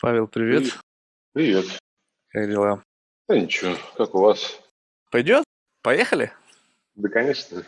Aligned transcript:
Павел, 0.00 0.28
привет. 0.28 0.78
Привет. 1.32 1.66
Как 2.28 2.48
дела? 2.48 2.82
Да 3.28 3.38
ничего, 3.38 3.76
как 3.96 4.14
у 4.14 4.20
вас? 4.20 4.60
Пойдет? 5.10 5.44
Поехали? 5.82 6.32
Да, 6.94 7.08
конечно. 7.08 7.64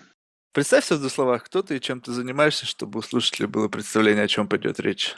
Представься 0.53 0.97
в 0.97 1.01
двух 1.01 1.13
словах, 1.13 1.45
кто 1.45 1.63
ты 1.63 1.77
и 1.77 1.81
чем 1.81 2.01
ты 2.01 2.13
занимаешься, 2.13 2.67
чтобы 2.67 2.99
у 2.99 3.03
слушателей 3.03 3.49
было 3.49 3.69
представление, 3.69 4.25
о 4.25 4.29
чем 4.29 4.47
пойдет 4.47 4.79
речь. 4.81 5.17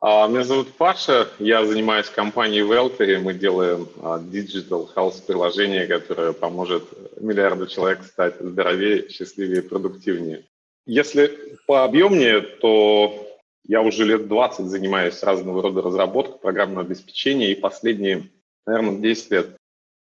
А, 0.00 0.28
меня 0.28 0.44
зовут 0.44 0.76
Паша, 0.76 1.28
я 1.40 1.64
занимаюсь 1.64 2.08
компанией 2.08 2.62
Weltery, 2.62 3.18
мы 3.18 3.34
делаем 3.34 3.88
а, 4.00 4.18
Digital 4.20 4.88
Health 4.94 5.26
приложение, 5.26 5.88
которое 5.88 6.32
поможет 6.32 6.84
миллиарду 7.20 7.66
человек 7.66 8.04
стать 8.04 8.36
здоровее, 8.38 9.08
счастливее, 9.08 9.62
продуктивнее. 9.62 10.44
Если 10.86 11.58
по 11.66 11.84
объемнее, 11.84 12.40
то 12.40 13.27
я 13.68 13.82
уже 13.82 14.04
лет 14.04 14.26
20 14.28 14.66
занимаюсь 14.66 15.22
разного 15.22 15.62
рода 15.62 15.82
разработкой 15.82 16.38
программного 16.40 16.86
обеспечения, 16.86 17.52
и 17.52 17.54
последние, 17.54 18.30
наверное, 18.66 18.98
10 18.98 19.30
лет 19.30 19.56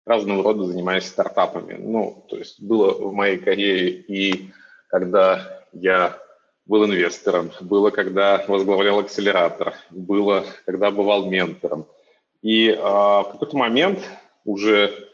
разного 0.06 0.44
рода 0.44 0.66
занимаюсь 0.66 1.06
стартапами. 1.06 1.74
Ну, 1.74 2.26
то 2.30 2.38
есть 2.38 2.62
было 2.62 2.94
в 2.94 3.12
моей 3.12 3.38
карьере 3.38 3.90
и 3.90 4.52
когда 4.88 5.66
я 5.74 6.18
был 6.68 6.86
инвестором, 6.86 7.52
было, 7.60 7.90
когда 7.90 8.46
возглавлял 8.48 9.00
акселератор, 9.00 9.74
было, 9.90 10.46
когда 10.66 10.92
бывал 10.92 11.30
ментором. 11.30 11.88
И 12.44 12.70
э, 12.70 12.76
в 12.78 13.30
какой-то 13.32 13.58
момент 13.58 14.00
уже, 14.44 15.10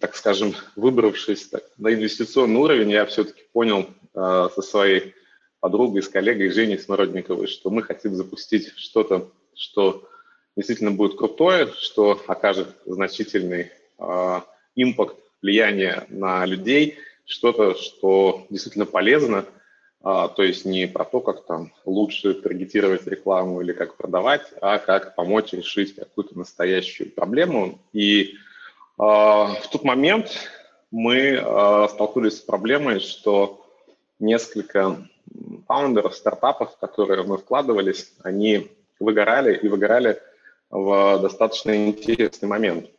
так 0.00 0.16
скажем, 0.16 0.54
выбравшись 0.74 1.46
так, 1.46 1.62
на 1.78 1.94
инвестиционный 1.94 2.60
уровень, 2.60 2.90
я 2.90 3.06
все-таки 3.06 3.44
понял 3.52 3.86
э, 4.14 4.48
со 4.52 4.62
своей 4.62 5.14
подругой, 5.60 6.02
с 6.02 6.08
коллегой 6.08 6.50
Женей 6.50 6.78
Смородниковой, 6.78 7.46
что 7.46 7.70
мы 7.70 7.82
хотим 7.82 8.14
запустить 8.14 8.72
что-то, 8.76 9.30
что 9.54 10.08
действительно 10.56 10.90
будет 10.90 11.16
крутое, 11.16 11.72
что 11.78 12.20
окажет 12.26 12.68
значительный 12.86 13.70
э, 13.98 14.40
импакт, 14.74 15.16
влияние 15.42 16.04
на 16.08 16.44
людей, 16.46 16.98
что-то, 17.24 17.74
что 17.74 18.46
действительно 18.50 18.86
полезно, 18.86 19.44
а, 20.00 20.28
то 20.28 20.42
есть 20.42 20.64
не 20.64 20.86
про 20.86 21.04
то, 21.04 21.20
как 21.20 21.44
там 21.44 21.72
лучше 21.84 22.34
таргетировать 22.34 23.06
рекламу 23.06 23.60
или 23.60 23.72
как 23.72 23.96
продавать, 23.96 24.42
а 24.60 24.78
как 24.78 25.14
помочь 25.14 25.52
решить 25.52 25.94
какую-то 25.94 26.38
настоящую 26.38 27.10
проблему. 27.10 27.80
И 27.92 28.36
а, 28.96 29.46
в 29.46 29.68
тот 29.70 29.84
момент 29.84 30.30
мы 30.90 31.38
а, 31.40 31.88
столкнулись 31.88 32.38
с 32.38 32.40
проблемой, 32.40 33.00
что 33.00 33.64
несколько 34.18 35.08
фаундеров 35.68 36.16
стартапов, 36.16 36.74
в 36.74 36.78
которые 36.78 37.22
мы 37.22 37.38
вкладывались, 37.38 38.12
они 38.24 38.72
выгорали 38.98 39.56
и 39.56 39.68
выгорали 39.68 40.20
в 40.70 41.20
достаточно 41.20 41.76
интересный 41.76 42.48
момент. 42.48 42.90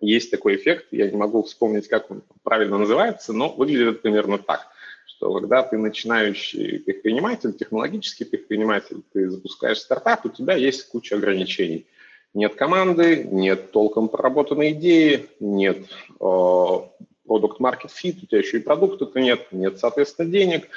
Есть 0.00 0.32
такой 0.32 0.56
эффект, 0.56 0.86
я 0.90 1.08
не 1.08 1.16
могу 1.16 1.44
вспомнить, 1.44 1.86
как 1.86 2.10
он 2.10 2.22
правильно 2.42 2.78
называется, 2.78 3.32
но 3.32 3.50
выглядит 3.50 4.02
примерно 4.02 4.38
так– 4.38 4.66
что 5.20 5.34
когда 5.34 5.62
ты 5.62 5.76
начинающий 5.76 6.78
предприниматель, 6.78 7.52
технологический 7.52 8.24
предприниматель, 8.24 9.02
ты 9.12 9.28
запускаешь 9.28 9.76
стартап, 9.76 10.24
у 10.24 10.30
тебя 10.30 10.54
есть 10.54 10.88
куча 10.88 11.16
ограничений. 11.16 11.86
Нет 12.32 12.54
команды, 12.54 13.24
нет 13.30 13.70
толком 13.70 14.08
проработанной 14.08 14.70
идеи, 14.70 15.26
нет 15.38 15.84
продукт 16.18 17.60
market 17.60 17.90
fit, 17.90 18.16
у 18.22 18.26
тебя 18.26 18.38
еще 18.38 18.56
и 18.56 18.62
продукта-то 18.62 19.20
нет, 19.20 19.46
нет, 19.52 19.78
соответственно, 19.78 20.30
денег, 20.30 20.68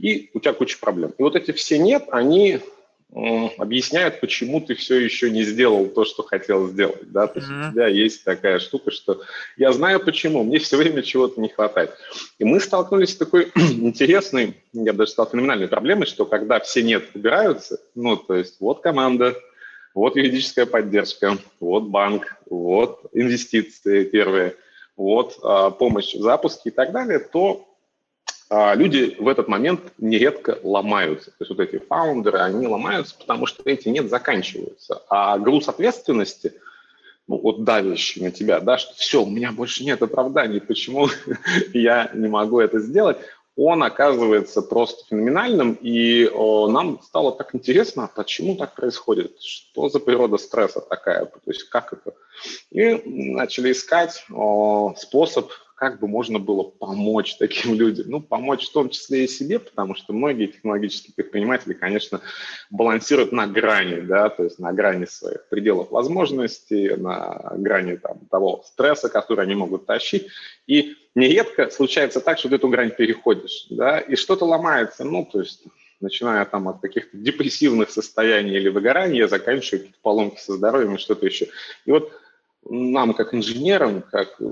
и 0.00 0.30
у 0.34 0.40
тебя 0.40 0.52
куча 0.52 0.78
проблем. 0.80 1.12
И 1.18 1.22
вот 1.22 1.36
эти 1.36 1.52
все 1.52 1.78
нет, 1.78 2.04
они 2.10 2.60
объясняют, 3.58 4.20
почему 4.20 4.60
ты 4.60 4.74
все 4.74 4.96
еще 5.00 5.30
не 5.30 5.42
сделал 5.42 5.86
то, 5.86 6.04
что 6.04 6.22
хотел 6.22 6.68
сделать. 6.68 7.10
Да? 7.10 7.26
То 7.26 7.40
есть 7.40 7.50
mm-hmm. 7.50 7.68
у 7.68 7.72
тебя 7.72 7.86
есть 7.88 8.24
такая 8.24 8.60
штука, 8.60 8.92
что 8.92 9.22
я 9.56 9.72
знаю 9.72 9.98
почему, 9.98 10.44
мне 10.44 10.58
все 10.58 10.76
время 10.76 11.02
чего-то 11.02 11.40
не 11.40 11.48
хватает. 11.48 11.92
И 12.38 12.44
мы 12.44 12.60
столкнулись 12.60 13.10
с 13.10 13.16
такой 13.16 13.50
интересной, 13.56 14.54
я 14.72 14.92
бы 14.92 14.98
даже 14.98 15.12
сказал, 15.12 15.32
феноменальной 15.32 15.66
проблемой, 15.66 16.06
что 16.06 16.24
когда 16.24 16.60
все 16.60 16.82
нет 16.82 17.04
убираются, 17.14 17.80
ну, 17.96 18.16
то 18.16 18.34
есть 18.34 18.60
вот 18.60 18.80
команда, 18.80 19.36
вот 19.92 20.14
юридическая 20.14 20.66
поддержка, 20.66 21.36
вот 21.58 21.88
банк, 21.88 22.36
вот 22.48 23.06
инвестиции 23.12 24.04
первые, 24.04 24.54
вот 24.96 25.36
а, 25.42 25.70
помощь 25.70 26.14
в 26.14 26.22
запуске 26.22 26.68
и 26.68 26.72
так 26.72 26.92
далее, 26.92 27.18
то 27.18 27.66
люди 28.50 29.16
в 29.18 29.28
этот 29.28 29.48
момент 29.48 29.80
нередко 29.98 30.58
ломаются. 30.62 31.30
То 31.30 31.36
есть 31.40 31.50
вот 31.50 31.60
эти 31.60 31.78
фаундеры, 31.78 32.38
они 32.38 32.66
ломаются, 32.66 33.14
потому 33.18 33.46
что 33.46 33.62
эти 33.64 33.88
нет 33.88 34.10
заканчиваются. 34.10 35.02
А 35.08 35.38
груз 35.38 35.68
ответственности, 35.68 36.54
ну 37.28 37.38
вот 37.38 37.62
давящий 37.62 38.22
на 38.22 38.32
тебя, 38.32 38.58
да, 38.60 38.76
что 38.76 38.94
все, 38.94 39.22
у 39.22 39.30
меня 39.30 39.52
больше 39.52 39.84
нет 39.84 40.02
оправданий, 40.02 40.60
почему 40.60 41.08
я 41.72 42.10
не 42.12 42.26
могу 42.26 42.58
это 42.58 42.80
сделать, 42.80 43.18
он 43.56 43.82
оказывается 43.82 44.62
просто 44.62 45.04
феноменальным, 45.06 45.74
и 45.74 46.26
о, 46.32 46.68
нам 46.68 47.00
стало 47.02 47.32
так 47.32 47.54
интересно, 47.54 48.10
почему 48.14 48.56
так 48.56 48.74
происходит, 48.74 49.40
что 49.42 49.88
за 49.88 50.00
природа 50.00 50.38
стресса 50.38 50.80
такая, 50.80 51.26
то 51.26 51.40
есть 51.46 51.64
как 51.64 51.92
это. 51.92 52.14
И 52.70 53.02
начали 53.04 53.72
искать 53.72 54.24
о, 54.32 54.94
способ 54.96 55.50
как 55.80 55.98
бы 55.98 56.06
можно 56.06 56.38
было 56.38 56.62
помочь 56.62 57.36
таким 57.38 57.72
людям? 57.72 58.04
Ну, 58.10 58.20
помочь 58.20 58.68
в 58.68 58.72
том 58.72 58.90
числе 58.90 59.24
и 59.24 59.28
себе, 59.28 59.58
потому 59.58 59.94
что 59.94 60.12
многие 60.12 60.48
технологические 60.48 61.14
предприниматели, 61.14 61.72
конечно, 61.72 62.20
балансируют 62.68 63.32
на 63.32 63.46
грани, 63.46 64.02
да, 64.02 64.28
то 64.28 64.44
есть 64.44 64.58
на 64.58 64.74
грани 64.74 65.06
своих 65.06 65.48
пределов 65.48 65.90
возможностей, 65.90 66.90
на 66.96 67.54
грани 67.56 67.96
там, 67.96 68.18
того 68.30 68.62
стресса, 68.66 69.08
который 69.08 69.46
они 69.46 69.54
могут 69.54 69.86
тащить. 69.86 70.26
И 70.66 70.96
нередко 71.14 71.70
случается 71.70 72.20
так, 72.20 72.38
что 72.38 72.50
ты 72.50 72.56
эту 72.56 72.68
грань 72.68 72.90
переходишь, 72.90 73.66
да, 73.70 74.00
и 74.00 74.16
что-то 74.16 74.44
ломается, 74.44 75.04
ну, 75.04 75.26
то 75.32 75.40
есть 75.40 75.64
начиная 75.98 76.44
там 76.44 76.68
от 76.68 76.82
каких-то 76.82 77.16
депрессивных 77.16 77.88
состояний 77.88 78.54
или 78.54 78.68
выгорания, 78.68 79.26
заканчивая 79.28 79.78
какие-то 79.78 79.98
поломки 80.02 80.40
со 80.40 80.56
здоровьем 80.56 80.96
и 80.96 80.98
что-то 80.98 81.24
еще. 81.24 81.48
И 81.86 81.90
вот 81.90 82.12
нам, 82.68 83.14
как 83.14 83.34
инженерам, 83.34 84.02
как 84.02 84.40
э, 84.40 84.44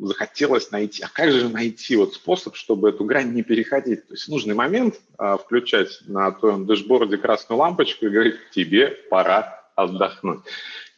захотелось 0.00 0.70
найти, 0.70 1.02
а 1.02 1.08
как 1.12 1.32
же 1.32 1.48
найти 1.48 1.96
вот 1.96 2.14
способ, 2.14 2.54
чтобы 2.54 2.90
эту 2.90 3.04
грань 3.04 3.32
не 3.32 3.42
переходить? 3.42 4.06
То 4.06 4.14
есть 4.14 4.26
в 4.26 4.28
нужный 4.28 4.54
момент 4.54 5.00
а, 5.18 5.36
включать 5.36 5.98
на 6.06 6.30
твоем 6.30 6.66
дэшборде 6.66 7.16
красную 7.16 7.58
лампочку 7.58 8.06
и 8.06 8.10
говорить, 8.10 8.36
тебе 8.52 8.88
пора 9.10 9.64
отдохнуть. 9.74 10.40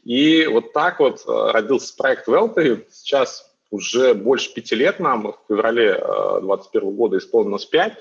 И 0.04 0.46
вот 0.46 0.72
так 0.72 1.00
вот 1.00 1.22
э, 1.26 1.50
родился 1.52 1.96
проект 1.96 2.28
Велтери. 2.28 2.86
Сейчас 2.90 3.50
уже 3.70 4.14
больше 4.14 4.52
пяти 4.54 4.74
лет 4.74 5.00
нам, 5.00 5.32
в 5.32 5.38
феврале 5.48 5.94
2021 5.94 6.96
года 6.96 7.18
исполнилось 7.18 7.66
пять, 7.66 7.94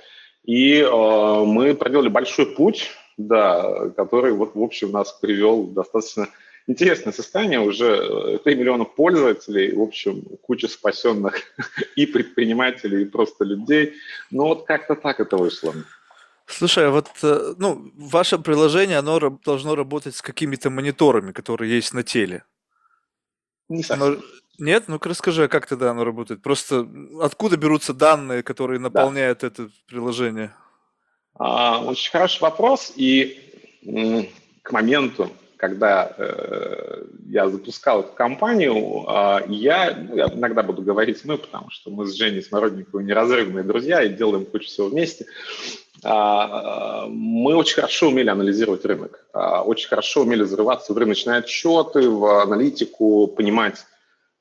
и 0.44 0.80
э, 0.80 1.44
мы 1.44 1.74
проделали 1.74 2.10
большой 2.10 2.48
путь, 2.48 2.92
да, 3.18 3.90
который 3.96 4.34
вот 4.34 4.56
в 4.56 4.62
общем 4.62 4.92
нас 4.92 5.12
привел 5.14 5.68
достаточно 5.68 6.28
интересное 6.68 7.14
состояние, 7.14 7.60
уже 7.60 8.40
3 8.44 8.54
э, 8.54 8.56
миллиона 8.56 8.86
пользователей, 8.86 9.74
в 9.74 9.82
общем, 9.82 10.22
куча 10.42 10.68
спасенных 10.68 11.42
и 11.96 12.06
предпринимателей, 12.06 13.04
и 13.04 13.06
просто 13.06 13.46
людей. 13.46 13.94
Но 14.30 14.48
вот 14.48 14.66
как-то 14.66 14.96
так 14.96 15.20
это 15.20 15.38
вышло. 15.38 15.74
Слушай, 16.46 16.88
а 16.88 16.92
вот 16.92 17.10
э, 17.24 17.54
ну, 17.58 17.92
ваше 17.96 18.38
приложение, 18.38 18.98
оно 18.98 19.40
должно 19.44 19.76
работать 19.76 20.16
с 20.16 20.22
какими-то 20.22 20.70
мониторами, 20.70 21.32
которые 21.32 21.76
есть 21.76 21.94
на 21.94 22.04
теле. 22.04 22.44
Не 23.70 23.84
совсем. 23.84 24.22
Нет? 24.60 24.86
Ну-ка 24.88 25.10
расскажи, 25.10 25.44
а 25.44 25.48
как 25.48 25.68
тогда 25.68 25.92
оно 25.92 26.04
работает? 26.04 26.42
Просто 26.42 26.88
откуда 27.22 27.58
берутся 27.58 27.94
данные, 27.94 28.44
которые 28.44 28.80
наполняют 28.80 29.42
да. 29.42 29.48
это 29.48 29.70
приложение? 29.88 30.52
А, 31.36 31.84
очень 31.84 32.12
хороший 32.12 32.42
вопрос. 32.42 32.94
И 32.96 33.38
к 34.64 34.72
моменту, 34.72 35.30
когда 35.58 36.14
э, 36.18 37.04
я 37.28 37.50
запускал 37.50 38.02
эту 38.02 38.14
компанию, 38.14 39.06
э, 39.08 39.40
я, 39.50 39.96
ну, 39.96 40.16
я 40.16 40.26
иногда 40.28 40.64
буду 40.64 40.82
говорить 40.82 41.26
мы, 41.26 41.38
потому 41.38 41.70
что 41.70 41.90
мы 41.90 42.06
с 42.06 42.16
Женей 42.16 42.44
Смородниковой 42.44 43.04
неразрывные 43.04 43.64
друзья 43.64 44.04
и 44.04 44.10
делаем 44.10 44.46
кучу 44.46 44.68
всего 44.68 44.88
вместе. 44.88 45.26
Э, 46.04 47.06
мы 47.08 47.56
очень 47.56 47.76
хорошо 47.76 48.10
умели 48.10 48.30
анализировать 48.30 48.86
рынок, 48.86 49.26
э, 49.34 49.40
очень 49.40 49.90
хорошо 49.90 50.22
умели 50.22 50.44
зарываться 50.44 50.94
в 50.94 50.98
рыночные 50.98 51.38
отчеты, 51.40 52.10
в 52.10 52.42
аналитику, 52.42 53.28
понимать, 53.28 53.86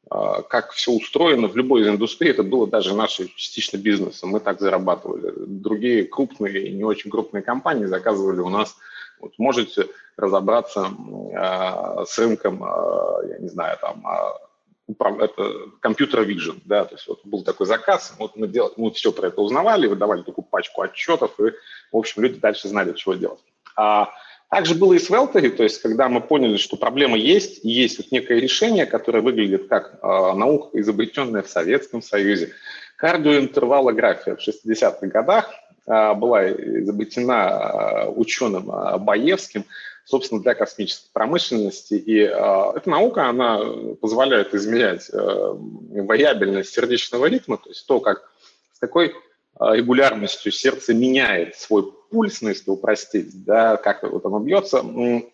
как 0.08 0.70
все 0.70 0.92
устроено 0.92 1.48
в 1.48 1.56
любой 1.56 1.82
из 1.82 1.88
индустрий. 1.88 2.30
Это 2.30 2.44
было 2.44 2.68
даже 2.68 2.94
наше 2.94 3.26
частично 3.34 3.76
бизнесом. 3.76 4.30
Мы 4.30 4.38
так 4.38 4.60
зарабатывали. 4.60 5.32
Другие 5.36 6.04
крупные 6.04 6.68
и 6.68 6.72
не 6.72 6.84
очень 6.84 7.10
крупные 7.10 7.42
компании 7.42 7.86
заказывали 7.86 8.38
у 8.38 8.48
нас 8.48 8.76
вот 9.20 9.32
можете 9.38 9.86
разобраться 10.16 10.88
э, 10.88 12.04
с 12.06 12.18
рынком, 12.18 12.62
э, 12.64 13.28
я 13.30 13.38
не 13.38 13.48
знаю, 13.48 13.78
там, 13.80 14.04
э, 14.06 14.94
это 15.20 15.52
компьютер 15.80 16.22
vision, 16.22 16.60
да, 16.64 16.84
то 16.84 16.94
есть 16.94 17.06
вот 17.08 17.20
был 17.24 17.42
такой 17.42 17.66
заказ, 17.66 18.14
вот 18.18 18.36
мы, 18.36 18.46
делали, 18.46 18.72
мы 18.76 18.90
все 18.92 19.12
про 19.12 19.28
это 19.28 19.40
узнавали, 19.40 19.88
выдавали 19.88 20.22
такую 20.22 20.44
пачку 20.44 20.82
отчетов, 20.82 21.38
и, 21.40 21.52
в 21.92 21.96
общем, 21.96 22.22
люди 22.22 22.38
дальше 22.38 22.68
знали, 22.68 22.92
чего 22.92 23.14
делать. 23.14 23.40
А 23.76 24.10
Также 24.48 24.74
было 24.74 24.94
и 24.94 24.98
с 24.98 25.10
Велтери, 25.10 25.50
то 25.50 25.64
есть 25.64 25.82
когда 25.82 26.08
мы 26.08 26.20
поняли, 26.20 26.56
что 26.56 26.76
проблема 26.76 27.18
есть, 27.18 27.64
и 27.64 27.68
есть 27.68 27.98
вот 27.98 28.10
некое 28.10 28.40
решение, 28.40 28.86
которое 28.86 29.20
выглядит 29.20 29.68
как 29.68 29.98
э, 30.02 30.06
наука, 30.06 30.80
изобретенная 30.80 31.42
в 31.42 31.48
Советском 31.48 32.00
Союзе. 32.00 32.52
Кардиоинтервалография 32.96 34.36
в 34.36 34.48
60-х 34.48 35.06
годах 35.08 35.50
была 35.86 36.50
изобретена 36.50 38.08
ученым 38.08 38.70
э, 38.70 38.98
Баевским, 38.98 39.64
собственно, 40.06 40.40
для 40.40 40.54
космической 40.54 41.10
промышленности. 41.12 41.94
И 41.94 42.20
э, 42.20 42.28
эта 42.28 42.88
наука, 42.88 43.28
она 43.28 43.60
позволяет 44.00 44.54
измерять 44.54 45.10
э, 45.12 45.16
вариабельность 45.18 46.72
сердечного 46.72 47.26
ритма, 47.26 47.58
то 47.58 47.68
есть 47.68 47.86
то, 47.86 48.00
как 48.00 48.30
с 48.72 48.78
какой 48.78 49.14
регулярностью 49.58 50.52
сердце 50.52 50.92
меняет 50.92 51.56
свой 51.56 51.90
пульс, 52.10 52.42
ну, 52.42 52.50
если 52.50 52.70
упростить, 52.70 53.44
да, 53.44 53.78
как 53.78 54.02
вот 54.02 54.24
оно 54.26 54.38
бьется, 54.38 54.84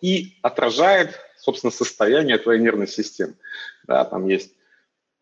и 0.01 0.37
отражает, 0.41 1.19
собственно, 1.37 1.71
состояние 1.71 2.37
твоей 2.37 2.61
нервной 2.61 2.87
системы. 2.87 3.33
Да, 3.85 4.05
там 4.05 4.27
есть 4.27 4.53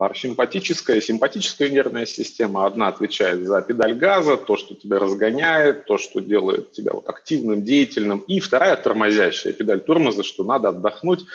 парасимпатическая 0.02 0.98
и 0.98 1.02
симпатическая 1.02 1.70
нервная 1.70 2.08
система. 2.08 2.66
Одна 2.66 2.88
отвечает 2.88 3.46
за 3.46 3.62
педаль 3.62 3.94
газа, 3.94 4.36
то, 4.36 4.58
что 4.58 4.74
тебя 4.74 4.98
разгоняет, 4.98 5.86
то, 5.86 6.00
что 6.00 6.22
делает 6.22 6.72
тебя 6.72 6.94
вот 6.94 7.08
активным, 7.08 7.64
деятельным. 7.64 8.18
И 8.22 8.40
вторая 8.40 8.76
тормозящая 8.78 9.54
педаль 9.54 9.80
тормоза, 9.80 10.24
что 10.24 10.44
надо 10.44 10.70
отдохнуть, 10.70 11.28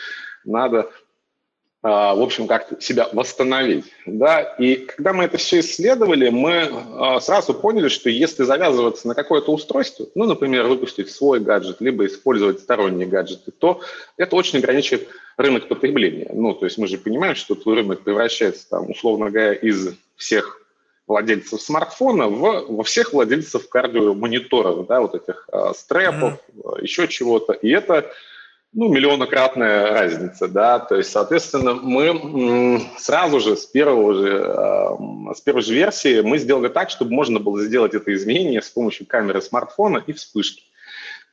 надо 0.43 0.91
в 2.15 2.21
общем, 2.21 2.47
как-то 2.47 2.81
себя 2.81 3.07
восстановить. 3.13 3.85
Да? 4.05 4.41
И 4.59 4.75
когда 4.75 5.13
мы 5.13 5.25
это 5.25 5.37
все 5.37 5.59
исследовали, 5.59 6.29
мы 6.29 6.69
а, 6.71 7.19
сразу 7.19 7.53
поняли, 7.53 7.87
что 7.87 8.09
если 8.09 8.43
завязываться 8.43 9.07
на 9.07 9.13
какое-то 9.13 9.51
устройство, 9.51 10.07
ну, 10.15 10.25
например, 10.25 10.65
выпустить 10.65 11.11
свой 11.11 11.39
гаджет, 11.39 11.77
либо 11.79 12.05
использовать 12.05 12.59
сторонние 12.59 13.07
гаджеты, 13.07 13.51
то 13.51 13.81
это 14.17 14.35
очень 14.35 14.59
ограничивает 14.59 15.07
рынок 15.37 15.67
потребления. 15.67 16.29
Ну, 16.33 16.53
то 16.53 16.65
есть 16.65 16.77
мы 16.77 16.87
же 16.87 16.97
понимаем, 16.97 17.35
что 17.35 17.55
твой 17.55 17.75
рынок 17.75 18.01
превращается, 18.01 18.67
там, 18.69 18.89
условно 18.89 19.29
говоря, 19.29 19.53
из 19.53 19.89
всех 20.15 20.61
владельцев 21.07 21.61
смартфона 21.61 22.27
в, 22.27 22.65
во 22.67 22.83
всех 22.83 23.13
владельцев 23.13 23.69
кардиомониторов, 23.69 24.87
да, 24.87 24.99
вот 24.99 25.15
этих 25.15 25.47
э, 25.51 25.71
стрэпов, 25.75 26.33
mm-hmm. 26.33 26.83
еще 26.83 27.07
чего-то. 27.07 27.53
И 27.53 27.69
это 27.69 28.11
ну, 28.73 28.89
миллионократная 28.89 29.91
разница, 29.91 30.47
да, 30.47 30.79
то 30.79 30.95
есть, 30.95 31.09
соответственно, 31.09 31.73
мы 31.73 32.81
сразу 32.97 33.39
же 33.39 33.55
с 33.55 33.65
первого 33.65 34.13
же, 34.13 34.29
э, 34.29 35.33
с 35.33 35.41
первой 35.41 35.61
же 35.61 35.73
версии 35.73 36.21
мы 36.21 36.37
сделали 36.37 36.67
так, 36.67 36.89
чтобы 36.89 37.11
можно 37.13 37.39
было 37.39 37.61
сделать 37.63 37.93
это 37.93 38.13
изменение 38.13 38.61
с 38.61 38.69
помощью 38.69 39.07
камеры 39.07 39.41
смартфона 39.41 40.03
и 40.05 40.13
вспышки. 40.13 40.63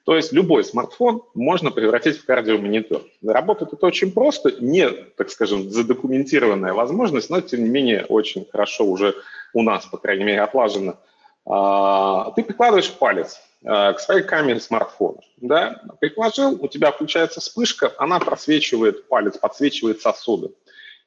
То 0.04 0.14
есть 0.14 0.32
любой 0.32 0.64
смартфон 0.64 1.22
можно 1.34 1.70
превратить 1.70 2.18
в 2.18 2.26
кардиомонитор. 2.26 3.02
Работает 3.26 3.72
это 3.72 3.86
очень 3.86 4.12
просто, 4.12 4.52
не, 4.60 4.88
так 4.90 5.30
скажем, 5.30 5.70
задокументированная 5.70 6.74
возможность, 6.74 7.30
но 7.30 7.40
тем 7.40 7.64
не 7.64 7.70
менее 7.70 8.04
очень 8.04 8.46
хорошо 8.50 8.84
уже 8.84 9.14
у 9.54 9.62
нас, 9.62 9.86
по 9.86 9.96
крайней 9.96 10.24
мере, 10.24 10.42
отлажено. 10.42 10.98
А, 11.46 12.32
ты 12.32 12.42
прикладываешь 12.42 12.92
палец 12.92 13.40
к 13.64 13.96
своей 13.98 14.22
камере 14.22 14.60
смартфона. 14.60 15.20
Да? 15.38 15.82
Приложил, 16.00 16.58
у 16.62 16.68
тебя 16.68 16.92
включается 16.92 17.40
вспышка, 17.40 17.92
она 17.98 18.20
просвечивает 18.20 19.08
палец, 19.08 19.38
подсвечивает 19.38 20.02
сосуды. 20.02 20.50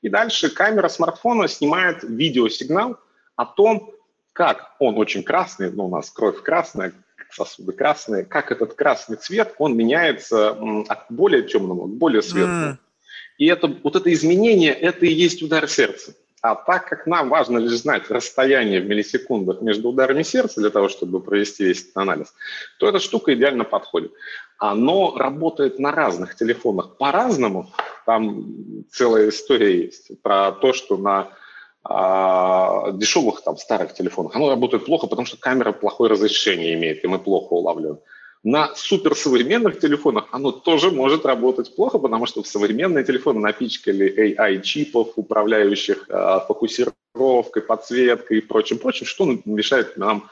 И 0.02 0.10
дальше 0.10 0.50
камера 0.50 0.90
смартфона 0.90 1.48
снимает 1.48 2.04
видеосигнал 2.04 2.98
о 3.36 3.46
том, 3.46 3.94
как 4.34 4.76
он 4.80 4.98
очень 4.98 5.24
красный, 5.24 5.72
ну, 5.72 5.86
у 5.86 5.90
нас 5.90 6.10
кровь 6.10 6.42
красная, 6.42 6.94
сосуды 7.32 7.74
красные, 7.74 8.24
как 8.24 8.52
этот 8.52 8.74
красный 8.74 9.18
цвет, 9.18 9.54
он 9.58 9.76
меняется 9.76 10.52
от 10.88 11.06
более 11.10 11.44
темного 11.44 11.88
к 11.88 11.92
более 11.92 12.22
светлому. 12.22 12.74
Mm. 12.74 12.78
И 13.38 13.46
это, 13.48 13.68
вот 13.68 13.96
это 13.96 14.12
изменение, 14.12 14.74
это 14.74 15.06
и 15.06 15.14
есть 15.14 15.42
удар 15.44 15.68
сердца. 15.68 16.14
А 16.42 16.56
так 16.56 16.88
как 16.88 17.08
нам 17.08 17.30
важно 17.30 17.58
лишь 17.58 17.80
знать 17.80 18.10
расстояние 18.12 18.80
в 18.80 18.86
миллисекундах 18.86 19.62
между 19.62 19.90
ударами 19.90 20.22
сердца 20.22 20.62
для 20.62 20.70
того, 20.70 20.88
чтобы 20.88 21.20
провести 21.20 21.64
весь 21.64 21.82
этот 21.82 21.98
анализ, 21.98 22.34
то 22.78 22.88
эта 22.88 23.00
штука 23.00 23.34
идеально 23.34 23.64
подходит. 23.64 24.12
Оно 24.60 25.16
работает 25.18 25.80
на 25.80 25.92
разных 25.92 26.36
телефонах 26.36 26.98
по-разному. 26.98 27.72
Там 28.06 28.86
целая 28.92 29.30
история 29.30 29.84
есть 29.86 30.22
про 30.22 30.52
то, 30.52 30.74
что 30.74 30.98
на 30.98 31.30
а, 31.84 32.92
дешевых 32.92 33.42
там 33.44 33.58
старых 33.58 33.94
телефонах 33.94 34.36
оно 34.36 34.50
работает 34.50 34.86
плохо, 34.86 35.08
потому 35.08 35.26
что 35.26 35.38
камера 35.38 35.72
плохое 35.72 36.12
разрешение 36.12 36.74
имеет, 36.76 37.04
и 37.04 37.08
мы 37.08 37.18
плохо 37.18 37.54
улавливаем. 37.54 38.00
На 38.44 38.76
суперсовременных 38.76 39.80
телефонах 39.80 40.28
оно 40.32 40.52
тоже 40.52 40.92
может 40.92 41.26
работать 41.26 41.76
плохо, 41.76 41.98
потому 41.98 42.26
что 42.28 42.44
в 42.44 42.48
современные 42.48 43.04
телефоны 43.04 43.40
напичкали 43.40 44.36
AI-чипов, 44.38 45.14
управляющих 45.16 46.06
э, 46.08 46.40
фокусировкой, 46.48 47.64
подсветкой 47.64 48.38
и 48.38 48.42
прочим-прочим, 48.42 49.06
что 49.06 49.26
мешает 49.46 49.98
нам 49.98 50.30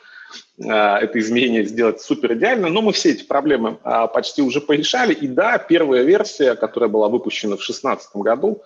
э, 0.59 0.69
это 0.69 1.19
изменение 1.19 1.65
сделать 1.65 1.99
супер 1.99 2.33
идеально, 2.33 2.69
но 2.69 2.81
мы 2.81 2.93
все 2.93 3.11
эти 3.11 3.23
проблемы 3.23 3.79
э, 3.83 4.07
почти 4.13 4.43
уже 4.43 4.61
порешали. 4.61 5.13
И 5.13 5.27
да, 5.27 5.57
первая 5.57 6.03
версия, 6.03 6.55
которая 6.55 6.89
была 6.89 7.09
выпущена 7.09 7.55
в 7.55 7.65
2016 7.65 8.15
году, 8.17 8.61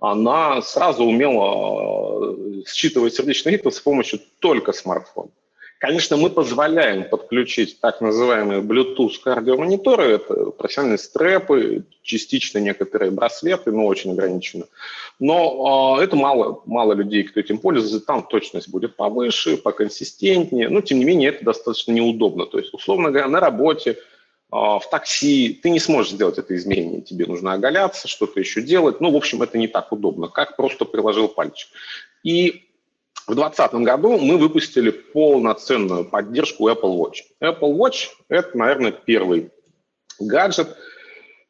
она 0.00 0.62
сразу 0.62 1.04
умела 1.04 2.34
э, 2.34 2.62
считывать 2.66 3.14
сердечный 3.14 3.52
ритм 3.52 3.70
с 3.70 3.80
помощью 3.80 4.20
только 4.40 4.72
смартфона. 4.72 5.30
Конечно, 5.80 6.18
мы 6.18 6.28
позволяем 6.28 7.08
подключить 7.08 7.80
так 7.80 8.02
называемые 8.02 8.60
Bluetooth 8.60 9.14
кардиомониторы, 9.24 10.16
это 10.16 10.50
профессиональные 10.50 10.98
стрэпы, 10.98 11.84
частично 12.02 12.58
некоторые 12.58 13.10
браслеты, 13.10 13.72
но 13.72 13.86
очень 13.86 14.12
ограниченно. 14.12 14.66
Но 15.18 15.96
э, 15.98 16.04
это 16.04 16.16
мало, 16.16 16.60
мало 16.66 16.92
людей, 16.92 17.22
кто 17.22 17.40
этим 17.40 17.56
пользуется, 17.56 18.04
там 18.04 18.26
точность 18.26 18.68
будет 18.68 18.94
повыше, 18.94 19.56
поконсистентнее, 19.56 20.68
но 20.68 20.82
тем 20.82 20.98
не 20.98 21.06
менее 21.06 21.30
это 21.30 21.46
достаточно 21.46 21.92
неудобно. 21.92 22.44
То 22.44 22.58
есть, 22.58 22.74
условно 22.74 23.10
говоря, 23.10 23.28
на 23.28 23.40
работе, 23.40 23.92
э, 23.92 23.96
в 24.50 24.82
такси 24.90 25.58
ты 25.62 25.70
не 25.70 25.80
сможешь 25.80 26.12
сделать 26.12 26.36
это 26.36 26.54
изменение, 26.56 27.00
тебе 27.00 27.24
нужно 27.24 27.54
оголяться, 27.54 28.06
что-то 28.06 28.38
еще 28.38 28.60
делать. 28.60 29.00
Ну, 29.00 29.10
в 29.10 29.16
общем, 29.16 29.40
это 29.40 29.56
не 29.56 29.66
так 29.66 29.92
удобно, 29.92 30.28
как 30.28 30.56
просто 30.56 30.84
приложил 30.84 31.28
пальчик. 31.28 31.70
И 32.22 32.66
в 33.30 33.34
2020 33.36 33.74
году 33.86 34.18
мы 34.18 34.36
выпустили 34.38 34.90
полноценную 34.90 36.04
поддержку 36.04 36.68
Apple 36.68 36.96
Watch. 36.96 37.18
Apple 37.40 37.76
Watch– 37.76 38.08
это, 38.28 38.58
наверное, 38.58 38.90
первый 38.90 39.50
гаджет, 40.18 40.76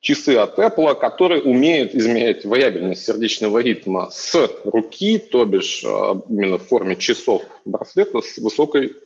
часы 0.00 0.36
от 0.36 0.58
Apple, 0.58 0.94
который 0.94 1.40
умеет 1.42 1.94
измерять 1.94 2.44
вариабельность 2.44 3.06
сердечного 3.06 3.60
ритма 3.60 4.10
с 4.10 4.34
руки, 4.64 5.18
то 5.18 5.46
бишь 5.46 5.82
а, 5.84 6.20
именно 6.28 6.58
в 6.58 6.66
форме 6.66 6.96
часов 6.96 7.44
браслета 7.64 8.20
с 8.20 8.36
высокой 8.36 8.96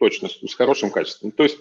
точностью, 0.00 0.48
с 0.48 0.54
хорошим 0.54 0.90
качеством. 0.90 1.30
То 1.30 1.44
есть 1.44 1.58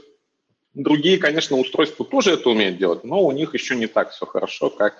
другие, 0.73 1.19
конечно, 1.19 1.57
устройства 1.57 2.05
тоже 2.05 2.31
это 2.31 2.49
умеют 2.49 2.77
делать, 2.77 3.03
но 3.03 3.23
у 3.23 3.31
них 3.31 3.53
еще 3.53 3.75
не 3.75 3.85
так 3.85 4.11
все 4.11 4.25
хорошо, 4.25 4.71
как 4.71 4.95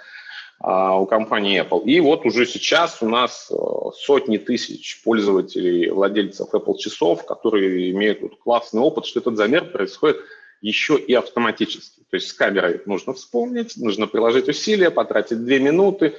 у 0.62 1.06
компании 1.06 1.62
Apple. 1.62 1.84
И 1.86 2.00
вот 2.02 2.26
уже 2.26 2.46
сейчас 2.46 3.02
у 3.02 3.08
нас 3.08 3.50
э, 3.50 3.56
сотни 3.96 4.38
тысяч 4.38 5.02
пользователей, 5.04 5.90
владельцев 5.90 6.54
Apple 6.54 6.78
часов, 6.78 7.26
которые 7.26 7.92
имеют 7.92 8.22
вот 8.22 8.38
классный 8.40 8.82
опыт, 8.82 9.06
что 9.06 9.22
этот 9.22 9.38
замер 9.38 9.72
происходит 9.72 10.18
еще 10.62 10.98
и 10.98 11.14
автоматически. 11.14 12.02
То 12.10 12.18
есть 12.18 12.28
с 12.28 12.34
камерой 12.34 12.82
нужно 12.86 13.14
вспомнить, 13.14 13.78
нужно 13.78 14.08
приложить 14.08 14.50
усилия, 14.50 14.92
потратить 14.92 15.44
две 15.46 15.60
минуты, 15.60 16.16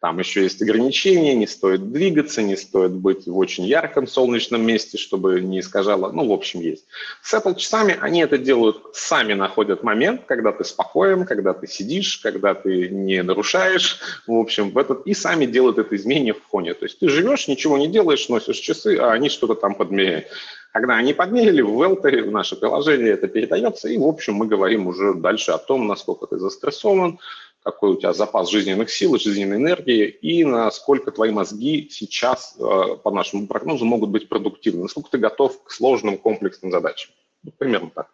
там 0.00 0.20
еще 0.20 0.42
есть 0.42 0.62
ограничения, 0.62 1.34
не 1.34 1.48
стоит 1.48 1.90
двигаться, 1.90 2.40
не 2.40 2.56
стоит 2.56 2.92
быть 2.92 3.26
в 3.26 3.36
очень 3.36 3.64
ярком 3.64 4.06
солнечном 4.06 4.64
месте, 4.64 4.96
чтобы 4.96 5.40
не 5.40 5.58
искажало. 5.58 6.12
Ну, 6.12 6.28
в 6.28 6.32
общем, 6.32 6.60
есть. 6.60 6.84
С 7.20 7.34
Apple 7.34 7.56
часами 7.56 7.96
они 8.00 8.20
это 8.20 8.38
делают, 8.38 8.76
сами 8.92 9.34
находят 9.34 9.82
момент, 9.82 10.22
когда 10.26 10.52
ты 10.52 10.62
спокоен, 10.62 11.26
когда 11.26 11.52
ты 11.52 11.66
сидишь, 11.66 12.18
когда 12.18 12.54
ты 12.54 12.88
не 12.88 13.24
нарушаешь, 13.24 13.98
в 14.28 14.34
общем, 14.34 14.70
в 14.70 14.78
этот, 14.78 15.04
и 15.04 15.14
сами 15.14 15.46
делают 15.46 15.78
это 15.78 15.96
изменение 15.96 16.34
в 16.34 16.42
фоне. 16.48 16.74
То 16.74 16.84
есть 16.84 17.00
ты 17.00 17.08
живешь, 17.08 17.48
ничего 17.48 17.76
не 17.76 17.88
делаешь, 17.88 18.28
носишь 18.28 18.58
часы, 18.58 18.98
а 18.98 19.10
они 19.10 19.28
что-то 19.28 19.54
там 19.54 19.74
подмеряют. 19.74 20.26
Когда 20.72 20.96
они 20.96 21.14
подмерили, 21.14 21.62
в 21.62 21.82
Велтере, 21.82 22.22
в 22.22 22.30
наше 22.30 22.54
приложение 22.54 23.12
это 23.14 23.26
передается, 23.26 23.88
и, 23.88 23.98
в 23.98 24.04
общем, 24.04 24.34
мы 24.34 24.46
говорим 24.46 24.86
уже 24.86 25.14
дальше 25.14 25.50
о 25.50 25.58
том, 25.58 25.86
насколько 25.88 26.26
ты 26.26 26.36
застрессован, 26.36 27.18
какой 27.62 27.90
у 27.90 27.96
тебя 27.96 28.12
запас 28.12 28.50
жизненных 28.50 28.90
сил, 28.90 29.18
жизненной 29.18 29.56
энергии, 29.56 30.06
и 30.06 30.44
насколько 30.44 31.10
твои 31.10 31.30
мозги 31.30 31.88
сейчас, 31.90 32.56
э, 32.58 32.96
по 33.02 33.10
нашему 33.10 33.46
прогнозу, 33.46 33.84
могут 33.84 34.10
быть 34.10 34.28
продуктивны, 34.28 34.82
насколько 34.82 35.10
ты 35.10 35.18
готов 35.18 35.62
к 35.64 35.70
сложным 35.70 36.18
комплексным 36.18 36.70
задачам. 36.70 37.10
Ну, 37.42 37.52
примерно 37.56 37.90
так. 37.90 38.08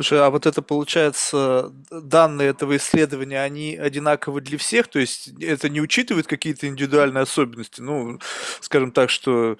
Слушай, 0.00 0.20
а 0.20 0.30
вот 0.30 0.46
это 0.46 0.62
получается, 0.62 1.72
данные 1.90 2.50
этого 2.50 2.76
исследования, 2.76 3.42
они 3.42 3.76
одинаковы 3.76 4.40
для 4.40 4.56
всех, 4.56 4.86
то 4.86 5.00
есть 5.00 5.30
это 5.40 5.68
не 5.68 5.80
учитывает 5.80 6.28
какие-то 6.28 6.68
индивидуальные 6.68 7.22
особенности, 7.22 7.80
ну, 7.80 8.20
скажем 8.60 8.92
так, 8.92 9.10
что 9.10 9.56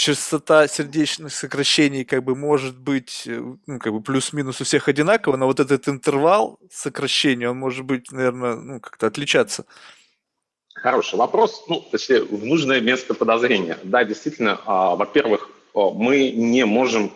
частота 0.00 0.66
сердечных 0.66 1.30
сокращений 1.34 2.06
как 2.06 2.24
бы 2.24 2.34
может 2.34 2.78
быть 2.78 3.24
э, 3.26 3.38
ну, 3.66 3.78
как 3.78 3.92
бы 3.92 4.00
плюс-минус 4.00 4.58
у 4.62 4.64
всех 4.64 4.88
одинаково, 4.88 5.36
но 5.36 5.44
вот 5.44 5.60
этот 5.60 5.88
интервал 5.88 6.58
сокращения, 6.72 7.50
он 7.50 7.58
может 7.58 7.84
быть, 7.84 8.10
наверное, 8.10 8.54
ну, 8.54 8.80
как-то 8.80 9.08
отличаться. 9.08 9.66
Хороший 10.74 11.16
вопрос. 11.16 11.64
Ну, 11.68 11.84
точнее, 11.90 12.22
в 12.22 12.42
нужное 12.46 12.80
место 12.80 13.12
подозрения. 13.12 13.76
Да, 13.82 14.02
действительно, 14.04 14.58
а, 14.64 14.96
во-первых, 14.96 15.50
мы 15.74 16.30
не 16.30 16.64
можем 16.64 17.12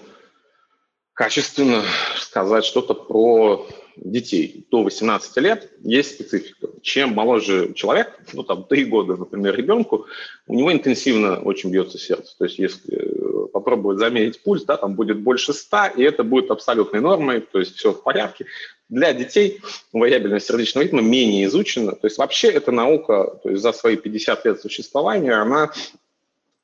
качественно 1.15 1.83
сказать 2.19 2.67
что-то 2.67 2.93
про 2.93 3.67
детей 3.97 4.67
до 4.71 4.83
18 4.83 5.37
лет 5.39 5.71
есть 5.83 6.15
специфика. 6.15 6.69
Чем 6.83 7.11
моложе 7.11 7.73
человек, 7.75 8.19
ну 8.33 8.43
там 8.43 8.65
3 8.65 8.85
года, 8.85 9.17
например, 9.17 9.57
ребенку, 9.57 10.07
у 10.47 10.55
него 10.55 10.73
интенсивно 10.73 11.41
очень 11.41 11.71
бьется 11.71 11.99
сердце. 11.99 12.37
То 12.39 12.45
есть 12.45 12.59
если 12.59 12.95
э, 12.95 13.47
попробовать 13.53 13.99
замерить 13.99 14.43
пульс, 14.43 14.65
да, 14.65 14.77
там 14.77 14.95
будет 14.95 15.21
больше 15.21 15.53
100, 15.53 15.87
и 15.97 16.03
это 16.03 16.25
будет 16.25 16.51
абсолютной 16.51 17.01
нормой, 17.01 17.41
то 17.41 17.59
есть 17.59 17.77
все 17.77 17.93
в 17.93 18.03
порядке. 18.03 18.47
Для 18.89 19.13
детей 19.13 19.61
вариабельность 19.93 20.47
сердечного 20.47 20.85
ритма 20.85 21.01
менее 21.01 21.47
изучена. 21.47 21.93
То 21.93 22.07
есть 22.07 22.19
вообще 22.19 22.49
эта 22.49 22.71
наука, 22.71 23.39
то 23.43 23.51
есть 23.51 23.63
за 23.63 23.73
свои 23.73 23.97
50 23.97 24.45
лет 24.45 24.61
существования, 24.61 25.33
она 25.33 25.71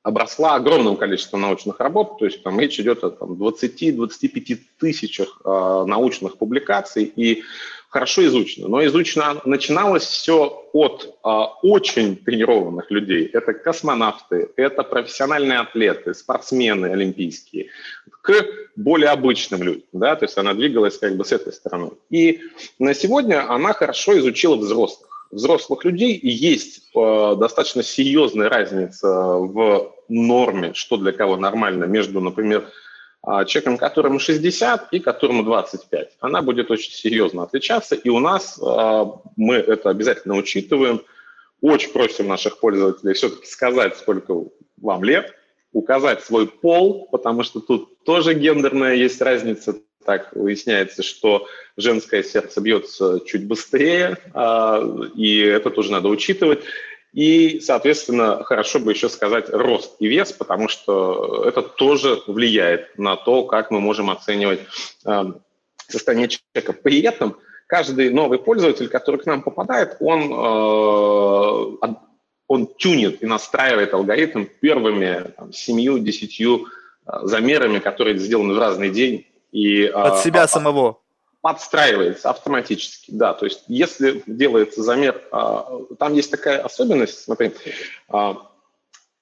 обросла 0.03 0.55
огромным 0.55 0.97
количеством 0.97 1.43
научных 1.43 1.79
работ, 1.79 2.19
то 2.19 2.25
есть 2.25 2.43
там 2.43 2.59
речь 2.59 2.81
идет 2.81 3.05
о 3.05 3.09
20-25 3.09 4.59
тысячах 4.79 5.41
э, 5.45 5.85
научных 5.87 6.39
публикаций 6.39 7.05
и 7.05 7.43
хорошо 7.91 8.25
изучено. 8.25 8.69
Но 8.69 8.85
изучено 8.87 9.41
начиналось 9.45 10.05
все 10.05 10.65
от 10.73 11.05
э, 11.23 11.29
очень 11.63 12.17
тренированных 12.17 12.91
людей. 12.91 13.27
Это 13.27 13.53
космонавты, 13.53 14.51
это 14.57 14.85
профессиональные 14.85 15.59
атлеты, 15.59 16.15
спортсмены 16.15 16.87
олимпийские, 16.87 17.67
к 18.23 18.33
более 18.77 19.11
обычным 19.11 19.63
людям. 19.63 19.89
Да? 19.93 20.17
То 20.17 20.25
есть 20.25 20.39
она 20.39 20.55
двигалась 20.55 20.97
как 20.97 21.17
бы 21.17 21.27
с 21.27 21.33
этой 21.33 21.53
стороны. 21.53 21.91
И 22.09 22.41
на 22.79 22.95
сегодня 22.95 23.51
она 23.53 23.75
хорошо 23.75 24.19
изучила 24.19 24.57
взрослых 24.57 25.10
взрослых 25.31 25.85
людей 25.85 26.19
есть 26.23 26.91
э, 26.95 27.37
достаточно 27.39 27.83
серьезная 27.83 28.49
разница 28.49 29.09
в 29.09 29.95
норме, 30.09 30.75
что 30.75 30.97
для 30.97 31.13
кого 31.13 31.37
нормально, 31.37 31.85
между, 31.85 32.21
например, 32.21 32.69
э, 33.27 33.45
человеком, 33.47 33.79
которому 33.79 34.19
60 34.19 34.93
и 34.93 34.99
которому 34.99 35.43
25. 35.45 36.17
Она 36.21 36.43
будет 36.43 36.71
очень 36.71 36.93
серьезно 36.93 37.45
отличаться, 37.45 37.95
и 37.95 38.09
у 38.09 38.19
нас 38.19 38.59
э, 38.59 39.05
мы 39.37 39.57
это 39.57 39.91
обязательно 39.91 40.37
учитываем. 40.37 41.03
Очень 41.61 41.93
просим 41.93 42.27
наших 42.27 42.59
пользователей 42.59 43.13
все-таки 43.13 43.47
сказать, 43.47 43.97
сколько 43.97 44.35
вам 44.79 45.05
лет, 45.05 45.35
указать 45.73 46.23
свой 46.25 46.47
пол, 46.47 47.07
потому 47.13 47.43
что 47.43 47.61
тут 47.61 48.03
тоже 48.05 48.35
гендерная 48.35 48.95
есть 48.95 49.21
разница 49.21 49.77
так 50.05 50.35
выясняется, 50.35 51.03
что 51.03 51.47
женское 51.77 52.23
сердце 52.23 52.61
бьется 52.61 53.21
чуть 53.27 53.47
быстрее, 53.47 54.17
а, 54.35 54.83
и 55.15 55.39
это 55.39 55.71
тоже 55.71 55.93
надо 55.93 56.09
учитывать. 56.09 56.61
И, 57.13 57.59
соответственно, 57.61 58.45
хорошо 58.45 58.79
бы 58.79 58.93
еще 58.93 59.09
сказать 59.09 59.51
рост 59.51 59.97
и 59.99 60.07
вес, 60.07 60.33
потому 60.33 60.69
что 60.69 61.45
это 61.47 61.63
тоже 61.63 62.23
влияет 62.27 62.97
на 62.99 63.17
то, 63.17 63.45
как 63.45 63.71
мы 63.71 63.81
можем 63.81 64.11
оценивать 64.11 64.61
а, 65.05 65.35
состояние 65.89 66.29
человека. 66.29 66.73
При 66.73 67.03
этом 67.03 67.37
каждый 67.67 68.11
новый 68.11 68.39
пользователь, 68.39 68.89
который 68.89 69.21
к 69.21 69.27
нам 69.27 69.43
попадает, 69.43 69.97
он, 69.99 70.33
а, 70.33 71.97
он 72.47 72.67
тюнит 72.79 73.23
и 73.23 73.27
настраивает 73.27 73.93
алгоритм 73.93 74.45
первыми 74.61 75.33
семью-десятью 75.53 76.67
замерами, 77.23 77.81
которые 77.81 78.19
сделаны 78.19 78.55
в 78.55 78.59
разный 78.59 78.91
день 78.91 79.27
и, 79.53 79.85
От 79.85 80.15
а, 80.15 80.17
себя 80.17 80.43
а, 80.43 80.49
самого? 80.49 80.99
Подстраивается 81.41 82.31
автоматически, 82.31 83.11
да. 83.11 83.35
То 83.35 83.47
есть 83.47 83.65
если 83.69 84.23
делается 84.27 84.83
замер, 84.83 85.21
а, 85.33 85.81
там 85.99 86.15
есть 86.15 86.31
такая 86.31 86.61
особенность, 86.61 87.25
смотри, 87.25 87.53
а, 88.09 88.51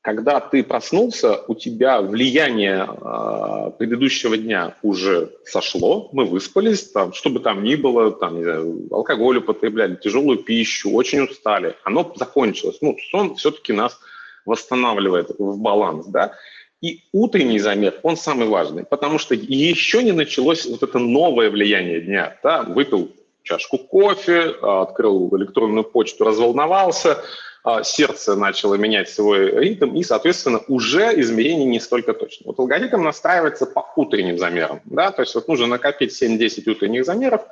когда 0.09 0.41
ты 0.41 0.63
проснулся, 0.63 1.43
у 1.49 1.55
тебя 1.55 2.01
влияние 2.01 2.89
э, 2.89 3.73
предыдущего 3.79 4.39
дня 4.39 4.75
уже 4.83 5.35
сошло, 5.45 6.09
мы 6.13 6.25
выспались, 6.25 6.91
там, 6.93 7.13
что 7.13 7.29
бы 7.29 7.41
там 7.41 7.63
ни 7.63 7.75
было, 7.75 8.13
там, 8.13 8.39
не 8.39 8.45
знаю, 8.45 8.89
алкоголь 8.91 9.39
употребляли, 9.39 9.97
тяжелую 9.97 10.39
пищу, 10.39 10.91
очень 10.93 11.25
устали, 11.25 11.77
оно 11.85 12.11
закончилось. 12.17 12.79
Ну, 12.81 12.97
сон 13.11 13.35
все-таки 13.35 13.75
нас 13.75 13.99
восстанавливает 14.47 15.31
в 15.39 15.59
баланс, 15.59 16.07
да. 16.07 16.33
И 16.81 17.03
утренний 17.13 17.59
замер, 17.59 17.95
он 18.03 18.17
самый 18.17 18.49
важный, 18.49 18.85
потому 18.85 19.19
что 19.19 19.35
еще 19.35 20.03
не 20.03 20.13
началось 20.13 20.65
вот 20.67 20.83
это 20.83 20.99
новое 20.99 21.51
влияние 21.51 22.01
дня. 22.01 22.39
Да? 22.43 22.63
Выпил 22.63 23.11
чашку 23.43 23.79
кофе, 23.79 24.55
а, 24.63 24.83
открыл 24.83 25.37
электронную 25.37 25.85
почту, 25.85 26.25
разволновался, 26.25 27.25
а, 27.65 27.83
сердце 27.83 28.37
начало 28.37 28.77
менять 28.77 29.09
свой 29.09 29.51
ритм, 29.51 29.97
и, 29.97 30.05
соответственно, 30.05 30.61
уже 30.69 31.21
измерение 31.21 31.67
не 31.67 31.81
столько 31.81 32.15
точно. 32.15 32.45
Вот 32.47 32.61
алгоритм 32.61 33.03
настраивается 33.03 33.67
по 33.67 33.85
утренним 33.97 34.39
замерам. 34.39 34.81
Да? 34.85 35.11
То 35.11 35.23
есть 35.23 35.35
вот 35.35 35.49
нужно 35.49 35.67
накопить 35.67 36.13
7-10 36.13 36.71
утренних 36.71 37.05
замеров, 37.05 37.43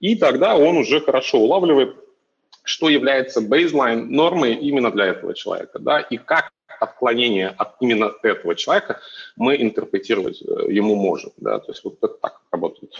и 0.00 0.16
тогда 0.16 0.56
он 0.56 0.76
уже 0.76 1.00
хорошо 1.00 1.38
улавливает, 1.38 1.96
что 2.62 2.88
является 2.88 3.40
бейзлайн 3.40 4.10
нормой 4.10 4.54
именно 4.54 4.90
для 4.90 5.06
этого 5.06 5.34
человека, 5.34 5.78
да, 5.78 6.00
и 6.00 6.16
как 6.16 6.50
отклонение 6.80 7.48
от 7.48 7.76
именно 7.80 8.12
этого 8.22 8.54
человека 8.54 9.00
мы 9.36 9.56
интерпретировать 9.56 10.42
э, 10.42 10.72
ему 10.72 10.94
можем. 10.96 11.32
Да? 11.36 11.58
То 11.58 11.72
есть 11.72 11.84
вот 11.84 11.98
это 12.02 12.08
так 12.08 12.40
работает. 12.50 12.92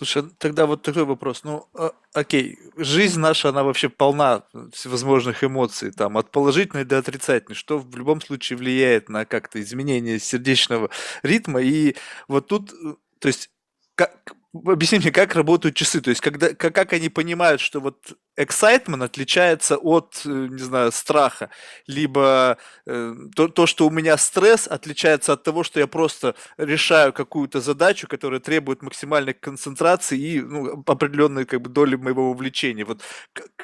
Слушай, 0.00 0.22
тогда 0.38 0.64
вот 0.64 0.80
такой 0.80 1.04
вопрос. 1.04 1.44
Ну, 1.44 1.66
э, 1.74 1.90
окей, 2.14 2.58
жизнь 2.78 3.20
наша, 3.20 3.50
она 3.50 3.64
вообще 3.64 3.90
полна 3.90 4.44
всевозможных 4.72 5.44
эмоций, 5.44 5.92
там, 5.92 6.16
от 6.16 6.30
положительной 6.30 6.86
до 6.86 6.96
отрицательной, 6.96 7.54
что 7.54 7.78
в 7.78 7.94
любом 7.94 8.22
случае 8.22 8.56
влияет 8.56 9.10
на 9.10 9.26
как-то 9.26 9.60
изменение 9.60 10.18
сердечного 10.18 10.88
ритма. 11.22 11.60
И 11.60 11.96
вот 12.28 12.46
тут, 12.46 12.72
э, 12.72 12.94
то 13.18 13.28
есть, 13.28 13.50
как, 14.00 14.34
Объясни 14.52 14.98
мне, 14.98 15.12
как 15.12 15.36
работают 15.36 15.76
часы, 15.76 16.00
то 16.00 16.10
есть 16.10 16.20
когда, 16.20 16.52
как, 16.54 16.74
как 16.74 16.92
они 16.92 17.08
понимают, 17.08 17.60
что 17.60 17.78
вот 17.78 18.14
excitement 18.36 19.04
отличается 19.04 19.76
от, 19.76 20.22
э, 20.26 20.28
не 20.28 20.58
знаю, 20.58 20.90
страха, 20.90 21.50
либо 21.86 22.58
э, 22.84 23.14
то, 23.36 23.46
то, 23.46 23.66
что 23.66 23.86
у 23.86 23.90
меня 23.90 24.16
стресс, 24.16 24.66
отличается 24.66 25.34
от 25.34 25.44
того, 25.44 25.62
что 25.62 25.78
я 25.78 25.86
просто 25.86 26.34
решаю 26.58 27.12
какую-то 27.12 27.60
задачу, 27.60 28.08
которая 28.08 28.40
требует 28.40 28.82
максимальной 28.82 29.34
концентрации 29.34 30.18
и 30.18 30.40
ну, 30.40 30.82
определенной 30.84 31.44
как 31.44 31.60
бы 31.62 31.70
доли 31.70 31.94
моего 31.94 32.30
увлечения. 32.32 32.84
Вот 32.84 33.02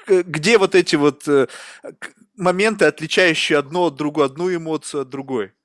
где 0.06 0.56
вот 0.56 0.76
эти 0.76 0.94
вот 0.94 1.26
э, 1.26 1.48
моменты, 2.36 2.84
отличающие 2.84 3.58
одно 3.58 3.86
от 3.86 3.96
другого, 3.96 4.26
одну 4.26 4.54
эмоцию 4.54 5.02
от 5.02 5.08
другой? 5.08 5.55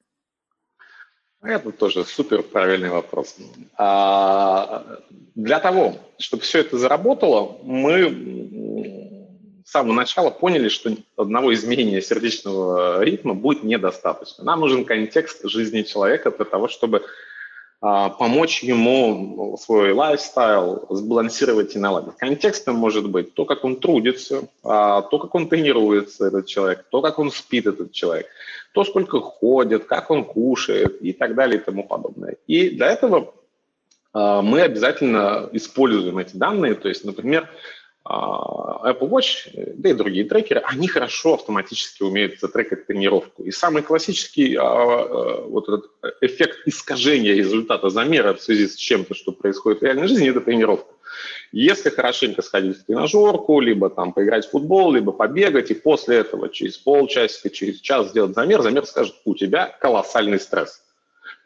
Это 1.43 1.71
тоже 1.71 2.05
супер 2.05 2.43
правильный 2.43 2.89
вопрос. 2.89 3.35
А, 3.75 4.99
для 5.33 5.59
того, 5.59 5.95
чтобы 6.19 6.43
все 6.43 6.59
это 6.59 6.77
заработало, 6.77 7.57
мы 7.63 9.61
с 9.65 9.71
самого 9.71 9.93
начала 9.93 10.29
поняли, 10.29 10.69
что 10.69 10.91
одного 11.17 11.53
изменения 11.53 12.01
сердечного 12.01 13.03
ритма 13.03 13.33
будет 13.33 13.63
недостаточно. 13.63 14.43
Нам 14.43 14.59
нужен 14.59 14.85
контекст 14.85 15.47
жизни 15.49 15.81
человека 15.81 16.29
для 16.29 16.45
того, 16.45 16.67
чтобы 16.67 17.03
а, 17.83 18.09
помочь 18.09 18.61
ему 18.61 19.57
свой 19.59 19.93
лайфстайл 19.93 20.85
сбалансировать 20.91 21.75
и 21.75 21.79
наладить. 21.79 22.15
Контекстом 22.17 22.75
может 22.75 23.09
быть 23.09 23.33
то, 23.33 23.45
как 23.45 23.65
он 23.65 23.77
трудится, 23.77 24.43
а, 24.63 25.01
то, 25.01 25.17
как 25.17 25.33
он 25.33 25.49
тренируется, 25.49 26.27
этот 26.27 26.45
человек, 26.45 26.85
то, 26.91 27.01
как 27.01 27.17
он 27.17 27.31
спит, 27.31 27.65
этот 27.65 27.91
человек, 27.91 28.27
то, 28.73 28.83
сколько 28.83 29.19
ходит, 29.19 29.85
как 29.85 30.11
он 30.11 30.23
кушает 30.23 31.01
и 31.01 31.13
так 31.13 31.35
далее 31.35 31.59
и 31.59 31.63
тому 31.63 31.83
подобное. 31.83 32.37
И 32.47 32.69
для 32.69 32.91
этого 32.91 33.33
а, 34.13 34.41
мы 34.41 34.61
обязательно 34.61 35.49
используем 35.51 36.17
эти 36.17 36.35
данные. 36.35 36.75
То 36.75 36.89
есть, 36.89 37.03
например, 37.03 37.49
а, 38.03 38.91
Apple 38.91 39.09
Watch, 39.09 39.51
да 39.75 39.89
и 39.89 39.93
другие 39.93 40.25
трекеры, 40.25 40.61
они 40.65 40.87
хорошо 40.87 41.35
автоматически 41.35 42.03
умеют 42.03 42.39
затрекать 42.39 42.87
тренировку. 42.87 43.43
И 43.43 43.51
самый 43.51 43.83
классический 43.83 44.55
а, 44.55 45.41
вот 45.41 45.67
этот 45.67 45.91
эффект 46.21 46.59
искажения 46.65 47.33
результата 47.33 47.89
замера 47.89 48.33
в 48.33 48.41
связи 48.41 48.67
с 48.67 48.75
чем-то, 48.75 49.13
что 49.13 49.31
происходит 49.31 49.81
в 49.81 49.83
реальной 49.83 50.07
жизни, 50.07 50.29
это 50.29 50.41
тренировка. 50.41 50.93
Если 51.51 51.89
хорошенько 51.89 52.41
сходить 52.41 52.77
в 52.77 52.85
тренажерку, 52.85 53.59
либо 53.59 53.89
там 53.89 54.13
поиграть 54.13 54.47
в 54.47 54.51
футбол, 54.51 54.91
либо 54.93 55.11
побегать, 55.11 55.71
и 55.71 55.73
после 55.73 56.17
этого 56.17 56.49
через 56.49 56.77
полчасика, 56.77 57.49
через 57.49 57.79
час 57.79 58.09
сделать 58.09 58.35
замер, 58.35 58.61
замер 58.61 58.85
скажет, 58.85 59.15
у 59.25 59.35
тебя 59.35 59.75
колоссальный 59.79 60.39
стресс. 60.39 60.81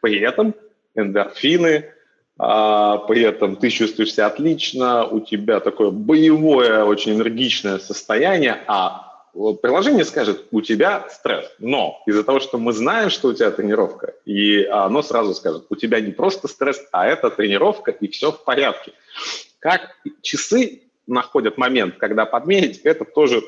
При 0.00 0.20
этом 0.20 0.54
эндорфины, 0.94 1.90
а, 2.38 2.98
при 2.98 3.22
этом 3.22 3.56
ты 3.56 3.70
чувствуешь 3.70 4.12
себя 4.12 4.26
отлично, 4.26 5.06
у 5.06 5.20
тебя 5.20 5.60
такое 5.60 5.90
боевое, 5.90 6.84
очень 6.84 7.14
энергичное 7.14 7.78
состояние, 7.78 8.62
а 8.66 9.05
приложение 9.62 10.04
скажет, 10.04 10.46
у 10.50 10.60
тебя 10.60 11.06
стресс. 11.10 11.46
Но 11.58 12.02
из-за 12.06 12.24
того, 12.24 12.40
что 12.40 12.58
мы 12.58 12.72
знаем, 12.72 13.10
что 13.10 13.28
у 13.28 13.34
тебя 13.34 13.50
тренировка, 13.50 14.14
и 14.24 14.64
оно 14.64 15.02
сразу 15.02 15.34
скажет, 15.34 15.66
у 15.68 15.76
тебя 15.76 16.00
не 16.00 16.12
просто 16.12 16.48
стресс, 16.48 16.82
а 16.92 17.06
это 17.06 17.30
тренировка, 17.30 17.90
и 17.90 18.08
все 18.08 18.32
в 18.32 18.44
порядке. 18.44 18.92
Как 19.58 19.96
часы 20.22 20.82
находят 21.06 21.58
момент, 21.58 21.96
когда 21.98 22.26
подменить, 22.26 22.78
это 22.80 23.04
тоже 23.04 23.42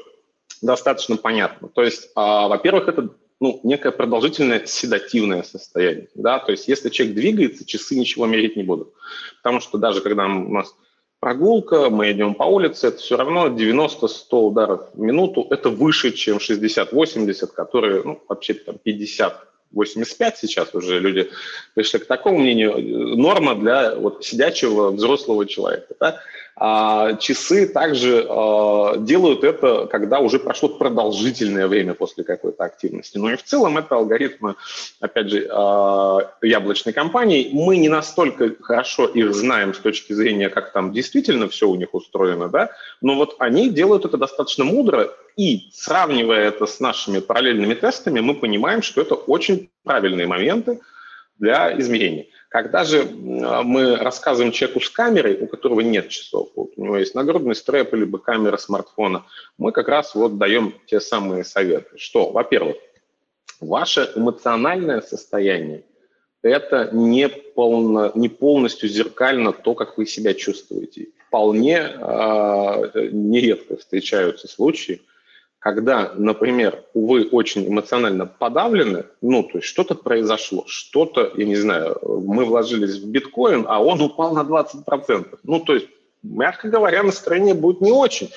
достаточно 0.63 1.17
понятно. 1.17 1.69
То 1.69 1.83
есть, 1.83 2.11
а, 2.15 2.49
во-первых, 2.49 2.89
это 2.89 3.11
ну, 3.41 3.61
некое 3.63 3.93
продолжительное 3.93 4.67
седативное 4.67 5.43
состояние. 5.43 6.09
Да? 6.15 6.39
То 6.39 6.53
есть 6.53 6.69
если 6.69 6.89
человек 6.89 7.17
двигается, 7.17 7.65
часы 7.65 7.97
ничего 7.97 8.27
мерить 8.27 8.57
не 8.57 8.65
будут. 8.65 8.93
Потому 9.43 9.61
что 9.61 9.79
даже 9.79 10.01
когда 10.01 10.27
у 10.27 10.53
нас 10.53 10.75
прогулка, 11.21 11.91
мы 11.91 12.13
идем 12.13 12.35
по 12.35 12.45
улице, 12.45 12.89
это 12.89 12.99
все 12.99 13.17
равно 13.17 13.49
90-100 13.49 14.09
ударов 14.31 14.91
в 14.95 14.99
минуту. 14.99 15.47
Это 15.51 15.71
выше, 15.71 16.13
чем 16.13 16.39
60-80, 16.39 17.47
которые 17.49 18.03
ну, 18.05 18.23
вообще 18.29 18.55
там 18.55 18.79
50 18.79 19.49
85 19.71 20.39
сейчас 20.39 20.75
уже 20.75 20.99
люди 20.99 21.31
пришли 21.75 21.99
к 21.99 22.07
такому 22.07 22.39
мнению, 22.39 23.17
норма 23.17 23.55
для 23.55 23.95
вот, 23.97 24.25
сидячего 24.25 24.91
взрослого 24.91 25.47
человека. 25.47 25.95
Да? 26.01 26.21
А 26.61 27.15
часы 27.15 27.69
также 27.69 28.27
э, 28.29 28.95
делают 28.99 29.45
это, 29.45 29.87
когда 29.87 30.19
уже 30.19 30.41
прошло 30.41 30.69
продолжительное 30.69 31.69
время 31.69 31.95
после 31.95 32.25
какой-то 32.25 32.65
активности. 32.65 33.17
Но 33.17 33.31
и 33.31 33.37
в 33.37 33.45
целом 33.45 33.79
это 33.79 33.95
алгоритмы, 33.95 34.57
опять 34.99 35.31
же, 35.31 35.49
э, 35.49 36.19
яблочной 36.43 36.93
компании. 36.93 37.51
Мы 37.53 37.77
не 37.77 37.89
настолько 37.89 38.57
хорошо 38.61 39.07
их 39.07 39.33
знаем 39.35 39.73
с 39.73 39.79
точки 39.79 40.13
зрения, 40.13 40.49
как 40.49 40.73
там 40.73 40.93
действительно 40.93 41.49
все 41.49 41.69
у 41.69 41.77
них 41.77 41.95
устроено, 41.95 42.49
да, 42.49 42.71
но 43.01 43.15
вот 43.15 43.37
они 43.39 43.71
делают 43.71 44.05
это 44.05 44.17
достаточно 44.17 44.65
мудро, 44.65 45.11
и 45.37 45.69
сравнивая 45.73 46.49
это 46.49 46.67
с 46.67 46.81
нашими 46.81 47.21
параллельными 47.21 47.75
тестами, 47.75 48.19
мы 48.19 48.35
понимаем, 48.35 48.83
что 48.83 49.01
это 49.01 49.15
очень 49.15 49.71
правильные 49.85 50.27
моменты 50.27 50.81
для 51.39 51.79
измерения. 51.79 52.27
Когда 52.49 52.85
же 52.85 53.05
мы 53.05 53.97
рассказываем 53.97 54.53
человеку 54.53 54.81
с 54.81 54.89
камерой, 54.89 55.39
у 55.39 55.47
которого 55.47 55.81
нет 55.81 56.09
часов, 56.09 56.49
вот 56.57 56.71
у 56.77 56.85
него 56.85 56.97
есть 56.97 57.15
нагрудный 57.15 57.55
стрэп 57.55 57.93
либо 57.95 58.19
камера 58.19 58.57
смартфона, 58.57 59.27
мы 59.59 59.71
как 59.73 59.89
раз 59.89 60.15
вот 60.15 60.39
даем 60.39 60.75
те 60.87 60.99
самые 60.99 61.45
советы. 61.45 61.99
Что, 61.99 62.31
во-первых, 62.31 62.77
ваше 63.61 64.11
эмоциональное 64.17 65.03
состояние– 65.03 65.85
это 66.43 66.89
не, 66.93 67.29
полно, 67.29 68.13
не 68.15 68.29
полностью 68.29 68.89
зеркально 68.89 69.53
то, 69.53 69.75
как 69.75 69.99
вы 69.99 70.07
себя 70.07 70.33
чувствуете. 70.35 71.09
Вполне 71.27 71.77
э, 71.77 73.09
нередко 73.13 73.77
встречаются 73.77 74.49
случаи, 74.49 75.03
когда, 75.59 76.13
например, 76.15 76.85
вы 76.95 77.29
очень 77.29 77.67
эмоционально 77.67 78.27
подавлены, 78.27 79.07
ну, 79.21 79.43
то 79.43 79.59
есть 79.59 79.67
что-то 79.69 79.95
произошло, 79.95 80.65
что-то, 80.67 81.33
я 81.37 81.45
не 81.45 81.57
знаю, 81.57 81.99
мы 82.03 82.45
вложились 82.45 82.99
в 82.99 83.09
биткоин, 83.09 83.65
а 83.69 83.83
он 83.83 84.01
упал 84.01 84.35
на 84.35 84.41
20%. 84.41 85.39
Ну, 85.43 85.61
то 85.61 85.75
есть, 85.75 85.89
мягко 86.23 86.69
говоря, 86.69 87.03
настроение 87.03 87.55
будет 87.55 87.81
не 87.81 87.91
очень. 87.91 88.31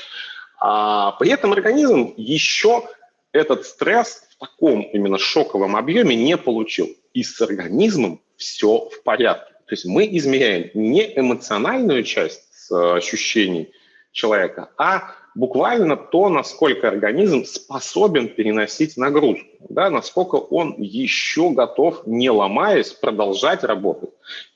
А 0.60 1.12
при 1.14 1.30
этом 1.30 1.54
организм 1.54 2.14
еще 2.18 2.84
этот 3.32 3.66
стресс 3.66 4.24
в 4.32 4.38
таком 4.40 4.82
именно 4.82 5.18
шоковом 5.18 5.76
объеме 5.76 6.16
не 6.16 6.38
получил. 6.38 6.88
И 7.14 7.24
с 7.24 7.40
организмом 7.42 8.22
все 8.36 8.90
в 8.90 9.04
порядке. 9.04 9.54
То 9.66 9.74
есть 9.74 9.86
мы 9.86 10.08
измеряем 10.18 10.72
не 10.74 11.18
эмоциональную 11.18 12.04
часть 12.04 12.72
ощущений 12.72 13.72
человека, 14.12 14.70
а 14.78 15.14
буквально 15.36 15.96
то, 15.96 16.30
насколько 16.30 16.88
организм 16.88 17.46
способен 17.46 18.30
переносить 18.30 18.98
нагрузку, 18.98 19.48
да, 19.70 19.90
насколько 19.90 20.36
он 20.36 20.76
еще 20.78 21.52
готов, 21.52 22.06
не 22.06 22.30
ломаясь, 22.30 22.92
продолжать 22.92 23.64
работать. 23.64 24.12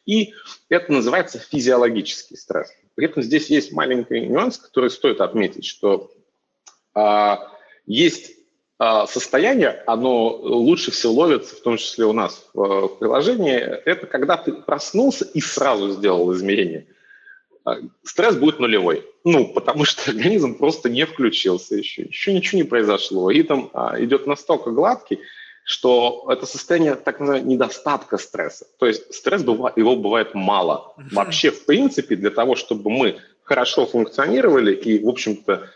И 0.06 0.34
это 0.70 0.92
называется 0.92 1.40
физиологический 1.40 2.38
стресс. 2.38 2.72
При 2.96 3.06
этом 3.06 3.24
здесь 3.24 3.50
есть 3.50 3.72
маленький 3.72 4.22
нюанс, 4.22 4.58
который 4.58 4.90
стоит 4.90 5.22
отметить, 5.22 5.66
что 5.66 6.12
а, 6.94 7.52
есть 7.86 8.34
а, 8.78 9.08
состояние, 9.08 9.84
оно 9.88 10.28
лучше 10.36 10.92
всего 10.92 11.14
ловится, 11.14 11.56
в 11.56 11.62
том 11.62 11.78
числе 11.78 12.06
у 12.06 12.14
нас 12.14 12.46
в, 12.54 12.88
в 12.88 13.00
приложении, 13.00 13.56
это 13.56 14.06
когда 14.06 14.38
ты 14.38 14.52
проснулся 14.54 15.26
и 15.26 15.40
сразу 15.42 15.92
сделал 15.92 16.34
измерение. 16.34 16.88
А, 17.66 17.78
стресс 18.04 18.36
будет 18.36 18.60
нулевой. 18.60 19.06
Ну, 19.24 19.48
потому 19.48 19.86
что 19.86 20.12
организм 20.12 20.58
просто 20.58 20.90
не 20.90 21.06
включился 21.06 21.76
еще, 21.76 22.04
еще 22.04 22.34
ничего 22.34 22.60
не 22.60 22.64
произошло. 22.64 23.30
Ритм 23.30 23.68
а, 23.74 23.96
идет 24.00 24.28
настолько 24.28 24.72
гладкий, 24.72 25.20
что 25.64 26.28
это 26.30 26.46
состояние 26.46 26.94
так 26.94 27.20
называемого 27.20 27.50
недостатка 27.50 28.18
стресса. 28.20 28.68
То 28.78 28.86
есть 28.86 29.14
стресс, 29.14 29.44
бывает, 29.44 29.78
его 29.78 29.96
бывает 29.96 30.36
мало. 30.36 30.94
Вообще, 31.12 31.50
в 31.50 31.66
принципе, 31.66 32.16
для 32.16 32.30
того, 32.30 32.56
чтобы 32.56 32.92
мы 32.92 33.18
хорошо 33.44 33.88
функционировали, 33.88 34.76
и, 34.76 35.04
в 35.04 35.10
общем-то, 35.10 35.68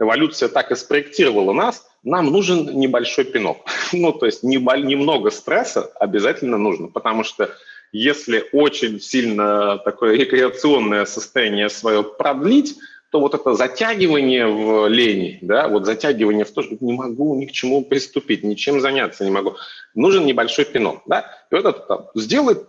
эволюция 0.00 0.48
так 0.48 0.72
и 0.72 0.74
спроектировала 0.74 1.52
нас, 1.52 1.86
нам 2.02 2.26
нужен 2.26 2.76
небольшой 2.76 3.24
пинок. 3.24 3.58
ну, 3.92 4.12
то 4.12 4.26
есть 4.26 4.42
немного 4.42 5.30
стресса 5.30 5.92
обязательно 6.00 6.58
нужно, 6.58 6.88
потому 6.88 7.22
что 7.22 7.50
если 7.92 8.44
очень 8.52 9.00
сильно 9.00 9.78
такое 9.78 10.16
рекреационное 10.16 11.04
состояние 11.04 11.68
свое 11.68 12.02
продлить, 12.02 12.76
то 13.10 13.20
вот 13.20 13.34
это 13.34 13.54
затягивание 13.54 14.46
в 14.46 14.88
лени, 14.88 15.38
да, 15.40 15.68
вот 15.68 15.86
затягивание 15.86 16.44
в 16.44 16.50
то, 16.50 16.62
что 16.62 16.76
не 16.80 16.92
могу 16.92 17.36
ни 17.36 17.46
к 17.46 17.52
чему 17.52 17.84
приступить, 17.84 18.42
ничем 18.42 18.80
заняться 18.80 19.24
не 19.24 19.30
могу, 19.30 19.56
нужен 19.94 20.26
небольшой 20.26 20.64
пинок, 20.64 21.02
да, 21.06 21.24
и 21.50 21.54
вот 21.54 21.64
это 21.64 21.78
там, 21.80 22.06
сделает 22.14 22.66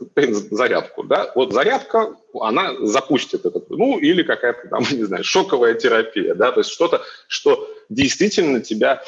зарядку, 0.51 1.03
да, 1.03 1.31
вот 1.33 1.53
зарядка, 1.53 2.15
она 2.39 2.75
запустит 2.79 3.45
этот, 3.45 3.69
ну, 3.71 3.97
или 3.97 4.21
какая-то 4.21 4.67
там, 4.69 4.83
не 4.91 5.03
знаю, 5.03 5.23
шоковая 5.23 5.73
терапия, 5.73 6.35
да, 6.35 6.51
то 6.51 6.59
есть 6.59 6.71
что-то, 6.71 7.01
что 7.27 7.67
действительно 7.89 8.61
тебя 8.61 9.03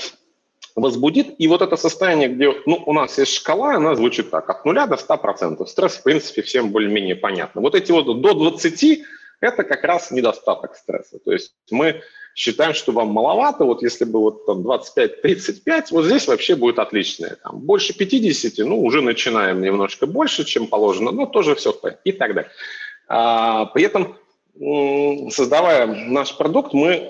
возбудит. 0.75 1.35
И 1.37 1.47
вот 1.47 1.61
это 1.61 1.75
состояние, 1.75 2.29
где 2.29 2.53
ну, 2.65 2.83
у 2.85 2.93
нас 2.93 3.17
есть 3.17 3.33
шкала, 3.33 3.75
она 3.75 3.95
звучит 3.95 4.29
так, 4.29 4.49
от 4.49 4.65
0 4.65 4.75
до 4.87 4.95
100%. 4.95 5.65
Стресс, 5.65 5.95
в 5.95 6.03
принципе, 6.03 6.41
всем 6.41 6.71
более-менее 6.71 7.15
понятно. 7.15 7.61
Вот 7.61 7.75
эти 7.75 7.91
вот 7.91 8.05
до 8.21 8.33
20– 8.33 8.99
это 9.41 9.63
как 9.63 9.83
раз 9.83 10.11
недостаток 10.11 10.75
стресса. 10.75 11.19
То 11.23 11.31
есть 11.31 11.53
мы 11.71 12.01
считаем, 12.35 12.73
что 12.73 12.91
вам 12.91 13.09
маловато, 13.09 13.65
вот 13.65 13.81
если 13.83 14.05
бы 14.05 14.19
вот 14.19 14.45
там 14.45 14.59
25-35, 14.65 15.87
вот 15.91 16.05
здесь 16.05 16.27
вообще 16.27 16.55
будет 16.55 16.79
отличное. 16.79 17.37
Там 17.43 17.59
больше 17.59 17.93
50, 17.97 18.65
ну, 18.65 18.81
уже 18.81 19.01
начинаем 19.01 19.61
немножко 19.61 20.05
больше, 20.05 20.45
чем 20.45 20.67
положено, 20.67 21.11
но 21.11 21.25
тоже 21.25 21.55
все 21.55 21.73
и 22.03 22.11
так 22.11 22.33
далее. 22.33 22.51
А, 23.07 23.65
при 23.65 23.83
этом 23.83 24.15
создавая 25.31 25.87
наш 25.87 26.35
продукт, 26.35 26.73
мы 26.73 26.89
э, 26.89 27.09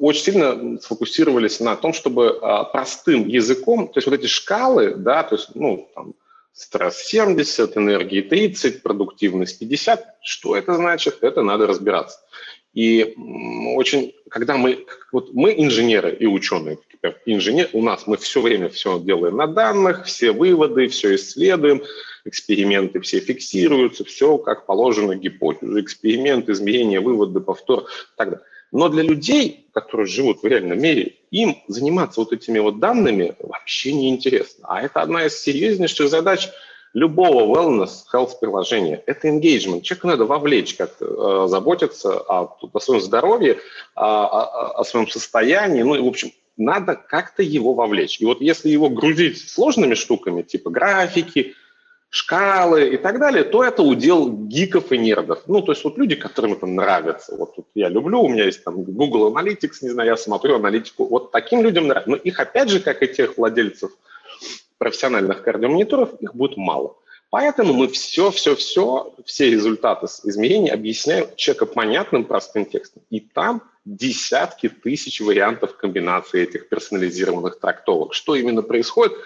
очень 0.00 0.22
сильно 0.22 0.80
сфокусировались 0.80 1.60
на 1.60 1.76
том, 1.76 1.92
чтобы 1.92 2.26
э, 2.26 2.64
простым 2.72 3.28
языком, 3.28 3.86
то 3.88 3.98
есть 3.98 4.06
вот 4.06 4.18
эти 4.18 4.26
шкалы, 4.26 4.94
да, 4.94 5.22
то 5.22 5.36
есть, 5.36 5.50
ну, 5.54 5.88
там, 5.94 6.14
стресс 6.52 6.98
70, 7.04 7.76
энергии 7.76 8.22
30, 8.22 8.82
продуктивность 8.82 9.58
50, 9.58 10.16
что 10.22 10.56
это 10.56 10.74
значит, 10.74 11.18
это 11.22 11.42
надо 11.42 11.66
разбираться. 11.66 12.18
И 12.72 13.14
очень, 13.74 14.14
когда 14.28 14.56
мы, 14.56 14.86
вот 15.12 15.32
мы 15.32 15.54
инженеры 15.56 16.14
и 16.14 16.26
ученые, 16.26 16.78
инженер, 17.26 17.68
у 17.72 17.82
нас 17.82 18.06
мы 18.06 18.16
все 18.16 18.40
время 18.40 18.68
все 18.68 19.00
делаем 19.00 19.36
на 19.36 19.46
данных, 19.46 20.04
все 20.04 20.32
выводы, 20.32 20.88
все 20.88 21.16
исследуем, 21.16 21.82
эксперименты 22.24 23.00
все 23.00 23.20
фиксируются, 23.20 24.04
все 24.04 24.38
как 24.38 24.66
положено 24.66 25.16
гипотезу, 25.16 25.80
эксперимент, 25.80 26.48
измерение, 26.48 27.00
выводы, 27.00 27.40
повтор 27.40 27.82
и 27.82 28.16
так 28.16 28.30
далее. 28.30 28.46
Но 28.72 28.88
для 28.88 29.02
людей, 29.02 29.66
которые 29.72 30.06
живут 30.06 30.42
в 30.42 30.46
реальном 30.46 30.80
мире, 30.80 31.16
им 31.30 31.56
заниматься 31.68 32.20
вот 32.20 32.32
этими 32.32 32.58
вот 32.58 32.78
данными 32.78 33.34
вообще 33.40 33.92
не 33.92 34.08
интересно. 34.08 34.66
А 34.68 34.82
это 34.82 35.02
одна 35.02 35.26
из 35.26 35.40
серьезнейших 35.40 36.08
задач 36.08 36.48
любого 36.92 37.56
wellness, 37.56 37.90
health 38.12 38.32
приложения. 38.40 39.02
Это 39.06 39.28
engagement. 39.28 39.82
Человеку 39.82 40.06
надо 40.08 40.24
вовлечь, 40.24 40.74
как 40.74 40.96
э, 41.00 41.46
заботиться 41.48 42.18
о, 42.18 42.56
о 42.72 42.80
своем 42.80 43.00
здоровье, 43.00 43.58
о, 43.94 44.26
о, 44.26 44.80
о 44.80 44.84
своем 44.84 45.08
состоянии. 45.08 45.82
Ну 45.82 45.94
и, 45.94 46.00
в 46.00 46.06
общем, 46.06 46.32
надо 46.56 46.94
как-то 46.94 47.42
его 47.42 47.74
вовлечь. 47.74 48.20
И 48.20 48.24
вот 48.24 48.40
если 48.40 48.68
его 48.68 48.88
грузить 48.88 49.48
сложными 49.48 49.94
штуками, 49.94 50.42
типа 50.42 50.70
графики, 50.70 51.54
шкалы 52.10 52.88
и 52.88 52.96
так 52.96 53.20
далее, 53.20 53.44
то 53.44 53.64
это 53.64 53.82
удел 53.82 54.28
гиков 54.28 54.90
и 54.90 54.98
нердов. 54.98 55.44
Ну, 55.46 55.62
то 55.62 55.72
есть 55.72 55.84
вот 55.84 55.96
люди, 55.96 56.16
которым 56.16 56.54
это 56.54 56.66
нравится. 56.66 57.36
Вот 57.36 57.54
тут 57.54 57.66
я 57.74 57.88
люблю, 57.88 58.20
у 58.20 58.28
меня 58.28 58.44
есть 58.44 58.64
там 58.64 58.82
Google 58.82 59.32
Analytics, 59.32 59.76
не 59.82 59.90
знаю, 59.90 60.10
я 60.10 60.16
смотрю 60.16 60.56
аналитику. 60.56 61.06
Вот 61.06 61.30
таким 61.30 61.62
людям 61.62 61.86
нравится. 61.86 62.10
Но 62.10 62.16
их 62.16 62.40
опять 62.40 62.68
же, 62.68 62.80
как 62.80 63.02
и 63.02 63.08
тех 63.08 63.38
владельцев 63.38 63.92
профессиональных 64.78 65.42
кардиомониторов, 65.42 66.14
их 66.20 66.34
будет 66.34 66.56
мало. 66.56 66.96
Поэтому 67.30 67.74
мы 67.74 67.86
все, 67.86 68.32
все, 68.32 69.12
результаты 69.38 70.06
измерений 70.24 70.72
объясняем 70.72 71.28
человеку 71.36 71.66
понятным, 71.66 72.24
простым 72.24 72.64
текстом. 72.64 73.02
И 73.08 73.20
там 73.20 73.62
десятки 73.84 74.68
тысяч 74.68 75.20
вариантов 75.20 75.76
комбинации 75.76 76.42
этих 76.42 76.68
персонализированных 76.68 77.60
трактовок. 77.60 78.14
Что 78.14 78.34
именно 78.34 78.62
происходит? 78.62 79.16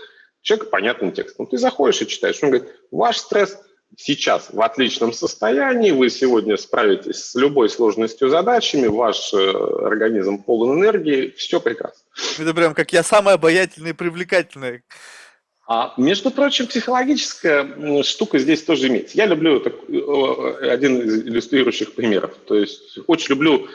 Человек 0.44 0.68
понятным 0.68 1.10
текстом. 1.10 1.46
Ты 1.46 1.56
заходишь 1.56 2.02
и 2.02 2.06
читаешь. 2.06 2.38
Он 2.42 2.50
говорит, 2.50 2.68
ваш 2.90 3.16
стресс 3.16 3.58
сейчас 3.96 4.48
в 4.52 4.60
отличном 4.60 5.14
состоянии, 5.14 5.90
вы 5.90 6.10
сегодня 6.10 6.58
справитесь 6.58 7.24
с 7.24 7.34
любой 7.34 7.70
сложностью 7.70 8.28
задачами, 8.28 8.86
ваш 8.86 9.32
э, 9.32 9.36
организм 9.86 10.42
полон 10.42 10.78
энергии, 10.80 11.32
все 11.38 11.60
прекрасно. 11.60 12.02
Это 12.38 12.52
прям 12.52 12.74
как 12.74 12.92
я 12.92 13.02
самая 13.02 13.36
обаятельная 13.36 13.92
и 13.92 13.94
привлекательная. 13.94 14.82
А, 15.66 15.94
между 15.96 16.30
прочим, 16.30 16.66
психологическая 16.66 18.02
штука 18.02 18.38
здесь 18.38 18.62
тоже 18.62 18.88
имеется. 18.88 19.16
Я 19.16 19.24
люблю 19.24 19.60
так, 19.60 19.72
э, 19.88 20.68
один 20.68 21.00
из 21.00 21.26
иллюстрирующих 21.26 21.94
примеров. 21.94 22.34
То 22.46 22.56
есть 22.56 22.98
очень 23.06 23.30
люблю 23.30 23.66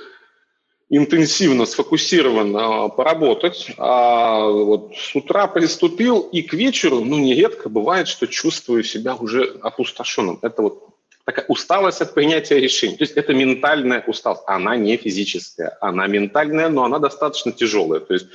интенсивно, 0.89 1.65
сфокусированно 1.65 2.89
поработать. 2.89 3.71
А 3.77 4.47
вот 4.47 4.93
с 4.95 5.15
утра 5.15 5.47
приступил, 5.47 6.19
и 6.19 6.41
к 6.41 6.53
вечеру, 6.53 7.01
ну, 7.01 7.19
нередко 7.19 7.69
бывает, 7.69 8.07
что 8.07 8.27
чувствую 8.27 8.83
себя 8.83 9.15
уже 9.15 9.57
опустошенным. 9.61 10.39
Это 10.41 10.61
вот 10.63 10.89
такая 11.25 11.45
усталость 11.47 12.01
от 12.01 12.13
принятия 12.15 12.59
решений. 12.59 12.97
То 12.97 13.03
есть 13.03 13.13
это 13.15 13.33
ментальная 13.33 14.03
усталость. 14.07 14.43
Она 14.47 14.75
не 14.75 14.97
физическая, 14.97 15.77
она 15.79 16.07
ментальная, 16.07 16.69
но 16.69 16.83
она 16.83 16.97
достаточно 16.97 17.51
тяжелая. 17.51 17.99
То 17.99 18.15
есть 18.15 18.27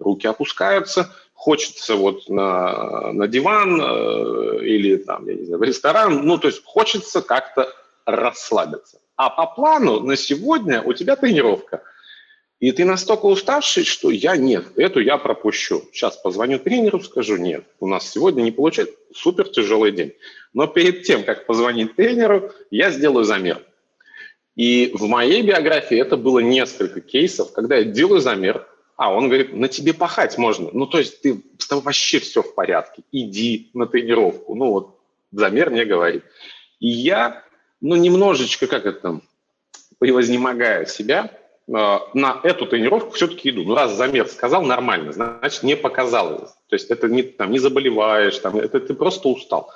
руки 0.00 0.26
опускаются, 0.26 1.14
хочется 1.34 1.94
вот 1.94 2.28
на, 2.28 3.12
на 3.12 3.28
диван 3.28 3.80
э, 3.80 4.64
или 4.64 4.96
там, 4.96 5.28
я 5.28 5.34
не 5.34 5.44
знаю, 5.44 5.60
в 5.60 5.62
ресторан, 5.62 6.26
ну, 6.26 6.36
то 6.36 6.48
есть 6.48 6.64
хочется 6.64 7.22
как-то 7.22 7.72
расслабиться. 8.06 8.98
А 9.16 9.30
по 9.30 9.46
плану 9.46 10.00
на 10.00 10.16
сегодня 10.16 10.82
у 10.82 10.92
тебя 10.94 11.14
тренировка. 11.14 11.82
И 12.62 12.70
ты 12.70 12.84
настолько 12.84 13.26
уставший, 13.26 13.82
что 13.82 14.12
я 14.12 14.36
нет, 14.36 14.66
эту 14.76 15.00
я 15.00 15.18
пропущу. 15.18 15.82
Сейчас 15.92 16.16
позвоню 16.16 16.60
тренеру, 16.60 17.00
скажу, 17.00 17.36
нет, 17.36 17.64
у 17.80 17.88
нас 17.88 18.08
сегодня 18.08 18.42
не 18.42 18.52
получается, 18.52 18.94
супер 19.12 19.48
тяжелый 19.48 19.90
день. 19.90 20.12
Но 20.54 20.68
перед 20.68 21.02
тем, 21.02 21.24
как 21.24 21.44
позвонить 21.46 21.96
тренеру, 21.96 22.52
я 22.70 22.92
сделаю 22.92 23.24
замер. 23.24 23.66
И 24.54 24.92
в 24.94 25.08
моей 25.08 25.42
биографии 25.42 25.98
это 25.98 26.16
было 26.16 26.38
несколько 26.38 27.00
кейсов, 27.00 27.50
когда 27.50 27.78
я 27.78 27.82
делаю 27.82 28.20
замер, 28.20 28.64
а 28.94 29.12
он 29.12 29.26
говорит, 29.26 29.52
на 29.52 29.66
тебе 29.66 29.92
пахать 29.92 30.38
можно. 30.38 30.70
Ну, 30.72 30.86
то 30.86 30.98
есть 30.98 31.20
ты 31.20 31.42
с 31.58 31.66
тобой 31.66 31.82
вообще 31.82 32.20
все 32.20 32.44
в 32.44 32.54
порядке. 32.54 33.02
Иди 33.10 33.70
на 33.74 33.86
тренировку. 33.86 34.54
Ну, 34.54 34.70
вот 34.70 35.00
замер 35.32 35.70
мне 35.70 35.84
говорит. 35.84 36.22
И 36.78 36.86
я, 36.88 37.42
ну, 37.80 37.96
немножечко, 37.96 38.68
как 38.68 38.86
это 38.86 39.00
там, 39.00 39.22
превознемогая 39.98 40.86
себя, 40.86 41.28
на 41.68 42.40
эту 42.42 42.66
тренировку 42.66 43.12
все-таки 43.12 43.50
иду. 43.50 43.62
Ну, 43.64 43.74
раз 43.74 43.92
замер 43.92 44.26
сказал, 44.28 44.62
нормально, 44.62 45.12
значит, 45.12 45.62
не 45.62 45.76
показалось. 45.76 46.50
То 46.68 46.74
есть 46.76 46.90
это 46.90 47.08
не, 47.08 47.22
там, 47.22 47.50
не 47.50 47.58
заболеваешь, 47.58 48.38
там, 48.38 48.58
это 48.58 48.80
ты 48.80 48.94
просто 48.94 49.28
устал. 49.28 49.70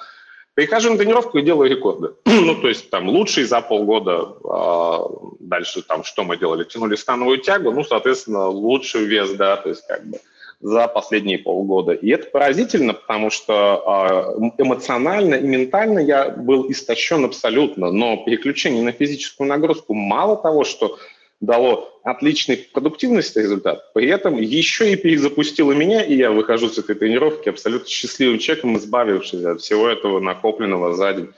Прихожу 0.55 0.91
на 0.91 0.97
тренировку 0.97 1.37
и 1.37 1.43
делаю 1.43 1.71
рекорды. 1.71 2.15
ну, 2.25 2.55
то 2.55 2.69
есть 2.69 2.89
там 2.89 3.11
лучший 3.11 3.45
за 3.45 3.61
полгода. 3.61 4.37
А, 4.43 5.07
дальше 5.39 5.83
там 5.83 6.03
что 6.03 6.25
мы 6.25 6.39
делали? 6.39 6.65
Тянули 6.65 6.97
становую 6.97 7.39
тягу, 7.39 7.73
ну, 7.73 7.85
соответственно, 7.85 8.49
лучший 8.49 9.05
вес, 9.05 9.33
да, 9.33 9.57
то 9.59 9.69
есть 9.69 9.87
как 9.87 10.07
бы 10.07 10.19
за 10.61 10.89
последние 10.89 11.39
полгода. 11.39 11.93
И 11.93 12.09
это 12.09 12.31
поразительно, 12.31 12.95
потому 12.95 13.29
что 13.29 13.83
а, 13.87 14.35
эмоционально 14.57 15.35
и 15.35 15.47
ментально 15.47 15.99
я 15.99 16.31
был 16.31 16.71
истощен 16.71 17.27
абсолютно, 17.27 17.93
но 17.93 18.25
переключение 18.25 18.83
на 18.83 18.93
физическую 18.93 19.49
нагрузку 19.49 19.93
мало 19.93 20.39
того, 20.39 20.65
что 20.65 20.99
дало 21.41 22.01
отличный 22.03 22.57
продуктивность 22.57 23.37
результат, 23.37 23.93
при 23.93 24.09
этом 24.09 24.37
еще 24.37 24.93
и 24.93 24.97
перезапустило 24.97 25.73
меня, 25.73 26.03
и 26.03 26.17
я 26.17 26.31
выхожу 26.31 26.69
с 26.69 26.79
этой 26.79 26.95
тренировки 26.95 27.49
абсолютно 27.49 27.89
счастливым 27.89 28.39
человеком, 28.39 28.77
избавившись 28.77 29.45
от 29.45 29.61
всего 29.61 29.89
этого 29.89 30.21
накопленного 30.21 30.95
за 30.95 31.13
день 31.13 31.33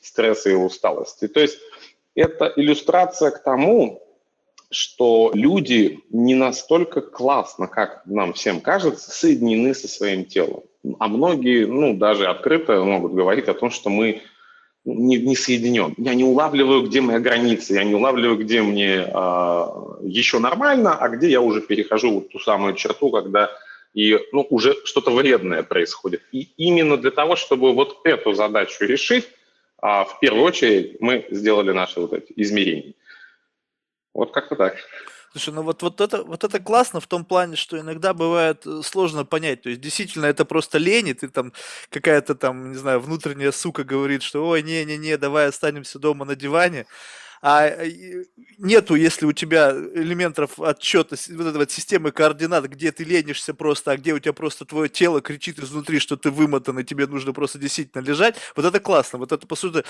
стресса 0.00 0.50
и 0.50 0.54
усталости. 0.54 1.28
То 1.28 1.40
есть 1.40 1.58
это 2.14 2.52
иллюстрация 2.56 3.30
к 3.30 3.42
тому, 3.42 4.00
что 4.70 5.30
люди 5.34 6.00
не 6.10 6.34
настолько 6.34 7.00
классно, 7.00 7.68
как 7.68 8.02
нам 8.06 8.32
всем 8.32 8.60
кажется, 8.60 9.10
соединены 9.10 9.74
со 9.74 9.86
своим 9.86 10.24
телом. 10.24 10.64
А 10.98 11.08
многие, 11.08 11.66
ну, 11.66 11.94
даже 11.94 12.26
открыто 12.26 12.82
могут 12.82 13.14
говорить 13.14 13.48
о 13.48 13.54
том, 13.54 13.70
что 13.70 13.88
мы 13.88 14.22
не, 14.84 15.16
не 15.18 15.36
соединен. 15.36 15.94
Я 15.96 16.14
не 16.14 16.24
улавливаю, 16.24 16.82
где 16.82 17.00
моя 17.00 17.18
граница, 17.18 17.74
я 17.74 17.84
не 17.84 17.94
улавливаю, 17.94 18.38
где 18.38 18.62
мне 18.62 19.06
э, 19.06 19.66
еще 20.02 20.38
нормально, 20.38 20.96
а 20.96 21.08
где 21.08 21.30
я 21.30 21.40
уже 21.40 21.60
перехожу 21.60 22.12
вот 22.12 22.28
ту 22.30 22.38
самую 22.38 22.74
черту, 22.74 23.10
когда 23.10 23.50
и 23.94 24.18
ну, 24.32 24.46
уже 24.50 24.74
что-то 24.84 25.10
вредное 25.10 25.62
происходит. 25.62 26.22
И 26.32 26.48
именно 26.56 26.96
для 26.96 27.12
того, 27.12 27.36
чтобы 27.36 27.72
вот 27.72 28.00
эту 28.04 28.34
задачу 28.34 28.84
решить, 28.84 29.24
э, 29.82 29.86
в 29.86 30.18
первую 30.20 30.44
очередь 30.44 31.00
мы 31.00 31.26
сделали 31.30 31.72
наши 31.72 32.00
вот 32.00 32.12
эти 32.12 32.32
измерения. 32.36 32.94
Вот 34.12 34.32
как-то 34.32 34.54
так. 34.54 34.76
Слушай, 35.34 35.52
ну 35.52 35.62
вот, 35.62 35.82
вот, 35.82 36.00
это, 36.00 36.22
вот 36.22 36.44
это 36.44 36.60
классно 36.60 37.00
в 37.00 37.08
том 37.08 37.24
плане, 37.24 37.56
что 37.56 37.76
иногда 37.76 38.14
бывает 38.14 38.64
э, 38.66 38.82
сложно 38.84 39.24
понять. 39.24 39.62
То 39.62 39.68
есть 39.68 39.80
действительно 39.80 40.26
это 40.26 40.44
просто 40.44 40.78
лень, 40.78 41.08
и 41.08 41.14
ты 41.14 41.28
там 41.28 41.52
какая-то 41.90 42.36
там, 42.36 42.70
не 42.70 42.78
знаю, 42.78 43.00
внутренняя 43.00 43.50
сука 43.50 43.82
говорит, 43.82 44.22
что 44.22 44.46
ой, 44.46 44.62
не-не-не, 44.62 45.16
давай 45.16 45.48
останемся 45.48 45.98
дома 45.98 46.24
на 46.24 46.36
диване 46.36 46.86
а 47.46 47.66
э, 47.66 48.24
нету, 48.56 48.94
если 48.94 49.26
у 49.26 49.32
тебя 49.32 49.70
элементов 49.70 50.58
отчета, 50.58 51.14
вот 51.28 51.46
этой 51.46 51.58
вот 51.58 51.70
системы 51.70 52.10
координат, 52.10 52.64
где 52.64 52.90
ты 52.90 53.04
ленишься 53.04 53.52
просто, 53.52 53.90
а 53.90 53.96
где 53.98 54.14
у 54.14 54.18
тебя 54.18 54.32
просто 54.32 54.64
твое 54.64 54.88
тело 54.88 55.20
кричит 55.20 55.58
изнутри, 55.58 55.98
что 55.98 56.16
ты 56.16 56.30
вымотан, 56.30 56.78
и 56.78 56.84
тебе 56.84 57.06
нужно 57.06 57.34
просто 57.34 57.58
действительно 57.58 58.00
лежать, 58.00 58.36
вот 58.56 58.64
это 58.64 58.80
классно. 58.80 59.18
Вот 59.18 59.30
это, 59.30 59.46
по 59.46 59.56
сути, 59.56 59.84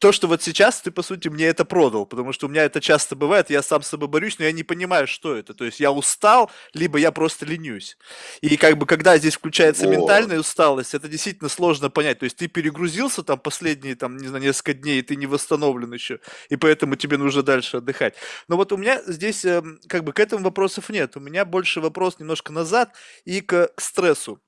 то, 0.00 0.10
что 0.10 0.26
вот 0.26 0.42
сейчас 0.42 0.80
ты, 0.80 0.90
по 0.90 1.02
сути, 1.02 1.28
мне 1.28 1.44
это 1.46 1.64
продал, 1.64 2.06
потому 2.06 2.32
что 2.32 2.46
у 2.46 2.50
меня 2.50 2.64
это 2.64 2.80
часто 2.80 3.14
бывает, 3.14 3.50
я 3.50 3.62
сам 3.62 3.82
с 3.82 3.86
собой 3.86 4.08
борюсь, 4.08 4.40
но 4.40 4.46
я 4.46 4.50
не 4.50 4.64
понимаю, 4.64 5.06
что 5.06 5.36
это. 5.36 5.54
То 5.54 5.64
есть 5.64 5.78
я 5.78 5.92
устал, 5.92 6.50
либо 6.74 6.98
я 6.98 7.12
просто 7.12 7.46
ленюсь. 7.46 7.96
И 8.40 8.56
как 8.56 8.76
бы, 8.78 8.86
когда 8.86 9.16
здесь 9.16 9.34
включается 9.34 9.86
О. 9.86 9.88
ментальная 9.88 10.40
усталость, 10.40 10.94
это 10.94 11.06
действительно 11.06 11.48
сложно 11.48 11.88
понять. 11.88 12.18
То 12.18 12.24
есть 12.24 12.36
ты 12.36 12.48
перегрузился 12.48 13.22
там 13.22 13.38
последние, 13.38 13.94
там, 13.94 14.16
не 14.16 14.26
знаю, 14.26 14.42
несколько 14.42 14.74
дней, 14.74 14.98
и 14.98 15.02
ты 15.02 15.14
не 15.14 15.26
восстановлен 15.26 15.92
еще, 15.92 16.18
и 16.48 16.56
поэтому 16.56 16.79
поэтому 16.80 16.96
тебе 16.96 17.18
нужно 17.18 17.42
дальше 17.42 17.78
отдыхать. 17.78 18.14
Но 18.48 18.56
вот 18.56 18.72
у 18.72 18.76
меня 18.76 19.02
здесь 19.06 19.44
эм, 19.44 19.78
как 19.86 20.02
бы 20.04 20.12
к 20.12 20.20
этому 20.20 20.44
вопросов 20.44 20.88
нет. 20.88 21.16
У 21.16 21.20
меня 21.20 21.44
больше 21.44 21.80
вопрос 21.80 22.18
немножко 22.18 22.52
назад 22.52 22.94
и 23.24 23.42
к, 23.42 23.68
к 23.74 23.80
стрессу. 23.80 24.40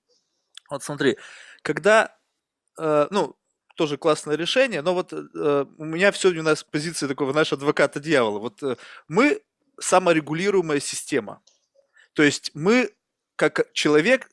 Вот 0.71 0.83
смотри, 0.83 1.18
когда, 1.62 2.16
э, 2.79 3.07
ну, 3.11 3.37
тоже 3.77 3.99
классное 3.99 4.37
решение, 4.37 4.81
но 4.81 4.95
вот 4.95 5.12
э, 5.12 5.66
у 5.79 5.85
меня 5.85 6.11
все 6.11 6.29
у 6.31 6.42
нас 6.42 6.64
позиция 6.64 7.09
такого, 7.09 7.33
знаешь, 7.33 7.53
адвоката 7.53 8.01
дьявола. 8.01 8.38
Вот 8.38 8.62
э, 8.62 8.77
мы 9.09 9.42
саморегулируемая 9.79 10.81
система. 10.81 11.42
То 12.14 12.23
есть 12.23 12.51
мы, 12.55 12.90
как 13.37 13.71
человек, 13.75 14.31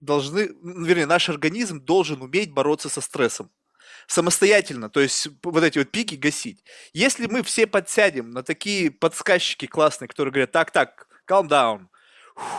должны, 0.00 0.50
вернее, 0.62 1.06
наш 1.06 1.28
организм 1.28 1.80
должен 1.80 2.22
уметь 2.22 2.52
бороться 2.52 2.88
со 2.88 3.00
стрессом 3.00 3.50
самостоятельно, 4.08 4.88
то 4.88 5.00
есть 5.00 5.28
вот 5.42 5.62
эти 5.62 5.78
вот 5.78 5.90
пики 5.90 6.16
гасить. 6.16 6.64
Если 6.92 7.26
мы 7.26 7.42
все 7.42 7.66
подсядем 7.66 8.30
на 8.30 8.42
такие 8.42 8.90
подсказчики 8.90 9.66
классные, 9.66 10.08
которые 10.08 10.32
говорят, 10.32 10.50
так, 10.50 10.70
так, 10.70 11.06
calm 11.28 11.46
down, 11.46 11.88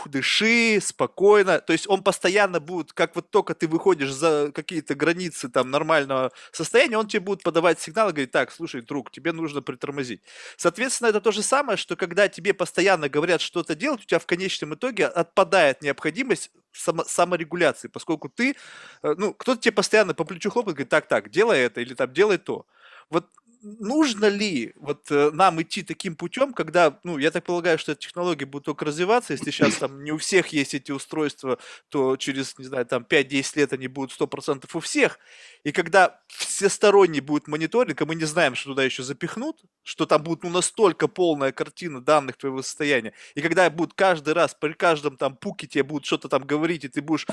дыши 0.04 0.78
спокойно. 0.80 1.60
То 1.60 1.72
есть 1.72 1.88
он 1.88 2.02
постоянно 2.02 2.60
будет, 2.60 2.92
как 2.92 3.14
вот 3.16 3.30
только 3.30 3.54
ты 3.54 3.68
выходишь 3.68 4.12
за 4.12 4.52
какие-то 4.54 4.94
границы 4.94 5.48
там 5.48 5.70
нормального 5.70 6.32
состояния, 6.52 6.98
он 6.98 7.06
тебе 7.06 7.20
будет 7.20 7.42
подавать 7.42 7.80
сигнал 7.80 8.08
и 8.08 8.12
говорить, 8.12 8.30
так, 8.30 8.52
слушай, 8.52 8.82
друг, 8.82 9.10
тебе 9.10 9.32
нужно 9.32 9.62
притормозить. 9.62 10.22
Соответственно, 10.56 11.08
это 11.08 11.20
то 11.20 11.32
же 11.32 11.42
самое, 11.42 11.76
что 11.76 11.96
когда 11.96 12.28
тебе 12.28 12.54
постоянно 12.54 13.08
говорят 13.08 13.40
что-то 13.40 13.74
делать, 13.74 14.02
у 14.02 14.04
тебя 14.04 14.18
в 14.18 14.26
конечном 14.26 14.74
итоге 14.74 15.06
отпадает 15.06 15.82
необходимость 15.82 16.50
само, 16.72 17.04
саморегуляции, 17.04 17.88
поскольку 17.88 18.28
ты, 18.28 18.56
э, 19.02 19.14
ну, 19.16 19.34
кто-то 19.34 19.60
тебе 19.60 19.72
постоянно 19.72 20.14
по 20.14 20.24
плечу 20.24 20.50
хлопает, 20.50 20.76
говорит, 20.76 20.90
так, 20.90 21.08
так, 21.08 21.30
делай 21.30 21.60
это 21.60 21.80
или 21.80 21.94
там 21.94 22.12
делай 22.12 22.38
то. 22.38 22.66
Вот 23.10 23.26
нужно 23.62 24.26
ли 24.26 24.72
вот 24.76 25.10
э, 25.10 25.30
нам 25.32 25.60
идти 25.62 25.82
таким 25.82 26.16
путем, 26.16 26.52
когда, 26.52 26.98
ну, 27.04 27.18
я 27.18 27.30
так 27.30 27.44
полагаю, 27.44 27.78
что 27.78 27.92
эта 27.92 28.00
технология 28.00 28.46
будет 28.46 28.64
только 28.64 28.84
развиваться, 28.84 29.32
если 29.32 29.50
сейчас 29.50 29.76
там 29.76 30.02
не 30.02 30.12
у 30.12 30.18
всех 30.18 30.48
есть 30.48 30.74
эти 30.74 30.92
устройства, 30.92 31.58
то 31.88 32.16
через, 32.16 32.58
не 32.58 32.64
знаю, 32.64 32.86
там 32.86 33.04
5-10 33.08 33.52
лет 33.56 33.72
они 33.72 33.88
будут 33.88 34.12
100% 34.12 34.68
у 34.72 34.80
всех, 34.80 35.18
и 35.64 35.72
когда 35.72 36.20
всесторонний 36.28 37.20
будет 37.20 37.48
мониторинг, 37.48 38.00
а 38.00 38.06
мы 38.06 38.14
не 38.14 38.24
знаем, 38.24 38.54
что 38.54 38.70
туда 38.70 38.84
еще 38.84 39.02
запихнут, 39.02 39.62
что 39.82 40.06
там 40.06 40.22
будет 40.22 40.42
ну, 40.42 40.50
настолько 40.50 41.08
полная 41.08 41.52
картина 41.52 42.00
данных 42.00 42.36
твоего 42.36 42.62
состояния, 42.62 43.12
и 43.34 43.42
когда 43.42 43.68
будет 43.70 43.94
каждый 43.94 44.34
раз, 44.34 44.54
при 44.54 44.72
каждом 44.72 45.16
там 45.16 45.36
пуке 45.36 45.66
тебе 45.66 45.84
будут 45.84 46.06
что-то 46.06 46.28
там 46.28 46.44
говорить, 46.44 46.84
и 46.84 46.88
ты 46.88 47.02
будешь 47.02 47.26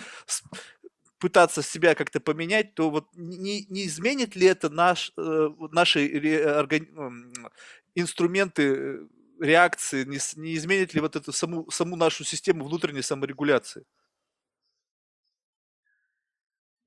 пытаться 1.19 1.62
себя 1.62 1.95
как-то 1.95 2.19
поменять, 2.19 2.75
то 2.75 2.89
вот 2.89 3.08
не, 3.15 3.65
не 3.69 3.88
изменит 3.88 4.36
ли 4.36 4.47
это 4.47 4.69
наш, 4.69 5.12
э, 5.17 5.49
наши 5.71 6.06
органи... 6.60 6.88
инструменты 7.95 9.08
реакции, 9.39 10.03
не, 10.03 10.19
не 10.36 10.56
изменит 10.56 10.93
ли 10.93 11.01
вот 11.01 11.15
эту 11.15 11.32
саму, 11.32 11.69
саму 11.71 11.95
нашу 11.95 12.23
систему 12.23 12.65
внутренней 12.65 13.01
саморегуляции? 13.01 13.86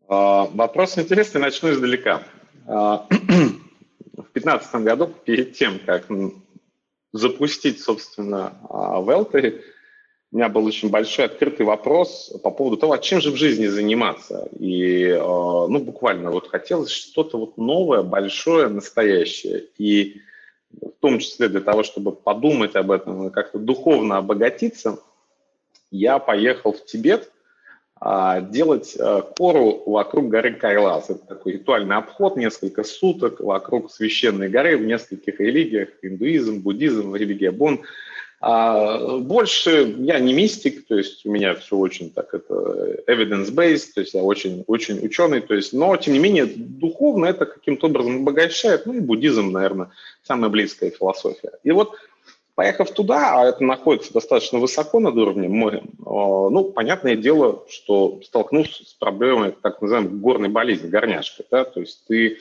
А, 0.09 0.47
вопрос 0.47 0.99
интересный, 0.99 1.41
начну 1.41 1.71
издалека. 1.73 2.23
А, 2.67 3.07
в 3.11 4.33
2015 4.33 4.75
году, 4.77 5.07
перед 5.07 5.53
тем, 5.53 5.79
как 5.81 6.07
запустить, 7.13 7.81
собственно, 7.81 8.57
Велтери, 9.05 9.65
у 10.33 10.37
меня 10.37 10.49
был 10.49 10.65
очень 10.65 10.91
большой 10.91 11.25
открытый 11.25 11.67
вопрос 11.67 12.33
по 12.43 12.51
поводу 12.51 12.77
того, 12.77 12.93
а 12.93 12.99
чем 12.99 13.21
же 13.21 13.33
в 13.33 13.37
жизни 13.37 13.67
заниматься. 13.67 14.49
И, 14.59 15.13
ну, 15.19 15.79
буквально 15.81 16.31
вот 16.31 16.49
хотелось 16.49 16.91
что-то 16.91 17.37
вот 17.37 17.59
новое, 17.59 18.03
большое, 18.03 18.69
настоящее. 18.69 19.65
И 19.77 20.21
в 20.71 20.93
том 21.01 21.19
числе 21.19 21.49
для 21.49 21.61
того, 21.61 21.83
чтобы 21.83 22.13
подумать 22.13 22.77
об 22.77 22.93
этом 22.93 23.27
и 23.27 23.31
как-то 23.31 23.59
духовно 23.59 24.19
обогатиться, 24.19 25.01
я 25.91 26.21
поехал 26.21 26.75
в 26.75 26.85
Тибет 26.85 27.33
а, 27.97 28.41
делать 28.41 28.97
а, 29.01 29.23
кору 29.23 29.83
вокруг 29.85 30.29
горы 30.29 30.55
Кайлас. 30.55 31.11
Это 31.11 31.27
такой 31.27 31.55
ритуальный 31.55 31.97
обход, 31.97 32.37
несколько 32.37 32.85
суток 32.85 33.41
вокруг 33.41 33.91
священной 33.91 34.49
горы 34.49 34.77
в 34.77 34.83
нескольких 34.83 35.41
религиях, 35.41 35.89
индуизм, 36.03 36.61
буддизм, 36.61 37.17
религия 37.17 37.51
Бон– 37.51 37.81
а 38.43 39.19
больше 39.19 39.95
я 39.99 40.19
не 40.19 40.33
мистик, 40.33 40.87
то 40.87 40.97
есть 40.97 41.27
у 41.27 41.31
меня 41.31 41.55
все 41.57 41.77
очень 41.77 42.11
так 42.11 42.33
это 42.33 43.03
evidence-based, 43.07 43.89
то 43.95 44.01
есть 44.01 44.15
я 44.15 44.23
очень, 44.23 44.65
очень 44.67 45.05
ученый, 45.05 45.43
то 45.43 45.55
есть, 45.55 45.75
но 45.75 45.95
тем 45.99 46.15
не 46.15 46.19
менее 46.21 46.47
духовно 46.47 47.27
это 47.27 47.45
каким-то 47.45 47.89
образом 47.89 48.23
обогащает, 48.23 48.87
ну 48.87 48.95
и 48.95 49.01
буддизм, 49.01 49.53
наверное, 49.53 49.91
самая 50.23 50.49
близкая 50.49 50.91
философия. 50.91 51.53
И 51.65 51.71
вот 51.71 51.97
поехав 52.55 52.91
туда, 52.93 53.41
а 53.41 53.45
это 53.47 53.63
находится 53.63 54.15
достаточно 54.15 54.59
высоко 54.59 55.01
над 55.01 55.17
уровнем 55.17 55.53
моря, 55.53 55.83
ну, 55.99 56.73
понятное 56.75 57.17
дело, 57.17 57.67
что 57.69 58.21
столкнулся 58.25 58.87
с 58.87 58.95
проблемой 58.95 59.53
так 59.53 59.83
называемой 59.83 60.13
горной 60.13 60.49
болезни, 60.49 60.89
горняшка, 60.89 61.45
да, 61.51 61.65
то 61.65 61.81
есть 61.81 62.07
ты, 62.07 62.39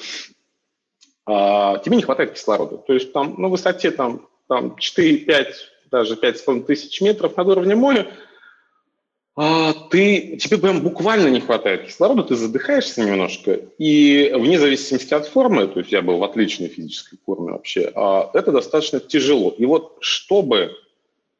а, 1.26 1.80
тебе 1.80 1.98
не 1.98 2.04
хватает 2.04 2.32
кислорода, 2.32 2.78
то 2.78 2.94
есть 2.94 3.12
там 3.12 3.36
на 3.38 3.50
высоте 3.50 3.92
там, 3.92 4.30
там 4.48 4.78
4-5 4.80 5.48
даже 5.92 6.16
5,5 6.16 6.66
тысяч 6.66 7.02
метров 7.02 7.36
над 7.38 7.48
уровнем 7.48 7.80
моря, 7.80 8.08
а, 9.42 9.74
ты, 9.90 10.36
тебе 10.36 10.58
прям 10.58 10.82
буквально 10.82 11.30
не 11.30 11.40
хватает 11.40 11.88
кислорода, 11.88 12.24
ты 12.24 12.36
задыхаешься 12.36 13.02
немножко, 13.02 13.54
и 13.78 14.34
вне 14.36 14.60
зависимости 14.60 15.14
от 15.14 15.28
формы, 15.28 15.68
то 15.68 15.80
есть 15.80 15.94
я 15.94 16.02
был 16.02 16.18
в 16.18 16.24
отличной 16.26 16.68
физической 16.68 17.18
форме 17.26 17.54
вообще, 17.54 17.90
а, 17.96 18.30
это 18.34 18.52
достаточно 18.52 19.00
тяжело. 19.00 19.56
И 19.58 19.66
вот 19.66 19.98
чтобы 20.02 20.76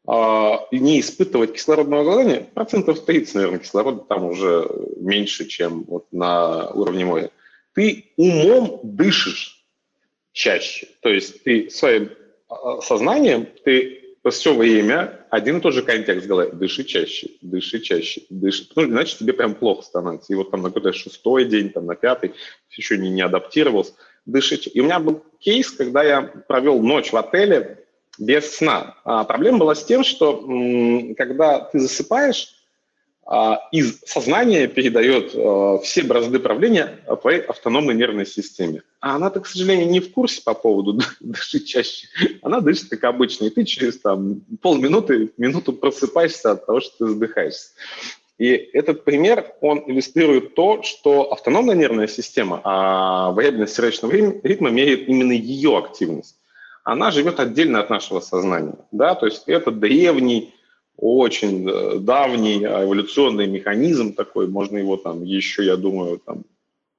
а, 0.08 0.66
не 0.72 1.02
испытывать 1.02 1.52
кислородного 1.52 2.06
голодания, 2.06 2.48
процентов 2.54 3.04
30, 3.04 3.36
наверное, 3.36 3.60
кислорода 3.60 4.00
там 4.08 4.24
уже 4.24 4.66
меньше, 4.96 5.46
чем 5.46 5.84
вот 5.84 6.06
на 6.14 6.70
уровне 6.70 7.04
моря, 7.04 7.32
ты 7.74 8.14
умом 8.16 8.80
дышишь 8.84 9.66
чаще. 10.32 10.88
То 11.02 11.10
есть 11.10 11.44
ты 11.44 11.70
своим 11.70 12.12
сознанием, 12.82 13.46
ты 13.66 13.99
все 14.30 14.54
время 14.54 15.26
один 15.30 15.58
и 15.58 15.62
тот 15.62 15.74
же 15.74 15.82
контекст 15.82 16.28
головы. 16.28 16.52
Дыши 16.54 16.84
чаще, 16.84 17.30
дыши 17.42 17.80
чаще, 17.80 18.22
дыши. 18.30 18.68
Ну, 18.76 18.86
иначе 18.86 19.18
тебе 19.18 19.34
прям 19.34 19.56
плохо 19.56 19.84
становится. 19.84 20.34
И 20.34 20.36
вот 20.36 20.52
там 20.52 20.62
на 20.62 20.70
какой-то 20.70 20.94
шестой 20.94 21.46
день, 21.46 21.70
там 21.70 21.86
на 21.86 21.96
пятый, 21.96 22.34
еще 22.76 22.98
не, 22.98 23.10
не 23.10 23.22
адаптировался, 23.22 23.94
дыши. 24.26 24.56
И 24.56 24.82
у 24.82 24.86
меня 24.86 25.00
был 25.00 25.24
кейс, 25.40 25.72
когда 25.72 26.04
я 26.04 26.22
провел 26.22 26.82
ночь 26.82 27.12
в 27.12 27.18
отеле 27.18 27.86
без 28.18 28.56
сна. 28.58 28.98
А 29.06 29.24
проблема 29.24 29.60
была 29.60 29.76
с 29.76 29.84
тем, 29.86 30.04
что 30.04 30.44
м- 30.46 31.16
когда 31.16 31.60
ты 31.60 31.80
засыпаешь, 31.80 32.59
из 33.72 34.00
сознания 34.06 34.68
передает 34.68 35.36
а, 35.36 35.78
все 35.80 36.02
бразды 36.02 36.40
правления 36.40 37.00
твоей 37.22 37.42
автономной 37.42 37.94
нервной 37.94 38.26
системе. 38.26 38.82
А 39.02 39.16
она-то, 39.16 39.40
к 39.42 39.46
сожалению, 39.46 39.88
не 39.90 40.00
в 40.00 40.12
курсе 40.12 40.42
по 40.44 40.56
поводу 40.56 41.00
дыши 41.20 41.60
чаще. 41.60 42.08
Она 42.42 42.60
дышит 42.60 42.90
как 42.90 43.04
обычно, 43.04 43.46
и 43.46 43.50
ты 43.52 43.66
через 43.66 44.00
там, 44.00 44.42
полминуты, 44.62 45.32
минуту 45.38 45.74
просыпаешься 45.74 46.52
от 46.52 46.66
того, 46.66 46.82
что 46.82 46.98
ты 46.98 47.08
задыхаешься. 47.14 47.70
И 48.40 48.48
этот 48.48 49.04
пример, 49.04 49.54
он 49.62 49.84
иллюстрирует 49.86 50.56
то, 50.56 50.82
что 50.82 51.32
автономная 51.32 51.76
нервная 51.76 52.08
система, 52.08 52.62
а 52.64 53.32
вариабельность 53.32 53.76
сердечного 53.76 54.14
ритма 54.14 54.70
меряет 54.70 55.08
именно 55.08 55.34
ее 55.34 55.78
активность. 55.78 56.38
Она 56.84 57.12
живет 57.12 57.40
отдельно 57.40 57.82
от 57.82 57.90
нашего 57.90 58.22
сознания. 58.22 58.76
Да? 58.92 59.14
То 59.14 59.28
есть 59.28 59.44
это 59.46 59.70
древний 59.70 60.56
очень 61.02 61.70
э, 61.70 62.00
давний 62.00 62.64
эволюционный 62.64 63.48
механизм 63.48 64.14
такой, 64.14 64.48
можно 64.48 64.78
его 64.78 64.98
там 64.98 65.24
еще, 65.24 65.66
я 65.66 65.78
думаю, 65.78 66.20
там, 66.26 66.44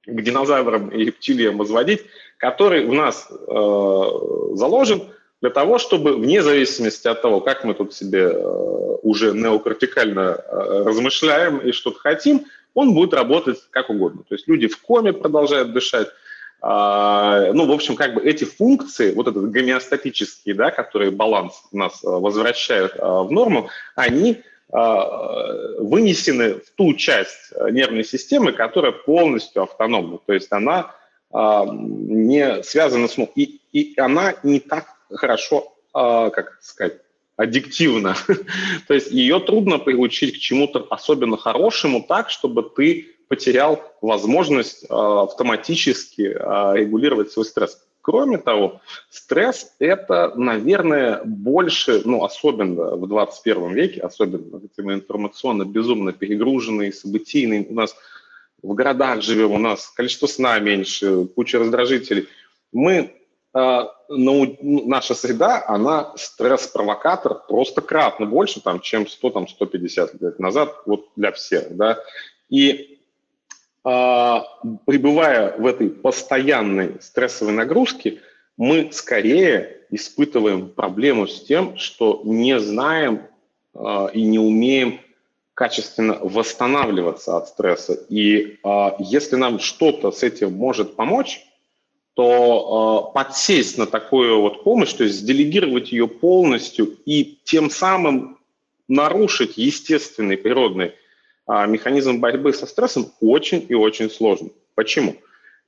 к 0.05 0.21
динозаврам 0.21 0.89
и 0.89 1.05
рептилиям 1.05 1.57
возводить, 1.57 2.01
который 2.37 2.85
в 2.85 2.93
нас 2.93 3.29
э, 3.29 4.55
заложен 4.55 5.03
для 5.41 5.49
того, 5.49 5.77
чтобы 5.77 6.13
вне 6.13 6.41
зависимости 6.41 7.07
от 7.07 7.21
того, 7.21 7.41
как 7.41 7.63
мы 7.63 7.73
тут 7.73 7.93
себе 7.93 8.31
э, 8.31 8.97
уже 9.03 9.33
неокортикально 9.33 10.37
э, 10.43 10.83
размышляем 10.85 11.59
и 11.59 11.71
что-то 11.71 11.99
хотим, 11.99 12.45
он 12.73 12.93
будет 12.93 13.13
работать 13.13 13.59
как 13.69 13.89
угодно. 13.89 14.23
То 14.27 14.35
есть 14.35 14.47
люди 14.47 14.67
в 14.67 14.81
коме 14.81 15.13
продолжают 15.13 15.73
дышать, 15.73 16.07
ну, 16.63 17.65
в 17.65 17.71
общем, 17.71 17.95
как 17.95 18.13
бы 18.13 18.21
эти 18.21 18.43
функции, 18.43 19.13
вот 19.13 19.27
этот 19.27 19.49
гомеостатические, 19.49 20.53
да, 20.53 20.69
которые 20.69 21.09
баланс 21.09 21.63
нас 21.71 22.03
а, 22.03 22.19
возвращают 22.19 22.93
а, 22.99 23.23
в 23.23 23.31
норму, 23.31 23.69
они 23.95 24.41
вынесены 24.73 26.53
в 26.53 26.71
ту 26.77 26.93
часть 26.93 27.51
нервной 27.71 28.05
системы, 28.05 28.53
которая 28.53 28.93
полностью 28.93 29.63
автономна. 29.63 30.17
То 30.25 30.31
есть 30.31 30.49
она 30.49 30.95
не 31.33 32.63
связана 32.63 33.09
с... 33.09 33.17
И, 33.35 33.59
и 33.73 33.99
она 33.99 34.33
не 34.43 34.61
так 34.61 34.85
хорошо, 35.11 35.75
как 35.91 36.57
сказать, 36.61 37.01
аддиктивна. 37.35 38.15
То 38.87 38.93
есть 38.93 39.11
ее 39.11 39.41
трудно 39.41 39.77
приучить 39.77 40.35
к 40.35 40.39
чему-то 40.39 40.87
особенно 40.89 41.35
хорошему 41.35 42.05
так, 42.07 42.29
чтобы 42.29 42.63
ты 42.63 43.07
потерял 43.31 43.81
возможность 44.01 44.83
э, 44.83 44.87
автоматически 44.89 46.23
э, 46.23 46.77
регулировать 46.77 47.31
свой 47.31 47.45
стресс. 47.45 47.81
Кроме 48.01 48.37
того, 48.37 48.81
стресс– 49.09 49.71
это, 49.79 50.33
наверное, 50.35 51.21
больше, 51.23 52.01
ну, 52.03 52.25
особенно 52.25 52.97
в 52.97 53.07
21 53.07 53.71
веке, 53.71 54.01
особенно 54.01 54.57
где 54.57 54.81
мы 54.81 54.95
информационно 54.95 55.63
безумно 55.63 56.11
перегруженные, 56.11 56.91
событийные, 56.91 57.65
у 57.69 57.73
нас 57.73 57.95
в 58.61 58.73
городах 58.73 59.21
живем, 59.21 59.51
у 59.51 59.59
нас 59.59 59.87
количество 59.87 60.27
сна 60.27 60.59
меньше, 60.59 61.23
куча 61.33 61.57
раздражителей. 61.57 62.27
Мы, 62.73 63.13
э, 63.53 63.79
ну, 64.09 64.57
наша 64.61 65.15
среда, 65.15 65.63
она 65.65 66.11
стресс-провокатор 66.17 67.43
просто 67.47 67.79
кратно 67.79 68.25
больше, 68.25 68.59
там, 68.59 68.81
чем 68.81 69.03
100-150 69.03 70.17
лет 70.19 70.37
назад, 70.37 70.81
вот 70.85 71.05
для 71.15 71.31
всех, 71.31 71.73
да. 71.77 72.03
И 72.49 72.90
а, 72.90 72.90
пребывая 73.83 75.57
в 75.57 75.65
этой 75.65 75.89
постоянной 75.89 76.97
стрессовой 77.01 77.53
нагрузке, 77.53 78.19
мы 78.57 78.89
скорее 78.91 79.81
испытываем 79.89 80.69
проблему 80.69 81.27
с 81.27 81.43
тем, 81.43 81.77
что 81.77 82.21
не 82.23 82.59
знаем 82.59 83.23
а, 83.73 84.07
и 84.13 84.21
не 84.23 84.39
умеем 84.39 84.99
качественно 85.53 86.17
восстанавливаться 86.21 87.37
от 87.37 87.47
стресса. 87.49 87.93
И 88.09 88.59
а, 88.63 88.95
если 88.99 89.35
нам 89.35 89.59
что-то 89.59 90.11
с 90.11 90.23
этим 90.23 90.53
может 90.53 90.95
помочь, 90.95 91.45
то 92.13 93.11
подсесть 93.13 93.77
на 93.77 93.87
такую 93.87 94.41
вот 94.41 94.63
помощь, 94.63 94.93
то 94.93 95.05
есть 95.05 95.25
делегировать 95.25 95.91
ее 95.93 96.07
полностью 96.07 96.97
и 97.05 97.39
тем 97.45 97.69
самым 97.69 98.37
нарушить 98.89 99.57
естественный 99.57 100.35
природный 100.35 100.91
а 101.53 101.65
механизм 101.65 102.21
борьбы 102.21 102.53
со 102.53 102.65
стрессом 102.65 103.11
очень 103.19 103.65
и 103.67 103.73
очень 103.73 104.09
сложен. 104.09 104.53
Почему? 104.73 105.17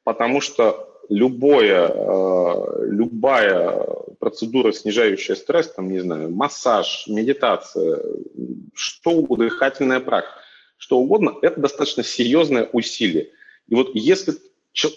Потому 0.05 0.39
что 0.39 0.89
любое, 1.09 1.89
э, 1.89 2.85
любая 2.89 3.85
процедура, 4.17 4.71
снижающая 4.71 5.35
стресс, 5.35 5.73
там, 5.73 5.91
не 5.91 5.99
знаю, 5.99 6.29
массаж, 6.29 7.03
медитация, 7.07 7.99
что 8.73 9.11
угодно, 9.11 9.49
дыхательная 9.49 9.99
практика, 9.99 10.37
что 10.77 10.99
угодно, 10.99 11.35
это 11.41 11.59
достаточно 11.59 12.01
серьезное 12.01 12.69
усилие. 12.71 13.31
И 13.67 13.75
вот 13.75 13.89
если, 13.93 14.35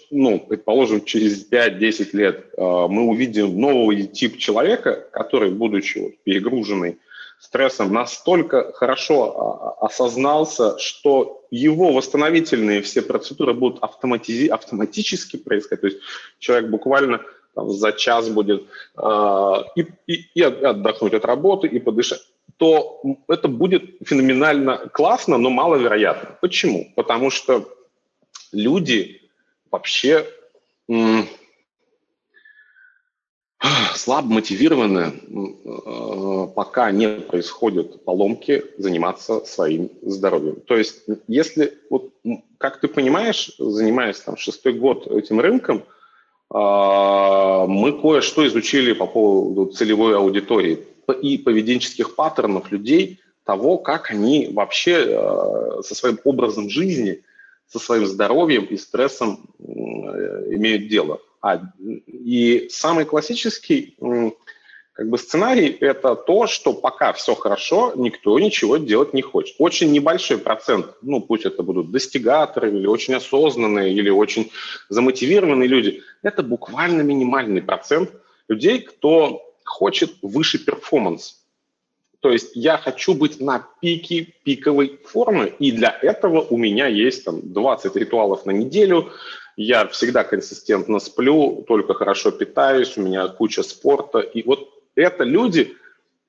ну, 0.09 0.39
предположим, 0.39 1.03
через 1.03 1.45
5-10 1.51 2.09
лет 2.13 2.45
э, 2.55 2.61
мы 2.61 3.09
увидим 3.09 3.59
новый 3.59 4.07
тип 4.07 4.37
человека, 4.37 5.05
который, 5.11 5.51
будучи 5.51 5.97
вот 5.97 6.11
перегруженный 6.23 6.97
стрессом 7.39 7.93
настолько 7.93 8.71
хорошо 8.73 9.75
а, 9.79 9.85
осознался, 9.85 10.77
что 10.79 11.45
его 11.51 11.93
восстановительные 11.93 12.81
все 12.81 13.01
процедуры 13.01 13.53
будут 13.53 13.81
автоматизи- 13.83 14.49
автоматически 14.49 15.37
происходить. 15.37 15.81
То 15.81 15.87
есть 15.87 15.99
человек 16.39 16.69
буквально 16.69 17.21
там, 17.53 17.69
за 17.69 17.91
час 17.91 18.29
будет 18.29 18.67
э, 18.97 19.53
и, 19.75 19.87
и, 20.07 20.25
и 20.35 20.41
отдохнуть 20.41 21.13
от 21.13 21.25
работы, 21.25 21.67
и 21.67 21.79
подышать, 21.79 22.21
то 22.57 23.01
это 23.27 23.47
будет 23.47 23.97
феноменально 24.05 24.89
классно, 24.93 25.37
но 25.37 25.49
маловероятно. 25.49 26.37
Почему? 26.41 26.91
Потому 26.95 27.29
что 27.29 27.67
люди 28.51 29.21
вообще 29.71 30.27
слабо 33.95 34.33
мотивированы, 34.33 35.13
э, 35.13 36.47
пока 36.55 36.91
не 36.91 37.19
происходят 37.19 38.03
поломки, 38.03 38.63
заниматься 38.77 39.45
своим 39.45 39.89
здоровьем. 40.01 40.57
То 40.65 40.75
есть, 40.77 41.03
если, 41.27 41.73
вот, 41.89 42.11
как 42.57 42.79
ты 42.79 42.87
понимаешь, 42.87 43.51
занимаясь 43.57 44.19
там 44.19 44.37
шестой 44.37 44.73
год 44.73 45.07
этим 45.07 45.39
рынком, 45.39 45.83
а, 46.49 47.65
мы 47.67 47.91
кое-что 47.99 48.47
изучили 48.47 48.93
по 48.93 49.05
поводу 49.05 49.71
целевой 49.71 50.15
аудитории 50.15 50.79
и 51.21 51.37
поведенческих 51.37 52.15
паттернов 52.15 52.71
людей, 52.71 53.19
того, 53.43 53.77
как 53.77 54.11
они 54.11 54.49
вообще 54.51 55.05
э, 55.07 55.81
со 55.81 55.95
своим 55.95 56.19
образом 56.25 56.69
жизни, 56.69 57.23
со 57.67 57.79
своим 57.79 58.05
здоровьем 58.05 58.65
и 58.65 58.77
стрессом 58.77 59.39
имеют 59.59 60.89
дело. 60.89 61.19
А, 61.41 61.61
и 62.07 62.67
самый 62.69 63.05
классический 63.05 63.95
как 64.97 65.09
бы 65.09 65.19
сценарий– 65.19 65.77
это 65.79 66.15
то, 66.15 66.47
что 66.47 66.73
пока 66.73 67.13
все 67.13 67.35
хорошо, 67.35 67.93
никто 67.95 68.39
ничего 68.39 68.77
делать 68.77 69.13
не 69.13 69.21
хочет. 69.21 69.55
Очень 69.59 69.91
небольшой 69.91 70.39
процент, 70.39 70.87
ну 71.03 71.21
пусть 71.21 71.45
это 71.45 71.61
будут 71.61 71.91
достигаторы 71.91 72.71
или 72.75 72.87
очень 72.87 73.13
осознанные, 73.13 73.93
или 73.93 74.09
очень 74.09 74.51
замотивированные 74.89 75.67
люди, 75.67 76.01
это 76.23 76.41
буквально 76.41 77.03
минимальный 77.03 77.61
процент 77.61 78.09
людей, 78.47 78.79
кто 78.79 79.43
хочет 79.63 80.15
выше 80.23 80.57
перформанс. 80.57 81.43
То 82.19 82.31
есть 82.31 82.55
я 82.55 82.77
хочу 82.77 83.13
быть 83.13 83.39
на 83.39 83.67
пике 83.79 84.33
пиковой 84.43 84.99
формы, 85.05 85.53
и 85.59 85.71
для 85.71 85.95
этого 86.01 86.41
у 86.41 86.57
меня 86.57 86.87
есть 86.87 87.23
там 87.23 87.53
20 87.53 87.95
ритуалов 87.95 88.47
на 88.47 88.51
неделю, 88.51 89.11
я 89.57 89.87
всегда 89.87 90.23
консистентно 90.23 90.99
сплю, 90.99 91.65
только 91.67 91.95
хорошо 91.95 92.31
питаюсь, 92.31 92.95
у 92.95 93.01
меня 93.01 93.27
куча 93.27 93.63
спорта. 93.63 94.19
И 94.19 94.43
вот 94.43 94.69
это 94.95 95.23
люди, 95.23 95.75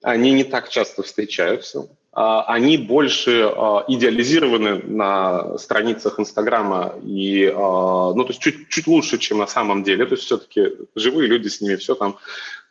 они 0.02 0.32
не 0.32 0.44
так 0.44 0.70
часто 0.70 1.02
встречаются, 1.02 1.90
а, 2.10 2.44
они 2.44 2.78
больше 2.78 3.42
а, 3.54 3.84
идеализированы 3.86 4.82
на 4.82 5.58
страницах 5.58 6.18
Инстаграма 6.18 6.94
и, 7.04 7.52
а, 7.54 8.14
ну, 8.14 8.24
то 8.24 8.30
есть 8.30 8.40
чуть, 8.40 8.70
чуть 8.70 8.86
лучше, 8.86 9.18
чем 9.18 9.38
на 9.38 9.46
самом 9.46 9.84
деле. 9.84 10.06
То 10.06 10.14
есть 10.14 10.24
все-таки 10.24 10.72
живые 10.94 11.28
люди 11.28 11.48
с 11.48 11.60
ними, 11.60 11.76
все 11.76 11.94
там 11.94 12.16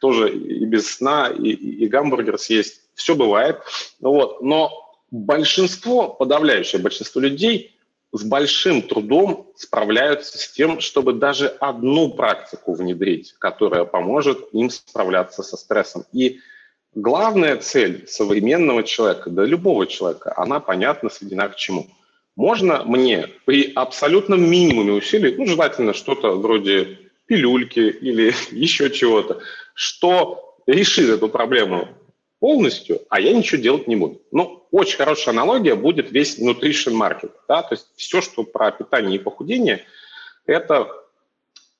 тоже 0.01 0.33
и 0.33 0.65
без 0.65 0.89
сна, 0.89 1.27
и, 1.27 1.51
и 1.51 1.87
гамбургер 1.87 2.39
съесть, 2.39 2.81
все 2.95 3.13
бывает. 3.13 3.59
Вот. 3.99 4.41
Но 4.41 4.71
большинство, 5.11 6.07
подавляющее 6.07 6.81
большинство 6.81 7.21
людей– 7.21 7.75
с 8.11 8.23
большим 8.23 8.81
трудом 8.81 9.51
справляются 9.55 10.37
с 10.37 10.51
тем, 10.51 10.79
чтобы 10.79 11.13
даже 11.13 11.47
одну 11.47 12.09
практику 12.09 12.73
внедрить, 12.73 13.33
которая 13.39 13.85
поможет 13.85 14.53
им 14.53 14.69
справляться 14.69 15.43
со 15.43 15.57
стрессом. 15.57 16.05
И 16.13 16.39
главная 16.95 17.57
цель 17.57 18.07
современного 18.07 18.83
человека, 18.83 19.29
да 19.29 19.43
любого 19.43 19.87
человека, 19.87 20.33
она 20.37 20.59
понятно 20.59 21.09
сведена 21.09 21.49
к 21.49 21.55
чему. 21.55 21.87
Можно 22.35 22.83
мне 22.83 23.27
при 23.45 23.73
абсолютном 23.73 24.49
минимуме 24.49 24.93
усилий, 24.93 25.35
ну, 25.35 25.45
желательно 25.45 25.93
что-то 25.93 26.31
вроде 26.31 26.99
пилюльки 27.25 27.79
или 27.79 28.33
еще 28.51 28.89
чего-то, 28.89 29.41
что 29.73 30.55
решит 30.65 31.09
эту 31.09 31.29
проблему 31.29 31.89
полностью, 32.39 33.01
а 33.09 33.19
я 33.19 33.33
ничего 33.33 33.61
делать 33.61 33.87
не 33.87 33.95
буду. 33.95 34.21
Ну, 34.31 34.67
очень 34.71 34.97
хорошая 34.97 35.33
аналогия 35.33 35.75
будет 35.75 36.11
весь 36.11 36.39
nutrition 36.39 36.93
market. 36.93 37.31
Да? 37.47 37.63
То 37.63 37.75
есть 37.75 37.87
все, 37.95 38.21
что 38.21 38.43
про 38.43 38.71
питание 38.71 39.15
и 39.15 39.23
похудение, 39.23 39.83
это 40.45 40.87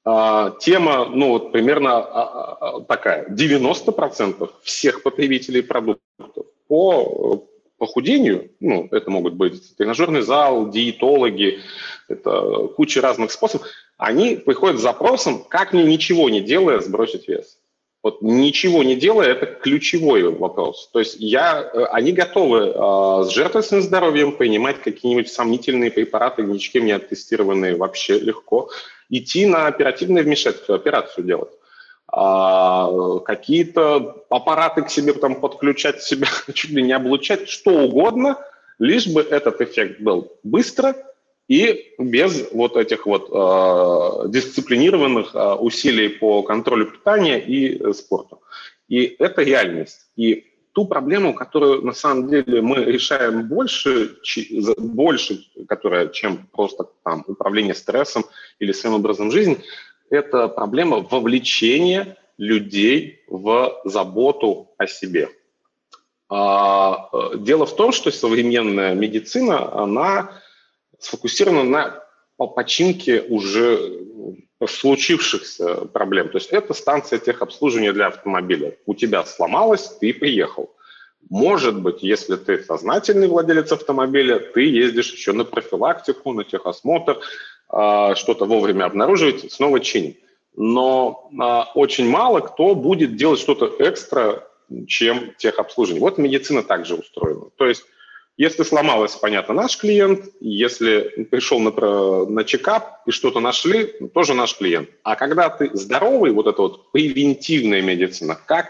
э, 0.06 0.52
тема, 0.60 1.06
ну, 1.06 1.30
вот 1.30 1.52
примерно 1.52 2.58
э, 2.62 2.86
такая. 2.88 3.30
90% 3.30 4.50
всех 4.64 5.04
потребителей 5.04 5.62
продуктов 5.62 6.46
по 6.68 7.48
похудению, 7.78 8.52
ну, 8.60 8.88
это 8.92 9.12
могут 9.12 9.36
быть 9.36 9.76
тренажерный 9.78 10.22
зал, 10.22 10.70
диетологи, 10.70 11.60
это 12.08 12.68
куча 12.76 13.02
разных 13.02 13.32
способов, 13.32 13.68
они 13.98 14.36
приходят 14.36 14.80
с 14.80 14.84
запросом, 14.84 15.44
как 15.44 15.74
мне 15.74 15.84
ничего 15.84 16.30
не 16.30 16.42
делая 16.42 16.80
сбросить 16.80 17.28
вес. 17.28 17.57
Вот 18.08 18.22
ничего 18.22 18.84
не 18.84 18.96
делая, 18.96 19.34
это 19.34 19.48
ключевой 19.48 20.24
вопрос. 20.32 20.90
То 20.94 21.00
есть 21.00 21.18
я, 21.20 21.60
э, 21.62 21.84
они 21.92 22.14
готовы 22.14 22.68
э, 22.68 23.24
с 23.26 23.34
жертвой 23.34 23.64
своим 23.64 23.84
здоровьем 23.84 24.32
принимать 24.38 24.82
какие-нибудь 24.82 25.30
сомнительные 25.30 25.92
препараты, 25.92 26.44
ничем 26.44 26.86
не 26.86 26.94
оттестированные 26.94 27.76
вообще 27.76 28.18
легко, 28.18 28.70
идти 29.10 29.46
на 29.46 29.68
оперативное 29.68 30.24
вмешательство, 30.24 30.76
операцию 30.76 31.26
делать. 31.26 31.52
А, 32.08 33.20
какие-то 33.26 34.24
аппараты 34.30 34.84
к 34.84 34.90
себе 34.90 35.12
там 35.12 35.42
подключать 35.42 36.02
себя, 36.02 36.28
чуть 36.54 36.72
ли 36.72 36.84
не 36.84 36.94
облучать, 36.94 37.50
что 37.50 37.72
угодно, 37.72 38.38
лишь 38.80 39.08
бы 39.08 39.20
этот 39.20 39.60
эффект 39.60 40.00
был 40.00 40.32
быстро, 40.44 40.96
и 41.48 41.94
без 41.98 42.52
вот 42.52 42.76
этих 42.76 43.06
вот 43.06 43.30
э, 43.32 44.30
дисциплинированных 44.30 45.34
э, 45.34 45.54
усилий 45.54 46.10
по 46.10 46.44
контролю 46.44 46.88
питания 46.88 47.40
и 47.40 47.82
э, 47.82 47.94
спорту. 47.94 48.42
И 48.90 49.16
это 49.20 49.44
реальность. 49.44 50.08
И 50.18 50.46
ту 50.74 50.86
проблему, 50.86 51.34
которую 51.34 51.84
на 51.84 51.94
самом 51.94 52.28
деле 52.28 52.62
мы 52.62 52.84
решаем 52.84 53.48
больше, 53.48 54.18
больше 54.78 55.40
которая, 55.68 56.10
чем 56.10 56.48
просто 56.52 56.90
там, 57.04 57.24
управление 57.28 57.74
стрессом 57.76 58.26
или 58.60 58.74
своим 58.74 58.96
образом 58.96 59.32
жизни, 59.32 59.58
это 60.10 60.48
проблема 60.48 60.98
вовлечения 61.00 62.18
людей 62.38 63.24
в 63.28 63.82
заботу 63.86 64.70
о 64.78 64.86
себе. 64.88 65.30
А, 66.30 67.10
э, 67.12 67.38
дело 67.38 67.66
в 67.66 67.76
том, 67.76 67.92
что 67.92 68.12
современная 68.12 68.94
медицина, 68.94 69.74
она 69.74 70.42
сфокусирована 71.00 71.64
на 72.38 72.48
починке 72.48 73.22
уже 73.22 74.06
случившихся 74.66 75.86
проблем. 75.86 76.30
То 76.30 76.38
есть 76.38 76.50
это 76.50 76.74
станция 76.74 77.20
техобслуживания 77.20 77.94
для 77.94 78.08
автомобиля. 78.08 78.76
У 78.86 78.96
тебя 78.96 79.24
сломалось, 79.24 79.88
ты 80.00 80.14
приехал. 80.14 80.74
Может 81.30 81.82
быть, 81.82 82.04
если 82.04 82.36
ты 82.38 82.64
сознательный 82.64 83.28
владелец 83.28 83.72
автомобиля, 83.72 84.40
ты 84.40 84.62
ездишь 84.62 85.12
еще 85.12 85.34
на 85.34 85.44
профилактику, 85.44 86.34
на 86.34 86.44
техосмотр, 86.44 87.20
а, 87.70 88.16
что-то 88.16 88.46
вовремя 88.46 88.86
обнаруживать, 88.86 89.52
снова 89.52 89.80
чинить. 89.80 90.20
Но 90.56 91.30
а, 91.40 91.70
очень 91.76 92.10
мало 92.10 92.40
кто 92.40 92.74
будет 92.76 93.16
делать 93.16 93.40
что-то 93.40 93.72
экстра, 93.80 94.48
чем 94.88 95.34
техобслуживание. 95.38 96.02
Вот 96.02 96.18
медицина 96.18 96.64
также 96.64 96.96
устроена. 96.96 97.50
То 97.58 97.66
есть 97.66 97.84
если 98.38 98.62
сломалось, 98.62 99.16
понятно, 99.16 99.56
наш 99.56 99.78
клиент. 99.78 100.26
Если 100.40 101.26
пришел 101.32 101.60
на, 101.60 101.72
на 102.26 102.44
чекап 102.44 103.02
и 103.08 103.12
что-то 103.12 103.40
нашли, 103.40 103.86
тоже 104.14 104.36
наш 104.36 104.56
клиент. 104.56 104.90
А 105.04 105.16
когда 105.16 105.50
ты 105.50 105.72
здоровый, 105.74 106.32
вот 106.32 106.46
это 106.46 106.62
вот 106.62 106.92
превентивная 106.92 107.82
медицина, 107.82 108.40
как 108.46 108.70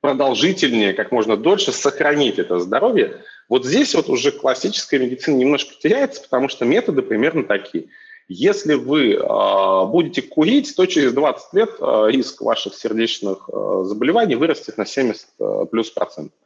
продолжительнее, 0.00 0.94
как 0.94 1.12
можно 1.12 1.36
дольше 1.36 1.70
сохранить 1.70 2.38
это 2.38 2.58
здоровье, 2.58 3.22
вот 3.50 3.66
здесь 3.66 3.94
вот 3.94 4.08
уже 4.08 4.30
классическая 4.32 4.98
медицина 4.98 5.36
немножко 5.36 5.74
теряется, 5.78 6.22
потому 6.22 6.48
что 6.48 6.64
методы 6.64 7.02
примерно 7.02 7.44
такие. 7.44 7.88
Если 8.26 8.72
вы 8.72 9.12
э, 9.12 9.86
будете 9.86 10.22
курить, 10.22 10.74
то 10.74 10.86
через 10.86 11.12
20 11.12 11.52
лет 11.52 11.70
э, 11.78 12.06
риск 12.08 12.40
ваших 12.40 12.74
сердечных 12.74 13.50
э, 13.52 13.82
заболеваний 13.84 14.36
вырастет 14.36 14.78
на 14.78 14.86
70 14.86 15.26
э, 15.38 15.66
плюс 15.70 15.90
процентов. 15.90 16.38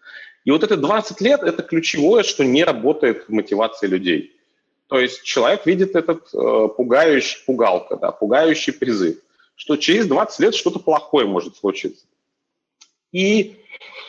И 0.48 0.50
вот 0.50 0.62
это 0.62 0.78
20 0.78 1.20
лет– 1.20 1.42
это 1.42 1.62
ключевое, 1.62 2.22
что 2.22 2.42
не 2.42 2.64
работает 2.64 3.26
в 3.28 3.30
мотивации 3.30 3.86
людей. 3.86 4.32
То 4.86 4.98
есть 4.98 5.22
человек 5.22 5.66
видит 5.66 5.94
этот 5.94 6.26
э, 6.32 6.68
пугающий, 6.74 7.44
пугалка, 7.44 7.98
да, 7.98 8.12
пугающий 8.12 8.72
призыв, 8.72 9.18
что 9.56 9.76
через 9.76 10.06
20 10.06 10.40
лет 10.40 10.54
что-то 10.54 10.78
плохое 10.78 11.26
может 11.26 11.58
случиться. 11.58 12.06
И, 13.12 13.58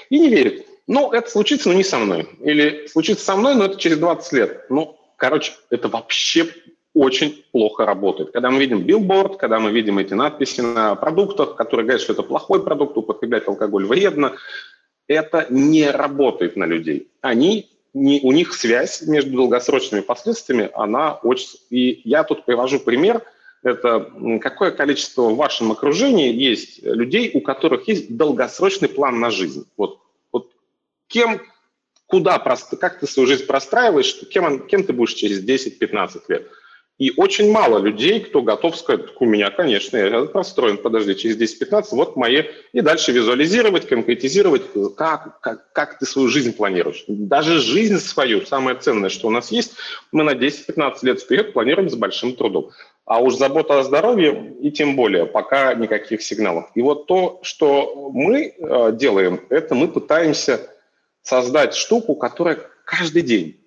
и 0.09 0.17
не 0.17 0.29
верит. 0.29 0.65
Ну, 0.87 1.11
это 1.11 1.29
случится, 1.29 1.67
но 1.67 1.75
не 1.75 1.83
со 1.83 1.97
мной. 1.97 2.29
Или 2.39 2.87
случится 2.87 3.25
со 3.25 3.35
мной, 3.35 3.55
но 3.55 3.65
это 3.65 3.77
через 3.77 3.97
20 3.97 4.31
лет. 4.31 4.65
Ну, 4.69 4.97
короче, 5.17 5.51
это 5.69 5.89
вообще 5.89 6.47
очень 6.93 7.43
плохо 7.51 7.85
работает. 7.85 8.31
Когда 8.31 8.49
мы 8.49 8.61
видим 8.61 8.83
билборд, 8.83 9.35
когда 9.35 9.59
мы 9.59 9.71
видим 9.71 9.99
эти 9.99 10.13
надписи 10.13 10.61
на 10.61 10.95
продуктах, 10.95 11.57
которые 11.57 11.85
говорят, 11.85 12.01
что 12.01 12.13
это 12.13 12.23
плохой 12.23 12.63
продукт, 12.63 12.95
употреблять 12.95 13.45
алкоголь 13.45 13.85
вредно, 13.85 14.37
это 15.09 15.47
не 15.49 15.89
работает 15.89 16.55
на 16.55 16.65
людей. 16.65 17.09
Они 17.19 17.69
не, 17.93 18.21
у 18.21 18.31
них 18.31 18.53
связь 18.53 19.01
между 19.01 19.31
долгосрочными 19.35 20.01
последствиями, 20.01 20.69
она 20.73 21.15
очень... 21.15 21.59
И 21.69 22.01
я 22.05 22.23
тут 22.23 22.45
привожу 22.45 22.79
пример 22.79 23.23
это 23.61 24.11
какое 24.41 24.71
количество 24.71 25.23
в 25.23 25.35
вашем 25.35 25.71
окружении 25.71 26.33
есть 26.33 26.81
людей, 26.81 27.31
у 27.33 27.41
которых 27.41 27.87
есть 27.87 28.15
долгосрочный 28.15 28.87
план 28.87 29.19
на 29.19 29.31
жизнь. 29.31 29.65
Вот, 29.75 29.99
вот 30.31 30.49
кем, 31.07 31.41
куда, 32.05 32.39
как 32.39 32.99
ты 32.99 33.07
свою 33.07 33.27
жизнь 33.27 33.45
простраиваешь, 33.45 34.15
кем, 34.29 34.65
кем 34.67 34.83
ты 34.83 34.93
будешь 34.93 35.13
через 35.13 35.43
10-15 35.43 36.21
лет. 36.29 36.47
И 36.99 37.13
очень 37.15 37.49
мало 37.49 37.79
людей, 37.79 38.19
кто 38.19 38.41
готов 38.41 38.75
сказать, 38.75 39.05
у 39.21 39.25
меня, 39.25 39.49
конечно, 39.51 39.95
я 39.95 40.21
простроен, 40.23 40.77
подожди, 40.77 41.15
через 41.15 41.37
10-15, 41.37 41.85
вот 41.93 42.17
мои, 42.17 42.43
и 42.73 42.81
дальше 42.81 43.13
визуализировать, 43.13 43.87
конкретизировать, 43.87 44.63
как, 44.97 45.39
как, 45.39 45.71
как 45.71 45.97
ты 45.97 46.05
свою 46.05 46.27
жизнь 46.27 46.53
планируешь. 46.53 47.05
Даже 47.07 47.61
жизнь 47.61 47.99
свою, 47.99 48.45
самое 48.45 48.77
ценное, 48.77 49.09
что 49.09 49.29
у 49.29 49.31
нас 49.31 49.49
есть, 49.49 49.75
мы 50.11 50.23
на 50.23 50.31
10-15 50.31 50.97
лет 51.03 51.21
вперед 51.21 51.53
планируем 51.53 51.89
с 51.89 51.95
большим 51.95 52.35
трудом. 52.35 52.71
А 53.05 53.19
уж 53.21 53.35
забота 53.35 53.79
о 53.79 53.83
здоровье 53.83 54.53
и 54.61 54.69
тем 54.69 54.97
более, 54.97 55.25
пока 55.25 55.73
никаких 55.75 56.21
сигналов. 56.21 56.69
И 56.75 56.81
вот 56.81 57.07
то, 57.07 57.39
что 57.43 58.11
мы 58.13 58.53
э, 58.57 58.91
делаем, 58.91 59.39
это 59.49 59.73
мы 59.73 59.87
пытаемся 59.87 60.69
создать 61.21 61.75
штуку, 61.75 62.15
которая 62.15 62.59
каждый 62.83 63.21
день 63.21 63.61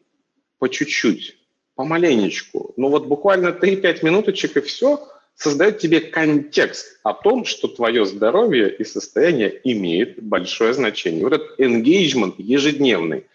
по 0.59 0.69
чуть-чуть 0.69 1.42
помаленечку, 1.83 2.75
ну 2.77 2.91
вот 2.91 3.07
буквально 3.07 3.49
3-5 3.49 4.05
минуточек 4.05 4.57
и 4.57 4.61
все, 4.61 5.05
создает 5.35 5.79
тебе 5.79 5.99
контекст 5.99 7.01
о 7.03 7.13
том, 7.13 7.45
что 7.45 7.67
твое 7.67 8.07
здоровье 8.07 8.73
и 8.73 8.85
состояние 8.85 9.61
имеет 9.65 10.23
большое 10.23 10.75
значение. 10.75 11.25
Вот 11.25 11.33
этот 11.33 11.59
engagement 11.59 12.35
ежедневный 12.39 13.27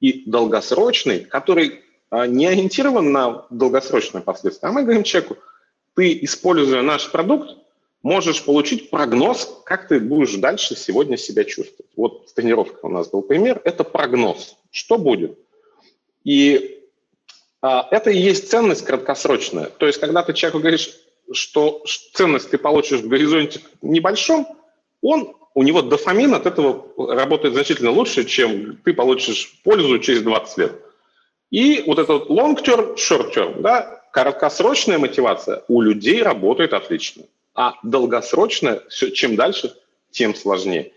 и 0.00 0.22
долгосрочный, 0.26 1.20
который 1.20 1.80
а, 2.10 2.26
не 2.26 2.46
ориентирован 2.46 3.10
на 3.10 3.46
долгосрочные 3.48 4.22
последствия, 4.22 4.68
а 4.68 4.72
мы 4.72 4.82
говорим 4.82 5.02
человеку, 5.02 5.38
ты, 5.94 6.18
используя 6.24 6.82
наш 6.82 7.10
продукт, 7.10 7.56
можешь 8.02 8.44
получить 8.44 8.90
прогноз, 8.90 9.62
как 9.64 9.88
ты 9.88 9.98
будешь 9.98 10.34
дальше 10.34 10.76
сегодня 10.76 11.16
себя 11.16 11.44
чувствовать. 11.44 11.90
Вот 11.96 12.34
тренировка 12.34 12.80
у 12.84 12.90
нас 12.90 13.08
был 13.08 13.22
пример, 13.22 13.62
это 13.64 13.82
прогноз. 13.82 14.58
Что 14.70 14.98
будет? 14.98 15.38
И 16.22 16.83
это 17.64 18.10
и 18.10 18.18
есть 18.18 18.50
ценность 18.50 18.84
краткосрочная. 18.84 19.66
То 19.66 19.86
есть, 19.86 19.98
когда 19.98 20.22
ты 20.22 20.34
человеку 20.34 20.58
говоришь, 20.58 20.90
что 21.32 21.82
ценность 22.12 22.50
ты 22.50 22.58
получишь 22.58 23.00
в 23.00 23.08
горизонте 23.08 23.60
небольшом, 23.80 24.46
он, 25.00 25.34
у 25.54 25.62
него 25.62 25.80
дофамин 25.80 26.34
от 26.34 26.44
этого 26.46 26.84
работает 27.14 27.54
значительно 27.54 27.90
лучше, 27.90 28.24
чем 28.24 28.76
ты 28.84 28.92
получишь 28.92 29.60
пользу 29.64 29.98
через 29.98 30.22
20 30.22 30.58
лет. 30.58 30.72
И 31.50 31.84
вот 31.86 31.98
этот 31.98 32.28
long 32.28 32.56
term, 32.62 32.96
short 32.96 33.32
term, 33.32 33.60
да, 33.60 34.02
краткосрочная 34.12 34.98
мотивация 34.98 35.62
у 35.68 35.80
людей 35.80 36.22
работает 36.22 36.72
отлично, 36.72 37.24
а 37.54 37.74
долгосрочная, 37.82 38.82
чем 38.88 39.36
дальше, 39.36 39.74
тем 40.10 40.34
сложнее. 40.34 40.92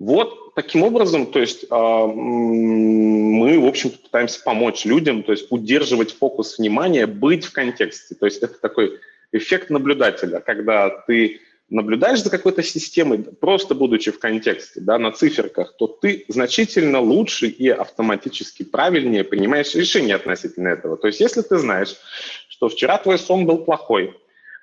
Вот 0.00 0.54
таким 0.54 0.82
образом, 0.82 1.26
то 1.26 1.38
есть 1.38 1.64
э, 1.64 1.66
мы, 1.70 3.60
в 3.60 3.66
общем-то, 3.66 3.98
пытаемся 3.98 4.42
помочь 4.42 4.86
людям, 4.86 5.22
то 5.22 5.32
есть 5.32 5.48
удерживать 5.50 6.12
фокус 6.12 6.58
внимания, 6.58 7.06
быть 7.06 7.44
в 7.44 7.52
контексте. 7.52 8.14
То 8.14 8.24
есть 8.24 8.42
это 8.42 8.54
такой 8.58 8.98
эффект 9.30 9.68
наблюдателя, 9.68 10.40
когда 10.40 10.88
ты 10.88 11.42
наблюдаешь 11.68 12.22
за 12.22 12.30
какой-то 12.30 12.62
системой, 12.62 13.18
просто 13.18 13.74
будучи 13.74 14.10
в 14.10 14.18
контексте, 14.18 14.80
да, 14.80 14.98
на 14.98 15.12
циферках, 15.12 15.76
то 15.78 15.86
ты 15.86 16.24
значительно 16.28 17.00
лучше 17.00 17.48
и 17.48 17.68
автоматически 17.68 18.62
правильнее 18.62 19.22
принимаешь 19.22 19.74
решения 19.74 20.14
относительно 20.14 20.68
этого. 20.68 20.96
То 20.96 21.08
есть 21.08 21.20
если 21.20 21.42
ты 21.42 21.58
знаешь, 21.58 21.94
что 22.48 22.70
вчера 22.70 22.96
твой 22.96 23.18
сон 23.18 23.44
был 23.44 23.58
плохой, 23.58 24.14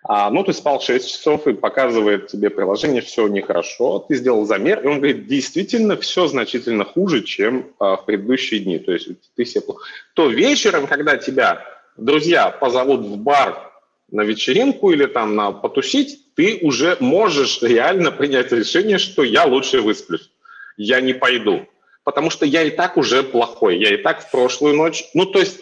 а, 0.10 0.30
ну, 0.30 0.42
ты 0.42 0.54
спал 0.54 0.80
6 0.80 1.10
часов 1.10 1.48
и 1.48 1.54
показывает 1.54 2.28
тебе 2.28 2.50
приложение, 2.50 3.02
все 3.02 3.28
нехорошо, 3.28 4.00
ты 4.08 4.16
сделал 4.16 4.46
замер, 4.46 4.80
и 4.80 4.88
он 4.88 4.98
говорит, 5.00 5.28
действительно, 5.28 5.98
все 5.98 6.28
значительно 6.28 6.86
хуже, 6.86 7.24
чем 7.24 7.74
а, 7.78 7.98
в 7.98 8.06
предыдущие 8.06 8.62
дни, 8.62 8.80
то 8.80 8.94
есть 8.94 9.10
ты 9.36 9.44
себе 9.44 9.62
плохо. 9.62 9.84
То 10.14 10.30
вечером, 10.30 10.88
когда 10.88 11.18
тебя 11.18 11.66
друзья 11.98 12.50
позовут 12.50 13.02
в 13.02 13.18
бар 13.18 13.70
на 14.10 14.22
вечеринку 14.22 14.92
или 14.92 15.08
там 15.08 15.36
на 15.36 15.52
потусить, 15.52 16.34
ты 16.36 16.60
уже 16.62 16.96
можешь 17.02 17.62
реально 17.62 18.12
принять 18.12 18.54
решение, 18.54 19.00
что 19.00 19.24
я 19.24 19.44
лучше 19.44 19.82
высплюсь, 19.82 20.32
я 20.78 21.02
не 21.02 21.14
пойду, 21.14 21.68
потому 22.06 22.30
что 22.30 22.46
я 22.46 22.64
и 22.64 22.70
так 22.70 22.96
уже 22.96 23.24
плохой, 23.24 23.78
я 23.78 23.94
и 23.94 23.98
так 23.98 24.22
в 24.22 24.32
прошлую 24.32 24.78
ночь, 24.78 25.04
ну, 25.14 25.26
то 25.26 25.40
есть, 25.40 25.60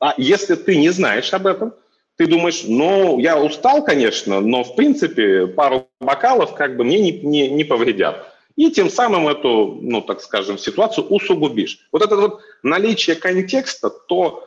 а 0.00 0.12
если 0.18 0.54
ты 0.54 0.76
не 0.76 0.90
знаешь 0.90 1.32
об 1.32 1.46
этом, 1.46 1.72
ты 2.16 2.26
думаешь, 2.26 2.64
ну, 2.66 3.18
я 3.18 3.38
устал, 3.40 3.84
конечно, 3.84 4.40
но, 4.40 4.64
в 4.64 4.74
принципе, 4.74 5.46
пару 5.46 5.88
бокалов 6.00 6.54
как 6.54 6.76
бы 6.76 6.84
мне 6.84 6.98
не, 6.98 7.12
не, 7.12 7.48
не 7.50 7.64
повредят. 7.64 8.32
И 8.56 8.70
тем 8.70 8.88
самым 8.88 9.28
эту, 9.28 9.78
ну, 9.82 10.00
так 10.00 10.22
скажем, 10.22 10.56
ситуацию 10.56 11.06
усугубишь. 11.08 11.86
Вот 11.92 12.02
это 12.02 12.16
вот 12.16 12.40
наличие 12.62 13.16
контекста, 13.16 13.90
то, 13.90 14.46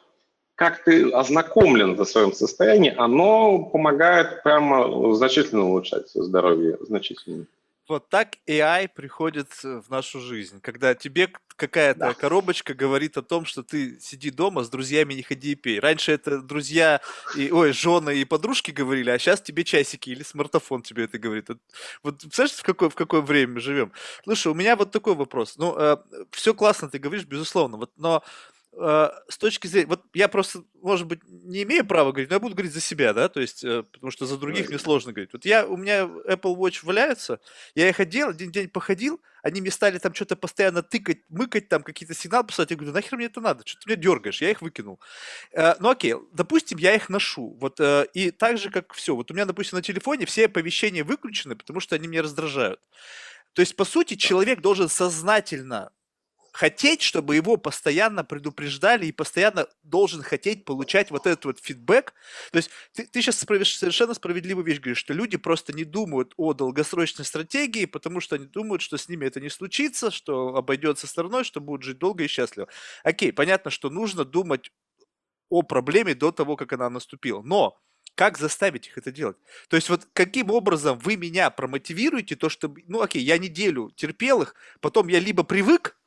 как 0.55 0.83
ты 0.83 1.11
ознакомлен 1.11 1.95
за 1.95 2.05
своем 2.05 2.33
состоянии, 2.33 2.93
оно 2.97 3.59
помогает 3.59 4.41
прямо 4.41 5.13
значительно 5.13 5.69
улучшать 5.69 6.09
здоровье, 6.09 6.77
значительно. 6.81 7.45
Вот 7.89 8.07
так 8.07 8.35
AI 8.47 8.87
приходит 8.87 9.51
в 9.63 9.89
нашу 9.89 10.19
жизнь, 10.19 10.61
когда 10.61 10.93
тебе 10.93 11.33
какая-то 11.55 11.99
да. 11.99 12.13
коробочка 12.13 12.75
говорит 12.75 13.17
о 13.17 13.23
том, 13.23 13.45
что 13.45 13.63
ты 13.63 13.99
сиди 13.99 14.29
дома, 14.29 14.63
с 14.63 14.69
друзьями 14.69 15.15
не 15.15 15.23
ходи 15.23 15.53
и 15.53 15.55
пей. 15.55 15.79
Раньше 15.79 16.11
это 16.11 16.39
друзья, 16.39 17.01
и, 17.35 17.51
ой, 17.51 17.73
жены 17.73 18.17
и 18.17 18.25
подружки 18.25 18.69
говорили, 18.69 19.09
а 19.09 19.17
сейчас 19.17 19.41
тебе 19.41 19.63
часики 19.63 20.11
или 20.11 20.21
смартфон 20.21 20.83
тебе 20.83 21.05
это 21.05 21.17
говорит. 21.17 21.49
Вот 22.03 22.19
представляешь, 22.19 22.57
в 22.57 22.63
какое, 22.63 22.89
в 22.89 22.95
какое 22.95 23.21
время 23.21 23.55
мы 23.55 23.59
живем? 23.59 23.91
Слушай, 24.23 24.51
у 24.51 24.55
меня 24.55 24.75
вот 24.75 24.91
такой 24.91 25.15
вопрос. 25.15 25.57
Ну, 25.57 25.75
э, 25.75 25.97
все 26.29 26.53
классно 26.53 26.89
ты 26.89 26.99
говоришь, 26.99 27.25
безусловно, 27.25 27.77
вот, 27.77 27.91
но 27.97 28.23
э, 28.23 28.58
с 28.71 29.37
точки 29.37 29.67
зрения, 29.67 29.87
вот 29.87 30.03
я 30.13 30.27
просто, 30.27 30.63
может 30.81 31.07
быть, 31.07 31.19
не 31.27 31.63
имею 31.63 31.85
права 31.85 32.11
говорить, 32.11 32.29
но 32.29 32.35
я 32.35 32.39
буду 32.39 32.55
говорить 32.55 32.73
за 32.73 32.81
себя, 32.81 33.13
да, 33.13 33.27
то 33.27 33.41
есть, 33.41 33.63
э, 33.63 33.83
потому 33.91 34.11
что 34.11 34.25
за 34.25 34.37
других 34.37 34.69
мне 34.69 34.79
сложно 34.79 35.11
говорить. 35.11 35.33
Вот 35.33 35.43
я, 35.45 35.65
у 35.65 35.75
меня 35.75 36.03
Apple 36.03 36.55
Watch 36.55 36.79
валяется, 36.83 37.39
я 37.75 37.89
их 37.89 37.99
одел, 37.99 38.29
один 38.29 38.51
день 38.51 38.69
походил, 38.69 39.19
они 39.41 39.61
мне 39.61 39.71
стали 39.71 39.97
там 39.97 40.13
что-то 40.13 40.35
постоянно 40.35 40.83
тыкать, 40.83 41.19
мыкать, 41.29 41.69
там 41.69 41.81
какие-то 41.81 42.13
сигналы 42.13 42.45
посылать. 42.45 42.71
Я 42.71 42.77
говорю, 42.77 42.93
нахер 42.93 43.17
мне 43.17 43.27
это 43.27 43.41
надо? 43.41 43.65
Что 43.65 43.79
ты 43.79 43.89
меня 43.89 44.01
дергаешь? 44.01 44.41
Я 44.41 44.51
их 44.51 44.61
выкинул. 44.61 44.99
Э, 45.51 45.75
ну 45.79 45.89
окей, 45.89 46.15
допустим, 46.33 46.77
я 46.77 46.95
их 46.95 47.09
ношу. 47.09 47.57
Вот, 47.59 47.79
э, 47.79 48.05
и 48.13 48.31
так 48.31 48.57
же, 48.57 48.69
как 48.69 48.93
все. 48.93 49.15
Вот 49.15 49.31
у 49.31 49.33
меня, 49.33 49.45
допустим, 49.45 49.77
на 49.77 49.81
телефоне 49.81 50.25
все 50.25 50.45
оповещения 50.45 51.03
выключены, 51.03 51.55
потому 51.55 51.79
что 51.79 51.95
они 51.95 52.07
меня 52.07 52.21
раздражают. 52.21 52.79
То 53.53 53.61
есть, 53.61 53.75
по 53.75 53.85
сути, 53.85 54.15
человек 54.15 54.61
должен 54.61 54.89
сознательно 54.89 55.91
хотеть, 56.51 57.01
чтобы 57.01 57.35
его 57.35 57.57
постоянно 57.57 58.23
предупреждали 58.23 59.05
и 59.05 59.11
постоянно 59.11 59.67
должен 59.83 60.21
хотеть 60.21 60.65
получать 60.65 61.11
вот 61.11 61.27
этот 61.27 61.45
вот 61.45 61.59
фидбэк. 61.59 62.13
То 62.51 62.57
есть 62.57 62.69
ты, 62.93 63.05
ты 63.05 63.21
сейчас 63.21 63.37
совершенно 63.37 64.13
справедливую 64.13 64.65
вещь 64.65 64.79
говоришь, 64.79 64.97
что 64.99 65.13
люди 65.13 65.37
просто 65.37 65.73
не 65.73 65.83
думают 65.83 66.33
о 66.37 66.53
долгосрочной 66.53 67.25
стратегии, 67.25 67.85
потому 67.85 68.19
что 68.19 68.35
они 68.35 68.45
думают, 68.45 68.81
что 68.81 68.97
с 68.97 69.09
ними 69.09 69.25
это 69.25 69.39
не 69.39 69.49
случится, 69.49 70.11
что 70.11 70.55
обойдется 70.55 71.07
стороной, 71.07 71.43
что 71.43 71.61
будут 71.61 71.83
жить 71.83 71.99
долго 71.99 72.23
и 72.23 72.27
счастливо. 72.27 72.67
Окей, 73.03 73.31
понятно, 73.31 73.71
что 73.71 73.89
нужно 73.89 74.25
думать 74.25 74.71
о 75.49 75.63
проблеме 75.63 76.13
до 76.15 76.31
того, 76.31 76.55
как 76.55 76.73
она 76.73 76.89
наступила. 76.89 77.41
Но 77.41 77.79
как 78.15 78.37
заставить 78.37 78.87
их 78.87 78.97
это 78.97 79.11
делать? 79.11 79.37
То 79.69 79.77
есть 79.77 79.89
вот 79.89 80.07
каким 80.13 80.51
образом 80.51 80.99
вы 80.99 81.15
меня 81.15 81.49
промотивируете, 81.49 82.35
то, 82.35 82.49
что, 82.49 82.73
ну 82.87 83.01
окей, 83.01 83.23
я 83.23 83.37
неделю 83.37 83.91
терпел 83.95 84.41
их, 84.41 84.55
потом 84.81 85.07
я 85.07 85.19
либо 85.19 85.43
привык, 85.43 85.97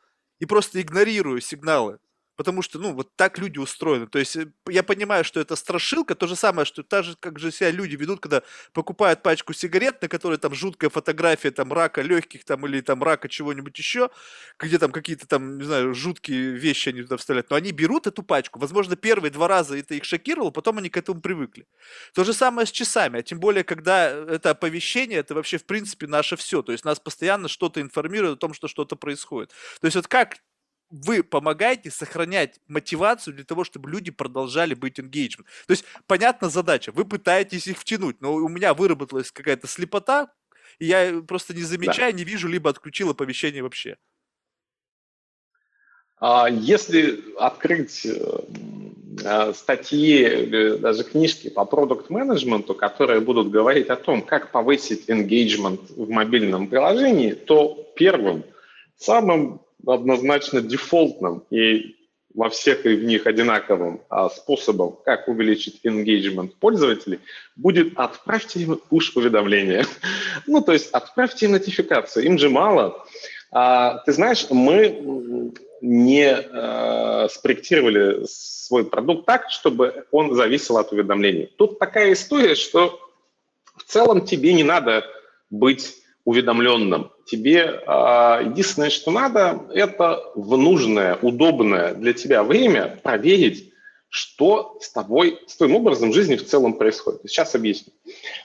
и 0.42 0.44
просто 0.44 0.82
игнорирую 0.82 1.40
сигналы. 1.40 2.00
Потому 2.42 2.60
что, 2.60 2.80
ну, 2.80 2.92
вот 2.92 3.14
так 3.14 3.38
люди 3.38 3.58
устроены. 3.58 4.08
То 4.08 4.18
есть 4.18 4.34
э, 4.34 4.48
я 4.68 4.82
понимаю, 4.82 5.22
что 5.22 5.38
это 5.38 5.54
страшилка, 5.54 6.16
то 6.16 6.26
же 6.26 6.34
самое, 6.34 6.66
что 6.66 6.82
так 6.82 7.04
же, 7.04 7.14
как 7.20 7.38
же 7.38 7.52
себя 7.52 7.70
люди 7.70 7.94
ведут, 7.94 8.18
когда 8.18 8.42
покупают 8.72 9.22
пачку 9.22 9.52
сигарет, 9.52 10.02
на 10.02 10.08
которой 10.08 10.38
там 10.38 10.52
жуткая 10.52 10.90
фотография 10.90 11.52
там 11.52 11.72
рака 11.72 12.02
легких 12.02 12.44
там 12.44 12.66
или 12.66 12.80
там 12.80 13.00
рака 13.00 13.28
чего-нибудь 13.28 13.78
еще, 13.78 14.10
где 14.58 14.80
там 14.80 14.90
какие-то 14.90 15.28
там, 15.28 15.58
не 15.58 15.64
знаю, 15.64 15.94
жуткие 15.94 16.50
вещи 16.50 16.88
они 16.88 17.02
туда 17.02 17.16
вставляют. 17.16 17.48
Но 17.48 17.54
они 17.54 17.70
берут 17.70 18.08
эту 18.08 18.24
пачку, 18.24 18.58
возможно, 18.58 18.96
первые 18.96 19.30
два 19.30 19.46
раза 19.46 19.78
это 19.78 19.94
их 19.94 20.04
шокировало, 20.04 20.50
потом 20.50 20.78
они 20.78 20.90
к 20.90 20.96
этому 20.96 21.20
привыкли. 21.20 21.68
То 22.12 22.24
же 22.24 22.32
самое 22.32 22.66
с 22.66 22.72
часами, 22.72 23.20
а 23.20 23.22
тем 23.22 23.38
более, 23.38 23.62
когда 23.62 24.08
это 24.08 24.50
оповещение, 24.50 25.20
это 25.20 25.36
вообще 25.36 25.58
в 25.58 25.64
принципе 25.64 26.08
наше 26.08 26.34
все. 26.34 26.60
То 26.62 26.72
есть 26.72 26.84
нас 26.84 26.98
постоянно 26.98 27.46
что-то 27.46 27.80
информирует 27.80 28.38
о 28.38 28.40
том, 28.40 28.52
что 28.52 28.66
что-то 28.66 28.96
происходит. 28.96 29.52
То 29.80 29.86
есть 29.86 29.94
вот 29.94 30.08
как 30.08 30.38
вы 30.92 31.22
помогаете 31.22 31.90
сохранять 31.90 32.60
мотивацию 32.68 33.34
для 33.34 33.44
того, 33.44 33.64
чтобы 33.64 33.90
люди 33.90 34.10
продолжали 34.10 34.74
быть 34.74 34.98
engagement. 34.98 35.46
То 35.66 35.72
есть, 35.72 35.84
понятна 36.06 36.50
задача, 36.50 36.92
вы 36.92 37.04
пытаетесь 37.06 37.66
их 37.66 37.78
втянуть, 37.78 38.20
но 38.20 38.34
у 38.34 38.48
меня 38.48 38.74
выработалась 38.74 39.32
какая-то 39.32 39.66
слепота, 39.66 40.30
и 40.78 40.86
я 40.86 41.22
просто 41.26 41.54
не 41.54 41.62
замечаю, 41.62 42.12
да. 42.12 42.18
не 42.18 42.24
вижу, 42.24 42.46
либо 42.46 42.70
отключил 42.70 43.10
оповещение 43.10 43.62
вообще. 43.62 43.96
А 46.20 46.48
если 46.48 47.20
открыть 47.38 48.06
э, 48.06 48.38
э, 49.24 49.52
статьи, 49.54 50.76
даже 50.76 51.04
книжки 51.04 51.48
по 51.48 51.64
продукт-менеджменту, 51.64 52.74
которые 52.74 53.20
будут 53.20 53.50
говорить 53.50 53.88
о 53.88 53.96
том, 53.96 54.22
как 54.22 54.52
повысить 54.52 55.08
engagement 55.08 55.80
в 55.96 56.10
мобильном 56.10 56.68
приложении, 56.68 57.32
то 57.32 57.90
первым, 57.96 58.44
самым 58.96 59.62
однозначно 59.86 60.60
дефолтным 60.60 61.44
и 61.50 61.96
во 62.34 62.48
всех 62.48 62.84
в 62.84 63.04
них 63.04 63.26
одинаковым 63.26 64.00
а, 64.08 64.30
способом, 64.30 64.96
как 65.04 65.28
увеличить 65.28 65.80
engagement 65.84 66.52
пользователей, 66.58 67.20
будет 67.56 67.92
отправьте 67.96 68.60
им 68.60 68.80
push-уведомления. 68.90 69.86
ну, 70.46 70.62
то 70.62 70.72
есть 70.72 70.90
отправьте 70.92 71.46
им 71.46 71.52
нотификацию. 71.52 72.24
Им 72.24 72.38
же 72.38 72.48
мало. 72.48 73.04
А, 73.50 73.98
ты 73.98 74.12
знаешь, 74.12 74.46
мы 74.50 75.52
не 75.82 76.30
э, 76.30 77.28
спроектировали 77.28 78.24
свой 78.26 78.84
продукт 78.84 79.26
так, 79.26 79.50
чтобы 79.50 80.06
он 80.12 80.34
зависел 80.34 80.78
от 80.78 80.92
уведомлений. 80.92 81.52
Тут 81.58 81.80
такая 81.80 82.12
история, 82.12 82.54
что 82.54 83.00
в 83.76 83.82
целом 83.82 84.24
тебе 84.24 84.52
не 84.52 84.62
надо 84.62 85.04
быть 85.50 85.96
уведомленным. 86.24 87.10
Тебе 87.26 87.58
э, 87.58 88.44
единственное, 88.44 88.90
что 88.90 89.10
надо, 89.10 89.62
это 89.72 90.22
в 90.34 90.56
нужное, 90.56 91.18
удобное 91.22 91.94
для 91.94 92.12
тебя 92.12 92.42
время 92.42 92.98
проверить, 93.02 93.72
что 94.08 94.76
с 94.80 94.90
тобой, 94.90 95.38
с 95.46 95.56
твоим 95.56 95.76
образом 95.76 96.12
жизни 96.12 96.36
в 96.36 96.46
целом 96.46 96.74
происходит. 96.74 97.22
Сейчас 97.24 97.54
объясню. 97.54 97.94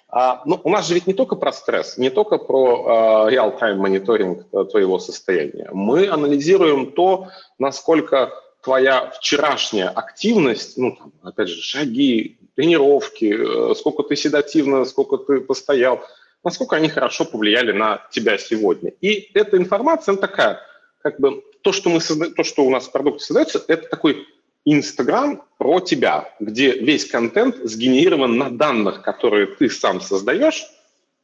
А, 0.08 0.42
ну, 0.46 0.62
у 0.64 0.70
нас 0.70 0.88
же 0.88 0.94
ведь 0.94 1.08
не 1.08 1.14
только 1.14 1.36
про 1.36 1.52
стресс, 1.52 1.98
не 1.98 2.10
только 2.10 2.38
про 2.38 2.86
а, 2.86 3.30
real-time 3.30 3.76
мониторинг 3.76 4.46
э, 4.54 4.64
твоего 4.72 4.98
состояния. 4.98 5.70
Мы 5.74 6.08
анализируем 6.08 6.94
то, 6.94 7.28
насколько 7.60 8.32
твоя 8.64 9.10
вчерашняя 9.10 9.90
активность, 9.90 10.78
ну, 10.78 10.96
там, 10.96 11.12
опять 11.22 11.50
же, 11.50 11.62
шаги, 11.62 12.38
тренировки, 12.56 13.72
э, 13.72 13.76
сколько 13.76 14.04
ты 14.04 14.16
седативно, 14.16 14.86
сколько 14.86 15.18
ты 15.18 15.42
постоял, 15.42 16.02
насколько 16.48 16.78
они 16.78 16.88
хорошо 16.88 17.26
повлияли 17.26 17.74
на 17.74 18.08
тебя 18.10 18.38
сегодня. 18.38 18.94
И 19.02 19.30
эта 19.34 19.58
информация, 19.58 20.14
она 20.14 20.22
такая, 20.22 20.62
как 21.02 21.20
бы, 21.20 21.44
то, 21.62 21.74
что, 21.74 21.90
мы 21.90 22.00
созда... 22.00 22.30
то, 22.30 22.46
что 22.46 22.64
у 22.64 22.70
нас 22.70 22.88
в 22.88 22.92
продукте 22.94 23.26
создается, 23.26 23.62
это 23.68 23.90
такой 23.90 24.26
Инстаграм 24.64 25.44
про 25.58 25.82
тебя, 25.82 26.34
где 26.40 26.72
весь 26.72 27.04
контент 27.04 27.58
сгенерирован 27.58 28.38
на 28.38 28.50
данных, 28.50 29.02
которые 29.02 29.48
ты 29.48 29.70
сам 29.70 30.00
создаешь, 30.00 30.66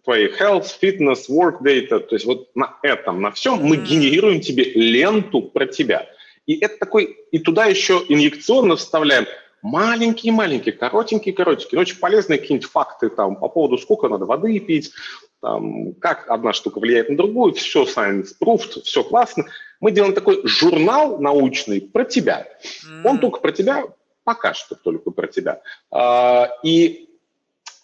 твои 0.03 0.27
health, 0.27 0.65
fitness, 0.81 1.29
work 1.29 1.61
data, 1.63 1.99
то 1.99 2.15
есть 2.15 2.25
вот 2.25 2.53
на 2.53 2.77
этом, 2.81 3.21
на 3.21 3.31
всем 3.31 3.63
мы 3.63 3.77
генерируем 3.77 4.41
тебе 4.41 4.65
ленту 4.73 5.41
про 5.41 5.67
тебя. 5.67 6.05
И 6.45 6.57
это 6.59 6.77
такой, 6.77 7.17
и 7.31 7.39
туда 7.39 7.63
еще 7.67 8.03
инъекционно 8.09 8.75
вставляем 8.75 9.25
маленькие-маленькие, 9.63 10.73
коротенькие-коротенькие, 10.73 11.79
очень 11.79 11.97
полезные 11.97 12.37
какие-нибудь 12.37 12.69
факты 12.69 13.09
там 13.09 13.37
по 13.37 13.47
поводу, 13.47 13.77
сколько 13.77 14.09
надо 14.09 14.25
воды 14.25 14.59
пить, 14.59 14.91
там, 15.41 15.93
как 15.95 16.29
одна 16.29 16.53
штука 16.53 16.79
влияет 16.79 17.09
на 17.09 17.17
другую, 17.17 17.53
все 17.53 17.83
science 17.83 18.27
proved, 18.39 18.81
все 18.83 19.03
классно. 19.03 19.45
Мы 19.79 19.91
делаем 19.91 20.13
такой 20.13 20.45
журнал 20.45 21.19
научный 21.19 21.81
про 21.81 22.05
тебя. 22.05 22.47
Mm. 22.85 23.01
Он 23.09 23.19
только 23.19 23.39
про 23.39 23.51
тебя, 23.51 23.83
пока 24.23 24.53
что 24.53 24.75
только 24.75 25.11
про 25.11 25.27
тебя. 25.27 25.61
А, 25.91 26.49
и 26.61 27.09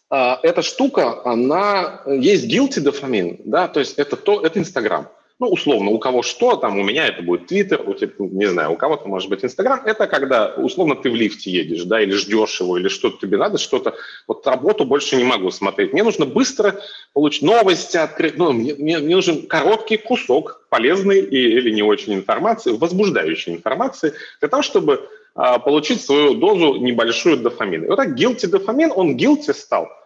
а, 0.09 0.39
эта 0.43 0.61
штука, 0.61 1.21
она 1.25 2.01
есть 2.05 2.45
guilty 2.45 2.81
дофамин, 2.81 3.39
да, 3.45 3.67
то 3.67 3.79
есть 3.79 3.97
это 3.97 4.15
то, 4.15 4.41
это 4.41 4.59
Инстаграм 4.59 5.09
ну, 5.39 5.47
условно, 5.47 5.91
у 5.91 5.99
кого 5.99 6.21
что, 6.21 6.57
там, 6.57 6.77
у 6.77 6.83
меня 6.83 7.07
это 7.07 7.23
будет 7.23 7.47
Твиттер, 7.47 7.81
у 7.87 7.93
тебя, 7.93 8.11
не 8.17 8.47
знаю, 8.47 8.73
у 8.73 8.75
кого-то 8.75 9.07
может 9.07 9.29
быть 9.29 9.43
Инстаграм, 9.43 9.81
это 9.85 10.05
когда, 10.05 10.53
условно, 10.55 10.95
ты 10.95 11.09
в 11.09 11.15
лифте 11.15 11.49
едешь, 11.49 11.83
да, 11.85 12.01
или 12.01 12.11
ждешь 12.11 12.59
его, 12.59 12.77
или 12.77 12.89
что-то 12.89 13.19
тебе 13.21 13.37
надо, 13.37 13.57
что-то, 13.57 13.95
вот 14.27 14.45
работу 14.45 14.83
больше 14.83 15.15
не 15.15 15.23
могу 15.23 15.49
смотреть. 15.49 15.93
Мне 15.93 16.03
нужно 16.03 16.25
быстро 16.25 16.81
получить 17.13 17.43
новости, 17.43 17.95
открыть, 17.95 18.37
ну, 18.37 18.51
мне, 18.51 18.75
мне, 18.75 18.99
мне 18.99 19.15
нужен 19.15 19.47
короткий 19.47 19.95
кусок 19.95 20.67
полезной 20.69 21.21
и, 21.21 21.37
или 21.37 21.71
не 21.71 21.83
очень 21.83 22.13
информации, 22.15 22.73
возбуждающей 22.73 23.53
информации, 23.53 24.13
для 24.41 24.49
того, 24.49 24.61
чтобы 24.61 25.07
а, 25.35 25.59
получить 25.59 26.01
свою 26.01 26.33
дозу 26.33 26.75
небольшую 26.81 27.37
дофамина. 27.37 27.85
И 27.85 27.87
вот 27.87 27.95
так 27.95 28.09
guilty 28.09 28.47
дофамин, 28.47 28.91
он 28.93 29.15
guilty 29.15 29.53
стал– 29.53 29.87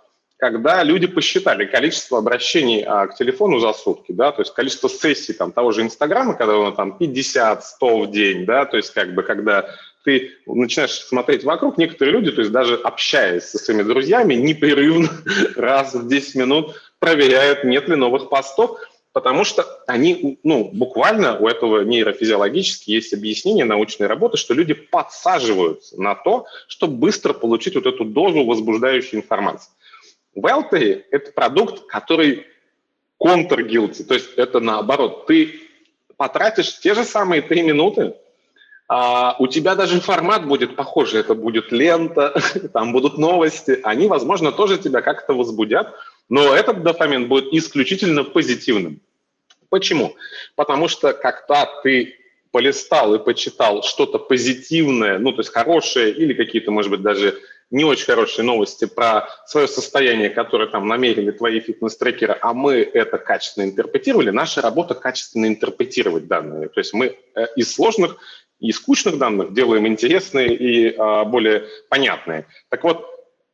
когда 0.43 0.83
люди 0.83 1.07
посчитали 1.07 1.63
количество 1.63 2.17
обращений 2.17 2.83
а, 2.83 3.07
к 3.07 3.15
телефону 3.15 3.59
за 3.59 3.71
сутки, 3.71 4.11
да, 4.11 4.33
то 4.33 4.41
есть 4.41 4.53
количество 4.53 4.89
сессий 4.89 5.31
там, 5.31 5.53
того 5.53 5.71
же 5.71 5.83
Инстаграма, 5.83 6.33
когда 6.33 6.57
он 6.57 6.75
там 6.75 6.97
50-100 6.99 7.61
в 7.79 8.11
день, 8.11 8.45
да, 8.45 8.65
то 8.65 8.75
есть 8.75 8.93
как 8.93 9.15
бы 9.15 9.23
когда 9.23 9.69
ты 10.03 10.31
начинаешь 10.45 10.91
смотреть 10.91 11.45
вокруг, 11.45 11.77
некоторые 11.77 12.11
люди, 12.11 12.31
то 12.31 12.41
есть 12.41 12.51
даже 12.51 12.75
общаясь 12.75 13.43
со 13.43 13.57
своими 13.57 13.83
друзьями, 13.83 14.33
непрерывно 14.33 15.11
раз 15.55 15.93
в 15.93 16.09
10 16.09 16.35
минут 16.35 16.75
проверяют, 16.99 17.63
нет 17.63 17.87
ли 17.87 17.95
новых 17.95 18.27
постов, 18.27 18.81
потому 19.13 19.45
что 19.45 19.65
они, 19.87 20.39
ну, 20.43 20.69
буквально 20.73 21.39
у 21.39 21.47
этого 21.47 21.85
нейрофизиологически 21.85 22.91
есть 22.91 23.13
объяснение 23.13 23.63
научной 23.63 24.07
работы, 24.07 24.35
что 24.35 24.53
люди 24.53 24.73
подсаживаются 24.73 26.01
на 26.01 26.15
то, 26.15 26.47
чтобы 26.67 26.97
быстро 26.97 27.31
получить 27.31 27.75
вот 27.75 27.85
эту 27.85 28.03
дозу 28.03 28.43
возбуждающей 28.43 29.19
информации. 29.19 29.71
Wealthy– 30.35 31.03
это 31.11 31.31
продукт, 31.31 31.85
который 31.87 32.47
контр-guilty, 33.17 34.03
то 34.03 34.13
есть 34.15 34.33
это 34.35 34.59
наоборот. 34.59 35.27
Ты 35.27 35.61
потратишь 36.17 36.79
те 36.79 36.93
же 36.93 37.03
самые 37.03 37.41
три 37.41 37.61
минуты, 37.61 38.15
а 38.87 39.35
у 39.39 39.47
тебя 39.47 39.75
даже 39.75 40.01
формат 40.01 40.45
будет 40.45 40.75
похожий, 40.75 41.21
это 41.21 41.33
будет 41.33 41.71
лента, 41.71 42.33
там 42.73 42.91
будут 42.91 43.17
новости, 43.17 43.79
они, 43.83 44.07
возможно, 44.07 44.51
тоже 44.51 44.77
тебя 44.77 45.01
как-то 45.01 45.33
возбудят, 45.33 45.93
но 46.29 46.53
этот 46.53 46.83
дофамин 46.83 47.27
будет 47.27 47.53
исключительно 47.53 48.23
позитивным. 48.23 48.99
Почему? 49.69 50.15
Потому 50.55 50.87
что 50.87 51.13
когда 51.13 51.67
ты 51.81 52.15
полистал 52.51 53.15
и 53.15 53.23
почитал 53.23 53.81
что-то 53.81 54.19
позитивное, 54.19 55.17
ну, 55.17 55.31
то 55.31 55.39
есть 55.39 55.51
хорошее 55.51 56.11
или 56.11 56.33
какие-то, 56.33 56.69
может 56.69 56.91
быть, 56.91 57.01
даже 57.01 57.39
не 57.73 57.83
очень 57.83 58.05
хорошие 58.05 58.45
новости 58.45 58.85
про 58.85 59.27
свое 59.47 59.67
состояние, 59.67 60.29
которое 60.29 60.69
там 60.69 60.87
намерили 60.87 61.31
твои 61.31 61.59
фитнес-трекеры, 61.59 62.37
а 62.39 62.53
мы 62.53 62.75
это 62.75 63.17
качественно 63.17 63.65
интерпретировали, 63.65 64.29
наша 64.29 64.61
работа 64.61 64.93
качественно 64.93 65.47
интерпретировать 65.47 66.27
данные. 66.27 66.69
То 66.69 66.79
есть 66.79 66.93
мы 66.93 67.17
э, 67.35 67.45
из 67.55 67.73
сложных 67.73 68.17
и 68.59 68.71
скучных 68.71 69.17
данных 69.17 69.53
делаем 69.53 69.87
интересные 69.87 70.55
и 70.55 70.95
а, 70.95 71.25
более 71.25 71.65
понятные. 71.89 72.45
Так 72.69 72.83
вот, 72.85 73.05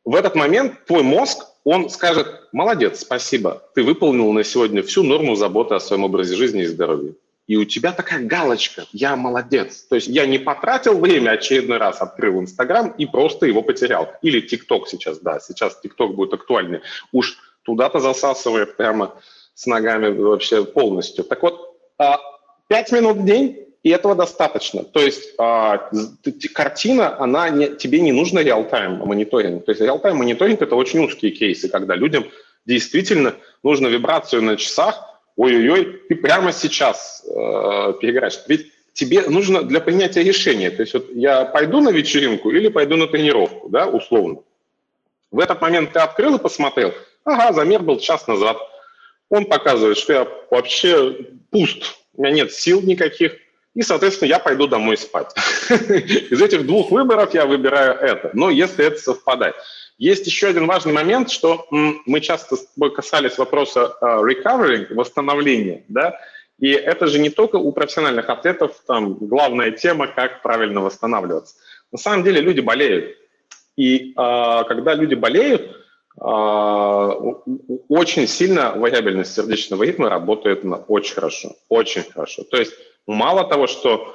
в 0.04 0.14
этот 0.14 0.36
момент 0.36 0.84
твой 0.86 1.02
мозг, 1.02 1.46
он 1.64 1.90
скажет, 1.90 2.26
молодец, 2.52 3.00
спасибо, 3.00 3.62
ты 3.74 3.82
выполнил 3.82 4.30
на 4.32 4.44
сегодня 4.44 4.82
всю 4.82 5.02
норму 5.02 5.34
заботы 5.34 5.74
о 5.74 5.80
своем 5.80 6.04
образе 6.04 6.36
жизни 6.36 6.62
и 6.62 6.66
здоровье 6.66 7.14
и 7.50 7.56
у 7.56 7.64
тебя 7.64 7.90
такая 7.90 8.24
галочка 8.24 8.84
«я 8.92 9.16
молодец». 9.16 9.82
То 9.88 9.96
есть 9.96 10.06
я 10.06 10.24
не 10.24 10.38
потратил 10.38 11.00
время, 11.00 11.32
очередной 11.32 11.78
раз 11.78 12.00
открыл 12.00 12.40
Инстаграм 12.40 12.94
и 12.96 13.06
просто 13.06 13.46
его 13.46 13.60
потерял. 13.60 14.08
Или 14.22 14.40
ТикТок 14.40 14.86
сейчас, 14.86 15.18
да, 15.18 15.40
сейчас 15.40 15.80
ТикТок 15.80 16.14
будет 16.14 16.32
актуальнее. 16.32 16.82
Уж 17.10 17.38
туда-то 17.64 17.98
засасывает 17.98 18.76
прямо 18.76 19.16
с 19.54 19.66
ногами 19.66 20.16
вообще 20.16 20.64
полностью. 20.64 21.24
Так 21.24 21.42
вот, 21.42 21.76
а, 21.98 22.20
пять 22.68 22.92
минут 22.92 23.16
в 23.16 23.24
день, 23.24 23.66
и 23.82 23.90
этого 23.90 24.14
достаточно. 24.14 24.84
То 24.84 25.00
есть 25.00 25.34
а, 25.36 25.90
картина, 26.54 27.18
она 27.18 27.48
не, 27.50 27.66
тебе 27.74 27.98
не 28.00 28.12
нужно 28.12 28.38
реал-тайм 28.38 28.98
мониторинг. 28.98 29.64
То 29.64 29.72
есть 29.72 29.82
реал-тайм 29.82 30.18
мониторинг– 30.18 30.62
это 30.62 30.76
очень 30.76 31.00
узкие 31.00 31.32
кейсы, 31.32 31.68
когда 31.68 31.96
людям 31.96 32.26
действительно 32.64 33.34
нужно 33.64 33.88
вибрацию 33.88 34.40
на 34.40 34.56
часах, 34.56 35.09
ой-ой-ой, 35.40 36.02
ты 36.06 36.16
прямо 36.16 36.52
сейчас 36.52 37.24
э, 37.26 37.94
переиграешь. 37.98 38.40
Ведь 38.46 38.72
тебе 38.92 39.22
нужно 39.22 39.62
для 39.62 39.80
принятия 39.80 40.22
решения, 40.22 40.70
то 40.70 40.82
есть 40.82 40.92
вот 40.92 41.06
я 41.14 41.46
пойду 41.46 41.80
на 41.80 41.88
вечеринку 41.88 42.50
или 42.50 42.68
пойду 42.68 42.96
на 42.96 43.06
тренировку, 43.06 43.70
да, 43.70 43.86
условно. 43.86 44.40
В 45.30 45.38
этот 45.38 45.62
момент 45.62 45.92
ты 45.92 46.00
открыл 46.00 46.36
и 46.36 46.42
посмотрел, 46.42 46.92
ага, 47.24 47.54
замер 47.54 47.82
был 47.82 47.98
час 47.98 48.26
назад. 48.26 48.58
Он 49.30 49.46
показывает, 49.46 49.96
что 49.96 50.12
я 50.12 50.28
вообще 50.50 51.16
пуст, 51.50 51.84
у 52.14 52.22
меня 52.22 52.34
нет 52.34 52.52
сил 52.52 52.82
никаких, 52.82 53.32
и, 53.74 53.80
соответственно, 53.80 54.28
я 54.28 54.40
пойду 54.40 54.66
домой 54.66 54.98
спать. 54.98 55.32
Из 55.70 56.42
этих 56.42 56.66
двух 56.66 56.90
выборов 56.90 57.32
я 57.32 57.46
выбираю 57.46 57.94
это, 57.94 58.30
но 58.34 58.50
если 58.50 58.84
это 58.84 58.98
совпадает. 58.98 59.54
Есть 60.00 60.26
еще 60.26 60.46
один 60.46 60.66
важный 60.66 60.94
момент, 60.94 61.30
что 61.30 61.66
мы 61.70 62.20
часто 62.22 62.56
с 62.56 62.66
тобой 62.68 62.94
касались 62.94 63.36
вопроса 63.36 63.98
uh, 64.00 64.24
recovery, 64.24 64.94
восстановления, 64.94 65.84
да, 65.88 66.18
и 66.58 66.70
это 66.70 67.06
же 67.06 67.18
не 67.18 67.28
только 67.28 67.56
у 67.56 67.70
профессиональных 67.70 68.30
атлетов 68.30 68.82
там 68.86 69.14
главная 69.14 69.72
тема, 69.72 70.06
как 70.06 70.40
правильно 70.40 70.80
восстанавливаться. 70.80 71.54
На 71.92 71.98
самом 71.98 72.24
деле 72.24 72.40
люди 72.40 72.60
болеют. 72.60 73.14
И 73.76 74.12
э, 74.12 74.64
когда 74.68 74.94
люди 74.94 75.14
болеют, 75.14 75.62
э, 75.62 76.24
очень 77.88 78.26
сильно 78.26 78.72
вариабельность 78.76 79.34
сердечного 79.34 79.82
ритма 79.82 80.08
работает 80.08 80.64
на 80.64 80.76
очень 80.76 81.14
хорошо, 81.14 81.56
очень 81.68 82.04
хорошо. 82.10 82.44
То 82.44 82.56
есть 82.56 82.72
мало 83.06 83.44
того, 83.44 83.66
что 83.66 84.14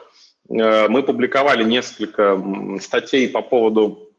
э, 0.49 0.87
мы 0.87 1.03
публиковали 1.03 1.63
несколько 1.63 2.41
статей 2.79 3.29
по 3.29 3.43
поводу 3.43 4.14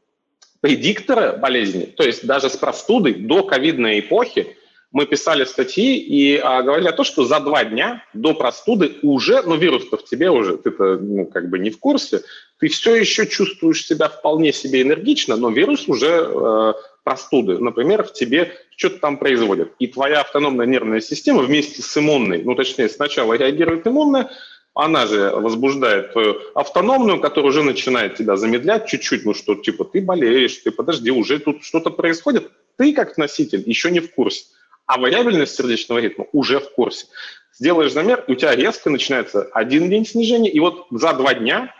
предиктора 0.66 1.36
болезни, 1.36 1.84
то 1.84 2.02
есть 2.02 2.26
даже 2.26 2.50
с 2.50 2.56
простудой 2.56 3.14
до 3.14 3.44
ковидной 3.44 4.00
эпохи 4.00 4.56
мы 4.90 5.06
писали 5.06 5.44
статьи 5.44 5.96
и 5.96 6.36
а, 6.38 6.60
говорили 6.62 6.88
о 6.88 6.92
том, 6.92 7.04
что 7.04 7.24
за 7.24 7.38
два 7.38 7.64
дня 7.64 8.02
до 8.14 8.34
простуды 8.34 8.96
уже, 9.02 9.42
ну 9.42 9.54
вирус-то 9.54 9.96
в 9.96 10.04
тебе 10.04 10.28
уже, 10.28 10.56
ты-то 10.56 10.96
ну, 10.96 11.26
как 11.26 11.50
бы 11.50 11.60
не 11.60 11.70
в 11.70 11.78
курсе, 11.78 12.22
ты 12.58 12.66
все 12.66 12.96
еще 12.96 13.28
чувствуешь 13.28 13.86
себя 13.86 14.08
вполне 14.08 14.52
себе 14.52 14.82
энергично, 14.82 15.36
но 15.36 15.50
вирус 15.50 15.86
уже 15.86 16.26
э, 16.28 16.72
простуды, 17.04 17.58
например, 17.58 18.02
в 18.02 18.12
тебе 18.12 18.50
что-то 18.76 18.98
там 18.98 19.18
производит. 19.18 19.72
И 19.78 19.86
твоя 19.86 20.22
автономная 20.22 20.66
нервная 20.66 21.00
система 21.00 21.42
вместе 21.42 21.80
с 21.80 21.96
иммунной, 21.96 22.42
ну 22.42 22.56
точнее 22.56 22.88
сначала 22.88 23.34
реагирует 23.34 23.86
иммунная, 23.86 24.30
она 24.76 25.06
же 25.06 25.30
возбуждает 25.30 26.12
твою 26.12 26.38
автономную, 26.54 27.18
которая 27.18 27.50
уже 27.50 27.62
начинает 27.62 28.14
тебя 28.16 28.36
замедлять 28.36 28.86
чуть-чуть, 28.86 29.24
ну 29.24 29.34
что, 29.34 29.54
типа, 29.54 29.84
ты 29.84 30.02
болеешь, 30.02 30.56
ты 30.56 30.70
подожди, 30.70 31.10
уже 31.10 31.38
тут 31.38 31.64
что-то 31.64 31.90
происходит. 31.90 32.50
Ты 32.76 32.92
как 32.92 33.16
носитель 33.16 33.62
еще 33.64 33.90
не 33.90 34.00
в 34.00 34.12
курсе, 34.14 34.44
а 34.84 34.98
вариабельность 34.98 35.56
сердечного 35.56 36.00
ритма 36.00 36.26
уже 36.32 36.60
в 36.60 36.70
курсе. 36.72 37.06
Сделаешь 37.54 37.92
замер, 37.92 38.24
у 38.28 38.34
тебя 38.34 38.54
резко 38.54 38.90
начинается 38.90 39.48
один 39.52 39.88
день 39.88 40.06
снижения, 40.06 40.50
и 40.50 40.60
вот 40.60 40.86
за 40.90 41.14
два 41.14 41.32
дня 41.32 41.74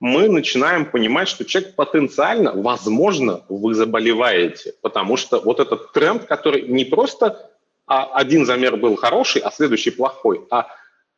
мы 0.00 0.28
начинаем 0.28 0.86
понимать, 0.86 1.28
что 1.28 1.44
человек 1.44 1.74
потенциально, 1.74 2.52
возможно, 2.54 3.44
вы 3.50 3.74
заболеваете, 3.74 4.72
потому 4.80 5.18
что 5.18 5.38
вот 5.38 5.60
этот 5.60 5.92
тренд, 5.92 6.24
который 6.24 6.62
не 6.62 6.86
просто 6.86 7.50
а 7.88 8.04
один 8.04 8.44
замер 8.44 8.76
был 8.76 8.96
хороший, 8.96 9.40
а 9.40 9.50
следующий 9.50 9.90
плохой, 9.90 10.46
а 10.50 10.66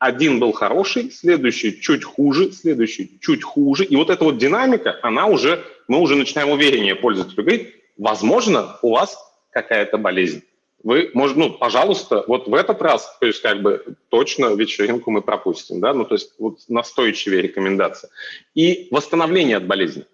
один 0.01 0.41
был 0.41 0.51
хороший, 0.51 1.13
следующий 1.13 1.81
чуть 1.81 2.03
хуже, 2.03 2.51
следующий 2.51 3.19
чуть 3.21 3.45
хуже. 3.45 3.85
И 3.85 3.95
вот 3.95 4.11
эта 4.11 4.25
вот 4.25 4.39
динамика, 4.39 4.99
она 5.03 5.27
уже, 5.27 5.65
мы 5.87 6.01
уже 6.01 6.17
начинаем 6.17 6.51
увереннее 6.51 6.97
пользователю 6.97 7.45
говорить, 7.45 7.69
возможно, 7.97 8.79
у 8.83 8.91
вас 8.91 9.17
какая-то 9.53 9.97
болезнь 9.97 10.43
вы, 10.83 11.11
может, 11.15 11.37
ну, 11.37 11.51
пожалуйста, 11.51 12.25
вот 12.27 12.49
в 12.49 12.55
этот 12.55 12.81
раз, 12.81 13.17
то 13.21 13.27
есть 13.27 13.43
как 13.43 13.63
бы 13.63 13.85
точно 14.09 14.55
вечеринку 14.55 15.11
мы 15.11 15.21
пропустим, 15.21 15.81
да, 15.81 15.93
ну, 15.93 16.05
то 16.05 16.15
есть 16.15 16.33
вот 16.39 16.61
настойчивее 16.69 17.43
рекомендация. 17.43 18.11
И 18.55 18.89
восстановление 18.91 19.59
от 19.59 19.67
болезни. 19.67 20.07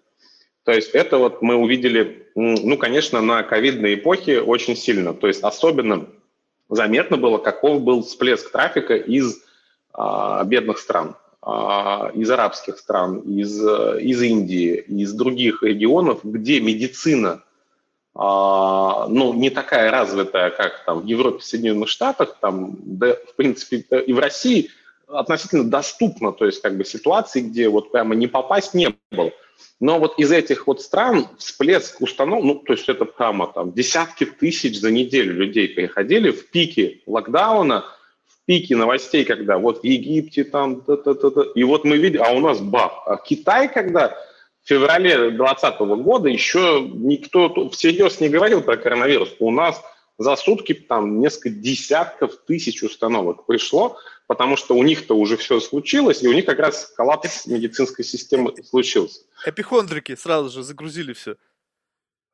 То 0.65 0.73
есть 0.73 0.89
это 0.89 1.17
вот 1.17 1.41
мы 1.41 1.55
увидели, 1.55 2.27
ну, 2.35 2.77
конечно, 2.77 3.21
на 3.21 3.43
ковидной 3.43 3.95
эпохе 3.95 4.41
очень 4.41 4.75
сильно. 4.75 5.13
То 5.13 5.27
есть 5.27 5.41
особенно 5.41 6.09
заметно 6.67 7.15
было, 7.15 7.37
каков 7.37 7.81
был 7.81 8.03
всплеск 8.03 8.51
трафика 8.51 8.95
из 8.95 9.41
бедных 10.45 10.77
стран, 10.77 11.15
а, 11.41 12.11
из 12.13 12.29
арабских 12.29 12.77
стран, 12.77 13.19
из, 13.19 13.59
из 13.59 14.21
Индии, 14.21 14.75
из 14.75 15.13
других 15.13 15.63
регионов, 15.63 16.19
где 16.23 16.59
медицина 16.59 17.41
а, 18.19 19.07
ну, 19.07 19.33
не 19.33 19.51
такая 19.51 19.91
развитая, 19.91 20.49
как 20.49 20.83
там 20.85 21.01
в 21.01 21.05
Европе, 21.05 21.43
Соединенных 21.43 21.87
Штатах, 21.87 22.37
там, 22.41 22.75
да, 22.81 23.13
в 23.13 23.35
принципе, 23.35 23.77
и 23.77 24.11
в 24.11 24.17
России 24.17 24.71
относительно 25.07 25.69
доступна, 25.69 26.31
то 26.31 26.45
есть 26.45 26.61
как 26.61 26.77
бы 26.77 26.83
ситуации, 26.83 27.41
где 27.41 27.69
вот 27.69 27.91
прямо 27.91 28.15
не 28.15 28.25
попасть 28.25 28.73
не 28.73 28.95
было. 29.11 29.31
Но 29.79 29.99
вот 29.99 30.17
из 30.17 30.31
этих 30.31 30.65
вот 30.65 30.81
стран 30.81 31.27
всплеск 31.37 32.01
установ, 32.01 32.43
ну, 32.43 32.55
то 32.55 32.73
есть 32.73 32.89
это 32.89 33.05
прямо 33.05 33.47
там 33.53 33.71
десятки 33.71 34.25
тысяч 34.25 34.79
за 34.79 34.89
неделю 34.89 35.33
людей 35.33 35.69
приходили 35.69 36.31
в 36.31 36.49
пике 36.49 37.01
локдауна, 37.05 37.81
в 37.81 37.96
пике 38.47 38.75
новостей, 38.75 39.25
когда 39.25 39.57
вот 39.57 39.81
в 39.81 39.85
Египте 39.85 40.43
там, 40.43 40.81
та 40.81 40.93
-та 40.93 41.13
-та 41.13 41.29
-та, 41.29 41.51
и 41.55 41.63
вот 41.63 41.85
мы 41.85 41.97
видим, 41.97 42.23
а 42.23 42.31
у 42.31 42.39
нас 42.39 42.59
бах. 42.59 43.03
А 43.05 43.17
Китай, 43.17 43.73
когда 43.73 44.07
в 44.63 44.67
феврале 44.67 45.15
2020 45.31 45.79
года 46.03 46.29
еще 46.29 46.89
никто 46.93 47.69
всерьез 47.69 48.21
не 48.21 48.29
говорил 48.29 48.61
про 48.61 48.77
коронавирус. 48.77 49.35
У 49.39 49.51
нас 49.51 49.81
за 50.17 50.35
сутки 50.35 50.73
там 50.73 51.19
несколько 51.19 51.49
десятков 51.49 52.37
тысяч 52.47 52.83
установок 52.83 53.45
пришло, 53.45 53.97
потому 54.27 54.57
что 54.57 54.75
у 54.75 54.83
них-то 54.83 55.15
уже 55.15 55.35
все 55.35 55.59
случилось, 55.59 56.23
и 56.23 56.27
у 56.27 56.33
них 56.33 56.45
как 56.45 56.59
раз 56.59 56.93
коллапс 56.97 57.47
медицинской 57.47 58.05
системы 58.05 58.53
случился. 58.63 59.21
Эпихондрики 59.45 60.15
сразу 60.15 60.49
же 60.49 60.63
загрузили 60.63 61.13
все. 61.13 61.35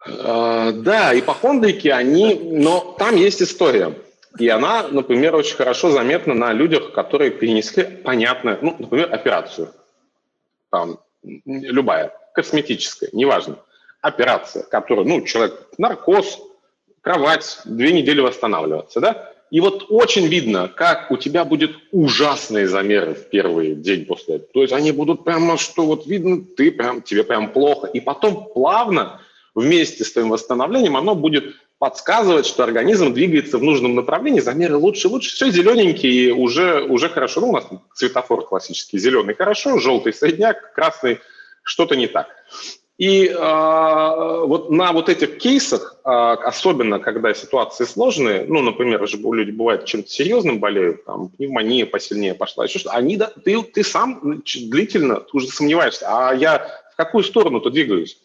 А, 0.06 0.72
да, 0.72 1.18
ипохондрики, 1.18 1.88
они, 1.88 2.36
но 2.36 2.96
там 3.00 3.16
есть 3.16 3.42
история. 3.42 3.96
И 4.40 4.50
она, 4.50 4.88
например, 4.90 5.36
очень 5.36 5.56
хорошо 5.56 5.92
заметна 5.92 6.34
на 6.34 6.54
людях, 6.54 6.92
которые 6.92 7.32
перенесли, 7.32 7.84
понятно, 7.84 8.58
ну, 8.62 8.76
например, 8.80 9.14
операцию. 9.14 9.72
Там, 10.72 11.00
любая 11.46 12.14
косметическая, 12.34 13.10
неважно, 13.14 13.58
операция, 14.02 14.64
которая, 14.64 15.06
ну, 15.06 15.22
человек, 15.22 15.68
наркоз, 15.78 16.40
кровать, 17.02 17.60
две 17.66 17.92
недели 17.92 18.22
восстанавливаться, 18.22 19.00
да? 19.00 19.34
И 19.52 19.60
вот 19.60 19.86
очень 19.90 20.26
видно, 20.26 20.68
как 20.68 21.12
у 21.12 21.18
тебя 21.18 21.46
будет 21.46 21.76
ужасные 21.92 22.68
замеры 22.68 23.14
в 23.14 23.30
первый 23.30 23.76
день 23.76 24.06
после 24.06 24.38
этого. 24.38 24.50
То 24.52 24.62
есть 24.64 24.74
они 24.74 24.92
будут 24.92 25.24
прямо, 25.24 25.58
что 25.58 25.86
вот 25.86 26.08
видно, 26.08 26.44
ты 26.44 26.72
прям, 26.72 27.04
тебе 27.04 27.24
прям 27.24 27.52
плохо. 27.52 27.86
И 27.86 28.00
потом 28.00 28.50
плавно 28.52 29.22
вместе 29.56 30.04
с 30.04 30.12
твоим 30.12 30.30
восстановлением 30.30 30.98
оно 30.98 31.16
будет 31.16 31.56
подсказывать, 31.80 32.46
что 32.46 32.64
организм 32.64 33.14
двигается 33.14 33.58
в 33.58 33.64
нужном 33.64 33.96
направлении, 33.96 34.40
замеры 34.40 34.78
лучше, 34.78 35.10
лучше, 35.10 35.36
все 35.36 35.52
зелененькие, 35.52 36.34
уже, 36.34 36.82
уже 36.84 37.10
хорошо. 37.10 37.42
Ну, 37.42 37.50
у 37.50 37.54
нас 37.54 37.68
цветофор 37.94 38.46
классический, 38.46 38.98
зеленый 38.98 39.36
хорошо, 39.36 39.80
желтый 39.80 40.14
средняк, 40.14 40.74
красный 40.74 41.20
что-то 41.64 41.96
не 41.96 42.08
так. 42.08 42.28
И 42.98 43.26
э, 43.26 43.34
вот 43.36 44.70
на 44.70 44.94
вот 44.94 45.10
этих 45.10 45.40
кейсах, 45.40 46.00
э, 46.06 46.10
особенно 46.10 47.00
когда 47.00 47.34
ситуации 47.34 47.86
сложные, 47.86 48.46
ну, 48.48 48.62
например, 48.62 49.06
же 49.08 49.18
люди 49.18 49.52
бывают 49.52 49.86
чем-то 49.86 50.08
серьезным 50.08 50.60
болеют, 50.60 51.04
там, 51.04 51.30
пневмония 51.30 51.88
посильнее 51.88 52.36
пошла, 52.36 52.66
еще 52.66 52.80
что 52.80 52.92
они, 52.92 53.18
да, 53.18 53.32
ты, 53.44 53.62
ты 53.64 53.84
сам 53.84 54.44
длительно 54.46 55.22
ты 55.22 55.30
уже 55.34 55.48
сомневаешься, 55.48 56.06
а 56.08 56.34
я 56.34 56.66
в 56.94 56.96
какую 56.96 57.24
сторону-то 57.24 57.72
двигаюсь? 57.72 58.20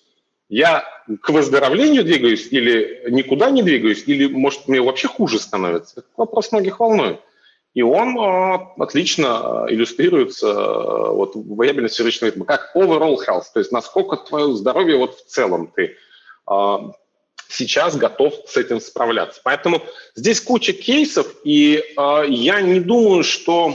Я 0.48 0.84
к 1.20 1.28
выздоровлению 1.28 2.04
двигаюсь 2.04 2.48
или 2.50 3.04
никуда 3.10 3.50
не 3.50 3.62
двигаюсь, 3.62 4.04
или, 4.06 4.26
может, 4.26 4.66
мне 4.66 4.80
вообще 4.80 5.06
хуже 5.08 5.38
становится? 5.38 6.00
Это 6.00 6.08
вопрос 6.16 6.52
многих 6.52 6.80
волнует. 6.80 7.20
И 7.74 7.82
он 7.82 8.18
э, 8.18 8.58
отлично 8.78 9.66
э, 9.68 9.74
иллюстрируется 9.74 10.48
э, 10.48 11.10
вот, 11.12 11.36
в 11.36 11.54
вариабельности 11.54 11.98
сердечного 11.98 12.30
ритма, 12.30 12.44
как 12.46 12.72
overall 12.74 13.18
health, 13.24 13.44
то 13.52 13.60
есть 13.60 13.72
насколько 13.72 14.16
твое 14.16 14.54
здоровье 14.54 14.96
вот 14.96 15.18
в 15.18 15.26
целом 15.26 15.72
ты 15.74 15.96
сейчас 17.50 17.96
готов 17.96 18.34
с 18.46 18.56
этим 18.56 18.80
справляться. 18.80 19.42
Поэтому 19.44 19.82
здесь 20.14 20.40
куча 20.40 20.72
кейсов, 20.72 21.26
и 21.44 21.84
я 21.96 22.60
не 22.62 22.80
думаю, 22.80 23.22
что 23.22 23.74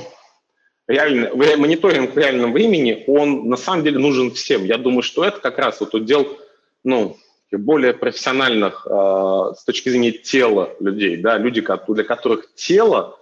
реально, 0.88 1.30
мониторинг 1.36 2.16
в 2.16 2.18
реальном 2.18 2.52
времени, 2.52 3.04
он 3.06 3.48
на 3.48 3.58
самом 3.58 3.84
деле 3.84 4.00
нужен 4.00 4.32
всем. 4.32 4.66
Я 4.66 4.80
думаю, 4.80 5.04
что 5.04 5.24
это 5.24 5.40
как 5.40 5.60
раз 5.60 5.80
вот 5.82 5.94
удел 5.94 6.28
ну, 6.84 7.18
более 7.52 7.94
профессиональных 7.94 8.86
с 8.86 9.64
точки 9.64 9.90
зрения 9.90 10.12
тела 10.12 10.72
людей, 10.80 11.18
да, 11.18 11.38
люди, 11.38 11.64
для 11.88 12.04
которых 12.04 12.54
тело 12.56 13.20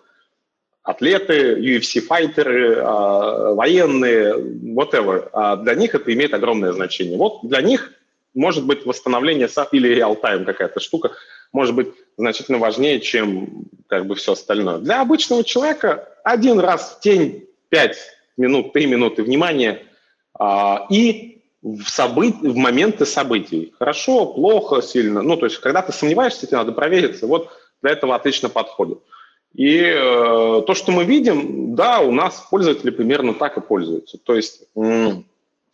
атлеты, 0.83 1.59
UFC-файтеры, 1.59 2.77
а, 2.79 3.53
военные, 3.53 4.35
whatever. 4.35 5.29
А 5.33 5.55
для 5.57 5.75
них 5.75 5.95
это 5.95 6.11
имеет 6.13 6.33
огромное 6.33 6.71
значение. 6.71 7.17
Вот 7.17 7.39
для 7.43 7.61
них 7.61 7.93
может 8.33 8.65
быть 8.65 8.85
восстановление 8.85 9.47
или 9.71 9.89
реал-тайм 9.89 10.45
какая-то 10.45 10.79
штука 10.79 11.11
может 11.51 11.75
быть 11.75 11.89
значительно 12.17 12.59
важнее, 12.59 13.01
чем 13.01 13.65
как 13.87 14.05
бы 14.07 14.15
все 14.15 14.33
остальное. 14.33 14.77
Для 14.77 15.01
обычного 15.01 15.43
человека 15.43 16.07
один 16.23 16.59
раз 16.59 16.97
в 16.97 17.03
день 17.03 17.45
5 17.69 17.97
минут, 18.37 18.73
3 18.73 18.85
минуты 18.87 19.23
внимания 19.23 19.83
а, 20.33 20.87
и 20.89 21.30
в, 21.61 21.83
событ... 21.87 22.35
в 22.41 22.55
моменты 22.55 23.05
событий. 23.05 23.73
Хорошо, 23.77 24.25
плохо, 24.25 24.81
сильно. 24.81 25.21
Ну, 25.21 25.37
то 25.37 25.45
есть, 25.45 25.57
когда 25.57 25.81
ты 25.81 25.91
сомневаешься, 25.91 26.47
тебе 26.47 26.57
надо 26.57 26.71
провериться. 26.71 27.27
Вот 27.27 27.49
для 27.81 27.91
этого 27.91 28.15
отлично 28.15 28.49
подходит. 28.49 28.99
И 29.53 29.77
э, 29.79 30.61
то, 30.65 30.73
что 30.73 30.91
мы 30.91 31.03
видим, 31.03 31.75
да, 31.75 31.99
у 31.99 32.11
нас 32.11 32.47
пользователи 32.49 32.89
примерно 32.89 33.33
так 33.33 33.57
и 33.57 33.61
пользуются. 33.61 34.17
То 34.17 34.35
есть 34.35 34.63
э, 34.75 35.11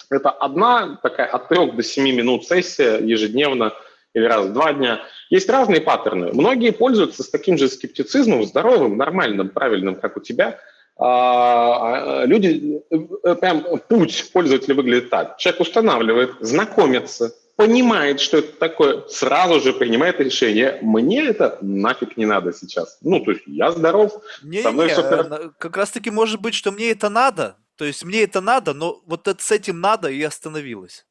это 0.09 0.29
одна 0.29 0.99
такая 1.03 1.27
от 1.27 1.47
3 1.47 1.71
до 1.71 1.83
7 1.83 2.03
минут 2.15 2.45
сессия 2.45 2.97
ежедневно 2.97 3.73
или 4.13 4.23
раз 4.25 4.47
в 4.47 4.53
два 4.53 4.73
дня. 4.73 5.01
Есть 5.29 5.49
разные 5.49 5.81
паттерны. 5.81 6.31
Многие 6.33 6.71
пользуются 6.71 7.23
с 7.23 7.29
таким 7.29 7.57
же 7.57 7.67
скептицизмом, 7.67 8.45
здоровым, 8.45 8.97
нормальным, 8.97 9.49
правильным, 9.49 9.95
как 9.95 10.17
у 10.17 10.21
тебя. 10.21 10.57
А, 11.00 12.22
а 12.22 12.26
люди, 12.26 12.82
э, 12.89 13.36
прям 13.36 13.66
путь 13.88 14.32
пользователя 14.34 14.76
выглядит 14.76 15.10
так. 15.10 15.38
Человек 15.38 15.62
устанавливает, 15.62 16.32
знакомится, 16.39 17.34
понимает, 17.56 18.20
что 18.20 18.38
это 18.38 18.54
такое, 18.58 19.08
сразу 19.08 19.60
же 19.60 19.74
принимает 19.74 20.20
решение, 20.20 20.80
мне 20.82 21.26
это 21.26 21.58
нафиг 21.62 22.18
не 22.18 22.26
надо 22.26 22.54
сейчас. 22.54 22.98
Ну, 23.02 23.20
то 23.20 23.32
есть 23.32 23.43
я 23.45 23.72
здоров, 23.72 24.14
не, 24.43 24.62
со 24.62 24.72
мной 24.72 24.88
не, 24.88 24.93
все 24.93 25.04
хорошо. 25.04 25.54
Как 25.60 25.78
раз 25.78 25.91
таки 25.91 26.10
может 26.10 26.39
быть, 26.39 26.54
что 26.54 26.72
мне 26.72 26.91
это 26.91 27.10
надо, 27.10 27.58
То 27.76 27.86
есть 27.86 28.04
мне 28.04 28.24
это 28.24 28.41
надо, 28.41 28.74
но 28.74 29.02
вот 29.06 29.28
это, 29.28 29.43
с 29.43 29.52
этим 29.52 29.82
надо 29.82 30.10
и 30.10 30.22
остановилось. 30.24 31.06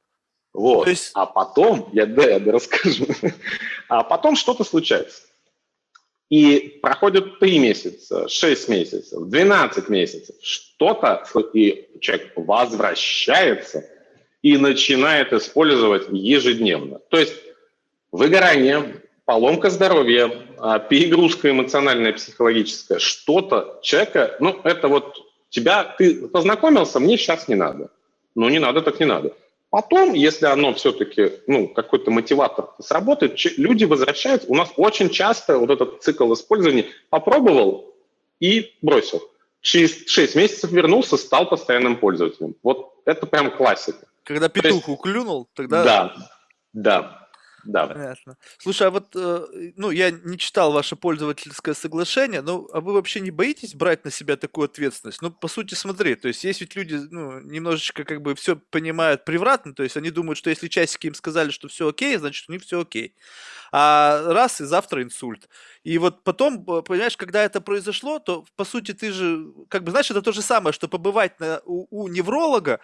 Вот. 0.52 0.88
есть... 0.88 1.10
А 1.14 1.26
потом, 1.26 1.90
я, 1.92 2.06
да, 2.06 2.24
я 2.24 2.52
расскажу, 2.52 3.06
а 3.88 4.02
потом 4.02 4.36
что-то 4.36 4.64
случается. 4.64 5.25
И 6.28 6.78
проходит 6.82 7.38
3 7.38 7.58
месяца, 7.58 8.28
6 8.28 8.68
месяцев, 8.68 9.28
12 9.28 9.88
месяцев, 9.88 10.34
что-то, 10.42 11.24
и 11.52 11.88
человек 12.00 12.32
возвращается 12.34 13.88
и 14.42 14.56
начинает 14.56 15.32
использовать 15.32 16.08
ежедневно. 16.10 16.98
То 17.10 17.18
есть 17.18 17.34
выгорание, 18.10 19.02
поломка 19.24 19.70
здоровья, 19.70 20.30
а, 20.58 20.78
перегрузка 20.78 21.50
эмоциональная, 21.50 22.12
психологическая, 22.12 22.98
что-то 22.98 23.78
человека, 23.82 24.36
ну, 24.40 24.60
это 24.64 24.88
вот 24.88 25.16
тебя, 25.50 25.84
ты 25.84 26.28
познакомился, 26.28 27.00
мне 27.00 27.16
сейчас 27.16 27.48
не 27.48 27.54
надо. 27.54 27.90
Ну, 28.34 28.48
не 28.48 28.58
надо, 28.58 28.82
так 28.82 29.00
не 29.00 29.06
надо. 29.06 29.34
Потом, 29.70 30.12
если 30.14 30.46
оно 30.46 30.72
все-таки, 30.74 31.32
ну, 31.46 31.68
какой-то 31.68 32.10
мотиватор 32.10 32.68
сработает, 32.80 33.38
люди 33.58 33.84
возвращаются. 33.84 34.48
У 34.48 34.54
нас 34.54 34.70
очень 34.76 35.10
часто 35.10 35.58
вот 35.58 35.70
этот 35.70 36.02
цикл 36.02 36.32
использования 36.32 36.86
попробовал 37.10 37.94
и 38.40 38.72
бросил. 38.80 39.22
Через 39.60 40.06
6 40.06 40.36
месяцев 40.36 40.70
вернулся, 40.70 41.16
стал 41.16 41.48
постоянным 41.48 41.96
пользователем. 41.96 42.54
Вот 42.62 42.94
это 43.04 43.26
прям 43.26 43.50
классика. 43.50 44.06
Когда 44.22 44.48
петуху 44.48 44.92
есть, 44.92 45.02
клюнул, 45.02 45.48
тогда... 45.54 45.84
Да, 45.84 46.14
да. 46.72 47.25
Да. 47.66 47.86
Понятно. 47.88 48.36
Слушай, 48.58 48.86
а 48.88 48.90
вот, 48.90 49.08
э, 49.16 49.46
ну, 49.76 49.90
я 49.90 50.10
не 50.10 50.38
читал 50.38 50.72
ваше 50.72 50.94
пользовательское 50.94 51.74
соглашение, 51.74 52.42
но 52.42 52.68
а 52.72 52.80
вы 52.80 52.92
вообще 52.92 53.20
не 53.20 53.30
боитесь 53.32 53.74
брать 53.74 54.04
на 54.04 54.10
себя 54.10 54.36
такую 54.36 54.66
ответственность? 54.66 55.20
Ну, 55.20 55.30
по 55.32 55.48
сути, 55.48 55.74
смотри, 55.74 56.14
то 56.14 56.28
есть 56.28 56.44
есть 56.44 56.60
ведь 56.60 56.76
люди, 56.76 56.94
ну, 57.10 57.40
немножечко 57.40 58.04
как 58.04 58.22
бы 58.22 58.34
все 58.36 58.56
понимают 58.56 59.24
превратно, 59.24 59.74
то 59.74 59.82
есть 59.82 59.96
они 59.96 60.10
думают, 60.10 60.38
что 60.38 60.48
если 60.50 60.68
часики 60.68 61.08
им 61.08 61.14
сказали, 61.14 61.50
что 61.50 61.66
все 61.68 61.88
окей, 61.88 62.16
значит, 62.18 62.48
у 62.48 62.52
них 62.52 62.62
все 62.62 62.80
окей. 62.80 63.14
А 63.72 64.22
раз, 64.32 64.60
и 64.60 64.64
завтра 64.64 65.02
инсульт. 65.02 65.48
И 65.82 65.98
вот 65.98 66.24
потом, 66.24 66.64
понимаешь, 66.64 67.16
когда 67.16 67.42
это 67.42 67.60
произошло, 67.60 68.18
то, 68.18 68.44
по 68.56 68.64
сути, 68.64 68.92
ты 68.92 69.12
же, 69.12 69.46
как 69.68 69.84
бы, 69.84 69.90
знаешь, 69.90 70.10
это 70.10 70.22
то 70.22 70.32
же 70.32 70.42
самое, 70.42 70.72
что 70.72 70.88
побывать 70.88 71.38
на, 71.40 71.60
у, 71.64 71.86
у 72.04 72.08
невролога, 72.08 72.80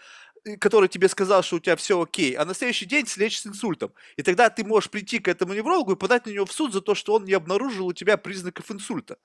который 0.58 0.88
тебе 0.88 1.08
сказал, 1.08 1.42
что 1.42 1.56
у 1.56 1.60
тебя 1.60 1.76
все 1.76 2.00
окей, 2.00 2.34
а 2.34 2.44
на 2.44 2.54
следующий 2.54 2.86
день 2.86 3.06
слечь 3.06 3.40
с 3.40 3.46
инсультом. 3.46 3.92
И 4.16 4.22
тогда 4.22 4.50
ты 4.50 4.64
можешь 4.64 4.90
прийти 4.90 5.18
к 5.18 5.28
этому 5.28 5.54
неврологу 5.54 5.92
и 5.92 5.96
подать 5.96 6.26
на 6.26 6.30
него 6.30 6.46
в 6.46 6.52
суд 6.52 6.72
за 6.72 6.80
то, 6.80 6.94
что 6.94 7.14
он 7.14 7.24
не 7.24 7.32
обнаружил 7.32 7.86
у 7.86 7.92
тебя 7.92 8.16
признаков 8.16 8.70
инсульта. 8.70 9.18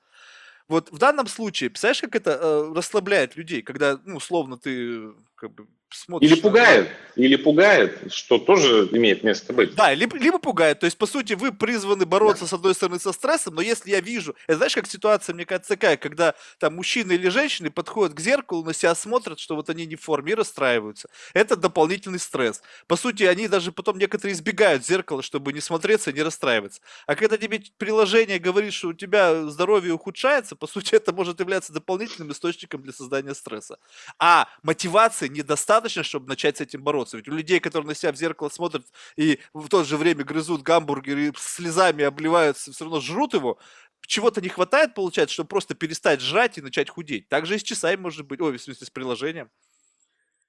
Вот 0.67 0.91
в 0.91 0.97
данном 0.97 1.27
случае, 1.27 1.69
представляешь, 1.69 2.01
как 2.01 2.15
это 2.15 2.31
э, 2.31 2.73
расслабляет 2.75 3.37
людей, 3.37 3.61
когда, 3.61 3.99
ну, 4.05 4.17
условно, 4.17 4.57
ты 4.57 5.13
как 5.35 5.53
бы 5.53 5.67
смотришь... 5.89 6.31
Или 6.31 6.39
пугает, 6.39 6.89
на... 7.15 7.21
или 7.21 7.35
пугает, 7.35 8.13
что 8.13 8.37
тоже 8.37 8.89
имеет 8.91 9.23
место 9.23 9.53
быть. 9.53 9.75
Да, 9.75 9.93
либо, 9.93 10.17
либо 10.17 10.39
пугает. 10.39 10.79
То 10.79 10.85
есть, 10.85 10.97
по 10.97 11.05
сути, 11.05 11.33
вы 11.33 11.51
призваны 11.51 12.05
бороться, 12.05 12.43
да. 12.43 12.49
с 12.49 12.53
одной 12.53 12.75
стороны, 12.75 12.99
со 12.99 13.11
стрессом, 13.13 13.55
но 13.55 13.61
если 13.61 13.91
я 13.91 14.01
вижу... 14.01 14.35
Это 14.47 14.57
знаешь, 14.57 14.75
как 14.75 14.87
ситуация, 14.87 15.33
мне 15.33 15.45
кажется, 15.45 15.69
такая, 15.69 15.97
когда 15.97 16.33
там 16.59 16.75
мужчины 16.75 17.13
или 17.13 17.29
женщины 17.29 17.71
подходят 17.71 18.13
к 18.13 18.19
зеркалу, 18.19 18.63
на 18.63 18.73
себя 18.73 18.95
смотрят, 18.95 19.39
что 19.39 19.55
вот 19.55 19.69
они 19.69 19.85
не 19.85 19.95
в 19.95 20.01
форме 20.01 20.33
и 20.33 20.35
расстраиваются. 20.35 21.09
Это 21.33 21.55
дополнительный 21.55 22.19
стресс. 22.19 22.61
По 22.87 22.95
сути, 22.95 23.23
они 23.23 23.47
даже 23.47 23.71
потом 23.71 23.97
некоторые 23.97 24.33
избегают 24.33 24.85
зеркала, 24.85 25.21
чтобы 25.21 25.53
не 25.53 25.61
смотреться 25.61 26.11
и 26.11 26.13
не 26.13 26.23
расстраиваться. 26.23 26.81
А 27.05 27.15
когда 27.15 27.37
тебе 27.37 27.61
приложение 27.77 28.39
говорит, 28.39 28.73
что 28.73 28.89
у 28.89 28.93
тебя 28.93 29.45
здоровье 29.45 29.93
ухудшается, 29.93 30.55
по 30.55 30.67
сути, 30.67 30.95
это 30.95 31.13
может 31.13 31.39
являться 31.39 31.71
дополнительным 31.71 32.31
источником 32.31 32.81
для 32.81 32.93
создания 32.93 33.33
стресса. 33.33 33.77
А 34.19 34.47
мотивация 34.63 35.29
недостаточно, 35.29 35.76
чтобы 35.85 36.27
начать 36.27 36.57
с 36.57 36.61
этим 36.61 36.83
бороться. 36.83 37.17
Ведь 37.17 37.27
у 37.27 37.31
людей, 37.31 37.59
которые 37.59 37.87
на 37.87 37.95
себя 37.95 38.11
в 38.11 38.15
зеркало 38.15 38.49
смотрят 38.49 38.85
и 39.15 39.39
в 39.53 39.67
то 39.69 39.83
же 39.83 39.97
время 39.97 40.23
грызут 40.23 40.61
гамбургер 40.61 41.17
и 41.17 41.31
слезами 41.37 42.03
обливаются, 42.03 42.71
все 42.71 42.85
равно 42.85 42.99
жрут 42.99 43.33
его, 43.33 43.57
чего-то 44.05 44.41
не 44.41 44.49
хватает, 44.49 44.93
получается, 44.93 45.33
чтобы 45.33 45.49
просто 45.49 45.75
перестать 45.75 46.21
жрать 46.21 46.57
и 46.57 46.61
начать 46.61 46.89
худеть. 46.89 47.27
Так 47.29 47.45
же 47.45 47.55
и 47.55 47.59
с 47.59 47.63
часами 47.63 47.97
может 47.99 48.25
быть, 48.25 48.41
ой, 48.41 48.57
в 48.57 48.61
смысле 48.61 48.87
с 48.87 48.89
приложением. 48.89 49.49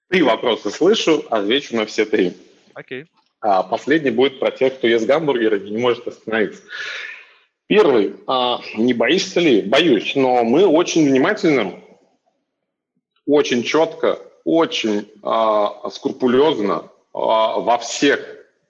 Три 0.09 0.22
вопроса 0.22 0.70
слышу, 0.70 1.24
отвечу 1.31 1.76
на 1.76 1.85
все 1.85 2.07
три. 2.07 2.35
Окей. 2.74 3.07
А 3.41 3.62
последний 3.62 4.11
будет 4.11 4.41
про 4.41 4.51
тех, 4.51 4.79
кто 4.79 4.87
ест 4.87 5.07
гамбургеры 5.07 5.59
и 5.66 5.70
не 5.70 5.79
может 5.79 6.07
остановиться. 6.09 6.62
Первый. 7.66 8.16
А, 8.26 8.61
не 8.76 8.95
боишься 8.95 9.41
ли? 9.41 9.61
Боюсь, 9.61 10.14
но 10.16 10.43
мы 10.43 10.66
очень 10.66 11.09
внимательно, 11.09 11.81
очень 13.26 13.62
четко 13.62 14.18
очень 14.45 15.09
э, 15.22 15.91
скрупулезно 15.91 16.84
э, 16.84 16.89
во 17.12 17.78
всех 17.78 18.20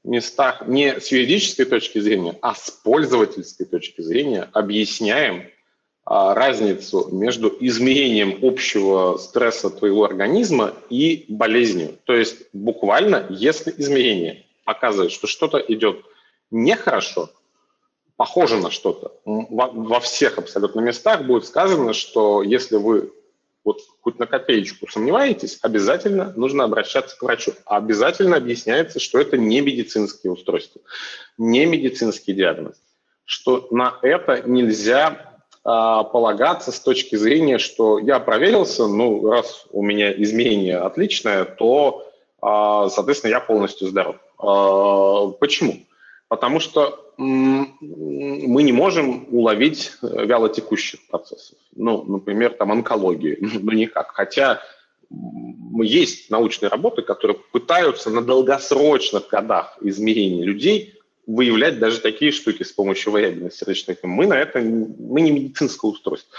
местах 0.04 0.66
не 0.66 1.00
с 1.00 1.08
юридической 1.08 1.64
точки 1.64 1.98
зрения, 1.98 2.36
а 2.40 2.54
с 2.54 2.70
пользовательской 2.70 3.66
точки 3.66 4.00
зрения 4.00 4.48
объясняем 4.52 5.40
э, 5.40 5.48
разницу 6.06 7.08
между 7.12 7.54
изменением 7.60 8.38
общего 8.42 9.16
стресса 9.18 9.70
твоего 9.70 10.04
организма 10.04 10.74
и 10.90 11.26
болезнью. 11.28 11.98
То 12.04 12.14
есть 12.14 12.36
буквально, 12.52 13.26
если 13.30 13.74
измерение 13.76 14.46
показывает, 14.64 15.12
что 15.12 15.26
что-то 15.26 15.58
идет 15.58 16.04
нехорошо, 16.50 17.30
похоже 18.16 18.56
на 18.56 18.70
что-то, 18.70 19.12
во, 19.24 19.68
во 19.68 20.00
всех 20.00 20.38
абсолютно 20.38 20.80
местах 20.80 21.24
будет 21.24 21.46
сказано, 21.46 21.92
что 21.92 22.42
если 22.42 22.76
вы 22.76 23.12
вот 23.68 23.82
хоть 24.00 24.18
на 24.18 24.26
копеечку 24.26 24.88
сомневаетесь, 24.90 25.58
обязательно 25.60 26.32
нужно 26.36 26.64
обращаться 26.64 27.18
к 27.18 27.22
врачу. 27.22 27.52
А 27.66 27.76
обязательно 27.76 28.38
объясняется, 28.38 28.98
что 28.98 29.18
это 29.18 29.36
не 29.36 29.60
медицинские 29.60 30.32
устройства, 30.32 30.80
не 31.36 31.66
медицинский 31.66 32.32
диагноз, 32.32 32.76
что 33.26 33.68
на 33.70 33.98
это 34.00 34.42
нельзя 34.46 35.38
а, 35.64 36.02
полагаться 36.04 36.72
с 36.72 36.80
точки 36.80 37.16
зрения, 37.16 37.58
что 37.58 37.98
я 37.98 38.20
проверился, 38.20 38.86
ну, 38.86 39.28
раз 39.30 39.66
у 39.70 39.82
меня 39.82 40.10
изменение 40.12 40.78
отличное, 40.78 41.44
то, 41.44 42.10
а, 42.40 42.88
соответственно, 42.88 43.32
я 43.32 43.40
полностью 43.40 43.88
здоров. 43.88 44.16
Почему? 45.40 45.80
Потому 46.28 46.60
что 46.60 47.14
мы 47.16 48.62
не 48.62 48.72
можем 48.72 49.26
уловить 49.30 49.92
э, 50.02 50.26
вялотекущих 50.26 51.00
процессов. 51.08 51.58
Ну, 51.74 52.04
например, 52.04 52.52
там 52.52 52.70
онкологии, 52.70 53.38
ну 53.60 53.72
никак. 53.72 54.12
Хотя 54.12 54.62
есть 55.82 56.30
научные 56.30 56.68
работы, 56.68 57.02
которые 57.02 57.38
пытаются 57.50 58.10
на 58.10 58.22
долгосрочных 58.22 59.28
годах 59.28 59.78
измерения 59.80 60.44
людей 60.44 60.94
выявлять 61.26 61.78
даже 61.78 62.00
такие 62.00 62.32
штуки 62.32 62.62
с 62.62 62.72
помощью 62.72 63.12
вариабельных 63.12 63.52
сердечных. 63.52 63.98
Мы 64.02 64.26
на 64.26 64.34
это, 64.34 64.60
мы 64.60 65.20
не 65.20 65.30
медицинское 65.30 65.90
устройство. 65.90 66.34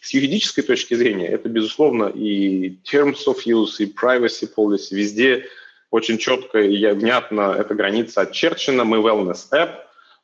С 0.00 0.12
юридической 0.12 0.62
точки 0.62 0.92
зрения 0.94 1.28
это, 1.28 1.48
безусловно, 1.48 2.12
и 2.14 2.76
terms 2.84 3.26
of 3.26 3.38
use, 3.46 3.76
и 3.78 3.86
privacy 3.86 4.48
policy, 4.54 4.94
везде 4.94 5.46
очень 5.94 6.18
четко 6.18 6.58
и 6.58 6.84
внятно 6.90 7.54
эта 7.56 7.72
граница 7.72 8.22
очерчена. 8.22 8.82
Мы 8.82 8.98
wellness 8.98 9.48
app, 9.52 9.76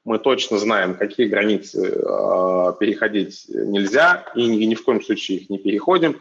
мы 0.04 0.18
точно 0.18 0.58
знаем, 0.58 0.96
какие 0.96 1.28
границы 1.28 1.92
э, 1.92 2.72
переходить 2.80 3.44
нельзя, 3.48 4.26
и 4.34 4.46
ни, 4.46 4.64
ни 4.64 4.74
в 4.74 4.82
коем 4.82 5.00
случае 5.00 5.38
их 5.38 5.48
не 5.48 5.58
переходим. 5.58 6.20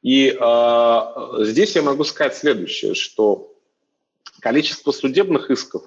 И 0.00 0.34
э, 0.34 1.00
здесь 1.40 1.76
я 1.76 1.82
могу 1.82 2.04
сказать 2.04 2.36
следующее, 2.36 2.94
что 2.94 3.52
количество 4.40 4.92
судебных 4.92 5.50
исков, 5.50 5.82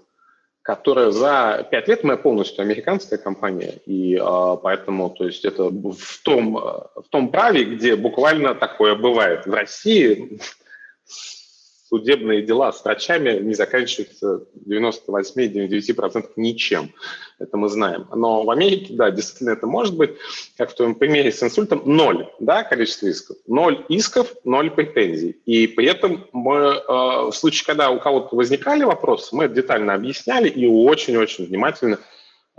которые 0.61 1.11
за 1.11 1.67
пять 1.71 1.87
лет 1.87 2.03
мы 2.03 2.15
полностью 2.15 2.61
американская 2.61 3.17
компания, 3.17 3.79
и 3.87 4.17
э, 4.17 4.57
поэтому, 4.61 5.09
то 5.09 5.25
есть 5.25 5.45
это 5.45 5.63
в 5.63 6.21
том, 6.23 6.53
в 6.53 7.05
том 7.09 7.31
праве, 7.31 7.63
где 7.63 7.95
буквально 7.95 8.53
такое 8.53 8.93
бывает. 8.93 9.47
В 9.47 9.51
России 9.51 10.39
судебные 11.89 12.43
дела 12.43 12.71
с 12.71 12.83
врачами 12.83 13.39
не 13.39 13.55
заканчиваются 13.55 14.45
98-99% 14.67 16.29
ничем. 16.35 16.93
Это 17.39 17.57
мы 17.57 17.67
знаем. 17.69 18.07
Но 18.13 18.43
в 18.43 18.51
Америке, 18.51 18.93
да, 18.93 19.09
действительно 19.09 19.51
это 19.51 19.65
может 19.65 19.97
быть, 19.97 20.11
как 20.57 20.71
в 20.71 20.75
твоем 20.75 20.93
примере 20.93 21.31
с 21.31 21.41
инсультом, 21.41 21.81
ноль, 21.85 22.29
да, 22.39 22.63
количество 22.63 23.07
исков. 23.07 23.37
Ноль 23.47 23.83
исков, 23.89 24.33
ноль 24.43 24.69
претензий. 24.69 25.37
И 25.45 25.67
при 25.67 25.87
этом 25.87 26.27
мы, 26.31 26.55
э, 26.55 26.83
в 26.87 27.33
случае, 27.33 27.65
когда 27.65 27.89
у 27.89 27.99
кого-то 27.99 28.35
возникали 28.35 28.83
вопросы, 28.83 29.35
мы 29.35 29.45
это 29.45 29.55
детально 29.55 29.95
объясняли 29.95 30.47
и 30.47 30.67
очень-очень 30.67 31.45
внимательно 31.45 31.99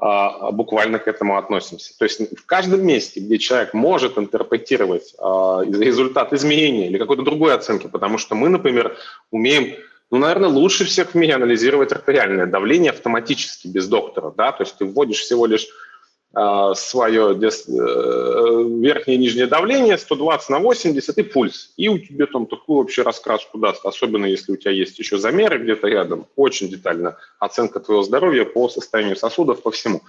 буквально 0.00 0.98
к 0.98 1.08
этому 1.08 1.36
относимся. 1.36 1.96
То 1.98 2.04
есть 2.04 2.38
в 2.38 2.46
каждом 2.46 2.84
месте, 2.86 3.20
где 3.20 3.38
человек 3.38 3.74
может 3.74 4.16
интерпретировать 4.16 5.14
а, 5.18 5.62
результат 5.62 6.32
изменения 6.32 6.86
или 6.86 6.96
какой-то 6.96 7.22
другой 7.22 7.54
оценки, 7.54 7.86
потому 7.86 8.16
что 8.16 8.34
мы, 8.34 8.48
например, 8.48 8.96
умеем, 9.30 9.76
ну, 10.10 10.18
наверное, 10.18 10.48
лучше 10.48 10.84
всех 10.86 11.10
в 11.10 11.14
мире 11.14 11.34
анализировать 11.34 11.92
артериальное 11.92 12.46
давление 12.46 12.90
автоматически, 12.92 13.68
без 13.68 13.88
доктора, 13.88 14.32
да, 14.36 14.52
то 14.52 14.62
есть 14.62 14.76
ты 14.78 14.86
вводишь 14.86 15.20
всего 15.20 15.44
лишь 15.44 15.66
а, 15.66 15.89
свое 16.32 17.32
э, 17.32 17.36
верхнее 17.36 19.16
и 19.16 19.18
нижнее 19.18 19.46
давление 19.46 19.98
120 19.98 20.48
на 20.50 20.58
80 20.60 21.18
и 21.18 21.22
пульс. 21.24 21.72
И 21.76 21.88
у 21.88 21.98
тебя 21.98 22.26
там 22.26 22.46
такую 22.46 22.78
вообще 22.78 23.02
раскраску 23.02 23.58
даст, 23.58 23.84
особенно 23.84 24.26
если 24.26 24.52
у 24.52 24.56
тебя 24.56 24.70
есть 24.70 24.98
еще 24.98 25.18
замеры 25.18 25.58
где-то 25.58 25.88
рядом. 25.88 26.26
Очень 26.36 26.68
детально 26.68 27.16
оценка 27.40 27.80
твоего 27.80 28.04
здоровья 28.04 28.44
по 28.44 28.68
состоянию 28.68 29.16
сосудов, 29.16 29.62
по 29.62 29.72
всему. 29.72 30.02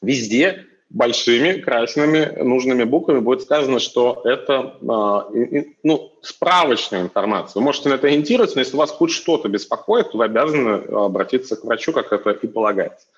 Везде 0.00 0.66
большими 0.90 1.60
красными 1.60 2.42
нужными 2.42 2.84
буквами 2.84 3.18
будет 3.18 3.42
сказано, 3.42 3.80
что 3.80 4.22
это 4.24 4.76
ну, 4.80 6.12
справочная 6.22 7.02
информация. 7.02 7.60
Вы 7.60 7.64
можете 7.64 7.88
на 7.88 7.94
это 7.94 8.06
ориентироваться, 8.06 8.56
но 8.56 8.60
если 8.60 8.76
вас 8.76 8.92
хоть 8.92 9.10
что-то 9.10 9.48
беспокоит, 9.48 10.12
то 10.12 10.18
вы 10.18 10.24
обязаны 10.24 10.84
обратиться 11.04 11.56
к 11.56 11.64
врачу, 11.64 11.92
как 11.92 12.12
это 12.12 12.30
и 12.30 12.46
полагается. 12.46 13.08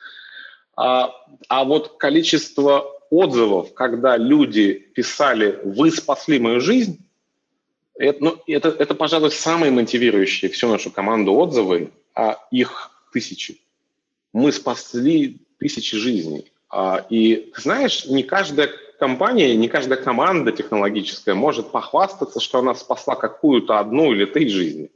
А, 0.81 1.13
а 1.49 1.65
вот 1.65 1.97
количество 1.99 2.87
отзывов, 3.11 3.75
когда 3.75 4.17
люди 4.17 4.75
писали 4.75 5.59
«Вы 5.65 5.91
спасли 5.91 6.39
мою 6.39 6.61
жизнь», 6.61 7.05
это, 7.99 8.23
ну, 8.23 8.39
это, 8.47 8.69
это, 8.69 8.95
пожалуй, 8.95 9.33
самые 9.33 9.73
мотивирующие 9.73 10.49
всю 10.49 10.69
нашу 10.69 10.93
команду 10.93 11.33
отзывы, 11.33 11.91
а 12.15 12.39
их 12.53 12.93
тысячи. 13.13 13.61
Мы 14.33 14.53
спасли 14.53 15.41
тысячи 15.59 15.97
жизней. 15.97 16.53
А, 16.71 17.05
и, 17.11 17.53
знаешь, 17.57 18.07
не 18.07 18.23
каждая 18.23 18.71
компания, 19.01 19.57
не 19.57 19.67
каждая 19.67 20.01
команда 20.01 20.53
технологическая 20.53 21.35
может 21.35 21.73
похвастаться, 21.73 22.39
что 22.39 22.61
она 22.61 22.77
спасла 22.77 23.17
какую-то 23.17 23.81
одну 23.81 24.13
или 24.13 24.27
три 24.27 24.49
жизни. 24.49 24.93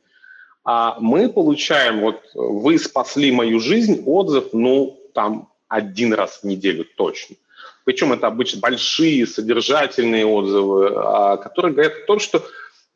А 0.63 0.97
мы 1.01 1.29
получаем, 1.29 2.03
вот, 2.03 2.21
вы 2.35 2.79
спасли 2.79 3.33
мою 3.33 3.59
жизнь, 3.59 4.05
отзыв, 4.07 4.51
ну, 4.53 5.01
там, 5.13 5.49
один 5.73 6.13
раз 6.13 6.41
в 6.43 6.45
неделю 6.45 6.85
точно. 6.85 7.37
Причем 7.85 8.13
это 8.13 8.27
обычно 8.27 8.61
большие 8.61 9.27
содержательные 9.27 10.27
отзывы, 10.27 10.93
а, 10.95 11.37
которые 11.39 11.73
говорят 11.73 11.95
о 11.95 12.07
том, 12.07 12.21
что 12.21 12.45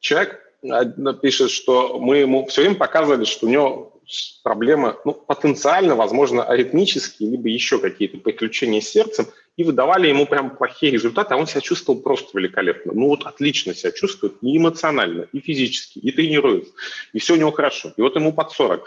человек 0.00 0.40
а, 0.62 0.84
пишет, 1.14 1.50
что 1.50 1.98
мы 1.98 2.18
ему 2.18 2.46
все 2.46 2.60
время 2.60 2.76
показывали, 2.76 3.24
что 3.24 3.46
у 3.46 3.48
него 3.48 4.00
проблемы, 4.44 4.96
ну, 5.04 5.12
потенциально, 5.14 5.96
возможно, 5.96 6.44
аритмические, 6.44 7.30
либо 7.30 7.48
еще 7.48 7.80
какие-то 7.80 8.18
приключения 8.18 8.80
с 8.80 8.88
сердцем, 8.88 9.26
и 9.56 9.64
выдавали 9.64 10.08
ему 10.08 10.26
прям 10.26 10.54
плохие 10.54 10.92
результаты, 10.92 11.34
а 11.34 11.38
он 11.38 11.46
себя 11.46 11.62
чувствовал 11.62 12.00
просто 12.00 12.38
великолепно. 12.38 12.92
Ну 12.94 13.08
вот 13.08 13.24
отлично 13.24 13.74
себя 13.74 13.90
чувствует 13.90 14.34
и 14.42 14.56
эмоционально, 14.56 15.26
и 15.32 15.40
физически, 15.40 15.98
и 15.98 16.12
тренируется, 16.12 16.72
и 17.14 17.18
все 17.18 17.34
у 17.34 17.36
него 17.36 17.52
хорошо. 17.52 17.92
И 17.96 18.02
вот 18.02 18.14
ему 18.16 18.32
под 18.32 18.52
40. 18.52 18.86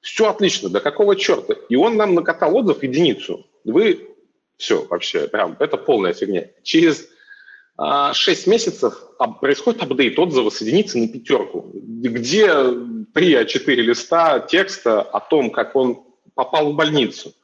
Все 0.00 0.28
отлично, 0.28 0.68
да 0.68 0.80
какого 0.80 1.16
черта? 1.16 1.54
И 1.68 1.76
он 1.76 1.96
нам 1.96 2.14
накатал 2.14 2.56
отзыв 2.56 2.82
единицу. 2.82 3.46
Вы 3.64 4.08
все 4.56 4.84
вообще, 4.84 5.28
прям, 5.28 5.56
это 5.58 5.76
полная 5.76 6.12
фигня. 6.12 6.48
Через 6.62 7.08
а, 7.76 8.12
6 8.12 8.46
месяцев 8.48 8.94
происходит 9.40 9.82
апдейт 9.82 10.18
отзыва 10.18 10.50
с 10.50 10.60
единицы 10.60 10.98
на 10.98 11.08
пятерку, 11.08 11.70
где 11.72 12.46
3-4 12.48 13.74
листа 13.76 14.40
текста 14.40 15.00
о 15.00 15.20
том, 15.20 15.50
как 15.50 15.76
он 15.76 16.04
попал 16.34 16.72
в 16.72 16.76
больницу, 16.76 17.34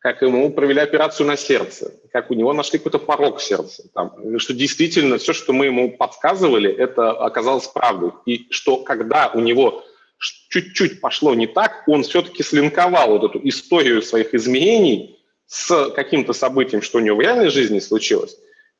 как 0.00 0.22
ему 0.22 0.50
провели 0.50 0.80
операцию 0.80 1.26
на 1.26 1.36
сердце, 1.36 1.92
как 2.12 2.30
у 2.30 2.34
него 2.34 2.52
нашли 2.52 2.78
какой-то 2.78 2.98
порог 2.98 3.40
сердца, 3.40 3.84
там, 3.94 4.38
что 4.38 4.52
действительно 4.52 5.18
все, 5.18 5.32
что 5.32 5.52
мы 5.52 5.66
ему 5.66 5.96
подсказывали, 5.96 6.72
это 6.72 7.12
оказалось 7.12 7.68
правдой. 7.68 8.12
И 8.26 8.46
что 8.50 8.78
когда 8.78 9.30
у 9.32 9.40
него 9.40 9.84
чуть-чуть 10.18 11.00
пошло 11.00 11.34
не 11.34 11.46
так, 11.46 11.84
он 11.86 12.02
все-таки 12.02 12.42
слинковал 12.42 13.18
вот 13.18 13.30
эту 13.30 13.48
историю 13.48 14.02
своих 14.02 14.34
изменений 14.34 15.18
с 15.46 15.90
каким-то 15.90 16.32
событием, 16.32 16.82
что 16.82 16.98
у 16.98 17.00
него 17.00 17.16
в 17.16 17.20
реальной 17.20 17.50
жизни 17.50 17.78
случилось. 17.78 18.36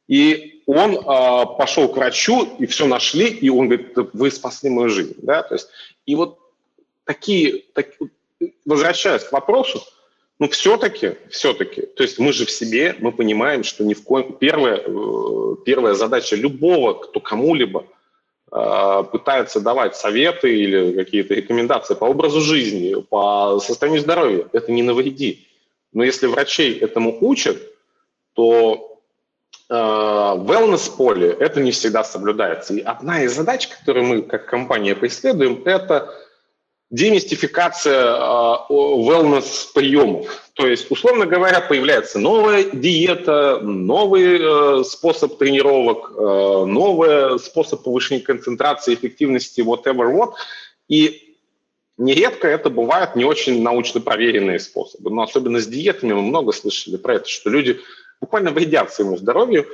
И 0.09 0.63
он 0.67 0.97
э, 0.97 1.01
пошел 1.59 1.89
к 1.89 1.97
врачу, 1.97 2.49
и 2.59 2.67
все 2.67 2.87
нашли, 2.87 3.29
и 3.29 3.49
он 3.51 3.69
говорит, 3.69 3.93
вы 4.13 4.31
спасли 4.31 4.71
мою 4.71 4.89
жизнь. 4.89 5.15
Да? 5.19 5.43
То 5.43 5.55
есть, 5.55 5.69
и 6.07 6.15
вот 6.15 6.39
такие, 7.05 7.65
так, 7.75 7.89
возвращаясь 8.65 9.25
к 9.25 9.33
вопросу, 9.33 9.83
ну, 10.39 10.49
все-таки, 10.49 11.15
все-таки, 11.31 11.83
то 11.83 12.03
есть 12.03 12.19
мы 12.19 12.33
же 12.33 12.47
в 12.47 12.51
себе, 12.51 12.95
мы 13.01 13.13
понимаем, 13.13 13.65
что 13.65 13.85
ни 13.85 13.95
в 13.95 14.03
коем... 14.05 14.35
Первая, 14.35 14.79
э, 14.79 15.57
первая 15.65 15.95
задача 15.95 16.37
любого, 16.37 16.95
кто 16.95 17.21
кому-либо– 17.21 17.87
пытается 18.51 19.61
давать 19.61 19.97
советы 19.97 20.57
или 20.57 20.93
какие-то 20.93 21.35
рекомендации 21.35 21.95
по 21.95 22.07
образу 22.07 22.41
жизни, 22.41 22.95
по 22.95 23.61
состоянию 23.61 24.01
здоровья, 24.01 24.47
это 24.53 24.73
не 24.73 24.83
навреди. 24.83 25.47
Но 25.93 26.05
если 26.05 26.27
врачей 26.27 26.79
этому 26.79 27.17
учат, 27.21 27.59
то 28.35 29.01
э, 29.69 29.75
wellness-поле 29.75 31.37
это 31.39 31.61
не 31.61 31.73
всегда 31.73 32.05
соблюдается. 32.05 32.75
И 32.75 32.81
одна 32.81 33.23
из 33.23 33.35
задач, 33.35 33.69
которую 33.69 34.07
мы 34.07 34.23
как 34.23 34.47
компания 34.47 34.95
преследуем, 34.95 35.63
это 35.65 36.15
демистификация 36.91 38.15
э, 38.15 38.57
wellness-приемов. 38.71 40.27
То 40.55 40.67
есть, 40.67 40.91
условно 40.91 41.27
говоря, 41.27 41.61
появляется 41.61 42.19
новая 42.19 42.65
диета, 42.65 43.61
новый 43.61 44.39
э, 44.41 44.85
способ 44.85 45.37
тренировок, 45.39 46.13
э, 46.17 46.65
новый 46.67 47.39
способ 47.41 47.83
повышения 47.83 48.23
концентрации, 48.23 48.95
эффективности, 48.95 49.61
whatever 49.61 50.11
what. 50.11 50.33
И 50.89 51.37
нередко 51.99 52.49
это 52.49 52.71
бывают 52.71 53.17
не 53.17 53.25
очень 53.27 53.63
научно 53.63 54.01
проверенные 54.01 54.59
способы. 54.59 55.11
Но 55.11 55.23
особенно 55.23 55.61
с 55.61 55.67
диетами 55.67 56.15
мы 56.15 56.23
много 56.23 56.53
слышали 56.53 56.97
про 56.97 57.17
это, 57.17 57.29
что 57.29 57.51
люди 57.51 57.81
буквально 58.21 58.51
вредят 58.51 58.93
своему 58.93 59.17
здоровью, 59.17 59.67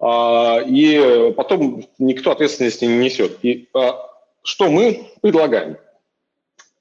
и 0.00 1.32
потом 1.36 1.84
никто 1.98 2.30
ответственности 2.30 2.84
не 2.84 2.98
несет. 2.98 3.38
И 3.42 3.68
что 4.44 4.70
мы 4.70 5.08
предлагаем? 5.20 5.78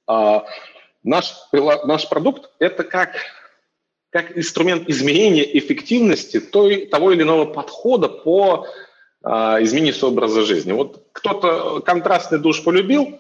Э, 0.10 0.42
наш, 1.04 1.34
наш 1.52 2.10
продукт– 2.10 2.50
это 2.60 2.84
как 2.84 3.12
как 4.10 4.38
инструмент 4.38 4.90
изменения 4.90 5.44
эффективности 5.58 6.40
той, 6.40 6.86
того 6.88 7.12
или 7.12 7.24
иного 7.24 7.46
подхода 7.46 8.08
по 8.08 8.66
э, 9.24 9.30
изменению 9.30 9.96
образа 10.02 10.44
жизни. 10.44 10.72
Вот 10.72 11.04
кто-то 11.12 11.82
контрастный 11.82 12.40
душ 12.40 12.64
полюбил, 12.64 13.20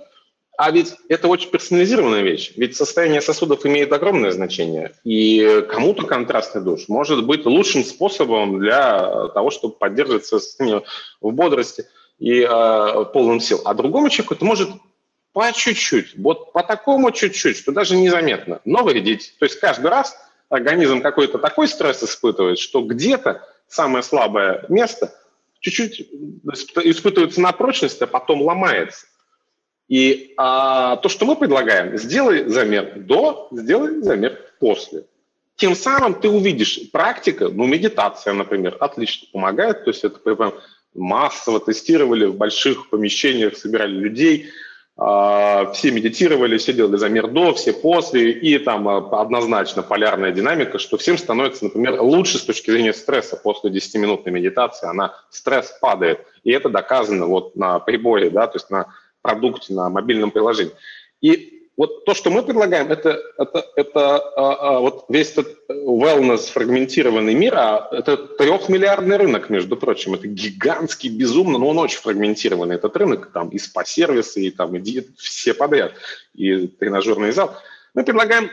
а 0.57 0.71
ведь 0.71 0.95
это 1.07 1.27
очень 1.27 1.51
персонализированная 1.51 2.21
вещь. 2.21 2.53
Ведь 2.55 2.75
состояние 2.75 3.21
сосудов 3.21 3.65
имеет 3.65 3.93
огромное 3.93 4.31
значение. 4.31 4.93
И 5.03 5.63
кому-то 5.69 6.07
контрастный 6.07 6.63
душ 6.63 6.87
может 6.87 7.25
быть 7.25 7.45
лучшим 7.45 7.83
способом 7.83 8.59
для 8.59 9.27
того, 9.35 9.51
чтобы 9.51 9.75
поддерживать 9.75 10.25
состояние 10.25 10.83
в 11.21 11.31
бодрости 11.31 11.85
и 12.17 12.41
э, 12.41 13.05
полном 13.13 13.39
сил. 13.39 13.61
А 13.65 13.75
другому 13.75 14.09
человеку 14.09 14.33
это 14.33 14.45
может 14.45 14.69
по 15.37 15.53
чуть-чуть, 15.53 16.15
вот 16.17 16.51
по 16.51 16.63
такому 16.63 17.11
чуть-чуть, 17.11 17.57
что 17.57 17.71
даже 17.71 17.95
незаметно, 17.95 18.59
но 18.65 18.83
вредить. 18.83 19.35
То 19.37 19.45
есть 19.45 19.59
каждый 19.59 19.91
раз– 19.91 20.17
организм 20.49 20.99
какой-то 20.99 21.37
такой 21.37 21.67
стресс 21.67 22.01
испытывает, 22.01 22.57
что 22.57 22.81
где-то 22.81 23.47
самое 23.67 24.03
слабое 24.03 24.65
место 24.67 25.13
чуть-чуть 25.59 26.09
испытывается 26.83 27.39
на 27.39 27.51
прочность, 27.51 28.01
а 28.01 28.07
потом 28.07 28.41
ломается. 28.41 29.05
И 29.87 30.33
а, 30.37 30.95
то, 30.95 31.07
что 31.07 31.27
мы 31.27 31.35
предлагаем, 31.35 31.95
сделай 31.99 32.49
замер 32.49 33.01
до, 33.01 33.47
сделай 33.51 34.01
замер 34.01 34.39
после. 34.59 35.05
Тем 35.55 35.75
самым 35.75 36.15
ты 36.15 36.29
увидишь 36.29 36.79
практика, 36.91 37.49
ну, 37.49 37.67
медитация, 37.67 38.33
например, 38.33 38.75
отлично 38.79 39.27
помогает. 39.31 39.83
То 39.83 39.91
есть 39.91 40.03
это 40.03 40.17
прям 40.17 40.55
массово 40.95 41.59
тестировали 41.59 42.25
в 42.25 42.33
больших 42.33 42.89
помещениях, 42.89 43.55
собирали 43.55 43.91
людей– 43.91 44.49
все 44.97 45.91
медитировали, 45.91 46.57
все 46.57 46.73
делали 46.73 46.97
замер 46.97 47.27
до, 47.27 47.53
все 47.53 47.71
после, 47.71 48.31
и 48.31 48.57
там 48.57 48.87
а, 48.87 49.21
однозначно 49.21 49.83
полярная 49.83 50.31
динамика, 50.31 50.79
что 50.79 50.97
всем 50.97 51.19
становится, 51.19 51.65
например, 51.65 52.01
лучше 52.01 52.39
с 52.39 52.41
точки 52.41 52.71
зрения 52.71 52.93
стресса 52.93 53.37
после 53.37 53.69
10-минутной 53.69 54.31
медитации, 54.31 54.89
она, 54.89 55.13
стресс 55.29 55.77
падает, 55.79 56.25
и 56.43 56.51
это 56.51 56.69
доказано 56.69 57.27
вот 57.27 57.55
на 57.55 57.77
приборе, 57.77 58.31
да, 58.31 58.47
то 58.47 58.55
есть 58.55 58.71
на 58.71 58.87
продукте, 59.21 59.73
на 59.73 59.87
мобильном 59.89 60.31
приложении. 60.31 60.73
И 61.21 61.56
вот 61.77 62.05
то, 62.05 62.15
что 62.15 62.31
мы 62.31 62.41
предлагаем, 62.41 62.91
это, 62.91 63.21
это, 63.37 63.65
это 63.75 64.17
а, 64.17 64.77
а, 64.77 64.79
вот 64.79 65.05
весь 65.09 65.33
этот 65.33 65.59
wellness 65.69 66.51
фрагментированный 66.51 67.35
мир, 67.35 67.53
а 67.55 67.87
это 67.91 68.17
трехмиллиардный 68.17 69.17
рынок, 69.17 69.51
между 69.51 69.77
прочим, 69.77 70.15
это 70.15 70.27
гигантский, 70.27 71.09
безумно, 71.09 71.59
но 71.59 71.69
он 71.69 71.77
очень 71.77 71.99
фрагментированный, 71.99 72.75
этот 72.75 72.97
рынок, 72.97 73.31
там 73.31 73.49
и 73.49 73.59
спа-сервисы, 73.59 74.41
и 74.41 74.49
там 74.49 74.75
и 74.75 75.07
все 75.19 75.53
подряд, 75.53 75.93
и 76.33 76.65
тренажерный 76.65 77.31
зал. 77.31 77.55
Мы 77.93 78.03
предлагаем 78.03 78.49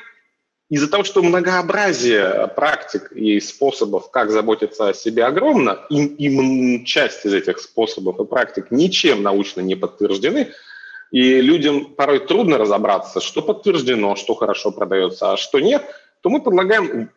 из-за 0.68 0.91
того, 0.91 1.03
что 1.03 1.22
многообразие 1.22 2.49
практик 2.55 3.11
и 3.12 3.41
способов, 3.41 4.11
как 4.11 4.31
заботиться 4.31 4.89
о 4.89 4.95
себе, 4.95 5.25
огромно, 5.25 5.81
и, 5.89 6.05
и 6.05 6.85
часть 6.85 7.25
из 7.25 7.33
этих 7.33 7.59
способов 7.61 8.20
и 8.20 8.27
практик 8.27 8.66
ничем 8.70 9.22
научно 9.22 9.62
не 9.62 9.77
подтверждены– 9.77 10.53
и 11.15 11.41
людям 11.41 11.85
порой 11.95 12.19
трудно 12.19 12.59
разобраться, 12.59 13.21
что 13.21 13.41
подтверждено, 13.41 14.17
что 14.17 14.35
хорошо 14.35 14.73
продается, 14.73 15.33
а 15.33 15.37
что 15.37 15.61
нет, 15.61 15.85
то 16.23 16.29
мы 16.29 16.43
предлагаем 16.43 17.09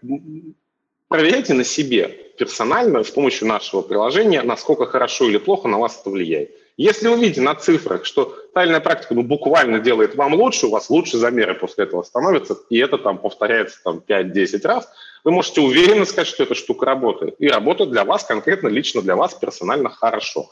проверяйте 1.07 1.55
на 1.55 1.63
себе 1.63 2.07
персонально 2.37 3.03
с 3.03 3.09
помощью 3.09 3.47
нашего 3.47 3.81
приложения, 3.81 4.43
насколько 4.43 4.85
хорошо 4.85 5.27
или 5.27 5.37
плохо 5.37 5.67
на 5.67 5.79
вас 5.79 5.99
это 5.99 6.11
влияет. 6.11 6.51
Если 6.77 7.07
вы 7.07 7.19
видите 7.19 7.41
на 7.41 7.55
цифрах, 7.55 8.05
что 8.05 8.35
тайная 8.53 8.81
практика 8.81 9.15
ну, 9.15 9.23
буквально 9.23 9.79
делает 9.79 10.13
вам 10.13 10.35
лучше, 10.35 10.67
у 10.67 10.69
вас 10.69 10.91
лучше 10.91 11.17
замеры 11.17 11.55
после 11.55 11.85
этого 11.85 12.03
становятся, 12.03 12.55
и 12.69 12.77
это 12.77 12.99
там 12.99 13.17
повторяется 13.17 13.79
там, 13.83 14.03
5-10 14.07 14.67
раз, 14.67 14.87
вы 15.23 15.31
можете 15.31 15.61
уверенно 15.61 16.05
сказать, 16.05 16.27
что 16.27 16.43
эта 16.43 16.53
штука 16.53 16.85
работает. 16.85 17.33
И 17.39 17.47
работает 17.47 17.89
для 17.89 18.05
вас, 18.05 18.25
конкретно 18.25 18.67
лично 18.67 19.01
для 19.01 19.15
вас, 19.15 19.33
персонально 19.33 19.89
хорошо. 19.89 20.51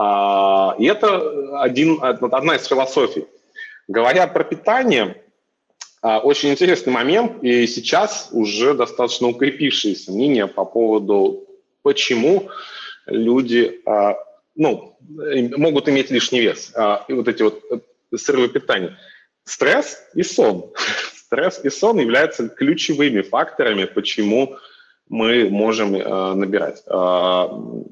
А, 0.00 0.76
и 0.78 0.86
это 0.86 1.60
один, 1.60 1.98
одна 2.00 2.54
из 2.54 2.64
философий. 2.66 3.26
Говоря 3.88 4.28
про 4.28 4.44
питание, 4.44 5.20
а, 6.02 6.20
очень 6.20 6.50
интересный 6.50 6.92
момент, 6.92 7.42
и 7.42 7.66
сейчас 7.66 8.28
уже 8.30 8.74
достаточно 8.74 9.26
укрепившееся 9.26 10.12
мнение 10.12 10.46
по 10.46 10.64
поводу, 10.64 11.48
почему 11.82 12.48
люди 13.06 13.80
а, 13.86 14.14
ну, 14.54 14.96
могут 15.00 15.88
иметь 15.88 16.12
лишний 16.12 16.42
вес. 16.42 16.72
И 17.08 17.12
вот 17.12 17.26
эти 17.26 17.42
вот 17.42 17.60
э, 17.68 18.16
срывы 18.16 18.48
питания. 18.48 18.96
Стресс 19.42 19.98
и 20.14 20.22
сон. 20.22 20.72
Стресс 21.16 21.60
и 21.64 21.70
сон 21.70 21.98
являются 21.98 22.48
ключевыми 22.48 23.22
факторами, 23.22 23.84
почему 23.86 24.56
мы 25.08 25.48
можем 25.50 25.94
э, 25.94 26.34
набирать. 26.34 26.82
Э, 26.86 27.48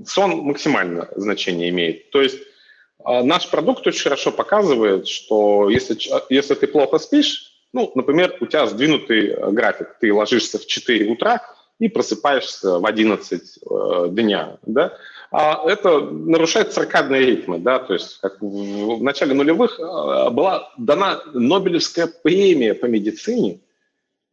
сон 0.06 0.30
максимальное 0.42 1.08
значение 1.16 1.70
имеет. 1.70 2.10
То 2.10 2.20
есть 2.22 2.38
э, 2.38 3.22
наш 3.22 3.48
продукт 3.50 3.86
очень 3.86 4.02
хорошо 4.02 4.32
показывает, 4.32 5.08
что 5.08 5.68
если, 5.68 5.96
если 6.30 6.54
ты 6.54 6.66
плохо 6.66 6.98
спишь, 6.98 7.52
ну, 7.72 7.90
например, 7.94 8.36
у 8.40 8.46
тебя 8.46 8.66
сдвинутый 8.66 9.28
э, 9.28 9.50
график, 9.50 9.96
ты 10.00 10.12
ложишься 10.12 10.58
в 10.58 10.66
4 10.66 11.10
утра 11.10 11.42
и 11.78 11.88
просыпаешься 11.88 12.78
в 12.78 12.86
11 12.86 13.42
э, 13.42 14.08
дня, 14.10 14.58
да, 14.64 14.96
а 15.32 15.68
это 15.68 16.00
нарушает 16.00 16.72
циркадные 16.72 17.26
ритмы, 17.26 17.58
да, 17.58 17.80
то 17.80 17.94
есть 17.94 18.18
как 18.20 18.40
в, 18.40 18.98
в 18.98 19.02
начале 19.02 19.34
нулевых 19.34 19.78
была 19.78 20.72
дана 20.78 21.20
Нобелевская 21.34 22.06
премия 22.06 22.74
по 22.74 22.86
медицине 22.86 23.60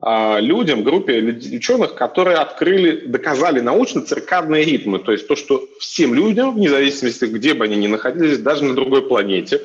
людям, 0.05 0.83
группе 0.83 1.21
ученых, 1.21 1.95
которые 1.95 2.37
открыли, 2.37 3.05
доказали 3.07 3.61
научно 3.61 4.01
циркадные 4.01 4.65
ритмы, 4.65 4.99
то 4.99 5.13
есть 5.13 5.27
то, 5.27 5.35
что 5.35 5.65
всем 5.79 6.13
людям, 6.13 6.55
вне 6.55 6.69
зависимости, 6.69 7.25
где 7.25 7.53
бы 7.53 7.65
они 7.65 7.77
ни 7.77 7.87
находились, 7.87 8.39
даже 8.39 8.65
на 8.65 8.73
другой 8.73 9.07
планете, 9.07 9.61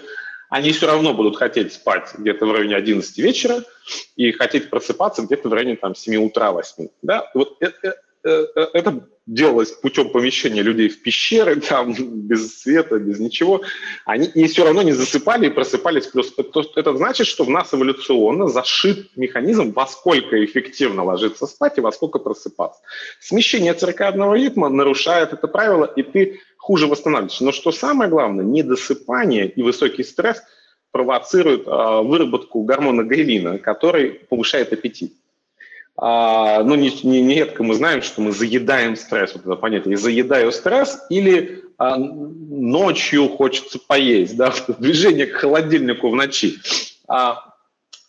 они 0.49 0.73
все 0.73 0.87
равно 0.87 1.13
будут 1.13 1.37
хотеть 1.37 1.73
спать 1.73 2.15
где-то 2.17 2.47
в 2.47 2.53
районе 2.53 2.77
11 2.77 3.19
вечера 3.19 3.65
и 4.17 4.33
хотеть 4.33 4.71
просыпаться 4.71 5.23
где-то 5.23 5.49
в 5.49 5.53
районе 5.53 5.77
там, 5.77 5.95
7 5.95 6.25
утра, 6.25 6.53
8. 6.53 6.89
Да? 7.03 7.29
Вот 7.35 7.57
это, 7.61 7.97
это, 8.23 8.71
это 8.73 9.09
делалось 9.29 9.71
путем 9.73 10.11
помещения 10.11 10.63
людей 10.63 10.89
в 10.89 11.03
пещеры, 11.03 11.57
там, 11.69 11.95
без 11.95 12.61
света, 12.61 12.99
без 12.99 13.21
ничего, 13.21 13.63
они 14.05 14.31
не 14.35 14.49
все 14.49 14.65
равно 14.65 14.83
не 14.83 14.93
засыпали 14.93 15.47
и 15.47 15.51
просыпались. 15.51 16.07
Плюс 16.07 16.33
это, 16.37 16.63
это 16.77 16.97
значит, 16.97 17.27
что 17.27 17.45
в 17.45 17.51
нас 17.51 17.73
эволюционно 17.73 18.49
зашит 18.49 19.17
механизм, 19.17 19.73
во 19.73 19.87
сколько 19.87 20.43
эффективно 20.45 21.05
ложиться 21.05 21.47
спать 21.47 21.79
и 21.79 21.83
во 21.83 21.93
сколько 21.93 22.19
просыпаться. 22.19 22.81
Смещение 23.21 23.75
циркадного 23.75 24.35
ритма 24.35 24.69
нарушает 24.69 25.33
это 25.33 25.47
правило, 25.47 25.85
и 25.85 26.03
ты 26.03 26.41
хуже 26.57 26.87
восстанавливаешься. 26.87 27.45
Но 27.45 27.53
что 27.53 27.71
самое 27.71 28.11
главное, 28.11 28.45
недосыпание 28.45 29.49
и 29.49 29.63
высокий 29.63 30.05
стресс 30.05 30.43
провоцируют 30.91 31.67
э, 31.67 32.03
выработку 32.03 32.63
гормона 32.63 33.03
грелина, 33.03 33.59
который 33.59 34.11
повышает 34.11 34.73
аппетит. 34.73 35.13
А, 36.01 36.63
ну, 36.63 36.77
не, 36.77 36.91
не, 37.03 37.21
нередко 37.21 37.65
мы 37.65 37.75
знаем, 37.75 38.03
что 38.03 38.21
мы 38.21 38.31
заедаем 38.31 38.95
стресс, 38.95 39.35
вот 39.35 39.43
это 39.43 39.57
понятие, 39.57 39.93
я 39.93 39.99
заедаю 39.99 40.53
стресс, 40.53 41.05
или 41.11 41.65
а, 41.77 41.97
ночью 41.99 43.29
хочется 43.29 43.81
поесть, 43.85 44.37
да, 44.37 44.55
движение 44.79 45.27
к 45.27 45.35
холодильнику 45.35 46.09
в 46.09 46.15
ночи. 46.15 46.59
А, 47.09 47.53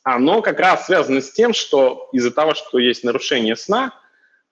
оно 0.04 0.44
как 0.44 0.60
раз 0.60 0.86
связано 0.86 1.20
с 1.20 1.32
тем, 1.32 1.54
что 1.54 2.10
из-за 2.14 2.30
того, 2.30 2.54
что 2.54 2.78
есть 2.78 3.04
нарушение 3.04 3.56
сна, 3.56 3.94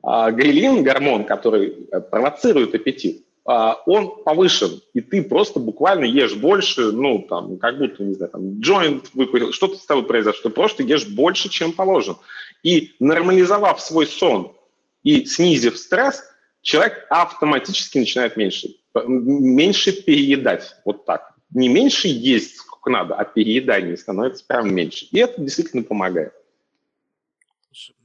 а, 0.02 0.32
грилин, 0.32 0.84
гормон, 0.84 1.24
который 1.24 1.88
э, 1.92 2.02
провоцирует 2.02 2.74
аппетит, 2.74 3.24
а, 3.50 3.82
он 3.86 4.24
повышен, 4.24 4.82
и 4.94 5.00
ты 5.00 5.24
просто 5.24 5.60
буквально 5.60 6.04
ешь 6.04 6.36
больше, 6.36 6.92
ну, 6.92 7.26
там, 7.30 7.58
как 7.58 7.78
будто, 7.78 8.04
не 8.04 8.14
знаю, 8.14 8.32
там, 8.32 8.60
джойнт 8.60 9.12
выкурил, 9.14 9.54
что-то 9.54 9.78
с 9.78 9.86
тобой 9.86 10.04
произошло, 10.04 10.50
ты 10.50 10.50
просто 10.50 10.84
ешь 10.84 11.08
больше, 11.08 11.50
чем 11.50 11.72
положено. 11.72 12.18
И 12.64 12.96
нормализовав 13.00 13.82
свой 13.82 14.08
сон 14.08 14.56
и 15.04 15.26
снизив 15.26 15.78
стресс, 15.78 16.24
человек 16.62 17.06
автоматически 17.10 18.00
начинает 18.00 18.36
меньше, 18.36 18.76
меньше 19.06 19.92
переедать, 19.92 20.76
вот 20.86 21.06
так. 21.06 21.34
Не 21.52 21.70
меньше 21.70 22.08
есть, 22.08 22.58
сколько 22.58 22.90
надо, 22.90 23.16
а 23.16 23.24
переедание 23.24 23.96
становится 23.96 24.44
прям 24.46 24.74
меньше. 24.74 25.06
И 25.12 25.20
это 25.20 25.42
действительно 25.42 25.84
помогает. 25.84 26.34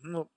Ну, 0.02 0.28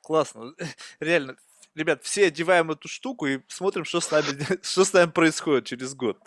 классно. 0.00 0.54
Реально, 1.00 1.36
ребят, 1.74 2.02
все 2.02 2.26
одеваем 2.26 2.70
эту 2.70 2.88
штуку 2.88 3.26
и 3.26 3.40
смотрим, 3.48 3.84
что 3.84 4.00
с 4.00 4.10
нами, 4.10 4.26
что 4.62 4.84
с 4.84 4.92
нами 4.92 5.10
происходит 5.10 5.66
через 5.66 5.94
год. 5.94 6.18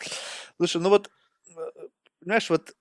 Слушай, 0.58 0.82
ну 0.82 0.90
вот, 0.90 1.10
э, 1.56 1.88
понимаешь, 2.20 2.50
вот 2.50 2.76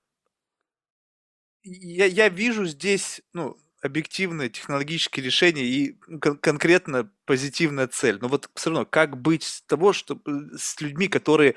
я, 1.63 2.07
я 2.07 2.29
вижу 2.29 2.67
здесь, 2.67 3.23
ну, 3.33 3.57
объективное 3.81 4.49
технологические 4.49 5.25
решения 5.25 5.65
и 5.65 5.93
кон- 6.21 6.39
конкретно 6.39 7.11
позитивная 7.25 7.87
цель. 7.87 8.19
Но 8.21 8.29
вот 8.29 8.51
все 8.55 8.71
равно, 8.71 8.87
как 8.87 9.21
быть 9.21 9.45
с 9.45 9.63
того, 9.63 9.93
что 9.93 10.21
с 10.57 10.81
людьми, 10.81 11.09
которые 11.09 11.55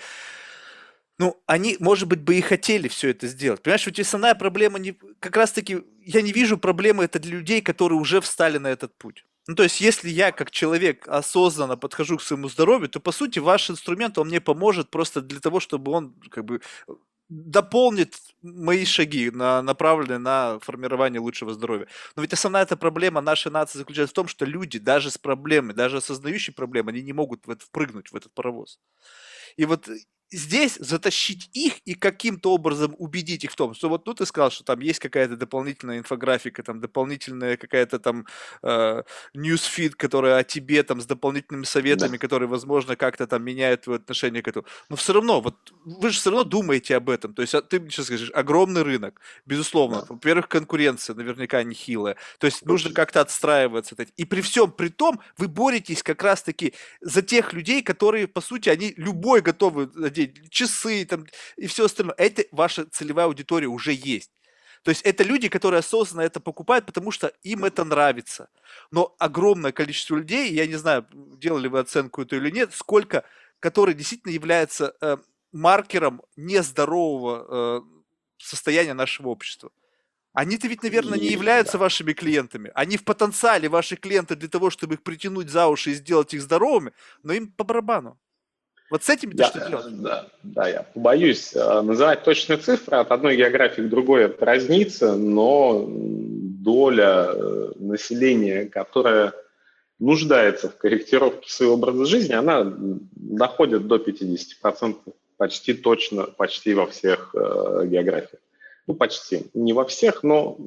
ну, 1.18 1.40
они, 1.46 1.78
может 1.80 2.08
быть, 2.08 2.22
бы 2.22 2.36
и 2.36 2.42
хотели 2.42 2.88
все 2.88 3.10
это 3.10 3.28
сделать. 3.28 3.62
Понимаешь, 3.62 3.86
ведь 3.86 4.00
основная 4.00 4.34
проблема 4.34 4.80
не... 4.80 4.98
Как 5.20 5.38
раз-таки 5.38 5.84
я 6.04 6.22
не 6.24 6.32
вижу 6.32 6.58
проблемы 6.58 7.04
это 7.04 7.20
для 7.20 7.34
людей, 7.38 7.62
которые 7.62 8.00
уже 8.00 8.22
встали 8.22 8.58
на 8.58 8.68
этот 8.68 8.98
путь. 8.98 9.24
Ну, 9.48 9.56
то 9.56 9.64
есть, 9.64 9.82
если 9.82 10.10
я 10.10 10.32
как 10.32 10.50
человек 10.50 11.08
осознанно 11.08 11.78
подхожу 11.78 12.18
к 12.18 12.24
своему 12.24 12.50
здоровью, 12.50 12.90
то, 12.90 13.00
по 13.00 13.12
сути, 13.12 13.40
ваш 13.40 13.70
инструмент, 13.70 14.18
он 14.18 14.28
мне 14.28 14.42
поможет 14.42 14.90
просто 14.90 15.22
для 15.22 15.40
того, 15.40 15.60
чтобы 15.60 15.92
он, 15.92 16.16
как 16.32 16.46
бы, 16.46 16.62
дополнит 17.32 18.18
мои 18.42 18.86
шаги, 18.86 19.32
на, 19.32 19.62
направленные 19.62 20.20
на 20.20 20.60
формирование 20.60 21.22
лучшего 21.22 21.54
здоровья. 21.54 21.88
Но 22.16 22.22
ведь 22.24 22.34
основная 22.34 22.64
эта 22.64 22.76
проблема 22.78 23.22
нашей 23.22 23.52
нации 23.52 23.80
заключается 23.80 24.12
в 24.14 24.16
том, 24.16 24.28
что 24.28 24.46
люди, 24.46 24.80
даже 24.80 25.10
с 25.10 25.18
проблемой, 25.18 25.74
даже 25.74 25.98
осознающие 25.98 26.54
проблемы, 26.54 26.92
они 26.92 27.02
не 27.02 27.14
могут 27.14 27.48
в 27.48 27.50
это 27.52 27.66
впрыгнуть, 27.66 28.12
в 28.12 28.16
этот 28.16 28.34
паровоз. 28.34 28.80
И 29.58 29.66
вот 29.66 29.90
здесь 30.32 30.78
затащить 30.80 31.50
их 31.54 31.80
и 31.80 31.94
каким-то 31.94 32.54
образом 32.54 32.96
убедить 32.98 33.44
их 33.44 33.52
в 33.52 33.56
том, 33.56 33.74
что 33.74 33.90
вот 33.90 34.06
ну 34.06 34.14
ты 34.14 34.26
сказал, 34.26 34.52
что 34.52 34.64
там 34.64 34.80
есть 34.80 35.00
какая-то 35.00 35.36
дополнительная 35.36 36.00
инфографика, 36.00 36.64
там 36.64 36.80
дополнительная 36.80 37.58
какая-то 37.58 38.00
там 38.00 38.26
э, 38.64 39.04
которая 39.98 40.38
о 40.38 40.44
тебе 40.44 40.84
там 40.84 41.02
с 41.02 41.06
дополнительными 41.06 41.66
советами, 41.66 42.14
да. 42.14 42.18
которые, 42.18 42.48
возможно, 42.48 42.96
как-то 42.96 43.28
там 43.28 43.44
меняют 43.44 43.82
твое 43.82 43.98
отношение 43.98 44.42
к 44.42 44.48
этому. 44.48 44.66
Но 44.90 44.96
все 44.96 45.14
равно, 45.14 45.42
вот 45.42 45.56
вы 45.86 46.10
же 46.10 46.20
все 46.20 46.30
равно 46.30 46.44
думаете 46.44 46.96
об 46.96 47.10
этом. 47.10 47.34
То 47.34 47.42
есть 47.42 47.54
а 47.54 47.62
ты 47.62 47.80
сейчас 47.90 48.06
скажешь, 48.06 48.32
огромный 48.34 48.84
рынок, 48.84 49.20
безусловно. 49.46 50.02
Да. 50.02 50.08
Во-первых, 50.10 50.48
конкуренция 50.48 51.16
наверняка 51.16 51.64
нехилая. 51.64 52.16
То 52.40 52.46
есть 52.46 52.62
Очень. 52.62 52.72
нужно 52.72 52.94
как-то 52.94 53.22
отстраиваться. 53.22 53.96
И 54.18 54.26
при 54.26 54.42
всем 54.42 54.72
при 54.72 54.90
том 54.90 55.20
вы 55.38 55.48
боретесь 55.48 56.04
как 56.04 56.24
раз-таки 56.24 56.74
за 57.02 57.22
тех 57.22 57.54
людей, 57.54 57.82
которые, 57.82 58.28
по 58.28 58.42
сути, 58.42 58.70
они 58.70 58.94
любой 58.98 59.42
готовы 59.42 59.90
одеть, 60.24 60.52
часы 60.52 61.06
там, 61.06 61.26
и 61.58 61.68
все 61.68 61.86
остальное. 61.86 62.16
Это 62.18 62.44
ваша 62.52 62.86
целевая 62.86 63.26
аудитория 63.28 63.68
уже 63.68 63.94
есть. 63.94 64.32
То 64.84 64.90
есть 64.90 65.04
это 65.04 65.24
люди, 65.24 65.48
которые 65.48 65.80
осознанно 65.80 66.26
это 66.26 66.40
покупают, 66.40 66.86
потому 66.86 67.12
что 67.12 67.32
им 67.44 67.66
это 67.66 67.84
нравится. 67.84 68.50
Но 68.90 69.16
огромное 69.20 69.72
количество 69.72 70.16
людей, 70.16 70.52
я 70.54 70.66
не 70.66 70.76
знаю, 70.76 71.06
делали 71.12 71.68
вы 71.68 71.80
оценку 71.80 72.24
эту 72.24 72.38
или 72.38 72.50
нет, 72.50 72.74
сколько, 72.74 73.24
которые 73.60 73.94
действительно 73.94 74.32
являются 74.32 74.96
э, 75.02 75.18
маркером 75.52 76.24
нездорового 76.36 77.46
э, 77.48 77.82
состояния 78.38 78.94
нашего 78.94 79.30
общества. 79.30 79.72
Они-то 80.34 80.68
ведь, 80.68 80.82
наверное, 80.82 81.20
не 81.20 81.28
являются 81.28 81.78
вашими 81.78 82.14
клиентами. 82.14 82.72
Они 82.74 82.96
в 82.98 83.04
потенциале 83.04 83.68
ваши 83.68 83.98
клиенты 83.98 84.36
для 84.36 84.48
того, 84.48 84.70
чтобы 84.70 84.96
их 84.96 85.04
притянуть 85.04 85.50
за 85.50 85.68
уши 85.68 85.92
и 85.92 85.94
сделать 85.94 86.34
их 86.34 86.42
здоровыми, 86.42 86.94
но 87.22 87.34
им 87.34 87.52
по 87.52 87.66
барабану. 87.66 88.18
Вот 88.92 89.04
с 89.04 89.10
этим 89.10 89.32
да, 89.32 89.48
что 89.48 89.70
делать? 89.70 90.02
Да, 90.02 90.28
да, 90.44 90.68
я 90.68 90.86
боюсь 90.96 91.56
э, 91.56 91.82
называть 91.82 92.24
точные 92.24 92.58
цифры. 92.58 92.98
От 92.98 93.10
одной 93.10 93.38
географии 93.38 93.84
к 93.84 93.90
другой 93.90 94.26
это 94.26 94.46
разнится, 94.46 95.16
но 95.16 95.86
доля 95.88 97.30
э, 97.30 97.72
населения, 97.78 98.66
которая 98.66 99.32
нуждается 99.98 100.68
в 100.68 100.76
корректировке 100.76 101.50
своего 101.50 101.76
образа 101.76 102.06
жизни, 102.06 102.34
она 102.34 102.66
доходит 103.16 103.88
до 103.88 103.96
50% 103.96 104.98
почти 105.38 105.74
точно, 105.74 106.24
почти 106.24 106.74
во 106.74 106.86
всех 106.86 107.34
э, 107.34 107.88
географиях. 107.88 108.42
Ну, 108.88 108.96
почти. 108.96 109.46
Не 109.54 109.72
во 109.72 109.86
всех, 109.86 110.22
но 110.22 110.58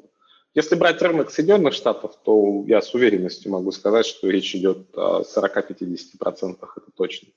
Если 0.54 0.76
брать 0.76 1.02
рынок 1.02 1.30
Соединенных 1.30 1.74
Штатов, 1.74 2.12
то 2.24 2.64
я 2.66 2.80
с 2.80 2.94
уверенностью 2.94 3.52
могу 3.52 3.70
сказать, 3.72 4.06
что 4.06 4.30
речь 4.30 4.54
идет 4.54 4.78
о 4.94 5.24
40-50%, 5.24 6.56
это 6.76 6.90
точно. 6.96 7.28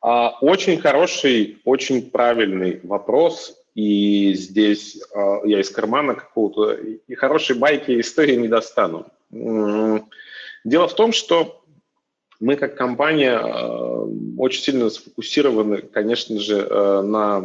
Очень 0.00 0.80
хороший, 0.80 1.60
очень 1.64 2.10
правильный 2.10 2.80
вопрос, 2.82 3.58
и 3.78 4.34
здесь 4.34 5.00
а, 5.14 5.40
я 5.44 5.60
из 5.60 5.70
кармана 5.70 6.16
какого-то 6.16 6.72
и 6.72 7.14
хорошей 7.14 7.56
байки 7.56 8.00
истории 8.00 8.34
не 8.34 8.48
достану. 8.48 9.06
Дело 9.30 10.88
в 10.88 10.94
том, 10.96 11.12
что 11.12 11.62
мы 12.40 12.56
как 12.56 12.76
компания 12.76 13.38
а, 13.38 14.04
очень 14.36 14.62
сильно 14.62 14.90
сфокусированы, 14.90 15.82
конечно 15.82 16.40
же, 16.40 16.66
на, 16.66 17.40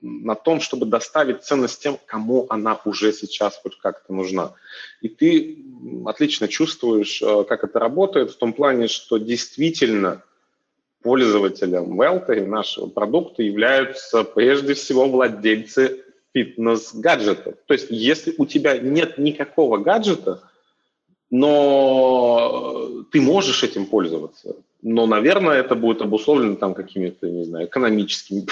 на 0.00 0.34
том, 0.34 0.60
чтобы 0.60 0.86
доставить 0.86 1.44
ценность 1.44 1.80
тем, 1.82 1.98
кому 2.04 2.46
она 2.48 2.80
уже 2.84 3.12
сейчас 3.12 3.60
хоть 3.62 3.78
как-то 3.78 4.12
нужна. 4.12 4.54
И 5.02 5.08
ты 5.08 5.64
отлично 6.04 6.48
чувствуешь, 6.48 7.22
как 7.48 7.62
это 7.62 7.78
работает, 7.78 8.32
в 8.32 8.38
том 8.38 8.52
плане, 8.52 8.88
что 8.88 9.18
действительно 9.18 10.24
пользователем 11.08 11.98
Welter 11.98 12.44
нашего 12.44 12.86
продукта 12.86 13.42
являются 13.42 14.24
прежде 14.24 14.74
всего 14.74 15.08
владельцы 15.08 16.04
фитнес-гаджетов. 16.34 17.54
То 17.64 17.72
есть 17.72 17.86
если 17.88 18.34
у 18.36 18.44
тебя 18.44 18.76
нет 18.76 19.16
никакого 19.16 19.78
гаджета, 19.78 20.42
но 21.30 22.90
ты 23.10 23.22
можешь 23.22 23.64
этим 23.64 23.86
пользоваться, 23.86 24.56
но, 24.82 25.06
наверное, 25.06 25.60
это 25.60 25.74
будет 25.74 26.02
обусловлено 26.02 26.56
там 26.56 26.74
какими-то, 26.74 27.26
не 27.26 27.44
знаю, 27.44 27.66
экономическими. 27.66 28.46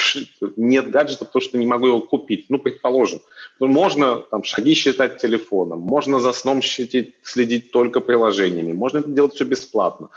Нет 0.57 0.91
гаджета, 0.91 1.27
потому 1.27 1.43
что 1.43 1.59
не 1.59 1.67
могу 1.67 1.89
его 1.89 2.01
купить. 2.01 2.47
Ну, 2.49 2.59
предположим. 2.59 3.21
Можно 3.61 4.17
там 4.31 4.45
шаги 4.45 4.73
считать 4.73 5.19
телефоном, 5.19 5.81
можно 5.81 6.21
за 6.21 6.33
сном 6.33 6.63
следить, 6.63 7.15
следить 7.23 7.71
только 7.71 8.01
приложениями, 8.01 8.73
можно 8.73 8.99
это 8.99 9.11
делать 9.11 9.35
все 9.35 9.45
бесплатно. 9.45 10.09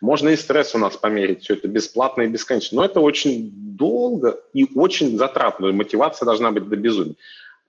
Можно 0.00 0.30
и 0.30 0.36
стресс 0.36 0.74
у 0.74 0.78
нас 0.78 0.96
померить, 0.96 1.42
все 1.42 1.54
это 1.54 1.68
бесплатно 1.68 2.22
и 2.22 2.28
бесконечно. 2.28 2.76
Но 2.76 2.84
это 2.84 3.00
очень 3.00 3.50
долго 3.52 4.40
и 4.52 4.66
очень 4.74 5.16
затратно. 5.18 5.72
Мотивация 5.72 6.26
должна 6.26 6.50
быть 6.50 6.68
до 6.68 6.76
безумия. 6.76 7.16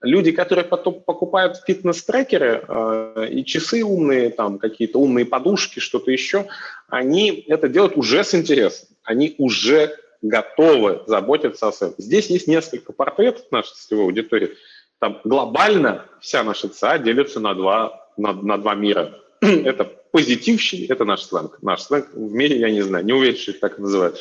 Люди, 0.02 0.32
которые 0.32 0.64
потом 0.64 1.02
покупают 1.02 1.58
фитнес-трекеры 1.68 2.64
э, 2.66 3.28
и 3.32 3.44
часы 3.44 3.84
умные, 3.84 4.30
там 4.30 4.58
какие-то 4.58 4.98
умные 4.98 5.26
подушки, 5.26 5.80
что-то 5.80 6.10
еще, 6.10 6.48
они 6.88 7.44
это 7.48 7.68
делают 7.68 7.98
уже 7.98 8.24
с 8.24 8.34
интересом. 8.34 8.88
Они 9.04 9.36
уже 9.38 9.98
готовы 10.22 11.02
заботиться 11.06 11.68
о 11.68 11.74
своем. 11.74 11.96
Здесь 11.98 12.28
есть 12.28 12.48
несколько 12.48 12.94
портретов 12.94 13.52
нашей 13.52 13.74
целевой 13.74 14.06
аудитории. 14.06 14.52
Там 15.00 15.20
глобально 15.24 16.06
вся 16.22 16.44
наша 16.44 16.70
ЦА 16.70 16.98
делится 16.98 17.40
на 17.40 17.54
два, 17.54 18.08
на, 18.16 18.34
на 18.34 18.58
два 18.58 18.76
мира. 18.76 19.20
это 19.66 19.86
позитивщики, 20.12 20.92
это 20.92 21.06
наш 21.06 21.24
сленг. 21.24 21.60
Наш 21.62 21.84
сленг 21.84 22.08
в 22.14 22.34
мире, 22.34 22.60
я 22.60 22.70
не 22.70 22.82
знаю, 22.82 23.06
не 23.06 23.14
уверен, 23.14 23.38
что 23.38 23.52
их 23.52 23.60
так 23.60 23.80
называют 23.80 24.20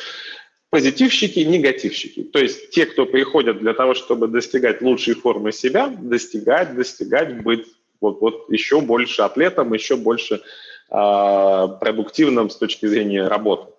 позитивщики 0.71 1.41
и 1.41 1.47
негативщики. 1.47 2.25
То 2.25 2.39
есть 2.39 2.71
те, 2.71 2.87
кто 2.87 3.07
приходят 3.07 3.59
для 3.59 3.73
того, 3.73 3.95
чтобы 3.95 4.29
достигать 4.29 4.83
лучшей 4.83 5.15
формы 5.15 5.53
себя, 5.53 5.89
достигать, 5.89 6.75
достигать, 6.75 7.43
быть 7.43 7.67
вот, 8.01 8.21
вот 8.21 8.51
еще 8.51 8.81
больше 8.81 9.23
атлетом, 9.23 9.73
еще 9.73 9.97
больше 9.97 10.35
э, 10.91 11.69
продуктивным 11.81 12.51
с 12.51 12.57
точки 12.57 12.87
зрения 12.87 13.27
работы. 13.27 13.73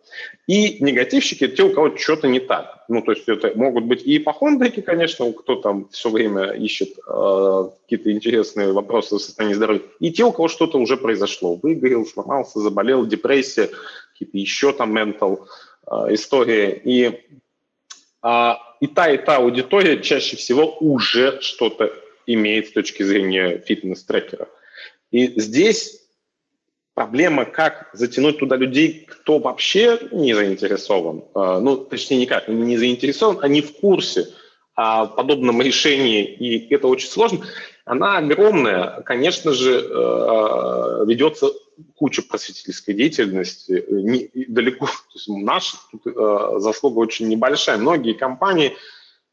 И 0.48 0.84
негативщики– 0.84 1.48
те, 1.48 1.64
у 1.64 1.74
кого 1.74 1.96
что-то 1.98 2.28
не 2.28 2.40
так. 2.40 2.86
Ну, 2.88 3.02
то 3.02 3.12
есть 3.12 3.28
это 3.28 3.52
могут 3.56 3.86
быть 3.86 4.04
и 4.04 4.18
ипохондрики, 4.18 4.82
конечно, 4.82 5.32
кто 5.34 5.56
там 5.56 5.90
все 5.90 6.10
время 6.10 6.52
ищет 6.52 6.90
э, 7.08 7.70
какие-то 7.84 8.12
интересные 8.12 8.72
вопросы 8.72 9.16
в 9.16 9.22
состоянии 9.22 9.56
здоровья, 9.56 9.82
и 10.00 10.12
те, 10.12 10.24
у 10.24 10.32
кого 10.32 10.48
что-то 10.48 10.80
уже 10.80 10.98
произошло. 10.98 11.56
Выгорел, 11.56 12.06
сломался, 12.06 12.60
заболел, 12.60 13.06
депрессия, 13.06 13.70
какие-то 14.14 14.38
еще 14.38 14.74
там 14.74 14.94
ментал, 14.94 15.48
Э, 15.90 16.14
истории. 16.14 16.82
И, 16.84 17.20
а, 18.22 18.60
и 18.80 18.88
та, 18.88 19.10
и 19.10 19.18
та 19.18 19.38
аудитория 19.38 20.02
чаще 20.02 20.36
всего 20.36 20.78
уже 20.80 21.42
что-то 21.42 21.92
имеет 22.28 22.68
с 22.68 22.72
точки 22.72 23.02
зрения 23.02 23.58
фитнес-трекера. 23.58 24.48
И 25.12 25.40
здесь 25.40 26.04
проблема, 27.00 27.46
как 27.46 27.90
затянуть 27.94 28.40
туда 28.40 28.58
людей, 28.58 29.08
кто 29.08 29.40
вообще 29.40 29.98
не 30.12 30.34
заинтересован. 30.34 31.24
Э, 31.34 31.60
ну, 31.62 31.78
точнее, 31.78 32.18
никак, 32.18 32.50
не 32.50 32.76
заинтересован, 32.78 33.38
они 33.42 33.62
в 33.62 33.72
курсе 33.78 34.28
о 34.76 35.06
подобном 35.06 35.62
решении, 35.62 36.26
и 36.26 36.74
это 36.76 36.90
очень 36.90 37.08
сложно. 37.08 37.46
Она 37.86 38.18
огромная, 38.18 39.02
конечно 39.06 39.54
же, 39.54 39.80
э, 39.80 41.06
ведется 41.08 41.54
куча 41.96 42.22
просветительской 42.22 42.94
деятельности, 42.94 43.72
э, 43.72 43.86
не, 43.90 44.30
далеко, 44.50 44.88
то 44.88 45.14
есть 45.14 45.30
наша 45.30 45.78
тут, 45.92 46.02
э, 46.06 46.60
заслуга 46.60 47.00
очень 47.00 47.30
небольшая. 47.30 47.78
Многие 47.78 48.12
компании 48.12 48.76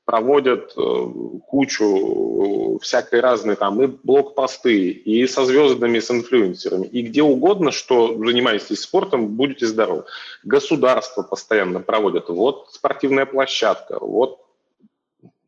проводят 0.07 0.72
э, 0.76 1.07
кучу 1.46 2.78
всякой 2.80 3.20
разной 3.20 3.57
там 3.57 3.82
и 3.82 3.88
блокпосты, 3.88 4.90
и 4.90 5.26
со 5.26 5.44
звездами, 5.44 5.98
с 5.98 6.11
инфлюенсерами, 6.11 6.86
и 6.86 7.02
где 7.02 7.22
угодно, 7.22 7.72
что 7.72 8.16
занимаетесь 8.16 8.80
спортом, 8.80 9.36
будете 9.36 9.66
здоровы. 9.66 10.04
Государство 10.44 11.22
постоянно 11.22 11.80
проводят. 11.80 12.28
Вот 12.28 12.68
спортивная 12.72 13.26
площадка, 13.26 13.98
вот 14.00 14.46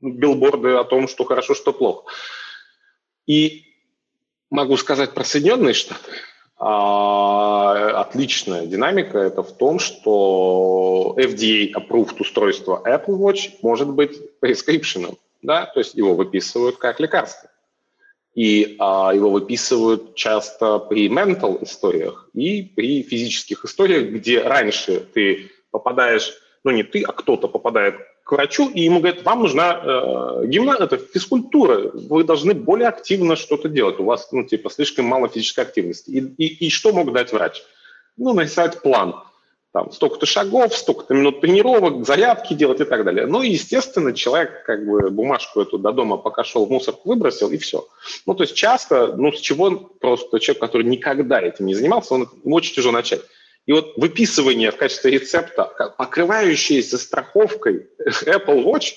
билборды 0.01 0.71
о 0.71 0.85
том, 0.85 1.07
что 1.07 1.25
хорошо, 1.25 1.55
что 1.55 1.73
плохо. 1.73 2.11
И 3.27 3.65
могу 4.51 4.77
сказать 4.77 5.15
про 5.15 5.25
Соединенные 5.25 5.73
Штаты– 5.73 6.11
отличная 6.59 8.67
динамика 8.67 9.19
это 9.19 9.43
в 9.43 9.53
том, 9.53 9.79
что 9.79 11.15
FDA-approved 11.17 12.17
устройство 12.19 12.83
Apple 12.85 13.17
Watch 13.17 13.53
может 13.63 13.89
быть 13.89 14.19
prescription, 14.41 15.17
да, 15.43 15.67
то 15.67 15.79
есть 15.79 15.95
его 15.95 16.15
выписывают 16.15 16.79
как 16.79 16.99
лекарство. 16.99 17.49
И 18.35 18.77
а, 18.79 19.13
его 19.13 19.31
выписывают 19.31 20.15
часто 20.15 20.79
при 20.79 21.09
mental 21.09 21.63
историях 21.65 22.29
и 22.35 22.63
при 22.63 23.03
физических 23.03 23.65
историях, 23.65 24.11
где 24.11 24.43
раньше 24.43 25.01
ты 25.01 25.51
попадаешь, 25.71 26.35
ну 26.65 26.71
не 26.71 26.83
ты, 26.83 27.03
а 27.03 27.13
кто-то 27.13 27.49
попадает 27.49 27.97
к 28.29 28.33
врачу, 28.33 28.69
и 28.69 28.83
ему 28.83 29.01
говорят, 29.01 29.23
вам 29.25 29.41
нужна 29.41 29.81
э, 29.83 30.47
гимна, 30.49 30.77
это 30.79 30.99
физкультура, 30.99 31.91
вы 31.95 32.25
должны 32.25 32.53
более 32.53 32.89
активно 32.89 33.37
что-то 33.37 33.71
делать, 33.71 33.99
у 34.01 34.05
вас, 34.05 34.29
ну, 34.33 34.45
типа, 34.45 34.69
слишком 34.69 35.07
мало 35.07 35.29
физической 35.29 35.61
активности. 35.61 36.11
И, 36.11 36.19
и, 36.37 36.67
и 36.67 36.69
что 36.69 36.93
мог 36.93 37.11
дать 37.15 37.33
врач? 37.33 37.63
Ну, 38.19 38.35
написать 38.35 38.83
план. 38.83 39.15
Там, 39.73 39.91
столько-то 39.93 40.27
шагов, 40.27 40.77
столько-то 40.77 41.15
минут 41.15 41.41
тренировок, 41.41 42.05
зарядки 42.07 42.53
делать 42.53 42.81
и 42.81 42.85
так 42.85 43.03
далее. 43.03 43.25
Ну, 43.25 43.41
и, 43.41 43.49
естественно, 43.49 44.13
человек 44.13 44.63
как 44.67 44.87
бы 44.87 45.09
бумажку 45.09 45.63
эту 45.63 45.79
до 45.79 45.93
дома 45.93 46.19
пока 46.19 46.45
шел 46.45 46.67
в 46.67 46.71
мусорку 46.71 47.09
выбросил, 47.09 47.51
и 47.51 47.57
все. 47.57 47.89
Ну, 48.27 48.35
то 48.35 48.43
есть 48.43 48.55
часто, 48.55 49.15
ну, 49.17 49.33
с 49.33 49.41
чего 49.41 49.71
просто 49.71 50.39
человек, 50.39 50.61
который 50.61 50.87
никогда 50.87 51.41
этим 51.41 51.65
не 51.65 51.75
занимался, 51.75 52.13
он, 52.13 52.29
ему 52.45 52.57
очень 52.57 52.75
тяжело 52.75 52.93
начать. 52.93 53.23
И 53.69 53.73
вот 53.73 53.99
выписывание 53.99 54.71
в 54.71 54.79
качестве 54.79 55.11
рецепта, 55.11 55.65
покрывающееся 55.99 56.97
страховкой 56.97 57.91
Apple 58.25 58.65
Watch, 58.65 58.95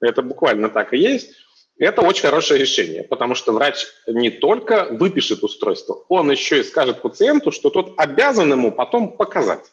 это 0.00 0.22
буквально 0.22 0.70
так 0.70 0.94
и 0.94 0.96
есть, 0.96 1.32
это 1.78 2.00
очень 2.00 2.22
хорошее 2.22 2.58
решение, 2.58 3.02
потому 3.04 3.34
что 3.34 3.52
врач 3.52 3.86
не 4.06 4.30
только 4.30 4.86
выпишет 4.90 5.44
устройство, 5.44 6.02
он 6.08 6.30
еще 6.30 6.60
и 6.60 6.64
скажет 6.64 7.02
пациенту, 7.02 7.52
что 7.52 7.68
тот 7.68 7.92
обязан 7.98 8.50
ему 8.50 8.72
потом 8.72 9.18
показать. 9.18 9.70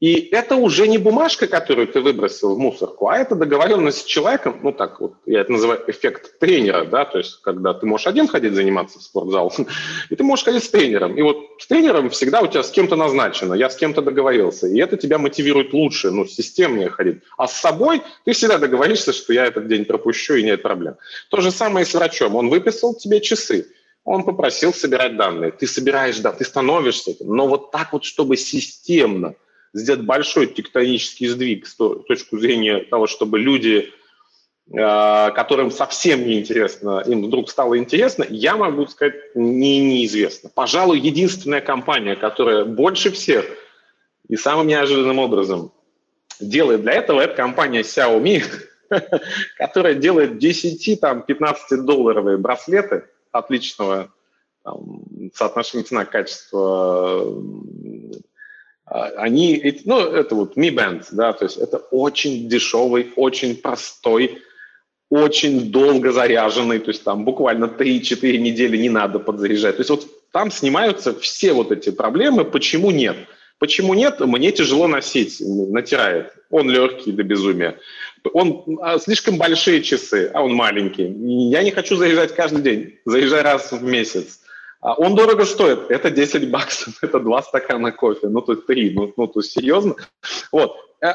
И 0.00 0.28
это 0.32 0.56
уже 0.56 0.88
не 0.88 0.98
бумажка, 0.98 1.46
которую 1.46 1.86
ты 1.86 2.00
выбросил 2.00 2.56
в 2.56 2.58
мусорку, 2.58 3.08
а 3.08 3.16
это 3.16 3.36
договоренность 3.36 3.98
с 3.98 4.04
человеком, 4.04 4.58
ну 4.62 4.72
так 4.72 5.00
вот, 5.00 5.14
я 5.24 5.40
это 5.40 5.52
называю 5.52 5.82
эффект 5.86 6.38
тренера, 6.40 6.84
да, 6.84 7.04
то 7.04 7.18
есть 7.18 7.40
когда 7.42 7.72
ты 7.74 7.86
можешь 7.86 8.08
один 8.08 8.26
ходить 8.26 8.54
заниматься 8.54 8.98
в 8.98 9.02
спортзал, 9.02 9.52
и 10.10 10.16
ты 10.16 10.24
можешь 10.24 10.44
ходить 10.44 10.64
с 10.64 10.68
тренером. 10.68 11.16
И 11.16 11.22
вот 11.22 11.38
с 11.58 11.66
тренером 11.68 12.10
всегда 12.10 12.40
у 12.40 12.48
тебя 12.48 12.64
с 12.64 12.70
кем-то 12.70 12.96
назначено, 12.96 13.54
я 13.54 13.70
с 13.70 13.76
кем-то 13.76 14.02
договорился, 14.02 14.66
и 14.66 14.78
это 14.80 14.96
тебя 14.96 15.18
мотивирует 15.18 15.72
лучше, 15.72 16.10
ну, 16.10 16.26
системнее 16.26 16.90
ходить. 16.90 17.22
А 17.38 17.46
с 17.46 17.54
собой 17.54 18.02
ты 18.24 18.32
всегда 18.32 18.58
договоришься, 18.58 19.12
что 19.12 19.32
я 19.32 19.46
этот 19.46 19.68
день 19.68 19.84
пропущу, 19.84 20.34
и 20.34 20.42
нет 20.42 20.60
проблем. 20.60 20.96
То 21.30 21.40
же 21.40 21.52
самое 21.52 21.86
и 21.86 21.88
с 21.88 21.94
врачом. 21.94 22.34
Он 22.34 22.50
выписал 22.50 22.94
тебе 22.94 23.20
часы, 23.20 23.68
он 24.02 24.24
попросил 24.24 24.74
собирать 24.74 25.16
данные. 25.16 25.52
Ты 25.52 25.68
собираешь, 25.68 26.18
да, 26.18 26.32
ты 26.32 26.44
становишься. 26.44 27.14
Но 27.20 27.46
вот 27.46 27.70
так 27.70 27.92
вот, 27.92 28.04
чтобы 28.04 28.36
системно– 28.36 29.34
сделать 29.74 30.02
большой 30.02 30.46
тектонический 30.46 31.26
сдвиг 31.26 31.66
с 31.66 31.74
точки 31.74 32.38
зрения 32.38 32.78
того, 32.78 33.06
чтобы 33.06 33.40
люди, 33.40 33.92
э, 34.72 35.30
которым 35.32 35.70
совсем 35.70 36.24
не 36.24 36.38
интересно, 36.38 37.02
им 37.04 37.24
вдруг 37.24 37.50
стало 37.50 37.76
интересно, 37.76 38.24
я 38.30 38.56
могу 38.56 38.86
сказать, 38.86 39.16
не 39.34 39.80
неизвестно. 39.80 40.48
Пожалуй, 40.54 41.00
единственная 41.00 41.60
компания, 41.60 42.14
которая 42.14 42.64
больше 42.64 43.10
всех 43.10 43.44
и 44.28 44.36
самым 44.36 44.68
неожиданным 44.68 45.18
образом 45.18 45.72
делает 46.40 46.82
для 46.82 46.92
этого, 46.92 47.20
это 47.20 47.34
компания 47.34 47.80
Xiaomi, 47.80 48.44
которая 49.58 49.94
делает 49.94 50.42
10-15 50.42 51.56
долларовые 51.78 52.38
браслеты, 52.38 53.04
отличного 53.32 54.12
там, 54.62 55.02
соотношения 55.34 55.84
цена-качество, 55.84 57.24
они, 58.86 59.80
ну, 59.84 60.00
это 60.00 60.34
вот 60.34 60.56
Mi 60.56 60.70
Band, 60.70 61.06
да, 61.12 61.32
то 61.32 61.44
есть 61.44 61.56
это 61.56 61.78
очень 61.78 62.48
дешевый, 62.48 63.12
очень 63.16 63.56
простой, 63.56 64.42
очень 65.10 65.70
долго 65.70 66.12
заряженный, 66.12 66.78
то 66.80 66.90
есть 66.90 67.04
там 67.04 67.24
буквально 67.24 67.66
3-4 67.66 68.36
недели 68.36 68.76
не 68.76 68.90
надо 68.90 69.18
подзаряжать. 69.18 69.76
То 69.76 69.80
есть 69.80 69.90
вот 69.90 70.06
там 70.32 70.50
снимаются 70.50 71.18
все 71.18 71.52
вот 71.52 71.72
эти 71.72 71.90
проблемы, 71.90 72.44
почему 72.44 72.90
нет. 72.90 73.16
Почему 73.58 73.94
нет? 73.94 74.20
Мне 74.20 74.50
тяжело 74.52 74.88
носить, 74.88 75.36
натирает. 75.40 76.32
Он 76.50 76.68
легкий 76.68 77.12
до 77.12 77.22
безумия. 77.22 77.78
Он 78.32 78.78
а, 78.82 78.98
слишком 78.98 79.38
большие 79.38 79.82
часы, 79.82 80.30
а 80.34 80.42
он 80.42 80.52
маленький. 80.54 81.06
Я 81.50 81.62
не 81.62 81.70
хочу 81.70 81.96
заезжать 81.96 82.34
каждый 82.34 82.62
день, 82.62 82.98
заезжай 83.04 83.42
раз 83.42 83.70
в 83.70 83.82
месяц. 83.82 84.40
А 84.84 84.92
он 84.96 85.14
дорого 85.14 85.46
стоит, 85.46 85.90
это 85.90 86.10
10 86.10 86.50
баксов, 86.50 86.98
это 87.02 87.18
два 87.18 87.42
стакана 87.42 87.90
кофе, 87.90 88.28
ну, 88.28 88.42
то 88.42 88.52
есть 88.52 88.66
три, 88.66 88.92
ну, 88.94 89.10
ну 89.16 89.26
то 89.26 89.40
есть 89.40 89.52
серьезно. 89.52 89.96
Вот. 90.52 90.76
Э, 91.00 91.14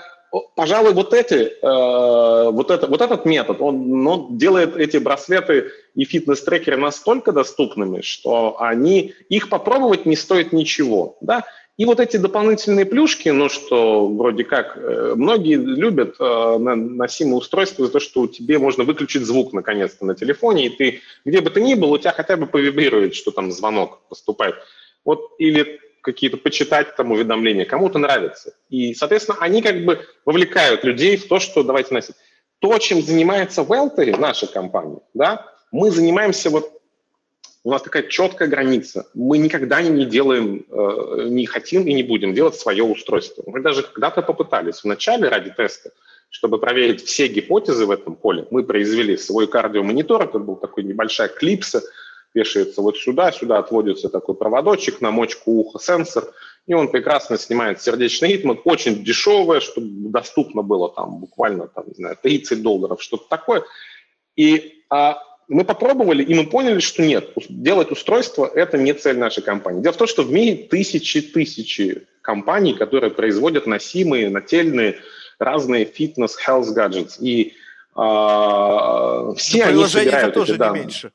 пожалуй, 0.55 0.93
вот 0.93 1.13
эти, 1.13 1.35
э, 1.35 2.51
вот, 2.51 2.71
это, 2.71 2.87
вот 2.87 3.01
этот 3.01 3.25
метод, 3.25 3.61
он, 3.61 4.07
он 4.07 4.37
делает 4.39 4.75
эти 4.75 4.97
браслеты 4.97 5.69
и 5.93 6.03
фитнес-трекеры 6.03 6.77
настолько 6.77 7.31
доступными, 7.31 8.01
что 8.01 8.59
они, 8.59 9.13
их 9.29 9.49
попробовать 9.49 10.07
не 10.07 10.15
стоит 10.15 10.51
ничего, 10.51 11.17
да, 11.21 11.43
и 11.79 11.85
вот 11.85 12.01
эти 12.01 12.17
дополнительные 12.17 12.85
плюшки, 12.85 13.29
ну 13.29 13.47
что 13.47 14.05
вроде 14.05 14.43
как, 14.43 14.75
э, 14.75 15.13
многие 15.15 15.55
любят 15.55 16.17
э, 16.19 16.57
носимые 16.57 17.37
устройства 17.37 17.85
за 17.85 17.93
то, 17.93 17.99
что 18.01 18.27
тебе 18.27 18.59
можно 18.59 18.83
выключить 18.83 19.21
звук 19.21 19.53
наконец-то 19.53 20.05
на 20.05 20.13
телефоне, 20.13 20.65
и 20.65 20.69
ты, 20.71 20.99
где 21.23 21.39
бы 21.39 21.49
ты 21.49 21.61
ни 21.61 21.75
был, 21.75 21.93
у 21.93 21.97
тебя 21.97 22.11
хотя 22.11 22.35
бы 22.35 22.47
повибрирует, 22.47 23.15
что 23.15 23.31
там 23.31 23.49
звонок 23.53 24.01
поступает. 24.09 24.55
Вот, 25.05 25.21
или 25.37 25.79
какие-то 26.01 26.35
почитать 26.35 26.97
там 26.97 27.13
уведомления, 27.13 27.63
кому-то 27.63 27.97
нравится. 27.97 28.53
И, 28.69 28.93
соответственно, 28.93 29.37
они 29.39 29.61
как 29.61 29.85
бы 29.85 30.05
вовлекают 30.25 30.83
людей 30.83 31.15
в 31.15 31.29
то, 31.29 31.39
что 31.39 31.63
давайте 31.63 31.93
носить. 31.93 32.15
То, 32.59 32.77
чем 32.79 33.01
занимается 33.01 33.61
Weltery, 33.61 34.19
наша 34.19 34.47
компания, 34.47 34.99
да, 35.13 35.45
мы 35.71 35.91
занимаемся 35.91 36.49
вот 36.49 36.78
у 37.63 37.71
нас 37.71 37.81
такая 37.81 38.03
четкая 38.03 38.47
граница. 38.47 39.07
Мы 39.13 39.37
никогда 39.37 39.81
не 39.81 40.05
делаем, 40.05 40.65
э, 40.69 41.27
не 41.29 41.45
хотим 41.45 41.87
и 41.87 41.93
не 41.93 42.03
будем 42.03 42.33
делать 42.33 42.55
свое 42.55 42.83
устройство. 42.83 43.43
Мы 43.47 43.61
даже 43.61 43.83
когда-то 43.83 44.21
попытались 44.21 44.83
вначале 44.83 45.27
ради 45.27 45.51
теста, 45.51 45.91
чтобы 46.29 46.59
проверить 46.59 47.03
все 47.03 47.27
гипотезы 47.27 47.85
в 47.85 47.91
этом 47.91 48.15
поле, 48.15 48.47
мы 48.51 48.63
произвели 48.63 49.17
свой 49.17 49.47
кардиомонитор, 49.47 50.23
это 50.23 50.39
был 50.39 50.55
такой 50.55 50.83
небольшая 50.83 51.27
клипса, 51.27 51.81
вешается 52.33 52.81
вот 52.81 52.97
сюда, 52.97 53.31
сюда 53.31 53.57
отводится 53.57 54.09
такой 54.09 54.35
проводочек 54.35 55.01
на 55.01 55.11
мочку 55.11 55.51
уха 55.51 55.79
сенсор, 55.79 56.25
и 56.67 56.73
он 56.73 56.89
прекрасно 56.89 57.37
снимает 57.37 57.81
сердечный 57.81 58.29
ритм, 58.29 58.55
очень 58.63 59.03
дешевое, 59.03 59.59
чтобы 59.59 59.87
доступно 60.11 60.61
было 60.61 60.89
там 60.89 61.17
буквально 61.17 61.67
там, 61.67 61.85
не 61.87 61.95
знаю, 61.95 62.17
30 62.21 62.61
долларов, 62.61 63.01
что-то 63.01 63.27
такое. 63.27 63.63
И 64.35 64.83
а, 64.91 65.19
мы 65.49 65.63
попробовали, 65.65 66.23
и 66.23 66.33
мы 66.35 66.45
поняли, 66.45 66.79
что 66.79 67.01
нет, 67.01 67.31
делать 67.49 67.91
устройство– 67.91 68.49
это 68.55 68.77
не 68.77 68.93
цель 68.93 69.17
нашей 69.17 69.41
компании. 69.41 69.81
Дело 69.81 69.93
в 69.93 69.97
том, 69.97 70.07
что 70.07 70.21
в 70.21 70.31
мире 70.31 70.55
тысячи-тысячи 70.55 72.07
компаний, 72.21 72.75
которые 72.75 73.09
производят 73.09 73.65
носимые, 73.65 74.29
нательные, 74.29 74.99
разные 75.39 75.85
фитнес, 75.85 76.37
health 76.47 76.75
gadgets. 76.75 77.19
И 77.19 77.53
э, 77.95 79.33
все 79.37 79.63
они 79.63 79.85
собирают 79.85 80.35
тоже 80.35 80.53
эти 80.53 80.59
данные. 80.59 80.81
Не 80.81 80.85
меньше. 80.85 81.11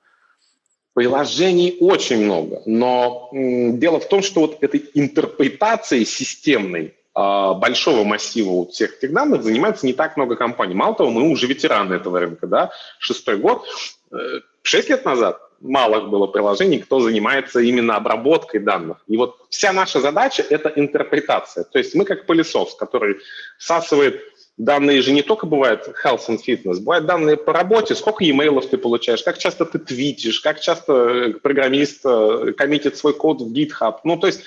Приложений 0.94 1.76
очень 1.80 2.24
много, 2.24 2.62
но 2.66 3.28
м, 3.32 3.78
дело 3.78 4.00
в 4.00 4.08
том, 4.08 4.22
что 4.22 4.40
вот 4.40 4.62
этой 4.62 4.84
интерпретацией 4.94 6.04
системной 6.04 6.94
большого 7.14 8.04
массива 8.04 8.50
вот 8.50 8.72
всех 8.72 8.96
этих 8.96 9.12
данных 9.12 9.44
занимается 9.44 9.86
не 9.86 9.92
так 9.92 10.16
много 10.16 10.34
компаний. 10.36 10.74
Мало 10.74 10.94
того, 10.94 11.10
мы 11.10 11.22
уже 11.30 11.46
ветераны 11.46 11.94
этого 11.94 12.18
рынка, 12.18 12.46
да, 12.46 12.72
шестой 12.98 13.36
год. 13.36 13.64
Э, 14.12 14.40
шесть 14.62 14.88
лет 14.88 15.04
назад 15.04 15.40
мало 15.60 16.00
было 16.00 16.26
приложений, 16.26 16.80
кто 16.80 17.00
занимается 17.00 17.60
именно 17.60 17.96
обработкой 17.96 18.60
данных. 18.60 18.98
И 19.06 19.16
вот 19.16 19.36
вся 19.48 19.72
наша 19.72 20.00
задача– 20.00 20.44
это 20.50 20.72
интерпретация. 20.74 21.64
То 21.64 21.78
есть 21.78 21.94
мы 21.94 22.04
как 22.04 22.26
пылесос, 22.26 22.74
который 22.74 23.16
всасывает 23.58 24.20
данные 24.56 25.00
же 25.02 25.12
не 25.12 25.22
только 25.22 25.46
бывают 25.46 25.88
health 26.04 26.28
and 26.28 26.38
fitness, 26.46 26.78
бывают 26.78 27.06
данные 27.06 27.36
по 27.36 27.52
работе, 27.52 27.94
сколько 27.94 28.24
e-mail 28.24 28.60
ты 28.68 28.76
получаешь, 28.78 29.22
как 29.22 29.38
часто 29.38 29.64
ты 29.64 29.78
твитишь, 29.78 30.40
как 30.40 30.60
часто 30.60 31.34
программист 31.42 32.00
э, 32.04 32.52
коммитит 32.56 32.96
свой 32.96 33.14
код 33.14 33.40
в 33.40 33.52
GitHub. 33.52 33.98
Ну, 34.04 34.16
то 34.16 34.26
есть 34.26 34.42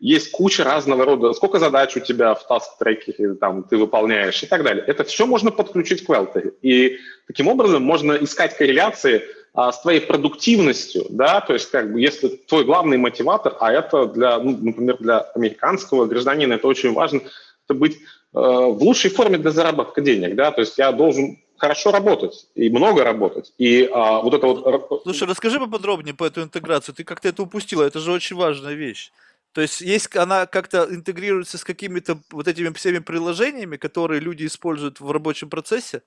есть 0.00 0.30
куча 0.30 0.64
разного 0.64 1.04
рода, 1.04 1.32
сколько 1.32 1.58
задач 1.58 1.96
у 1.96 2.00
тебя 2.00 2.34
в 2.34 2.46
task-треке 2.48 3.34
там, 3.34 3.64
ты 3.64 3.76
выполняешь 3.76 4.42
и 4.42 4.46
так 4.46 4.62
далее. 4.62 4.84
Это 4.86 5.04
все 5.04 5.26
можно 5.26 5.50
подключить 5.50 6.04
к 6.04 6.10
Welter. 6.10 6.54
И 6.62 6.98
таким 7.26 7.48
образом 7.48 7.82
можно 7.82 8.12
искать 8.12 8.56
корреляции 8.56 9.22
а, 9.54 9.72
с 9.72 9.80
твоей 9.80 10.00
продуктивностью, 10.00 11.06
да, 11.10 11.40
то 11.40 11.52
есть 11.52 11.70
как 11.70 11.92
бы 11.92 12.00
если 12.00 12.28
твой 12.28 12.64
главный 12.64 12.96
мотиватор, 12.96 13.56
а 13.58 13.72
это 13.72 14.06
для, 14.06 14.38
ну, 14.38 14.56
например, 14.56 14.98
для 14.98 15.20
американского 15.20 16.06
гражданина 16.06 16.54
это 16.54 16.68
очень 16.68 16.92
важно, 16.92 17.22
это 17.64 17.74
быть 17.74 17.96
э, 17.96 17.98
в 18.32 18.78
лучшей 18.82 19.10
форме 19.10 19.36
для 19.36 19.50
заработка 19.50 20.00
денег, 20.00 20.36
да, 20.36 20.52
то 20.52 20.60
есть 20.60 20.78
я 20.78 20.92
должен 20.92 21.38
хорошо 21.56 21.90
работать 21.90 22.46
и 22.54 22.70
много 22.70 23.02
работать. 23.02 23.52
И 23.58 23.88
а, 23.92 24.20
вот 24.20 24.32
это 24.34 24.46
вот... 24.46 25.02
Слушай, 25.02 25.26
расскажи 25.26 25.58
поподробнее 25.58 26.14
по 26.14 26.24
эту 26.24 26.42
интеграцию. 26.42 26.94
Ты 26.94 27.02
как-то 27.02 27.28
это 27.28 27.42
упустила, 27.42 27.82
это 27.82 27.98
же 27.98 28.12
очень 28.12 28.36
важная 28.36 28.74
вещь. 28.74 29.10
То 29.52 29.60
есть 29.60 29.80
есть 29.80 30.14
она 30.16 30.46
как-то 30.46 30.86
интегрируется 30.90 31.58
с 31.58 31.64
какими-то 31.64 32.20
вот 32.30 32.48
этими 32.48 32.72
всеми 32.74 32.98
приложениями, 32.98 33.76
которые 33.76 34.20
люди 34.20 34.46
используют 34.46 35.00
в 35.00 35.10
рабочем 35.10 35.50
процессе? 35.50 36.02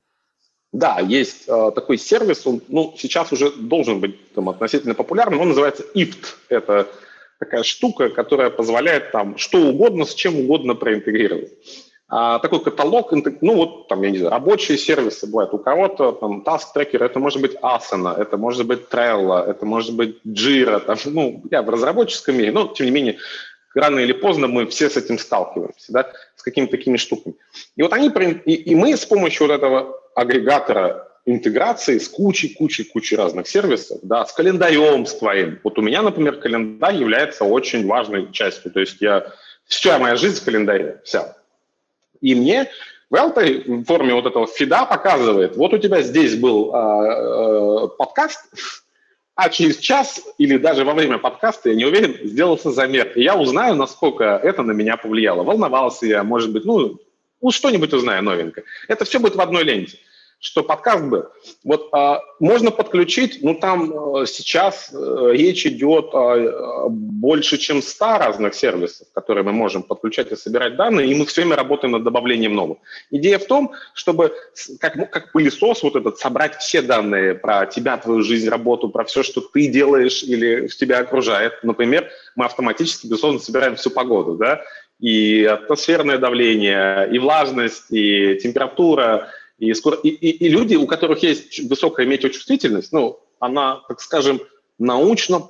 Да, 0.72 1.00
есть 1.00 1.50
э, 1.50 1.72
такой 1.76 1.98
сервис, 1.98 2.48
он 2.48 2.62
ну, 2.70 2.94
сейчас 2.98 3.34
уже 3.34 3.52
должен 3.52 4.00
быть 4.00 4.34
там, 4.34 4.48
относительно 4.48 4.94
популярным, 4.94 5.42
он 5.42 5.50
называется 5.50 5.84
IFT. 5.94 6.26
Это 6.48 6.88
такая 7.40 7.64
штука, 7.64 8.10
которая 8.10 8.50
позволяет 8.50 9.12
там 9.12 9.38
что 9.38 9.58
угодно 9.58 10.06
с 10.06 10.14
чем 10.14 10.40
угодно 10.40 10.76
проинтегрировать 10.76 11.52
а, 12.08 12.40
такой 12.40 12.62
каталог, 12.62 13.12
ну 13.42 13.56
вот 13.56 13.81
там, 13.92 14.02
я 14.04 14.10
не 14.10 14.20
знаю, 14.20 14.32
рабочие 14.32 14.78
сервисы 14.78 15.28
бывают. 15.28 15.54
У 15.54 15.58
кого-то 15.58 16.14
там 16.14 16.44
Task 16.46 16.68
Tracker, 16.74 17.04
это 17.04 17.20
может 17.20 17.42
быть 17.42 17.56
Asana, 17.62 18.18
это 18.18 18.38
может 18.38 18.66
быть 18.66 18.84
Trello, 18.90 19.46
это 19.46 19.66
может 19.66 19.94
быть 19.94 20.16
Jira, 20.26 20.80
там, 20.80 20.96
ну, 21.06 21.44
я 21.52 21.62
в 21.62 21.70
разработческом 21.70 22.38
мире, 22.38 22.54
но 22.54 22.68
тем 22.68 22.86
не 22.86 22.92
менее, 22.94 23.18
рано 23.76 24.00
или 24.00 24.14
поздно 24.14 24.48
мы 24.48 24.66
все 24.68 24.90
с 24.90 24.96
этим 24.96 25.20
сталкиваемся, 25.20 25.92
да, 25.92 26.10
с 26.38 26.42
какими-то 26.42 26.72
такими 26.72 26.96
штуками. 26.96 27.36
И 27.76 27.82
вот 27.82 27.92
они, 27.92 28.08
и, 28.46 28.54
и 28.54 28.76
мы 28.76 28.96
с 28.96 29.06
помощью 29.06 29.48
вот 29.48 29.54
этого 29.54 30.00
агрегатора 30.16 31.10
интеграции 31.26 31.98
с 31.98 32.08
кучей-кучей-кучей 32.08 33.18
разных 33.18 33.50
сервисов, 33.50 34.00
да, 34.04 34.26
с 34.26 34.32
календарем 34.32 35.06
с 35.06 35.16
твоим. 35.16 35.60
Вот 35.66 35.78
у 35.78 35.82
меня, 35.82 36.02
например, 36.02 36.38
календарь 36.38 36.96
является 36.96 37.44
очень 37.44 37.86
важной 37.86 38.32
частью, 38.32 38.72
то 38.72 38.80
есть 38.80 39.02
я, 39.02 39.26
вся 39.66 40.00
моя 40.00 40.16
жизнь 40.16 40.40
в 40.40 40.46
календаре, 40.46 41.02
вся. 41.04 41.36
И 42.22 42.36
мне 42.36 42.70
Велтер 43.12 43.64
в 43.68 43.84
форме 43.84 44.14
вот 44.14 44.26
этого 44.26 44.48
фида 44.48 44.86
показывает, 44.86 45.58
вот 45.58 45.74
у 45.74 45.78
тебя 45.78 46.02
здесь 46.02 46.36
был 46.36 46.74
э, 46.74 46.78
э, 46.78 47.88
подкаст, 47.98 48.40
а 49.36 49.50
через 49.50 49.78
час 49.78 50.22
или 50.38 50.58
даже 50.58 50.86
во 50.86 50.94
время 50.94 51.18
подкаста, 51.18 51.70
я 51.70 51.76
не 51.76 51.86
уверен, 51.86 52.16
сделался 52.24 52.72
замер. 52.72 53.12
И 53.16 53.24
я 53.24 53.36
узнаю, 53.36 53.76
насколько 53.76 54.24
это 54.24 54.64
на 54.64 54.72
меня 54.72 54.98
повлияло. 54.98 55.44
Волновался 55.44 56.06
я, 56.06 56.24
может 56.24 56.52
быть, 56.52 56.64
ну, 56.66 57.00
ну 57.42 57.52
что-нибудь 57.52 57.94
узнаю 57.94 58.24
новенькое. 58.24 58.66
Это 58.88 59.04
все 59.04 59.20
будет 59.20 59.36
в 59.36 59.42
одной 59.42 59.64
ленте 59.64 59.98
что 60.42 60.64
подкаст 60.64 61.04
был. 61.06 61.26
Вот 61.64 61.90
а, 61.94 62.20
можно 62.40 62.72
подключить, 62.72 63.44
ну 63.44 63.54
там 63.54 63.94
а, 63.94 64.26
сейчас 64.26 64.92
а, 64.92 65.30
речь 65.30 65.68
идет 65.68 66.10
а, 66.14 66.88
больше, 66.90 67.60
чем 67.60 67.84
100 67.84 68.06
разных 68.18 68.56
сервисов, 68.56 69.08
которые 69.14 69.44
мы 69.44 69.54
можем 69.54 69.84
подключать 69.84 70.32
и 70.32 70.36
собирать 70.36 70.76
данные, 70.76 71.12
и 71.12 71.16
мы 71.16 71.28
все 71.28 71.42
время 71.42 71.58
работаем 71.58 71.92
над 71.92 72.04
добавлением 72.04 72.56
новых. 72.56 72.80
Идея 73.12 73.38
в 73.38 73.46
том, 73.46 73.74
чтобы 73.94 74.34
как, 74.80 74.96
ну, 74.96 75.06
как 75.06 75.32
пылесос 75.32 75.84
вот 75.84 75.96
этот 75.96 76.18
собрать 76.18 76.56
все 76.58 76.82
данные 76.82 77.36
про 77.36 77.68
тебя, 77.68 77.98
твою 77.98 78.24
жизнь, 78.24 78.50
работу, 78.50 78.90
про 78.90 79.04
все, 79.06 79.22
что 79.22 79.42
ты 79.42 79.68
делаешь 79.68 80.24
или 80.24 80.68
тебя 80.70 81.00
окружает. 81.00 81.54
Например, 81.62 82.10
мы 82.36 82.46
автоматически, 82.46 83.06
безусловно, 83.06 83.40
собираем 83.40 83.76
всю 83.76 83.92
погоду, 83.92 84.38
да, 84.38 84.64
и 85.00 85.46
атмосферное 85.46 86.18
давление, 86.18 87.08
и 87.12 87.20
влажность, 87.20 87.92
и 87.92 88.40
температура, 88.42 89.30
и, 89.62 89.74
скоро, 89.76 89.96
и, 89.98 90.10
и, 90.10 90.30
и 90.46 90.50
люди, 90.50 90.76
у 90.76 90.88
которых 90.88 91.22
есть 91.22 91.60
высокая 91.70 92.08
метеочувствительность, 92.08 92.92
ну, 92.92 93.20
она, 93.40 93.82
так 93.88 94.02
скажем, 94.02 94.42
научно 94.80 95.50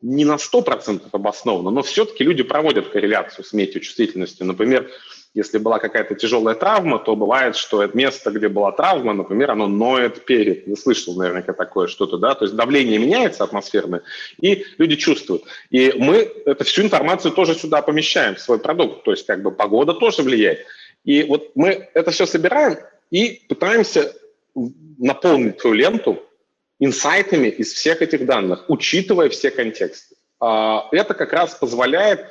не 0.00 0.24
на 0.24 0.36
100% 0.36 1.08
обоснована, 1.10 1.70
но 1.70 1.82
все-таки 1.82 2.22
люди 2.22 2.44
проводят 2.44 2.88
корреляцию 2.88 3.44
с 3.44 3.52
метеочувствительностью. 3.52 4.46
Например, 4.46 4.88
Если 5.36 5.58
была 5.58 5.78
какая-то 5.78 6.14
тяжелая 6.14 6.54
травма, 6.54 6.98
то 6.98 7.14
бывает, 7.14 7.56
что 7.56 7.82
это 7.82 7.94
место, 7.94 8.30
где 8.30 8.48
была 8.48 8.72
травма, 8.72 9.12
например, 9.12 9.50
оно 9.50 9.68
ноет 9.68 10.24
перед. 10.24 10.64
Ты 10.64 10.76
слышал 10.76 11.14
наверняка 11.14 11.52
такое 11.52 11.88
что-то, 11.88 12.16
да? 12.16 12.34
То 12.34 12.46
есть 12.46 12.56
давление 12.56 12.98
меняется 12.98 13.44
атмосферное, 13.44 14.00
и 14.40 14.64
люди 14.78 14.96
чувствуют. 14.96 15.42
И 15.68 15.92
мы 15.98 16.32
эту 16.46 16.64
всю 16.64 16.84
информацию 16.84 17.32
тоже 17.32 17.54
сюда 17.54 17.82
помещаем 17.82 18.36
в 18.36 18.40
свой 18.40 18.58
продукт. 18.58 19.04
То 19.04 19.10
есть 19.10 19.26
как 19.26 19.42
бы 19.42 19.50
погода 19.50 19.92
тоже 19.92 20.22
влияет. 20.22 20.60
И 21.04 21.22
вот 21.24 21.50
мы 21.54 21.86
это 21.92 22.12
все 22.12 22.24
собираем 22.24 22.78
и 23.10 23.42
пытаемся 23.48 24.14
наполнить 24.98 25.58
твою 25.58 25.76
ленту 25.76 26.22
инсайтами 26.78 27.48
из 27.48 27.72
всех 27.72 28.02
этих 28.02 28.26
данных, 28.26 28.64
учитывая 28.68 29.28
все 29.28 29.50
контексты. 29.50 30.16
А, 30.40 30.88
это 30.92 31.14
как 31.14 31.32
раз 31.32 31.54
позволяет 31.54 32.26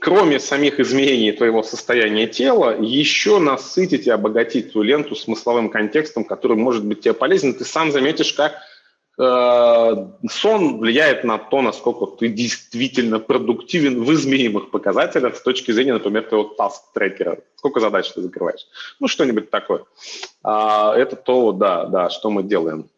кроме 0.00 0.38
самих 0.38 0.80
изменений 0.80 1.32
твоего 1.32 1.62
состояния 1.62 2.26
тела, 2.26 2.76
еще 2.78 3.38
насытить 3.38 4.06
и 4.06 4.10
обогатить 4.10 4.72
твою 4.72 4.86
ленту 4.86 5.14
смысловым 5.14 5.70
контекстом, 5.70 6.24
который 6.24 6.56
может 6.56 6.84
быть 6.84 7.00
тебе 7.00 7.14
полезен. 7.14 7.54
Ты 7.54 7.64
сам 7.64 7.90
заметишь, 7.90 8.34
как 8.34 8.54
сон 9.16 10.78
влияет 10.78 11.24
на 11.24 11.38
то, 11.38 11.60
насколько 11.60 12.06
ты 12.06 12.28
действительно 12.28 13.18
продуктивен 13.18 14.02
в 14.02 14.12
измеримых 14.12 14.70
показателях 14.70 15.36
с 15.36 15.42
точки 15.42 15.70
зрения, 15.70 15.92
например, 15.92 16.22
твоего 16.22 16.54
таск-трекера. 16.54 17.42
Сколько 17.56 17.80
задач 17.80 18.10
ты 18.10 18.22
закрываешь? 18.22 18.66
Ну, 19.00 19.08
что-нибудь 19.08 19.50
такое. 19.50 19.84
А, 20.42 20.94
это 20.96 21.16
то, 21.16 21.52
да, 21.52 21.84
да, 21.84 22.10
что 22.10 22.30
мы 22.30 22.42
делаем. 22.42 22.88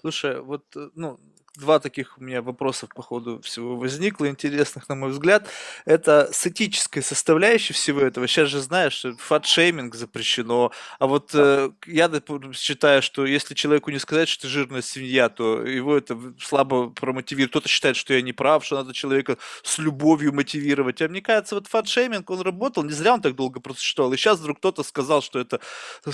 Слушай, 0.00 0.40
вот, 0.40 0.64
э, 0.76 0.88
ну, 0.94 1.18
два 1.56 1.78
таких 1.78 2.18
у 2.18 2.22
меня 2.22 2.42
вопроса 2.42 2.86
по 2.86 3.02
ходу 3.02 3.40
всего 3.40 3.76
возникло, 3.76 4.28
интересных, 4.28 4.88
на 4.88 4.94
мой 4.94 5.10
взгляд. 5.10 5.48
Это 5.84 6.28
с 6.32 6.46
этической 6.46 7.02
составляющей 7.02 7.72
всего 7.72 8.00
этого. 8.00 8.26
Сейчас 8.26 8.48
же 8.48 8.60
знаешь, 8.60 8.94
что 8.94 9.16
fat-shaming 9.16 9.94
запрещено. 9.94 10.72
А 10.98 11.06
вот 11.06 11.30
э, 11.34 11.70
я 11.86 12.10
считаю, 12.52 13.02
что 13.02 13.24
если 13.24 13.54
человеку 13.54 13.90
не 13.90 13.98
сказать, 13.98 14.28
что 14.28 14.42
ты 14.42 14.48
жирная 14.48 14.82
свинья, 14.82 15.28
то 15.28 15.62
его 15.62 15.96
это 15.96 16.18
слабо 16.40 16.90
промотивирует. 16.90 17.50
Кто-то 17.50 17.68
считает, 17.68 17.96
что 17.96 18.14
я 18.14 18.22
не 18.22 18.32
прав, 18.32 18.64
что 18.64 18.76
надо 18.76 18.92
человека 18.92 19.38
с 19.62 19.78
любовью 19.78 20.32
мотивировать. 20.32 21.02
А 21.02 21.08
мне 21.08 21.20
кажется, 21.20 21.54
вот 21.54 21.68
фат-шейминг, 21.68 22.28
он 22.30 22.40
работал, 22.40 22.82
не 22.82 22.92
зря 22.92 23.14
он 23.14 23.20
так 23.20 23.36
долго 23.36 23.60
просуществовал. 23.60 24.12
И 24.12 24.16
сейчас 24.16 24.40
вдруг 24.40 24.58
кто-то 24.58 24.82
сказал, 24.82 25.22
что 25.22 25.38
это 25.38 25.60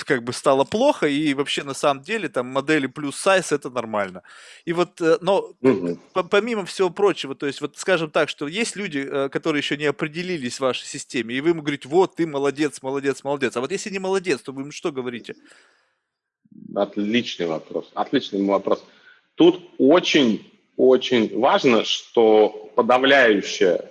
как 0.05 0.23
бы 0.23 0.33
стало 0.33 0.65
плохо, 0.65 1.07
и 1.07 1.33
вообще 1.35 1.63
на 1.63 1.75
самом 1.75 2.03
деле 2.03 2.29
там 2.29 2.47
модели 2.47 2.87
плюс 2.87 3.17
сайз 3.17 3.53
это 3.53 3.71
нормально. 3.71 4.23
И 4.65 4.73
вот, 4.73 5.01
э, 5.01 5.19
но 5.31 5.53
угу. 5.61 5.99
помимо 6.29 6.65
всего 6.65 6.91
прочего, 6.91 7.35
то 7.35 7.47
есть 7.47 7.61
вот 7.61 7.77
скажем 7.77 8.11
так, 8.11 8.29
что 8.29 8.49
есть 8.49 8.75
люди, 8.75 8.99
э, 8.99 9.29
которые 9.29 9.61
еще 9.61 9.77
не 9.77 9.87
определились 9.87 10.57
в 10.57 10.61
вашей 10.61 10.87
системе, 10.87 11.35
и 11.37 11.41
вы 11.41 11.51
ему 11.51 11.63
говорите, 11.63 11.89
вот 11.89 12.17
ты 12.17 12.27
молодец, 12.27 12.83
молодец, 12.83 13.23
молодец. 13.23 13.57
А 13.57 13.61
вот 13.61 13.71
если 13.71 13.91
не 13.91 14.01
молодец, 14.01 14.41
то 14.41 14.53
вы 14.53 14.63
ему 14.63 14.73
что 14.73 14.91
говорите? 14.91 15.37
Отличный 16.75 17.47
вопрос, 17.47 17.91
отличный 17.95 18.45
вопрос. 18.45 18.85
Тут 19.37 19.63
очень, 19.79 20.53
очень 20.77 21.39
важно, 21.39 21.85
что 21.85 22.73
подавляющая 22.75 23.89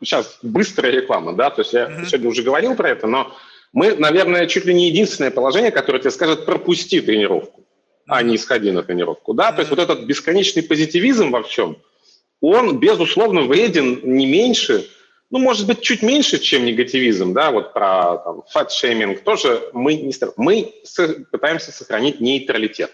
сейчас 0.00 0.38
быстрая 0.42 0.92
реклама, 0.92 1.32
да, 1.32 1.48
то 1.48 1.62
есть 1.62 1.72
я 1.72 1.86
mm 1.86 2.06
сегодня 2.06 2.28
уже 2.28 2.42
говорил 2.42 2.74
про 2.76 2.90
это, 2.90 3.06
но 3.06 3.34
мы, 3.72 3.94
наверное, 3.94 4.46
чуть 4.46 4.66
ли 4.66 4.74
не 4.74 4.88
единственное 4.88 5.30
положение, 5.30 5.70
которое 5.70 6.00
тебе 6.00 6.10
скажет 6.10 6.44
пропусти 6.44 7.00
тренировку 7.00 7.63
а 8.06 8.22
не 8.22 8.38
сходи 8.38 8.70
на 8.70 8.82
тренировку. 8.82 9.34
Да? 9.34 9.52
То 9.52 9.60
есть 9.60 9.70
вот 9.70 9.78
этот 9.78 10.04
бесконечный 10.04 10.62
позитивизм 10.62 11.30
во 11.30 11.42
всем, 11.42 11.76
он, 12.40 12.78
безусловно, 12.78 13.42
вреден 13.42 14.00
не 14.02 14.26
меньше, 14.26 14.88
ну, 15.30 15.38
может 15.38 15.66
быть, 15.66 15.80
чуть 15.80 16.02
меньше, 16.02 16.38
чем 16.38 16.64
негативизм, 16.64 17.32
да, 17.32 17.50
вот 17.50 17.72
про 17.72 18.18
там, 18.18 18.42
фат-шейминг 18.50 19.22
тоже 19.22 19.68
мы, 19.72 19.94
не, 19.94 20.12
мы 20.36 20.72
пытаемся 21.30 21.72
сохранить 21.72 22.20
нейтралитет. 22.20 22.92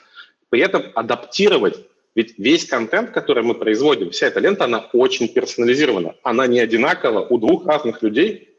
При 0.49 0.61
этом 0.61 0.85
адаптировать, 0.95 1.77
ведь 2.15 2.39
весь 2.39 2.65
контент, 2.65 3.11
который 3.11 3.43
мы 3.43 3.55
производим, 3.55 4.11
вся 4.11 4.29
эта 4.29 4.41
лента, 4.41 4.65
она 4.65 4.89
очень 4.93 5.29
персонализирована. 5.29 6.15
Она 6.23 6.47
не 6.47 6.61
одинакова, 6.61 7.27
у 7.27 7.37
двух 7.39 7.67
разных 7.67 8.03
людей 8.03 8.57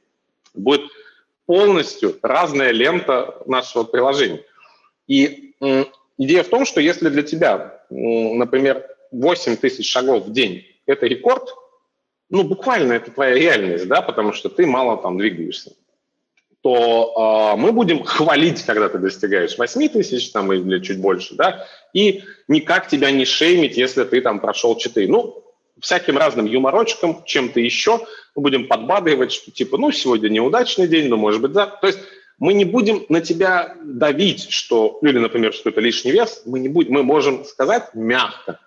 будет 0.53 0.91
полностью 1.45 2.18
разная 2.22 2.72
лента 2.72 3.41
нашего 3.45 3.84
приложения. 3.84 4.44
И 5.07 5.56
Идея 6.23 6.43
в 6.43 6.49
том, 6.49 6.65
что 6.65 6.80
если 6.80 7.10
для 7.10 7.23
тебя, 7.23 7.81
например, 7.89 8.85
8 9.11 9.56
тысяч 9.56 9.89
шагов 9.89 10.26
в 10.26 10.31
день– 10.31 10.68
это 10.85 11.07
рекорд, 11.07 11.49
ну, 12.30 12.43
буквально 12.43 12.93
это 12.93 13.10
твоя 13.10 13.34
реальность, 13.34 13.88
да, 13.88 14.03
потому 14.03 14.31
что 14.31 14.48
ты 14.49 14.68
мало 14.68 15.02
там 15.02 15.18
двигаешься, 15.18 15.72
то 16.61 17.56
э, 17.56 17.60
мы 17.60 17.72
будем 17.72 18.03
хвалить, 18.03 18.61
когда 18.61 18.88
ты 18.88 18.99
достигаешь 18.99 19.57
8 19.57 19.89
тысяч 19.89 20.30
там, 20.30 20.53
или 20.53 20.80
чуть 20.80 21.02
больше, 21.02 21.34
да, 21.34 21.65
и 21.91 22.23
никак 22.48 22.88
тебя 22.88 23.10
не 23.10 23.26
шеймить, 23.26 23.76
если 23.76 24.03
ты 24.03 24.22
там 24.22 24.39
прошел 24.39 24.77
4. 24.77 25.07
Ну, 25.07 25.43
всяким 25.80 26.19
разным 26.19 26.45
юморочком, 26.45 27.23
чем-то 27.26 27.60
еще 27.60 27.98
мы 28.35 28.43
будем 28.43 28.68
подбадривать, 28.68 29.31
что 29.31 29.49
типа, 29.49 29.80
ну, 29.80 29.91
сегодня 29.91 30.30
неудачный 30.30 30.88
день, 30.88 31.07
но 31.07 31.18
может 31.18 31.41
быть, 31.41 31.53
да. 31.53 31.65
То 31.65 31.88
есть 31.88 31.99
мы 32.41 32.55
не 32.55 32.65
будем 32.65 33.05
на 33.07 33.22
тебя 33.22 33.77
давить, 33.84 34.49
что, 34.49 34.97
или, 35.03 35.19
например, 35.19 35.53
что 35.53 35.69
это 35.69 35.80
лишний 35.80 36.11
вес, 36.11 36.41
мы 36.45 36.59
не 36.59 36.69
будем, 36.69 36.93
мы 36.93 37.03
можем 37.03 37.45
сказать 37.45 37.93
мягко 37.93 38.59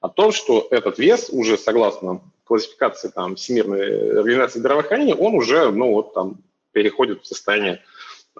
о 0.00 0.10
том, 0.10 0.32
что 0.32 0.68
этот 0.70 0.98
вес 0.98 1.30
уже 1.30 1.56
согласно 1.56 2.20
классификации 2.44 3.08
там, 3.08 3.36
Всемирной 3.36 4.18
организации 4.18 4.58
здравоохранения, 4.58 5.14
он 5.14 5.34
уже, 5.34 5.72
ну 5.72 5.92
вот 5.92 6.12
там, 6.12 6.42
переходит 6.72 7.22
в 7.22 7.26
состояние 7.26 7.82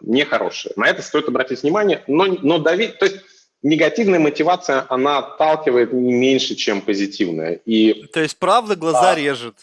нехорошее. 0.03 0.75
На 0.77 0.89
это 0.89 1.01
стоит 1.01 1.27
обратить 1.27 1.63
внимание, 1.63 2.05
но, 2.07 2.27
но 2.27 2.59
давить, 2.59 2.99
то 2.99 3.07
есть 3.07 3.17
негативная 3.63 4.21
мотивация, 4.21 4.85
она 4.91 5.21
отталкивает 5.21 5.95
не 5.95 6.13
меньше, 6.13 6.55
чем 6.55 6.83
позитивная. 6.83 7.55
И, 7.65 8.09
то 8.13 8.21
есть 8.21 8.37
правда 8.37 8.77
глаза 8.77 9.13
а, 9.13 9.15
режет? 9.15 9.55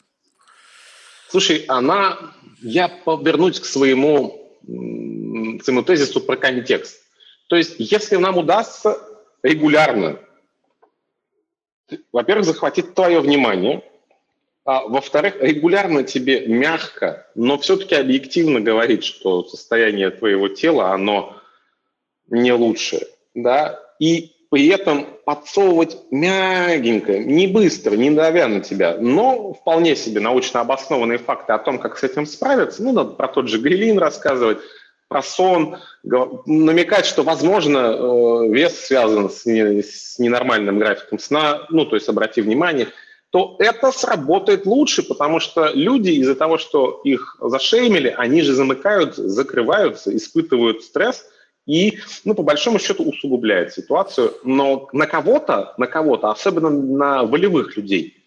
Слушай, 1.29 1.65
она, 1.67 2.17
я 2.63 2.87
повернусь 2.87 3.59
к 3.59 3.65
своему 3.65 4.39
своему 4.63 5.83
тезису 5.83 6.21
про 6.21 6.35
контекст. 6.35 7.01
То 7.47 7.55
есть, 7.55 7.75
если 7.77 8.17
нам 8.17 8.37
удастся 8.37 8.97
регулярно, 9.43 10.19
во-первых, 12.11 12.45
захватить 12.45 12.93
твое 12.93 13.19
внимание, 13.19 13.83
а 14.65 14.87
во-вторых, 14.87 15.37
регулярно 15.41 16.03
тебе 16.03 16.45
мягко, 16.45 17.27
но 17.33 17.57
все-таки 17.57 17.95
объективно 17.95 18.61
говорить, 18.61 19.03
что 19.03 19.43
состояние 19.43 20.11
твоего 20.11 20.47
тела, 20.47 20.93
оно 20.93 21.41
не 22.27 22.53
лучшее, 22.53 23.07
да, 23.33 23.79
и 23.99 24.35
при 24.49 24.67
этом 24.67 25.05
подсовывать 25.25 25.97
мягенько, 26.09 27.19
не 27.19 27.47
быстро, 27.47 27.95
не 27.95 28.09
давя 28.09 28.47
на 28.47 28.61
тебя, 28.61 28.97
но 28.99 29.53
вполне 29.53 29.95
себе 29.95 30.19
научно 30.19 30.61
обоснованные 30.61 31.19
факты 31.19 31.53
о 31.53 31.59
том, 31.59 31.77
как 31.77 31.97
с 31.97 32.03
этим 32.03 32.25
справиться, 32.25 32.83
ну, 32.83 32.91
надо 32.91 33.11
про 33.11 33.27
тот 33.27 33.47
же 33.47 33.59
грилин 33.59 33.99
рассказывать, 33.99 34.57
про 35.07 35.21
сон, 35.23 35.77
намекать, 36.03 37.05
что, 37.05 37.23
возможно, 37.23 37.77
э, 37.77 38.47
вес 38.49 38.79
связан 38.79 39.29
с, 39.29 39.45
не, 39.45 39.81
с 39.81 40.19
ненормальным 40.19 40.77
графиком 40.79 41.19
сна, 41.19 41.65
ну, 41.69 41.85
то 41.85 41.95
есть 41.95 42.09
обрати 42.09 42.41
внимание, 42.41 42.87
то 43.31 43.55
это 43.59 43.91
сработает 43.91 44.65
лучше, 44.65 45.03
потому 45.03 45.39
что 45.39 45.71
люди 45.73 46.11
из-за 46.11 46.35
того, 46.35 46.57
что 46.57 47.01
их 47.03 47.37
зашеймили, 47.39 48.13
они 48.17 48.41
же 48.41 48.53
замыкают, 48.53 49.15
закрываются, 49.15 50.15
испытывают 50.15 50.83
стресс 50.83 51.25
и, 51.69 51.99
ну, 52.25 52.33
по 52.33 52.41
большому 52.41 52.79
счету, 52.79 53.03
усугубляют 53.03 53.71
ситуацию. 53.73 54.33
Но 54.43 54.89
на 54.91 55.05
кого-то, 55.05 55.75
на 55.77 55.85
кого-то, 55.85 56.31
особенно 56.31 56.71
на 56.71 57.23
волевых 57.23 57.77
людей, 57.77 58.17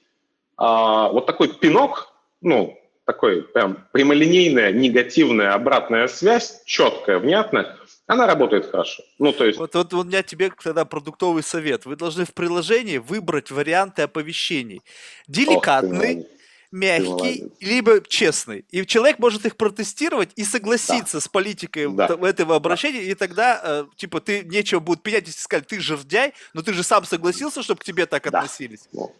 а, 0.56 1.08
вот 1.08 1.26
такой 1.26 1.48
пинок, 1.48 2.12
ну, 2.40 2.78
такой 3.04 3.42
прям 3.42 3.84
прямолинейная 3.90 4.70
негативная 4.70 5.54
обратная 5.54 6.06
связь, 6.06 6.62
четкая, 6.66 7.18
внятная, 7.18 7.76
она 8.06 8.28
работает 8.28 8.70
хорошо. 8.70 9.02
Ну, 9.18 9.32
то 9.32 9.44
есть... 9.44 9.58
Вот, 9.58 9.74
вот, 9.74 9.92
вот 9.92 10.04
у 10.04 10.08
меня 10.08 10.22
тебе 10.22 10.52
тогда 10.62 10.84
продуктовый 10.84 11.42
совет. 11.42 11.84
Вы 11.84 11.96
должны 11.96 12.24
в 12.24 12.34
приложении 12.34 12.98
выбрать 12.98 13.50
варианты 13.50 14.02
оповещений. 14.02 14.82
Деликатный, 15.26 16.20
Ох, 16.20 16.26
мягкий, 16.72 17.52
либо 17.60 18.00
честный. 18.00 18.64
И 18.70 18.84
человек 18.86 19.18
может 19.18 19.46
их 19.46 19.56
протестировать 19.56 20.30
и 20.36 20.44
согласиться 20.44 21.18
да. 21.18 21.20
с 21.20 21.28
политикой 21.28 21.88
да. 21.92 22.06
этого 22.22 22.56
обращения, 22.56 23.00
да. 23.00 23.10
и 23.10 23.14
тогда, 23.14 23.60
э, 23.62 23.84
типа, 23.96 24.20
ты 24.20 24.42
нечего 24.44 24.80
будет 24.80 25.02
пенять, 25.02 25.26
если 25.26 25.40
сказать, 25.40 25.66
ты 25.66 25.78
жердяй, 25.78 26.32
но 26.54 26.62
ты 26.62 26.72
же 26.72 26.82
сам 26.82 27.04
согласился, 27.04 27.62
чтобы 27.62 27.80
к 27.80 27.84
тебе 27.84 28.06
так 28.06 28.28
да. 28.30 28.40
относились. 28.40 28.88
Ну, 28.92 29.12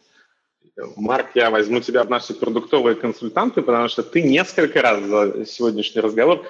Марк, 0.97 1.29
я 1.35 1.51
возьму 1.51 1.81
тебя 1.81 2.03
в 2.05 2.11
наши 2.11 2.35
продуктовые 2.35 2.97
консультанты, 2.97 3.61
потому 3.63 3.89
что 3.89 4.03
ты 4.03 4.23
несколько 4.23 4.81
раз 4.81 5.03
за 5.03 5.45
сегодняшний 5.47 6.01
разговор 6.01 6.47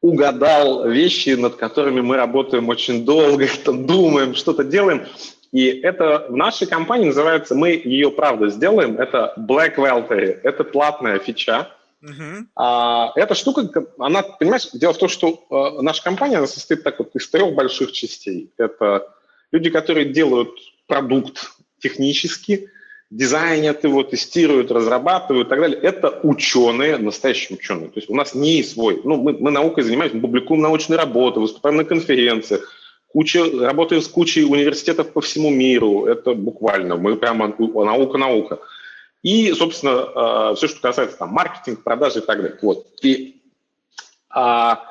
угадал 0.00 0.88
вещи, 0.88 1.30
над 1.30 1.56
которыми 1.56 2.00
мы 2.00 2.16
работаем 2.16 2.68
очень 2.68 3.04
долго, 3.04 3.46
думаем, 3.66 4.34
что-то 4.34 4.64
делаем. 4.64 5.06
И 5.52 5.66
это 5.66 6.26
в 6.28 6.36
нашей 6.36 6.66
компании 6.66 7.06
называется, 7.06 7.54
мы 7.54 7.70
ее 7.70 8.10
правда 8.10 8.48
сделаем, 8.48 8.98
это 8.98 9.34
Black 9.36 9.76
Weltery. 9.76 10.40
Это 10.42 10.64
платная 10.64 11.18
фича, 11.18 11.68
Угу. 12.02 12.46
А, 12.56 13.12
эта 13.14 13.34
штука, 13.34 13.68
она, 13.98 14.22
понимаешь, 14.22 14.70
дело 14.72 14.94
в 14.94 14.98
том, 14.98 15.08
что 15.08 15.44
э, 15.50 15.82
наша 15.82 16.02
компания 16.02 16.38
она 16.38 16.46
состоит 16.46 16.82
так 16.82 16.98
вот 16.98 17.14
из 17.14 17.28
трех 17.28 17.54
больших 17.54 17.92
частей. 17.92 18.50
Это 18.56 19.06
люди, 19.52 19.68
которые 19.68 20.06
делают 20.06 20.50
продукт 20.86 21.52
технически, 21.78 22.70
дизайнят 23.10 23.84
его, 23.84 24.02
тестируют, 24.02 24.70
разрабатывают 24.70 25.48
и 25.48 25.50
так 25.50 25.60
далее. 25.60 25.78
Это 25.78 26.20
ученые, 26.22 26.96
настоящие 26.96 27.58
ученые. 27.58 27.88
То 27.88 27.98
есть 27.98 28.08
у 28.08 28.14
нас 28.14 28.34
не 28.34 28.62
свой. 28.62 29.00
Ну, 29.04 29.16
мы, 29.16 29.34
мы 29.34 29.50
наукой 29.50 29.84
занимаемся, 29.84 30.16
мы 30.16 30.22
публикуем 30.22 30.62
научные 30.62 30.96
работы, 30.96 31.40
выступаем 31.40 31.76
на 31.76 31.84
конференциях, 31.84 32.72
куча, 33.12 33.44
работаем 33.60 34.02
с 34.02 34.08
кучей 34.08 34.44
университетов 34.44 35.12
по 35.12 35.20
всему 35.20 35.50
миру. 35.50 36.06
Это 36.06 36.34
буквально, 36.34 36.96
мы 36.96 37.16
прямо 37.16 37.54
наука-наука. 37.58 38.58
И, 39.22 39.52
собственно, 39.52 40.50
э, 40.52 40.54
все, 40.56 40.68
что 40.68 40.80
касается 40.80 41.18
там, 41.18 41.30
маркетинга, 41.30 41.80
продажи 41.82 42.20
и 42.20 42.22
так 42.22 42.40
далее. 42.40 42.58
Вот. 42.62 42.86
И 43.02 43.42
а, 44.30 44.82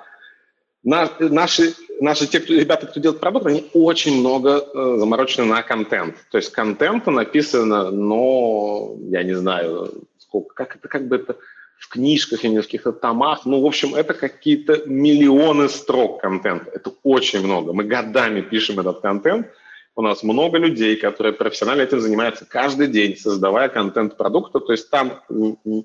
наши, 0.83 1.73
наши 1.99 2.27
те, 2.27 2.39
кто, 2.39 2.53
ребята, 2.53 2.87
кто 2.87 2.99
делает 2.99 3.19
продукт, 3.19 3.47
они 3.47 3.69
очень 3.73 4.19
много 4.19 4.59
э, 4.59 4.95
заморочены 4.97 5.45
на 5.45 5.63
контент. 5.63 6.15
То 6.29 6.37
есть 6.37 6.51
контента 6.51 7.09
написано, 7.11 7.89
но 7.89 8.95
я 9.09 9.23
не 9.23 9.33
знаю, 9.33 9.93
сколько, 10.19 10.53
как 10.53 10.75
это, 10.75 10.87
как 10.87 11.07
бы 11.07 11.15
это 11.15 11.37
в 11.79 11.89
книжках 11.89 12.43
или 12.45 12.59
в 12.59 12.63
каких-то 12.63 12.91
томах. 12.91 13.45
Ну, 13.45 13.61
в 13.61 13.65
общем, 13.65 13.95
это 13.95 14.13
какие-то 14.13 14.83
миллионы 14.85 15.69
строк 15.69 16.21
контента. 16.21 16.69
Это 16.71 16.91
очень 17.03 17.39
много. 17.39 17.73
Мы 17.73 17.83
годами 17.85 18.41
пишем 18.41 18.79
этот 18.79 19.01
контент. 19.01 19.47
У 19.95 20.01
нас 20.01 20.23
много 20.23 20.57
людей, 20.57 20.95
которые 20.95 21.33
профессионально 21.33 21.81
этим 21.81 21.99
занимаются 21.99 22.45
каждый 22.45 22.87
день, 22.87 23.17
создавая 23.17 23.69
контент 23.69 24.17
продукта. 24.17 24.59
То 24.59 24.71
есть 24.71 24.89
там 24.89 25.21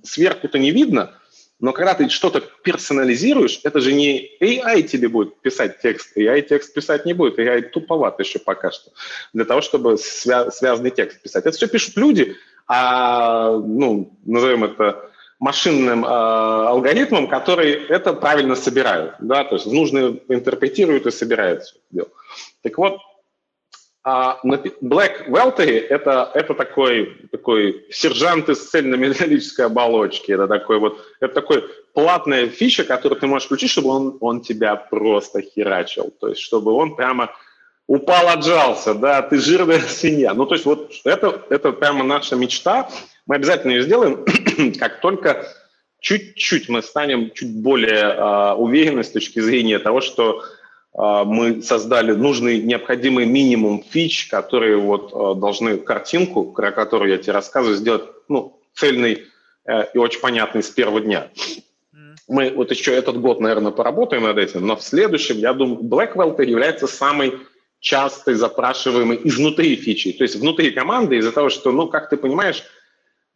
сверху-то 0.02 0.58
не 0.58 0.70
видно– 0.70 1.14
но 1.60 1.72
когда 1.72 1.94
ты 1.94 2.08
что-то 2.08 2.42
персонализируешь, 2.62 3.60
это 3.62 3.80
же 3.80 3.92
не 3.92 4.30
AI 4.40 4.82
тебе 4.82 5.08
будет 5.08 5.40
писать 5.40 5.80
текст, 5.80 6.16
AI 6.16 6.42
текст 6.42 6.74
писать 6.74 7.06
не 7.06 7.14
будет, 7.14 7.38
AI 7.38 7.62
туповат 7.62 8.18
еще 8.20 8.38
пока 8.38 8.70
что, 8.70 8.90
для 9.32 9.44
того, 9.44 9.60
чтобы 9.60 9.94
свя- 9.94 10.50
связанный 10.50 10.90
текст 10.90 11.22
писать. 11.22 11.46
Это 11.46 11.56
все 11.56 11.68
пишут 11.68 11.96
люди, 11.96 12.36
а, 12.66 13.52
ну, 13.56 14.18
назовем 14.24 14.64
это 14.64 15.10
машинным 15.38 16.04
э, 16.04 16.08
алгоритмом, 16.08 17.28
который 17.28 17.72
это 17.72 18.12
правильно 18.14 18.54
собирают, 18.56 19.14
да, 19.20 19.44
то 19.44 19.56
есть 19.56 19.66
нужно 19.66 20.18
интерпретируют 20.28 21.06
и 21.06 21.10
собирают 21.10 21.62
все 21.62 21.76
это 21.76 21.84
дело. 21.90 22.08
Так 22.62 22.78
вот, 22.78 22.98
а 24.06 24.38
Black 24.44 25.28
Weltery 25.28 25.78
это, 25.88 26.30
это 26.34 26.52
такой, 26.52 27.16
такой 27.32 27.86
сержант 27.90 28.50
из 28.50 28.68
цельнометаллической 28.68 29.64
оболочки. 29.64 30.30
Это 30.30 30.46
такой 30.46 30.78
вот, 30.78 30.98
это 31.20 31.32
такой 31.32 31.64
платная 31.94 32.48
фича, 32.48 32.84
которую 32.84 33.18
ты 33.18 33.26
можешь 33.26 33.46
включить, 33.46 33.70
чтобы 33.70 33.88
он, 33.88 34.18
он 34.20 34.40
тебя 34.42 34.76
просто 34.76 35.40
херачил. 35.40 36.12
То 36.20 36.28
есть, 36.28 36.42
чтобы 36.42 36.72
он 36.72 36.96
прямо 36.96 37.30
упал, 37.86 38.28
отжался, 38.28 38.92
да, 38.92 39.22
ты 39.22 39.38
жирная 39.38 39.80
свинья. 39.80 40.34
Ну, 40.34 40.44
то 40.44 40.54
есть, 40.54 40.66
вот 40.66 40.92
это, 41.04 41.42
это 41.48 41.72
прямо 41.72 42.04
наша 42.04 42.36
мечта. 42.36 42.90
Мы 43.26 43.36
обязательно 43.36 43.72
ее 43.72 43.82
сделаем, 43.84 44.22
как 44.78 45.00
только 45.00 45.46
чуть-чуть 46.00 46.68
мы 46.68 46.82
станем 46.82 47.30
чуть 47.32 47.62
более 47.62 48.02
э, 48.02 48.52
уверены 48.54 49.04
с 49.04 49.10
точки 49.10 49.40
зрения 49.40 49.78
того, 49.78 50.00
что 50.00 50.42
а, 50.96 51.24
мы 51.24 51.60
создали 51.62 52.12
нужный 52.12 52.62
необходимый 52.62 53.26
минимум 53.26 53.82
фич, 53.82 54.28
которые 54.28 54.76
вот 54.76 55.10
а, 55.12 55.34
должны 55.34 55.76
картинку, 55.78 56.52
про 56.52 56.70
которую 56.70 57.10
я 57.10 57.18
тебе 57.18 57.32
рассказываю, 57.32 57.76
сделать 57.76 58.04
ну, 58.28 58.60
цельный 58.74 59.24
э, 59.66 59.86
и 59.92 59.98
очень 59.98 60.20
понятный 60.20 60.62
с 60.62 60.70
первого 60.70 61.00
дня. 61.00 61.28
Мы 62.28 62.50
вот 62.50 62.70
еще 62.70 62.94
этот 62.94 63.20
год, 63.20 63.40
наверное, 63.40 63.72
поработаем 63.72 64.22
над 64.22 64.38
этим, 64.38 64.66
но 64.66 64.76
в 64.76 64.82
следующем, 64.82 65.36
я 65.36 65.52
думаю, 65.52 65.82
Blackwell 65.82 66.42
является 66.44 66.86
самой 66.86 67.38
частой 67.80 68.34
запрашиваемой 68.34 69.20
изнутри 69.24 69.76
фичи, 69.76 70.12
то 70.12 70.22
есть 70.22 70.36
внутри 70.36 70.70
команды 70.70 71.16
из-за 71.16 71.32
того, 71.32 71.50
что, 71.50 71.70
ну, 71.70 71.88
как 71.88 72.08
ты 72.08 72.16
понимаешь, 72.16 72.62
Э, 72.62 72.73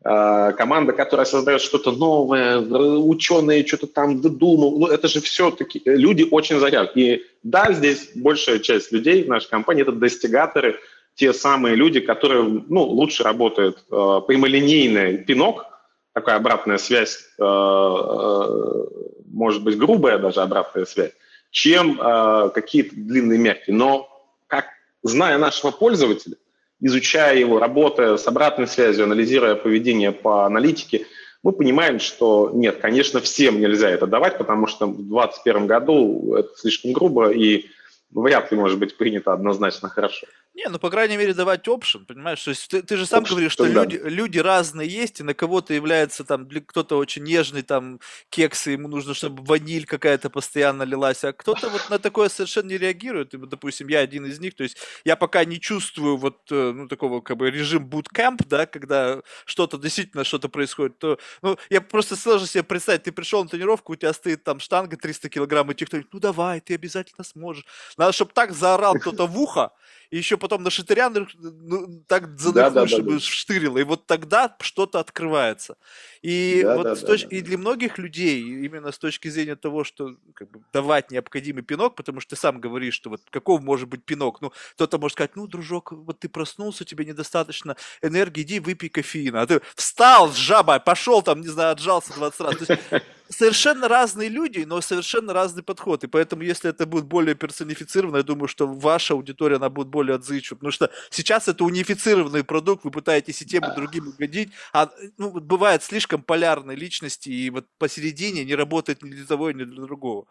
команда, 0.08 0.92
которая 0.92 1.26
создает 1.26 1.60
что-то 1.60 1.92
новое, 1.92 2.58
ученые 2.58 3.66
что-то 3.66 3.86
там 3.86 4.20
додумал, 4.20 4.78
ну 4.78 4.86
это 4.86 5.06
же 5.08 5.20
все-таки 5.20 5.82
э, 5.84 5.96
люди 5.96 6.26
очень 6.30 6.58
заряд. 6.58 6.96
И 6.96 7.24
да, 7.42 7.72
здесь 7.72 8.10
большая 8.14 8.58
часть 8.60 8.90
людей 8.92 9.24
в 9.24 9.28
нашей 9.28 9.50
компании 9.50 9.82
это 9.82 9.92
достигаторы, 9.92 10.78
те 11.14 11.32
самые 11.32 11.74
люди, 11.74 12.00
которые 12.00 12.42
ну, 12.68 12.82
лучше 12.84 13.22
работают 13.22 13.78
э, 13.90 14.20
прямолинейный 14.26 15.18
пинок, 15.18 15.66
такая 16.14 16.36
обратная 16.36 16.78
связь, 16.78 17.18
э, 17.38 17.42
э, 17.42 18.84
может 19.26 19.62
быть 19.62 19.76
грубая 19.76 20.18
даже 20.18 20.40
обратная 20.40 20.84
связь, 20.84 21.12
чем 21.50 22.00
э, 22.00 22.50
какие-то 22.54 22.94
длинные 22.94 23.38
мягкие. 23.38 23.76
Но 23.76 24.08
как 24.46 24.66
зная 25.02 25.38
нашего 25.38 25.70
пользователя, 25.70 26.36
изучая 26.80 27.36
его, 27.36 27.58
работая 27.58 28.16
с 28.16 28.26
обратной 28.26 28.66
связью, 28.66 29.04
анализируя 29.04 29.54
поведение 29.54 30.12
по 30.12 30.46
аналитике, 30.46 31.06
мы 31.42 31.52
понимаем, 31.52 32.00
что 32.00 32.50
нет, 32.52 32.78
конечно, 32.78 33.20
всем 33.20 33.60
нельзя 33.60 33.90
это 33.90 34.06
давать, 34.06 34.38
потому 34.38 34.66
что 34.66 34.86
в 34.86 34.96
2021 34.96 35.66
году 35.66 36.34
это 36.34 36.48
слишком 36.56 36.92
грубо 36.92 37.30
и 37.30 37.66
вряд 38.10 38.50
ли 38.50 38.58
может 38.58 38.78
быть 38.78 38.96
принято 38.96 39.32
однозначно 39.32 39.88
хорошо. 39.88 40.26
Не, 40.58 40.68
ну, 40.68 40.80
по 40.80 40.90
крайней 40.90 41.16
мере, 41.16 41.34
давать 41.34 41.68
option, 41.68 42.04
понимаешь? 42.04 42.42
То 42.42 42.50
есть 42.50 42.66
ты, 42.66 42.82
ты 42.82 42.96
же 42.96 43.06
сам 43.06 43.22
option, 43.22 43.30
говоришь, 43.30 43.52
что 43.52 43.62
да. 43.62 43.84
люди, 43.84 44.00
люди 44.02 44.38
разные 44.40 44.88
есть, 44.88 45.20
и 45.20 45.22
на 45.22 45.32
кого-то 45.32 45.72
является 45.72 46.24
там, 46.24 46.48
кто-то 46.66 46.98
очень 46.98 47.22
нежный, 47.22 47.62
там, 47.62 48.00
кекс, 48.28 48.66
и 48.66 48.72
ему 48.72 48.88
нужно, 48.88 49.14
чтобы 49.14 49.44
ваниль 49.44 49.86
какая-то 49.86 50.30
постоянно 50.30 50.82
лилась, 50.82 51.22
а 51.22 51.32
кто-то 51.32 51.68
вот 51.68 51.88
на 51.90 52.00
такое 52.00 52.28
совершенно 52.28 52.70
не 52.70 52.76
реагирует. 52.76 53.34
И, 53.34 53.36
допустим, 53.36 53.86
я 53.86 54.00
один 54.00 54.26
из 54.26 54.40
них, 54.40 54.56
то 54.56 54.64
есть 54.64 54.78
я 55.04 55.14
пока 55.14 55.44
не 55.44 55.60
чувствую 55.60 56.16
вот, 56.16 56.40
э, 56.50 56.72
ну, 56.74 56.88
такого, 56.88 57.20
как 57.20 57.36
бы, 57.36 57.52
режим 57.52 57.88
bootcamp, 57.88 58.44
да, 58.48 58.66
когда 58.66 59.22
что-то, 59.44 59.78
действительно 59.78 60.24
что-то 60.24 60.48
происходит, 60.48 60.98
то, 60.98 61.20
ну, 61.40 61.56
я 61.70 61.80
просто 61.80 62.16
сложно 62.16 62.48
себе 62.48 62.64
представить, 62.64 63.04
ты 63.04 63.12
пришел 63.12 63.44
на 63.44 63.48
тренировку, 63.48 63.92
у 63.92 63.96
тебя 63.96 64.12
стоит 64.12 64.42
там 64.42 64.58
штанга 64.58 64.96
300 64.96 65.28
килограмм, 65.28 65.70
и 65.70 65.74
тебе 65.76 65.86
кто-нибудь, 65.86 66.12
ну, 66.12 66.18
давай, 66.18 66.60
ты 66.60 66.74
обязательно 66.74 67.22
сможешь. 67.22 67.64
Надо, 67.96 68.10
чтобы 68.10 68.32
так 68.34 68.52
заорал 68.52 68.94
кто-то 68.94 69.28
в 69.28 69.38
ухо, 69.40 69.70
и 70.10 70.16
еще 70.16 70.38
потом 70.38 70.62
на 70.62 70.70
шатыря 70.70 71.10
ну, 71.10 72.02
так 72.06 72.38
задыхаешь, 72.38 72.72
да, 72.72 72.80
да, 72.82 72.88
чтобы 72.88 73.12
да, 73.14 73.20
штырило, 73.20 73.78
и 73.78 73.82
вот 73.82 74.06
тогда 74.06 74.56
что-то 74.60 75.00
открывается. 75.00 75.76
И 76.22 76.62
да, 76.62 76.76
вот 76.76 76.84
да, 76.84 76.96
точ... 76.96 77.22
да, 77.22 77.28
и 77.36 77.40
для 77.40 77.58
многих 77.58 77.98
людей, 77.98 78.40
именно 78.40 78.90
с 78.90 78.98
точки 78.98 79.28
зрения 79.28 79.56
того, 79.56 79.84
что 79.84 80.16
как 80.34 80.50
бы, 80.50 80.62
давать 80.72 81.10
необходимый 81.10 81.62
пинок, 81.62 81.94
потому 81.94 82.20
что 82.20 82.30
ты 82.30 82.40
сам 82.40 82.60
говоришь, 82.60 82.94
что 82.94 83.10
вот 83.10 83.22
каков 83.30 83.62
может 83.62 83.88
быть 83.88 84.04
пинок, 84.04 84.40
ну, 84.40 84.52
кто-то 84.72 84.98
может 84.98 85.14
сказать, 85.14 85.36
ну, 85.36 85.46
дружок, 85.46 85.92
вот 85.92 86.20
ты 86.20 86.28
проснулся, 86.28 86.84
тебе 86.84 87.04
недостаточно 87.04 87.76
энергии, 88.02 88.42
иди 88.42 88.60
выпей 88.60 88.88
кофеина, 88.88 89.42
а 89.42 89.46
ты 89.46 89.60
встал, 89.74 90.32
жаба, 90.32 90.80
пошел 90.80 91.22
там, 91.22 91.40
не 91.40 91.48
знаю, 91.48 91.72
отжался 91.72 92.14
20 92.14 92.40
раз. 92.40 92.56
То 92.56 92.72
есть 92.72 93.04
совершенно 93.28 93.88
разные 93.88 94.28
люди, 94.28 94.64
но 94.66 94.80
совершенно 94.80 95.32
разный 95.32 95.62
подход. 95.62 96.04
И 96.04 96.06
поэтому, 96.06 96.42
если 96.42 96.70
это 96.70 96.86
будет 96.86 97.04
более 97.04 97.34
персонифицировано, 97.34 98.18
я 98.18 98.22
думаю, 98.22 98.48
что 98.48 98.66
ваша 98.66 99.14
аудитория, 99.14 99.56
она 99.56 99.68
будет 99.68 99.88
более 99.88 100.16
отзывчива. 100.16 100.56
Потому 100.56 100.72
что 100.72 100.90
сейчас 101.10 101.48
это 101.48 101.64
унифицированный 101.64 102.44
продукт, 102.44 102.84
вы 102.84 102.90
пытаетесь 102.90 103.42
и 103.42 103.46
тем, 103.46 103.64
и 103.64 103.74
другим 103.74 104.08
угодить, 104.08 104.50
а 104.72 104.90
ну, 105.16 105.30
бывает 105.30 105.82
слишком 105.82 106.22
полярной 106.22 106.76
личности, 106.76 107.28
и 107.28 107.50
вот 107.50 107.66
посередине 107.78 108.44
не 108.44 108.54
работает 108.54 109.02
ни 109.02 109.10
для 109.10 109.26
того, 109.26 109.50
ни 109.50 109.64
для 109.64 109.82
другого. 109.82 110.26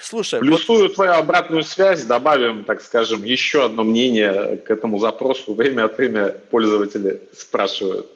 Слушай, 0.00 0.40
плюсую 0.40 0.82
вот... 0.82 0.94
твою 0.94 1.12
обратную 1.12 1.64
связь, 1.64 2.04
добавим, 2.04 2.64
так 2.64 2.82
скажем, 2.82 3.24
еще 3.24 3.64
одно 3.64 3.82
мнение 3.84 4.56
к 4.58 4.70
этому 4.70 4.98
запросу. 4.98 5.54
Время 5.54 5.86
от 5.86 5.98
времени 5.98 6.32
пользователи 6.50 7.20
спрашивают. 7.36 8.06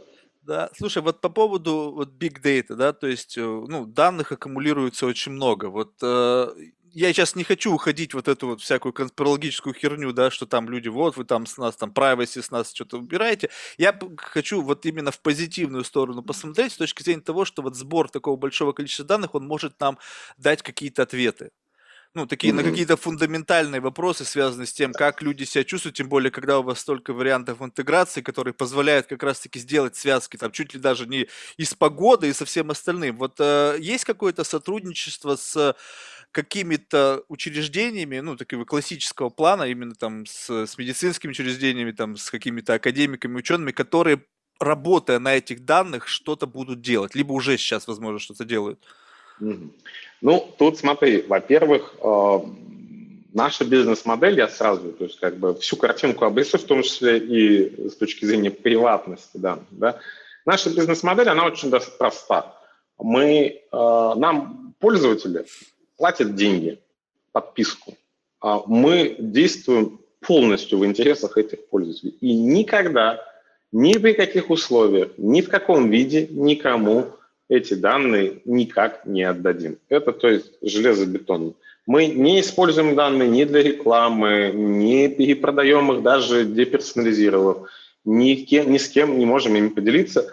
Да, 0.43 0.71
слушай, 0.77 1.01
вот 1.03 1.21
по 1.21 1.29
поводу 1.29 1.93
вот 1.95 2.11
big 2.19 2.43
data, 2.43 2.75
да, 2.75 2.93
то 2.93 3.07
есть, 3.07 3.39
э, 3.39 3.41
ну, 3.43 3.87
данных 3.87 4.33
аккумулируется 4.33 5.07
очень 5.07 5.31
много. 5.33 5.67
Вот 5.67 5.95
э, 6.03 6.49
я 6.93 7.13
сейчас 7.13 7.37
не 7.37 7.45
хочу 7.45 7.73
уходить 7.73 8.13
вот 8.13 8.27
эту 8.27 8.49
вот 8.49 8.61
всякую 8.61 8.93
конспирологическую 8.93 9.73
херню, 9.73 10.13
да, 10.13 10.33
что 10.33 10.45
там 10.47 10.69
люди, 10.69 10.89
вот 10.89 11.17
вы 11.17 11.25
там 11.25 11.47
с 11.47 11.59
нас 11.59 11.77
там 11.77 11.93
privacy, 11.93 12.43
с 12.43 12.51
нас 12.51 12.73
что-то 12.75 12.99
убираете. 12.99 13.51
Я 13.79 13.97
хочу 14.17 14.63
вот 14.63 14.85
именно 14.85 15.13
в 15.13 15.21
позитивную 15.21 15.85
сторону 15.85 16.23
посмотреть 16.25 16.73
с 16.73 16.77
точки 16.77 17.05
зрения 17.05 17.23
того, 17.23 17.45
что 17.45 17.63
вот 17.63 17.77
сбор 17.77 18.11
такого 18.11 18.37
большого 18.37 18.73
количества 18.73 19.05
данных, 19.07 19.37
он 19.37 19.47
может 19.47 19.79
нам 19.81 19.97
дать 20.39 20.63
какие-то 20.63 21.03
ответы 21.05 21.51
ну, 22.15 22.27
такие, 22.27 22.53
на 22.53 22.63
какие-то 22.63 22.97
фундаментальные 22.97 23.81
вопросы, 23.81 24.25
связанные 24.25 24.67
с 24.67 24.73
тем, 24.73 24.93
как 24.93 25.23
люди 25.23 25.45
себя 25.45 25.65
чувствуют, 25.65 25.97
тем 25.97 26.09
более, 26.11 26.31
когда 26.31 26.59
у 26.59 26.63
вас 26.63 26.81
столько 26.81 27.15
вариантов 27.15 27.63
интеграции, 27.63 28.21
которые 28.21 28.53
позволяют 28.53 29.07
как 29.07 29.23
раз-таки 29.23 29.59
сделать 29.59 29.97
связки, 29.97 30.37
там, 30.37 30.53
чуть 30.53 30.75
ли 30.75 30.81
даже 30.81 31.07
не 31.07 31.29
и 31.57 31.65
с 31.65 31.75
погодой, 31.75 32.31
и 32.31 32.33
со 32.35 32.45
всем 32.45 32.71
остальным. 32.71 33.17
Вот 33.17 33.37
э, 33.39 33.77
есть 33.81 34.05
какое-то 34.05 34.45
сотрудничество 34.45 35.37
с 35.37 35.75
какими-то 36.33 37.25
учреждениями, 37.29 38.21
ну, 38.21 38.37
такого 38.37 38.65
классического 38.65 39.31
плана, 39.31 39.65
именно 39.65 39.95
там 39.95 40.27
с, 40.27 40.51
с 40.67 40.77
медицинскими 40.79 41.31
учреждениями, 41.31 41.93
там, 41.93 42.17
с 42.17 42.31
какими-то 42.31 42.75
академиками, 42.75 43.37
учеными, 43.37 43.73
которые 43.73 44.23
работая 44.61 45.19
на 45.19 45.35
этих 45.35 45.65
данных, 45.65 46.09
что-то 46.09 46.47
будут 46.47 46.83
делать, 46.83 47.15
либо 47.15 47.33
уже 47.33 47.57
сейчас, 47.57 47.87
возможно, 47.87 48.19
что-то 48.19 48.45
делают? 48.45 48.83
Ну, 49.41 50.55
тут 50.59 50.79
смотри, 50.79 51.23
во-первых, 51.23 51.95
э, 52.01 52.39
наша 53.33 53.65
бизнес-модель, 53.65 54.39
я 54.39 54.49
сразу, 54.49 54.93
то 54.93 55.05
есть 55.05 55.19
как 55.19 55.37
бы 55.37 55.55
всю 55.57 55.77
картинку 55.77 56.25
обрисую, 56.25 56.61
в 56.61 56.67
том 56.67 56.83
числе 56.83 57.19
и 57.19 57.89
с 57.91 57.97
точки 57.97 58.25
зрения 58.25 58.51
приватности 58.51 59.37
данных, 59.37 59.67
да. 59.71 59.99
Наша 60.47 60.71
бизнес-модель, 60.71 61.29
она 61.29 61.45
очень 61.45 61.71
проста. 61.99 62.57
Мы, 62.99 63.63
э, 63.73 64.13
нам 64.17 64.75
пользователи 64.79 65.47
платят 65.97 66.35
деньги, 66.35 66.79
подписку. 67.33 67.95
А 68.41 68.63
мы 68.67 69.17
действуем 69.19 70.01
полностью 70.21 70.79
в 70.79 70.87
интересах 70.87 71.39
этих 71.39 71.67
пользователей. 71.69 72.17
И 72.21 72.33
никогда, 72.35 73.25
ни 73.73 73.95
при 73.95 74.13
каких 74.13 74.51
условиях, 74.51 75.11
ни 75.17 75.41
в 75.41 75.49
каком 75.49 75.91
виде 75.91 76.27
никому 76.29 77.07
эти 77.49 77.75
данные 77.75 78.41
никак 78.45 79.05
не 79.07 79.23
отдадим. 79.23 79.79
Это, 79.89 80.13
то 80.13 80.29
есть, 80.29 80.53
железобетонно. 80.63 81.55
Мы 81.87 82.07
не 82.07 82.41
используем 82.41 82.95
данные 82.95 83.29
ни 83.29 83.45
для 83.45 83.63
рекламы, 83.63 84.53
не 84.55 85.09
перепродаем 85.09 85.93
их, 85.93 86.03
даже 86.03 86.45
деперсонализировав, 86.45 87.69
ни, 88.05 88.35
кем, 88.35 88.71
ни 88.71 88.79
с 88.79 88.89
кем 88.89 89.19
не 89.19 89.27
можем 89.27 89.57
ими 89.57 89.69
поделиться, 89.69 90.33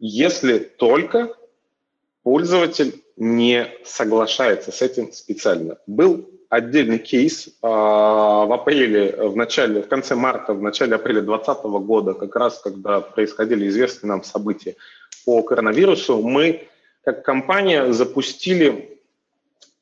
если 0.00 0.58
только 0.58 1.32
пользователь 2.22 3.02
не 3.16 3.68
соглашается 3.84 4.72
с 4.72 4.82
этим 4.82 5.12
специально. 5.12 5.76
Был 5.86 6.28
отдельный 6.48 6.98
кейс 6.98 7.46
э, 7.46 7.50
в 7.62 8.52
апреле, 8.52 9.28
в 9.28 9.36
начале, 9.36 9.82
в 9.82 9.88
конце 9.88 10.16
марта, 10.16 10.52
в 10.52 10.62
начале 10.62 10.96
апреля 10.96 11.20
2020 11.20 11.64
года, 11.86 12.14
как 12.14 12.34
раз 12.34 12.58
когда 12.58 13.00
происходили 13.00 13.68
известные 13.68 14.08
нам 14.08 14.24
события 14.24 14.74
по 15.24 15.42
коронавирусу, 15.42 16.20
мы 16.20 16.68
как 17.04 17.24
компания 17.24 17.92
запустили 17.92 18.98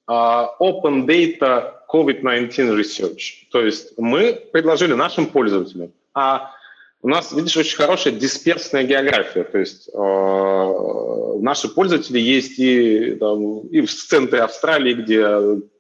э, 0.07 0.11
Open 0.11 1.07
Data 1.07 1.75
COVID-19 1.89 2.51
Research. 2.79 3.49
То 3.51 3.65
есть 3.65 3.99
мы 3.99 4.35
предложили 4.53 4.95
нашим 4.95 5.27
пользователям, 5.27 5.93
а 6.15 6.53
у 7.01 7.09
нас, 7.09 7.33
видишь, 7.33 7.57
очень 7.57 7.77
хорошая 7.77 8.13
дисперсная 8.13 8.83
география, 8.83 9.45
то 9.45 9.59
есть 9.59 9.89
э, 9.89 11.39
наши 11.41 11.69
пользователи 11.69 12.19
есть 12.19 12.59
и, 12.59 13.15
там, 13.15 13.61
и 13.69 13.83
в 13.83 13.95
центре 13.95 14.41
Австралии, 14.41 14.95
где 14.95 15.25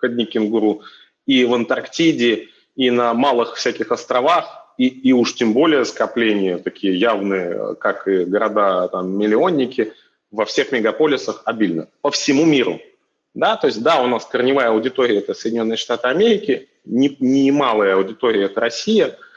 одни 0.00 0.26
кенгуру, 0.26 0.82
и 1.26 1.44
в 1.44 1.54
Антарктиде, 1.54 2.48
и 2.76 2.90
на 2.90 3.14
малых 3.14 3.56
всяких 3.56 3.90
островах, 3.90 4.67
и, 4.78 4.86
и 4.86 5.12
уж 5.12 5.34
тем 5.34 5.52
более 5.52 5.84
скопления 5.84 6.58
такие 6.58 6.98
явные, 6.98 7.74
как 7.74 8.08
и 8.08 8.24
города, 8.24 8.88
там, 8.88 9.18
миллионники, 9.18 9.92
во 10.30 10.44
всех 10.46 10.72
мегаполисах 10.72 11.42
обильно, 11.44 11.88
по 12.00 12.10
всему 12.10 12.46
миру. 12.46 12.80
Да, 13.34 13.56
то 13.56 13.66
есть, 13.66 13.82
да, 13.82 14.02
у 14.02 14.06
нас 14.06 14.24
корневая 14.24 14.70
аудитория– 14.70 15.18
это 15.18 15.34
Соединенные 15.34 15.76
Штаты 15.76 16.08
Америки, 16.08 16.68
не, 16.84 17.14
не 17.20 17.50
аудитория– 17.50 18.44
это 18.44 18.60
Россия– 18.60 19.18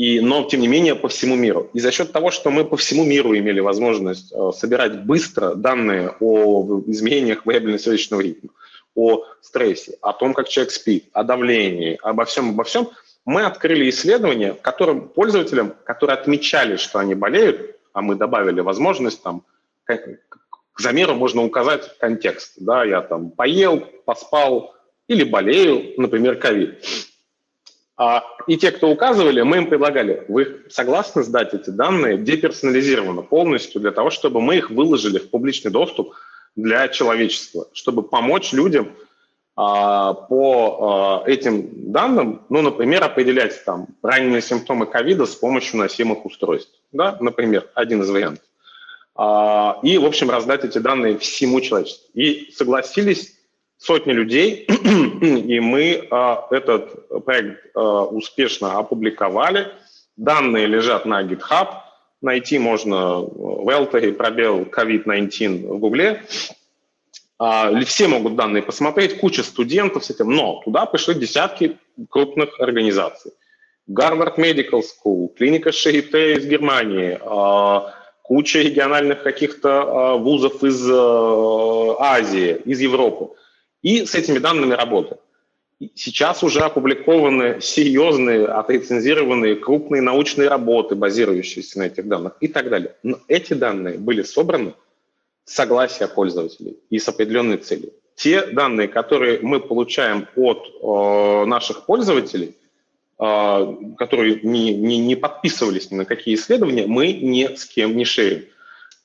и, 0.00 0.20
но, 0.20 0.44
тем 0.44 0.60
не 0.60 0.68
менее, 0.68 0.94
по 0.94 1.08
всему 1.08 1.36
миру. 1.36 1.68
И 1.74 1.78
за 1.78 1.92
счет 1.92 2.10
того, 2.10 2.30
что 2.30 2.50
мы 2.50 2.64
по 2.64 2.78
всему 2.78 3.04
миру 3.04 3.36
имели 3.36 3.60
возможность 3.60 4.32
э, 4.32 4.50
собирать 4.56 5.04
быстро 5.04 5.54
данные 5.54 6.14
о 6.20 6.82
изменениях 6.86 7.44
вариабельно-сердечного 7.44 8.22
ритма, 8.22 8.48
о 8.94 9.26
стрессе, 9.42 9.98
о 10.00 10.14
том, 10.14 10.32
как 10.32 10.48
человек 10.48 10.72
спит, 10.72 11.10
о 11.12 11.22
давлении, 11.22 11.98
обо 12.02 12.24
всем, 12.24 12.48
обо 12.48 12.64
всем, 12.64 12.88
мы 13.24 13.44
открыли 13.44 13.88
исследование, 13.90 14.54
в 14.54 14.62
котором 14.62 15.08
пользователям, 15.08 15.74
которые 15.84 16.14
отмечали, 16.14 16.76
что 16.76 16.98
они 16.98 17.14
болеют, 17.14 17.76
а 17.92 18.02
мы 18.02 18.14
добавили 18.14 18.60
возможность 18.60 19.22
там, 19.22 19.44
к 19.84 20.80
замеру 20.80 21.14
можно 21.14 21.42
указать 21.42 21.98
контекст. 21.98 22.54
Да, 22.58 22.84
я 22.84 23.02
там 23.02 23.30
поел, 23.30 23.80
поспал 24.04 24.74
или 25.08 25.24
болею, 25.24 25.94
например, 25.96 26.36
ковид. 26.36 26.84
А, 27.96 28.24
и 28.46 28.56
те, 28.56 28.70
кто 28.70 28.88
указывали, 28.88 29.42
мы 29.42 29.58
им 29.58 29.68
предлагали, 29.68 30.24
вы 30.28 30.62
согласны 30.70 31.22
сдать 31.22 31.52
эти 31.52 31.68
данные 31.68 32.16
деперсонализированно 32.16 33.20
полностью 33.20 33.80
для 33.80 33.90
того, 33.90 34.08
чтобы 34.08 34.40
мы 34.40 34.56
их 34.56 34.70
выложили 34.70 35.18
в 35.18 35.28
публичный 35.28 35.70
доступ 35.70 36.14
для 36.56 36.88
человечества, 36.88 37.68
чтобы 37.74 38.02
помочь 38.02 38.52
людям 38.54 38.90
по 39.60 41.22
а, 41.24 41.28
этим 41.28 41.92
данным, 41.92 42.42
ну, 42.48 42.62
например, 42.62 43.04
определять 43.04 43.64
там 43.64 43.88
ранние 44.02 44.40
симптомы 44.40 44.86
ковида 44.86 45.26
с 45.26 45.34
помощью 45.34 45.78
носимых 45.78 46.24
устройств, 46.24 46.72
да, 46.92 47.18
например, 47.20 47.68
один 47.74 48.02
из 48.02 48.10
вариантов. 48.10 48.44
И, 49.82 49.98
в 49.98 50.04
общем, 50.06 50.30
раздать 50.30 50.64
эти 50.64 50.78
данные 50.78 51.18
всему 51.18 51.60
человечеству. 51.60 52.08
И 52.14 52.50
согласились 52.56 53.34
сотни 53.80 54.12
людей, 54.12 54.66
и 55.22 55.58
мы 55.60 56.06
а, 56.10 56.46
этот 56.50 57.24
проект 57.24 57.66
а, 57.74 58.04
успешно 58.04 58.78
опубликовали. 58.78 59.68
Данные 60.16 60.66
лежат 60.66 61.06
на 61.06 61.22
GitHub, 61.22 61.68
найти 62.20 62.58
можно 62.58 63.20
в 63.20 63.68
Элтере 63.70 64.12
пробел 64.12 64.62
COVID-19 64.62 65.66
в 65.66 65.78
Гугле. 65.78 66.22
А, 67.40 67.72
все 67.86 68.06
могут 68.06 68.36
данные 68.36 68.62
посмотреть, 68.62 69.18
куча 69.18 69.42
студентов 69.42 70.04
с 70.04 70.10
этим, 70.10 70.30
но 70.30 70.60
туда 70.62 70.84
пришли 70.84 71.14
десятки 71.14 71.78
крупных 72.10 72.60
организаций. 72.60 73.32
Гарвард 73.86 74.38
Medical 74.38 74.82
School, 74.82 75.28
клиника 75.34 75.72
Шарите 75.72 76.34
из 76.34 76.44
Германии, 76.44 77.18
а, 77.22 77.94
куча 78.20 78.58
региональных 78.58 79.22
каких-то 79.22 79.70
а, 79.70 80.16
вузов 80.16 80.62
из 80.62 80.86
а, 80.86 81.96
Азии, 81.98 82.60
из 82.66 82.78
Европы 82.80 83.30
и 83.80 84.04
с 84.04 84.14
этими 84.14 84.38
данными 84.38 84.74
работать. 84.74 85.18
Сейчас 85.94 86.42
уже 86.42 86.60
опубликованы 86.60 87.62
серьезные, 87.62 88.44
отрецензированные 88.44 89.56
крупные 89.56 90.02
научные 90.02 90.50
работы, 90.50 90.94
базирующиеся 90.94 91.78
на 91.78 91.84
этих 91.84 92.06
данных 92.06 92.36
и 92.40 92.48
так 92.48 92.68
далее. 92.68 92.96
Но 93.02 93.18
эти 93.28 93.54
данные 93.54 93.96
были 93.96 94.20
собраны 94.20 94.74
согласия 95.50 96.06
пользователей 96.06 96.78
и 96.90 96.98
с 96.98 97.08
определенной 97.08 97.56
целью. 97.56 97.92
Те 98.14 98.46
данные, 98.46 98.86
которые 98.86 99.40
мы 99.40 99.60
получаем 99.60 100.28
от 100.36 100.58
э, 100.66 101.44
наших 101.46 101.86
пользователей, 101.86 102.56
э, 103.18 103.76
которые 103.98 104.40
не, 104.42 104.74
не, 104.74 104.98
не 104.98 105.16
подписывались 105.16 105.90
ни 105.90 105.96
на 105.96 106.04
какие 106.04 106.34
исследования, 106.34 106.86
мы 106.86 107.12
ни 107.12 107.44
с 107.56 107.64
кем 107.64 107.96
не 107.96 108.04
шерим. 108.04 108.44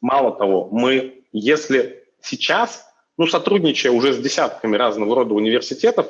Мало 0.02 0.36
того, 0.36 0.70
мы, 0.72 1.24
если 1.32 2.04
сейчас 2.22 2.86
ну, 3.18 3.26
сотрудничая 3.26 3.92
уже 3.92 4.14
с 4.14 4.18
десятками 4.18 4.76
разного 4.76 5.16
рода 5.16 5.34
университетов, 5.34 6.08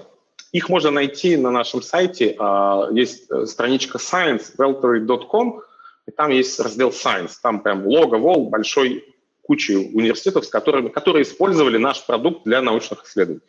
их 0.52 0.70
можно 0.70 0.92
найти 0.92 1.38
на 1.38 1.52
нашем 1.52 1.82
сайте. 1.82 2.36
А, 2.40 2.90
есть 2.92 3.32
э, 3.32 3.46
страничка 3.46 4.00
science.weltery.com, 4.00 5.62
и 6.08 6.12
там 6.12 6.32
есть 6.32 6.60
раздел 6.60 6.90
Science. 6.90 7.34
Там 7.42 7.62
прям 7.62 7.88
лого, 7.88 8.18
вол, 8.18 8.50
большой 8.50 9.15
кучи 9.46 9.74
университетов, 9.74 10.46
с 10.46 10.50
которыми, 10.50 10.90
которые 10.90 11.24
использовали 11.24 11.78
наш 11.78 12.06
продукт 12.06 12.44
для 12.46 12.62
научных 12.62 13.06
исследований. 13.06 13.42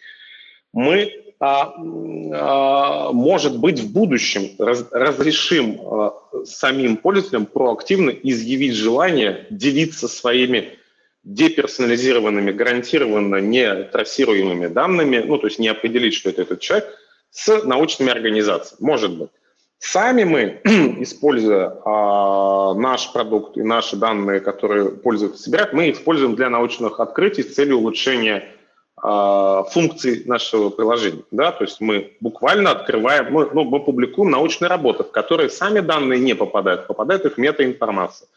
Мы, 0.73 1.13
а, 1.41 1.75
а, 1.75 3.13
может 3.13 3.59
быть, 3.59 3.81
в 3.81 3.93
будущем 3.93 4.51
раз, 4.59 4.87
разрешим 4.91 5.81
а, 5.81 6.13
самим 6.45 6.97
пользователям 6.97 7.47
проактивно 7.47 8.11
изъявить 8.11 8.75
желание 8.75 9.47
делиться 9.51 10.09
своими 10.09 10.79
деперсонализированными, 11.25 12.53
гарантированно 12.53 13.37
не 13.37 13.83
трассируемыми 13.85 14.69
данными, 14.69 15.25
ну, 15.27 15.39
то 15.39 15.49
есть 15.49 15.59
не 15.59 15.69
определить, 15.69 16.15
что 16.15 16.31
это 16.31 16.43
этот 16.43 16.61
человек, 16.61 16.89
с 17.31 17.65
научными 17.65 18.13
организациями. 18.13 18.87
Может 18.87 19.19
быть. 19.19 19.31
Сами 19.79 20.25
мы, 20.25 20.61
используя 21.01 21.79
а, 21.85 22.75
наш 22.75 23.13
продукт 23.13 23.57
и 23.57 23.63
наши 23.63 23.97
данные, 23.97 24.41
которые 24.41 24.91
пользователи 24.91 25.39
собирают, 25.39 25.73
мы 25.73 25.91
используем 25.91 26.35
для 26.35 26.49
научных 26.49 26.99
открытий 26.99 27.43
с 27.43 27.55
целью 27.55 27.79
улучшения 27.79 28.49
а, 28.97 29.65
функций 29.65 30.23
нашего 30.25 30.71
приложения. 30.71 31.25
Да? 31.31 31.53
То 31.53 31.65
есть 31.65 31.81
мы 31.81 32.17
буквально 32.21 32.71
открываем, 32.71 33.33
мы, 33.33 33.51
ну, 33.53 33.65
мы 33.65 33.81
публикуем 33.85 34.31
научные 34.31 34.69
работы, 34.69 35.05
в 35.05 35.11
которые 35.11 35.51
сами 35.51 35.81
данные 35.81 36.21
не 36.21 36.35
попадают, 36.35 36.87
попадает 36.87 37.27
их 37.27 37.37
метаинформация 37.37 38.29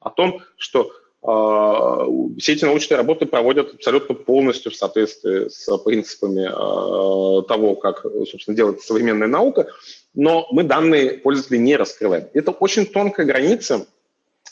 о 0.00 0.10
том, 0.10 0.40
что 0.56 0.90
все 1.22 2.52
эти 2.52 2.64
научные 2.64 2.96
работы 2.96 3.26
проводят 3.26 3.74
абсолютно 3.74 4.14
полностью 4.14 4.72
в 4.72 4.76
соответствии 4.76 5.48
с 5.48 5.76
принципами 5.78 6.48
а, 6.50 7.42
того, 7.42 7.74
как, 7.74 8.02
собственно, 8.30 8.56
делает 8.56 8.80
современная 8.80 9.28
наука, 9.28 9.68
но 10.14 10.46
мы 10.50 10.64
данные 10.64 11.18
пользователей 11.18 11.58
не 11.58 11.76
раскрываем. 11.76 12.28
Это 12.32 12.52
очень 12.52 12.86
тонкая 12.86 13.26
граница, 13.26 13.86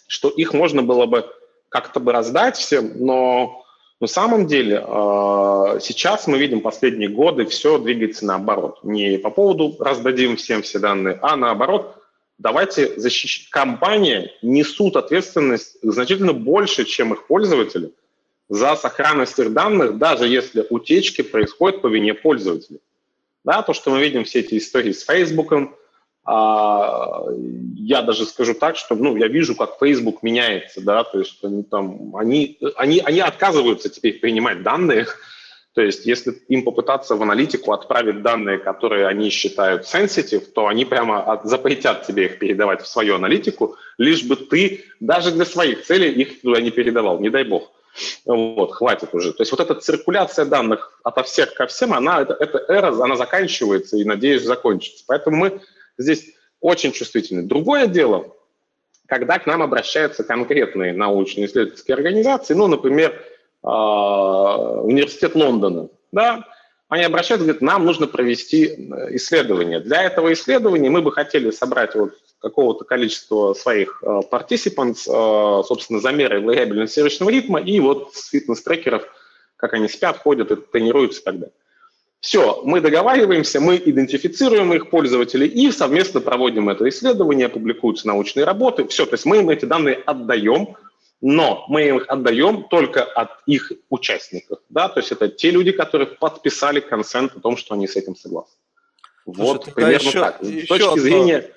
что 0.07 0.28
их 0.28 0.53
можно 0.53 0.82
было 0.82 1.07
бы 1.07 1.24
как-то 1.70 2.01
бы 2.01 2.12
раздать 2.12 2.57
всем, 2.57 2.93
но 2.97 3.65
на 4.01 4.07
самом 4.07 4.47
деле 4.47 4.85
а, 4.86 5.78
сейчас 5.81 6.27
мы 6.27 6.39
видим 6.39 6.61
последние 6.61 7.09
годы 7.09 7.47
все 7.47 7.78
двигается 7.78 8.27
наоборот. 8.27 8.81
Не 8.82 9.16
по 9.16 9.31
поводу 9.31 9.74
раздадим 9.81 10.36
всем 10.36 10.61
все 10.61 10.78
данные, 10.78 11.19
а 11.23 11.35
наоборот 11.36 11.95
давайте 12.39 12.98
защищать. 12.98 13.51
Компании 13.51 14.32
несут 14.43 14.97
ответственность 14.97 15.77
значительно 15.82 16.32
больше, 16.32 16.85
чем 16.85 17.12
их 17.12 17.27
пользователи 17.27 17.93
за 18.48 18.77
сохранность 18.77 19.39
их 19.39 19.52
данных, 19.52 19.98
даже 19.98 20.27
если 20.27 20.66
утечки 20.70 21.23
происходят 21.23 21.82
по 21.82 21.89
вине 21.89 22.15
пользователей. 22.15 22.81
Да, 23.44 23.62
то, 23.62 23.73
что 23.73 23.90
мы 23.90 24.01
видим 24.01 24.24
все 24.24 24.40
эти 24.40 24.56
истории 24.59 24.93
с 24.93 25.05
Фейсбуком, 25.05 25.77
а, 26.24 27.24
я 27.77 28.02
даже 28.02 28.27
скажу 28.27 28.55
так, 28.55 28.77
что 28.77 28.94
ну, 28.94 29.16
я 29.16 29.28
вижу, 29.28 29.55
как 29.55 29.78
Facebook 29.81 30.23
меняется, 30.23 30.82
да, 30.82 31.05
то 31.05 31.19
есть 31.19 31.43
они 31.43 31.62
там, 31.62 32.15
они, 32.16 32.59
они, 32.77 33.01
они 33.01 33.20
отказываются 33.20 33.89
теперь 33.89 34.19
принимать 34.20 34.62
данные, 34.62 35.06
то 35.78 35.84
есть 35.84 36.06
если 36.06 36.32
им 36.48 36.64
попытаться 36.64 37.14
в 37.14 37.22
аналитику 37.22 37.70
отправить 37.70 38.20
данные, 38.20 38.59
которые 38.59 39.06
они 39.06 39.30
считают 39.30 39.84
sensitive, 39.84 40.44
то 40.52 40.66
они 40.66 40.84
прямо 40.84 41.40
запретят 41.44 42.05
тебе 42.05 42.24
их 42.24 42.40
передавать 42.40 42.82
в 42.82 42.88
свою 42.88 43.14
аналитику, 43.14 43.76
лишь 43.96 44.24
бы 44.24 44.34
ты 44.34 44.82
даже 44.98 45.30
для 45.30 45.44
своих 45.44 45.84
целей 45.84 46.10
их 46.10 46.40
туда 46.40 46.60
не 46.60 46.72
передавал, 46.72 47.20
не 47.20 47.30
дай 47.30 47.44
бог. 47.44 47.70
Вот, 48.24 48.72
хватит 48.72 49.14
уже. 49.14 49.32
То 49.32 49.42
есть 49.42 49.52
вот 49.52 49.60
эта 49.60 49.76
циркуляция 49.76 50.46
данных 50.46 51.00
ото 51.05 51.22
всех 51.22 51.55
ко 51.55 51.68
всем, 51.68 51.94
она, 51.94 52.22
это, 52.22 52.34
эта 52.40 52.59
эра, 52.66 52.88
она 53.00 53.14
заканчивается 53.14 53.98
и, 53.98 54.05
надеюсь, 54.05 54.42
закончится. 54.42 55.05
Поэтому 55.06 55.36
мы 55.36 55.60
здесь 55.96 56.34
очень 56.60 56.90
чувствительны. 56.90 57.44
Другое 57.44 57.86
дело, 57.86 58.34
когда 59.06 59.38
к 59.38 59.46
нам 59.46 59.62
обращаются 59.62 60.24
конкретные 60.24 60.92
научно-исследовательские 60.92 61.94
организации, 61.94 62.55
ну, 62.55 62.66
например, 62.66 63.14
университет 63.62 65.35
Лондона, 65.35 65.89
да, 66.12 66.44
они 66.89 67.05
обращаются, 67.05 67.44
говорят, 67.44 67.62
нам 67.62 67.85
нужно 67.85 68.06
провести 68.06 68.64
э, 68.66 69.16
исследование. 69.16 69.80
Для 69.80 70.02
этого 70.02 70.32
исследования 70.32 70.89
мы 70.89 71.02
бы 71.02 71.12
хотели 71.12 71.51
собрать 71.51 71.94
вот 71.94 72.14
какого-то 72.40 72.85
количества 72.85 73.52
своих 73.52 74.02
э, 74.02 74.20
participants, 74.30 75.06
э, 75.06 75.62
собственно, 75.64 76.01
замеры 76.01 76.40
вариабельного 76.40 76.89
сердечного 76.89 77.28
ритма 77.28 77.60
и 77.60 77.78
вот 77.80 78.14
фитнес-трекеров, 78.14 79.06
как 79.56 79.74
они 79.74 79.86
спят, 79.89 80.16
ходят, 80.18 80.70
тренируются 80.70 81.20
и 81.20 81.24
так 81.24 81.35
далее. 81.35 81.55
Все, 82.20 82.62
мы 82.64 82.80
договариваемся, 82.80 83.60
мы 83.60 83.76
идентифицируем 83.76 84.72
их 84.72 84.90
пользователей 84.90 85.47
и 85.47 85.70
совместно 85.70 86.20
проводим 86.20 86.68
это 86.68 86.89
исследование, 86.89 87.48
публикуются 87.48 88.09
научные 88.09 88.44
работы. 88.44 88.89
Все, 88.89 89.05
то 89.05 89.14
есть 89.14 89.26
мы 89.26 89.39
им 89.39 89.51
эти 89.51 89.66
данные 89.66 89.97
отдаем, 90.06 90.74
но 91.20 91.65
мы 91.69 91.89
их 91.89 92.05
отдаем 92.09 92.65
только 92.65 93.03
от 93.03 93.31
их 93.47 93.73
участников. 93.89 94.61
Да? 94.69 94.89
То 94.89 95.01
есть 95.01 95.12
это 95.12 95.28
те 95.28 95.51
люди, 95.51 95.73
которые 95.73 96.07
подписали 96.07 96.81
консент 96.81 97.36
о 97.36 97.40
том, 97.40 97.57
что 97.57 97.74
они 97.74 97.89
с 97.89 97.97
этим 97.97 98.15
согласны. 98.15 98.57
Вот 99.27 99.65
Слушай, 99.65 99.74
примерно 99.74 100.09
еще, 100.09 100.20
так. 100.20 100.43
С 100.43 100.66
точки 100.66 100.85
одно, 100.85 100.97
зрения... 100.97 101.51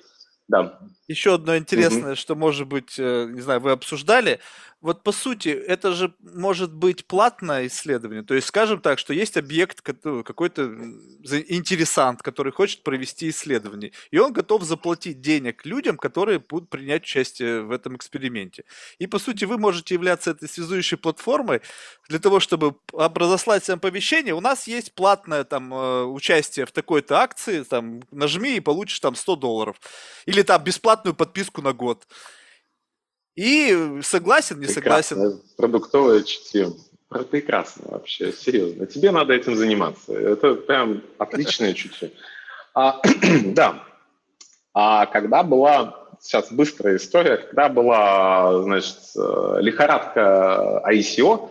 Да. 0.48 0.78
Еще 1.08 1.34
одно 1.34 1.56
интересное, 1.56 2.12
угу. 2.12 2.16
что, 2.16 2.34
может 2.34 2.66
быть, 2.68 2.94
э, 2.98 3.28
не 3.30 3.40
знаю, 3.40 3.60
вы 3.60 3.72
обсуждали, 3.72 4.40
вот 4.82 5.04
по 5.04 5.12
сути, 5.12 5.48
это 5.48 5.92
же 5.92 6.12
может 6.18 6.74
быть 6.74 7.06
платное 7.06 7.68
исследование. 7.68 8.24
То 8.24 8.34
есть, 8.34 8.48
скажем 8.48 8.80
так, 8.80 8.98
что 8.98 9.14
есть 9.14 9.36
объект, 9.36 9.80
какой-то 9.80 10.62
интересант, 11.48 12.20
который 12.20 12.52
хочет 12.52 12.82
провести 12.82 13.28
исследование, 13.28 13.92
и 14.10 14.18
он 14.18 14.32
готов 14.32 14.64
заплатить 14.64 15.20
денег 15.20 15.64
людям, 15.64 15.96
которые 15.96 16.40
будут 16.40 16.68
принять 16.68 17.04
участие 17.04 17.62
в 17.62 17.70
этом 17.70 17.94
эксперименте. 17.94 18.64
И 18.98 19.06
по 19.06 19.20
сути, 19.20 19.44
вы 19.44 19.56
можете 19.56 19.94
являться 19.94 20.32
этой 20.32 20.48
связующей 20.48 20.96
платформой 20.96 21.62
для 22.08 22.18
того, 22.18 22.40
чтобы 22.40 22.74
разослать 22.92 23.62
всем 23.62 23.76
оповещение. 23.76 24.34
У 24.34 24.40
нас 24.40 24.66
есть 24.66 24.94
платное 24.94 25.44
там 25.44 25.72
э, 25.72 26.04
участие 26.06 26.66
в 26.66 26.72
такой-то 26.72 27.20
акции, 27.20 27.62
там 27.62 28.02
нажми 28.10 28.56
и 28.56 28.60
получишь 28.60 28.98
там 28.98 29.14
100 29.14 29.36
долларов. 29.36 29.76
Или 30.26 30.42
там 30.42 30.64
бесплатную 31.02 31.14
подписку 31.14 31.62
на 31.62 31.72
год. 31.72 32.06
И 33.34 34.00
согласен, 34.02 34.60
не 34.60 34.66
Прекрасно. 34.66 35.16
согласен. 35.16 35.42
Продуктовое 35.56 36.22
чутье. 36.22 36.72
Прекрасно 37.30 37.84
вообще, 37.88 38.32
серьезно. 38.32 38.86
Тебе 38.86 39.10
надо 39.10 39.34
этим 39.34 39.54
заниматься. 39.54 40.12
Это 40.12 40.54
прям 40.54 41.02
отличное 41.18 41.74
чутье. 41.74 42.10
А, 42.74 43.00
да. 43.46 43.84
А 44.74 45.06
когда 45.06 45.42
была, 45.42 46.08
сейчас 46.20 46.50
быстрая 46.50 46.96
история, 46.96 47.36
когда 47.36 47.68
была, 47.68 48.62
значит, 48.62 48.98
э, 49.16 49.56
лихорадка 49.60 50.82
ICO, 50.90 51.50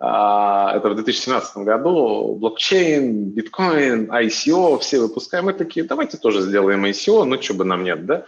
это 0.00 0.80
в 0.82 0.94
2017 0.94 1.58
году, 1.58 2.34
блокчейн, 2.36 3.30
биткоин, 3.32 4.10
ICO, 4.10 4.78
все 4.78 4.98
выпускаем, 4.98 5.44
мы 5.44 5.52
такие, 5.52 5.84
давайте 5.84 6.16
тоже 6.16 6.40
сделаем 6.40 6.86
ICO, 6.86 7.24
ну, 7.24 7.40
что 7.40 7.54
бы 7.54 7.64
нам 7.64 7.84
нет, 7.84 8.06
да? 8.06 8.24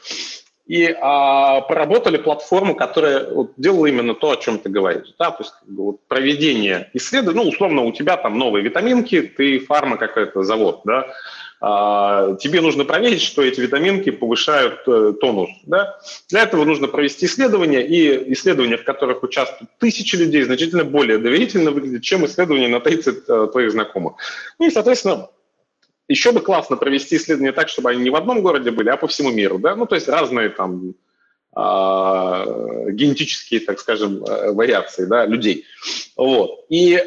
и 0.66 0.97
а, 1.01 1.61
поработали 1.62 2.19
платформу, 2.19 2.74
которая 2.74 3.28
вот, 3.31 3.53
делала 3.57 3.86
именно 3.86 4.15
то, 4.15 4.31
о 4.31 4.36
чем 4.36 4.59
ты 4.59 4.70
говоришь. 4.70 5.12
Да? 5.19 5.31
То 5.31 5.43
есть 5.43 5.53
как 5.59 5.69
бы, 5.69 5.85
вот, 5.85 6.07
проведение 6.07 6.89
исследований, 6.94 7.44
ну, 7.44 7.51
условно, 7.51 7.82
у 7.82 7.93
тебя 7.93 8.16
там 8.16 8.39
новые 8.39 8.62
витаминки, 8.62 9.23
ты 9.23 9.59
фарма 9.59 9.97
какой-то 9.97 10.43
завод, 10.43 10.82
да, 10.85 11.01
а, 11.01 11.12
тебе 11.62 12.60
нужно 12.60 12.84
проверить, 12.84 13.22
что 13.22 13.40
эти 13.43 13.60
витаминки 13.60 14.10
повышают 14.10 14.80
э, 14.89 15.12
тонус. 15.20 15.48
Да? 15.64 15.97
Для 16.28 16.43
этого 16.43 16.64
нужно 16.64 16.89
провести 16.89 17.26
исследования, 17.26 17.86
и 17.86 18.32
исследования, 18.32 18.76
в 18.76 18.84
которых 18.84 19.22
участвуют 19.22 19.70
тысячи 19.78 20.16
людей, 20.16 20.43
значительно 20.43 20.82
более 20.82 21.18
доверительно 21.18 21.70
выглядят, 21.70 22.02
чем 22.02 22.26
исследования 22.26 22.66
на 22.66 22.80
30 22.80 23.24
э, 23.28 23.48
твоих 23.52 23.70
знакомых. 23.70 24.14
Ну 24.59 24.66
и, 24.66 24.70
соответственно, 24.70 25.28
еще 26.09 26.32
бы 26.32 26.40
классно 26.40 26.76
провести 26.76 27.14
исследования 27.14 27.52
так, 27.52 27.68
чтобы 27.68 27.90
они 27.90 28.02
не 28.02 28.10
в 28.10 28.16
одном 28.16 28.43
городе 28.43 28.72
были, 28.72 28.89
а 28.89 28.97
по 28.97 29.06
всему 29.06 29.30
миру, 29.30 29.60
да, 29.60 29.76
ну, 29.76 29.86
то 29.86 29.94
есть 29.94 30.09
разные 30.09 30.48
там 30.48 30.94
генетические, 31.55 33.61
так 33.61 33.79
скажем, 33.79 34.24
э, 34.24 34.53
вариации, 34.53 35.05
да, 35.05 35.27
людей. 35.27 35.66
Вот. 36.16 36.65
И 36.70 36.95
э, 36.95 37.01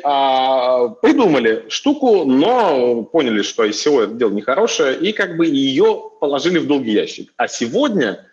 придумали 1.02 1.66
штуку, 1.70 2.26
но 2.26 3.02
поняли, 3.04 3.42
что 3.42 3.66
ICO 3.66 4.04
это 4.04 4.14
дело 4.14 4.32
нехорошее, 4.32 5.00
и 5.00 5.14
как 5.14 5.38
бы 5.38 5.48
ее 5.48 6.12
положили 6.20 6.60
в 6.60 6.68
долгий 6.68 6.92
ящик. 6.92 7.34
А 7.38 7.48
сегодня 7.48 8.26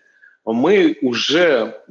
мы 0.44 0.98
уже 1.02 1.82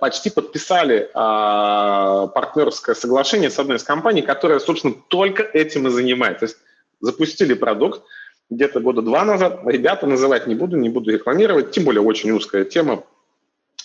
почти 0.00 0.30
подписали 0.30 1.10
а, 1.14 2.28
партнерское 2.28 2.94
соглашение 2.94 3.50
с 3.50 3.58
одной 3.58 3.78
из 3.78 3.82
компаний, 3.82 4.22
которая, 4.22 4.60
собственно, 4.60 4.94
только 5.08 5.42
этим 5.42 5.88
и 5.88 5.90
занимается. 5.90 6.40
То 6.40 6.46
есть 6.46 6.58
запустили 7.00 7.54
продукт 7.54 8.02
где-то 8.50 8.80
года 8.80 9.02
два 9.02 9.24
назад. 9.24 9.62
Ребята 9.66 10.06
называть 10.06 10.46
не 10.46 10.54
буду, 10.54 10.76
не 10.76 10.90
буду 10.90 11.10
рекламировать, 11.10 11.72
тем 11.72 11.84
более 11.84 12.02
очень 12.02 12.30
узкая 12.30 12.64
тема. 12.64 13.02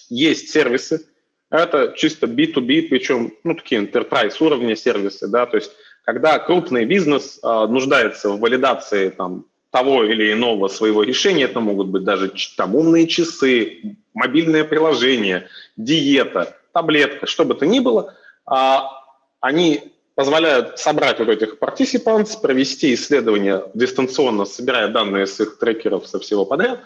Есть 0.10 0.50
сервисы, 0.50 1.08
это 1.50 1.94
чисто 1.96 2.28
B2B, 2.28 2.90
причем 2.90 3.34
ну, 3.44 3.56
такие 3.56 3.82
enterprise 3.82 4.36
уровня 4.40 4.76
сервисы, 4.76 5.28
да, 5.28 5.46
то 5.46 5.58
есть 5.58 5.72
когда 6.04 6.40
крупный 6.40 6.86
бизнес 6.86 7.40
э, 7.44 7.68
нуждается 7.68 8.30
в 8.30 8.40
валидации 8.40 9.10
там, 9.10 9.46
того 9.72 10.04
или 10.06 10.32
иного 10.32 10.70
своего 10.70 11.04
решения, 11.04 11.44
это 11.44 11.60
могут 11.60 11.88
быть 11.88 12.04
даже 12.04 12.32
там 12.56 12.76
умные 12.76 13.08
часы, 13.08 13.98
мобильное 14.14 14.64
приложение, 14.64 15.48
диета, 15.76 16.58
таблетка, 16.74 17.28
что 17.28 17.44
бы 17.46 17.56
то 17.56 17.66
ни 17.66 17.80
было, 17.80 18.14
э, 18.50 18.54
они 19.42 19.94
позволяют 20.16 20.80
собрать 20.80 21.20
вот 21.20 21.30
этих 21.30 21.58
participants, 21.60 22.42
провести 22.42 22.94
исследование 22.94 23.66
дистанционно, 23.74 24.46
собирая 24.46 24.88
данные 24.88 25.28
с 25.28 25.40
их 25.40 25.60
трекеров 25.60 26.08
со 26.08 26.20
всего 26.20 26.46
подряд, 26.46 26.80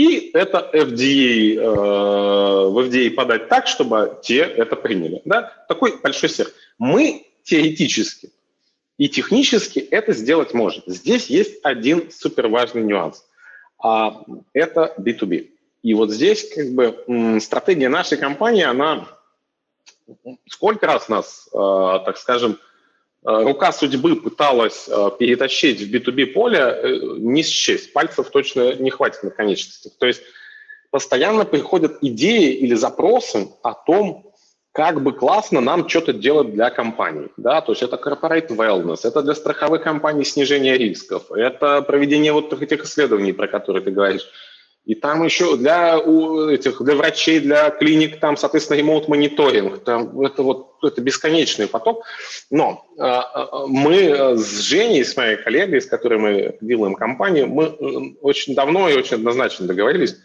и 0.00 0.30
это 0.32 0.70
FDA, 0.72 1.56
э, 1.56 2.68
в 2.70 2.78
FDA 2.78 3.10
подать 3.10 3.48
так, 3.48 3.66
чтобы 3.66 4.18
те 4.22 4.38
это 4.38 4.74
приняли. 4.74 5.20
Да? 5.26 5.52
Такой 5.68 6.00
большой 6.00 6.30
сервис. 6.30 6.54
Мы 6.78 7.26
теоретически 7.42 8.30
и 8.96 9.10
технически 9.10 9.78
это 9.78 10.14
сделать 10.14 10.54
можем. 10.54 10.82
Здесь 10.86 11.26
есть 11.26 11.60
один 11.62 12.10
супер 12.10 12.48
важный 12.48 12.82
нюанс. 12.82 13.26
А 13.78 14.24
это 14.54 14.94
B2B. 14.96 15.50
И 15.82 15.92
вот 15.92 16.10
здесь 16.10 16.50
как 16.54 16.70
бы 16.72 17.38
стратегия 17.42 17.90
нашей 17.90 18.16
компании, 18.16 18.64
она 18.64 19.06
сколько 20.48 20.86
раз 20.86 21.10
нас, 21.10 21.46
э, 21.52 21.58
так 22.06 22.16
скажем, 22.16 22.58
рука 23.22 23.72
судьбы 23.72 24.16
пыталась 24.16 24.88
э, 24.88 25.10
перетащить 25.18 25.80
в 25.80 25.94
B2B 25.94 26.26
поле, 26.26 27.00
не 27.18 27.42
счесть, 27.42 27.92
пальцев 27.92 28.30
точно 28.30 28.74
не 28.74 28.90
хватит 28.90 29.22
на 29.22 29.30
конечностях. 29.30 29.92
То 29.98 30.06
есть 30.06 30.22
постоянно 30.90 31.44
приходят 31.44 31.98
идеи 32.00 32.52
или 32.52 32.74
запросы 32.74 33.48
о 33.62 33.74
том, 33.74 34.30
как 34.72 35.02
бы 35.02 35.12
классно 35.12 35.60
нам 35.60 35.88
что-то 35.88 36.12
делать 36.12 36.52
для 36.52 36.70
компаний. 36.70 37.28
Да? 37.36 37.60
То 37.60 37.72
есть 37.72 37.82
это 37.82 37.96
corporate 37.96 38.48
wellness, 38.48 39.00
это 39.04 39.22
для 39.22 39.34
страховых 39.34 39.82
компаний 39.82 40.24
снижение 40.24 40.78
рисков, 40.78 41.30
это 41.32 41.82
проведение 41.82 42.32
вот 42.32 42.52
этих 42.52 42.84
исследований, 42.84 43.32
про 43.32 43.48
которые 43.48 43.82
ты 43.82 43.90
говоришь. 43.90 44.28
И 44.86 44.94
там 44.94 45.22
еще 45.24 45.56
для, 45.56 45.98
у 45.98 46.48
этих, 46.48 46.82
для 46.82 46.94
врачей, 46.94 47.38
для 47.38 47.70
клиник, 47.70 48.18
там, 48.18 48.36
соответственно, 48.36 48.78
ремоут-мониторинг. 48.78 49.84
Там, 49.84 50.20
это 50.22 50.42
вот 50.42 50.70
это 50.82 51.00
бесконечный 51.00 51.66
поток. 51.66 52.04
Но 52.50 52.86
э, 52.98 53.20
мы 53.68 54.36
с 54.36 54.60
Женей, 54.60 55.04
с 55.04 55.16
моей 55.16 55.36
коллегой, 55.36 55.80
с 55.82 55.86
которой 55.86 56.18
мы 56.18 56.56
делаем 56.60 56.94
компанию, 56.94 57.46
мы 57.46 58.16
очень 58.22 58.54
давно 58.54 58.88
и 58.88 58.96
очень 58.96 59.16
однозначно 59.16 59.66
договорились, 59.66 60.16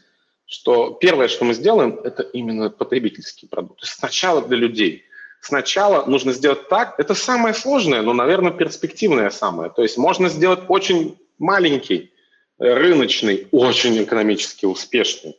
что 0.45 0.91
первое, 0.91 1.27
что 1.27 1.43
мы 1.43 1.53
сделаем, 1.53 1.99
это 2.03 2.23
именно 2.23 2.69
потребительский 2.69 3.47
продукт. 3.47 3.81
То 3.81 3.85
есть 3.85 3.99
сначала 3.99 4.41
для 4.41 4.57
людей. 4.57 5.03
Сначала 5.41 6.05
нужно 6.05 6.31
сделать 6.31 6.69
так, 6.69 6.95
это 6.97 7.13
самое 7.13 7.53
сложное, 7.53 8.01
но, 8.01 8.13
наверное, 8.13 8.51
перспективное 8.51 9.29
самое. 9.29 9.69
То 9.69 9.83
есть 9.83 9.97
можно 9.97 10.29
сделать 10.29 10.61
очень 10.69 11.19
маленький, 11.37 12.11
рыночный, 12.57 13.47
очень 13.51 14.01
экономически 14.03 14.65
успешный 14.65 15.37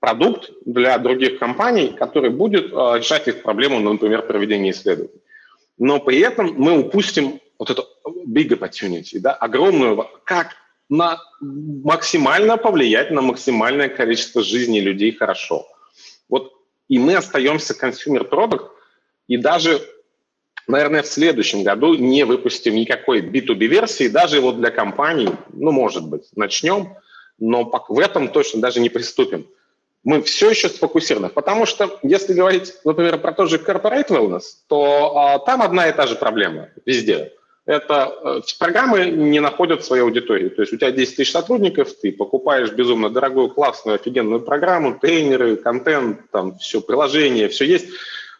продукт 0.00 0.50
для 0.66 0.98
других 0.98 1.38
компаний, 1.38 1.94
который 1.98 2.30
будет 2.30 2.66
э, 2.66 2.98
решать 2.98 3.26
их 3.28 3.42
проблему, 3.42 3.80
например, 3.80 4.26
проведения 4.26 4.70
исследований. 4.70 5.22
Но 5.78 5.98
при 5.98 6.20
этом 6.20 6.54
мы 6.56 6.78
упустим 6.78 7.40
вот 7.58 7.70
эту 7.70 7.86
big 8.26 8.48
opportunity, 8.48 9.18
да, 9.18 9.32
огромную, 9.32 10.06
как 10.24 10.56
на 10.88 11.18
максимально 11.40 12.56
повлиять 12.58 13.10
на 13.10 13.22
максимальное 13.22 13.88
количество 13.88 14.42
жизней 14.42 14.80
людей 14.80 15.12
хорошо. 15.12 15.66
Вот 16.28 16.52
и 16.88 16.98
мы 16.98 17.16
остаемся 17.16 17.74
consumer 17.74 18.28
product, 18.28 18.68
и 19.26 19.38
даже, 19.38 19.80
наверное, 20.66 21.02
в 21.02 21.06
следующем 21.06 21.62
году 21.62 21.94
не 21.94 22.24
выпустим 22.24 22.74
никакой 22.74 23.20
B2B-версии, 23.20 24.08
даже 24.08 24.40
вот 24.40 24.58
для 24.58 24.70
компаний, 24.70 25.28
ну, 25.52 25.70
может 25.70 26.08
быть, 26.08 26.24
начнем, 26.36 26.96
но 27.38 27.64
в 27.88 27.98
этом 27.98 28.28
точно 28.28 28.60
даже 28.60 28.80
не 28.80 28.88
приступим. 28.88 29.46
Мы 30.02 30.22
все 30.22 30.50
еще 30.50 30.68
сфокусированы, 30.68 31.30
потому 31.30 31.64
что, 31.64 31.98
если 32.02 32.34
говорить, 32.34 32.74
например, 32.84 33.18
про 33.18 33.32
тот 33.32 33.48
же 33.48 33.56
corporate 33.56 34.08
wellness, 34.08 34.42
то 34.68 35.16
а, 35.16 35.38
там 35.38 35.62
одна 35.62 35.88
и 35.88 35.92
та 35.92 36.06
же 36.06 36.14
проблема 36.14 36.68
везде– 36.84 37.32
это 37.66 38.14
э, 38.22 38.40
программы 38.58 39.06
не 39.06 39.40
находят 39.40 39.84
своей 39.84 40.02
аудитории. 40.02 40.50
То 40.50 40.62
есть 40.62 40.74
у 40.74 40.76
тебя 40.76 40.90
10 40.90 41.16
тысяч 41.16 41.32
сотрудников, 41.32 41.94
ты 41.94 42.12
покупаешь 42.12 42.70
безумно 42.72 43.08
дорогую, 43.08 43.48
классную, 43.48 43.94
офигенную 43.94 44.42
программу, 44.42 44.98
тренеры, 44.98 45.56
контент, 45.56 46.30
там 46.30 46.58
все, 46.58 46.82
приложение, 46.82 47.48
все 47.48 47.64
есть. 47.64 47.88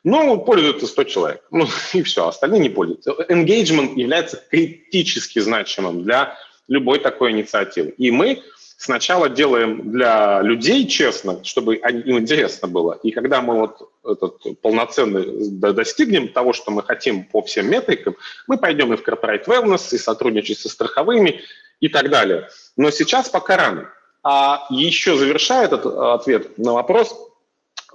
Но 0.05 0.37
пользуются 0.37 0.87
100 0.87 1.05
человек. 1.05 1.43
Ну 1.51 1.67
и 1.95 2.03
все, 2.03 2.29
остальные 2.29 2.61
не 2.61 2.69
пользуются. 2.69 3.13
Engagement 3.29 3.95
является 3.97 4.43
критически 4.51 5.39
значимым 5.39 6.05
для 6.05 6.39
любой 6.69 6.99
такой 6.99 7.33
инициативы. 7.33 7.95
И 7.97 8.11
мы 8.11 8.43
сначала 8.77 9.31
делаем 9.31 9.91
для 9.91 10.43
людей 10.43 10.87
честно, 10.87 11.43
чтобы 11.45 11.77
им 11.77 12.19
интересно 12.19 12.69
было. 12.69 12.99
И 13.03 13.11
когда 13.13 13.41
мы 13.41 13.61
вот 13.61 13.91
этот 14.05 14.61
полноценный 14.61 15.51
достигнем 15.73 16.29
того, 16.29 16.53
что 16.53 16.71
мы 16.71 16.83
хотим 16.83 17.25
по 17.25 17.41
всем 17.43 17.71
метрикам, 17.71 18.17
мы 18.47 18.59
пойдем 18.59 18.93
и 18.93 18.97
в 18.97 19.07
corporate 19.07 19.47
wellness, 19.47 19.95
и 19.95 19.99
сотрудничать 19.99 20.59
со 20.59 20.69
страховыми 20.69 21.41
и 21.81 21.89
так 21.89 22.11
далее. 22.11 22.49
Но 22.77 22.91
сейчас 22.91 23.29
пока 23.31 23.57
рано. 23.57 23.91
А 24.23 24.67
еще 24.71 25.17
завершая 25.17 25.67
этот 25.67 25.87
ответ 25.87 26.59
на 26.59 26.73
вопрос, 26.73 27.15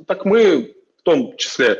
так 0.07 0.25
мы 0.25 0.75
в 0.99 1.01
том 1.03 1.35
числе 1.37 1.79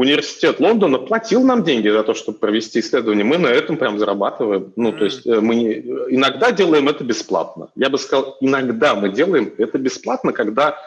университет 0.00 0.60
Лондона 0.60 0.98
платил 0.98 1.44
нам 1.44 1.62
деньги 1.62 1.88
за 1.88 2.02
то, 2.02 2.14
чтобы 2.14 2.38
провести 2.38 2.80
исследование. 2.80 3.24
Мы 3.24 3.36
на 3.36 3.48
этом 3.48 3.76
прям 3.76 3.98
зарабатываем. 3.98 4.72
Ну, 4.76 4.90
mm. 4.90 4.98
то 4.98 5.04
есть 5.04 5.26
э, 5.26 5.40
мы 5.40 5.54
не, 5.54 5.72
иногда 6.14 6.52
делаем 6.52 6.88
это 6.88 7.04
бесплатно. 7.04 7.68
Я 7.76 7.90
бы 7.90 7.98
сказал, 7.98 8.36
иногда 8.40 8.94
мы 8.94 9.10
делаем 9.10 9.52
это 9.58 9.78
бесплатно, 9.78 10.32
когда 10.32 10.78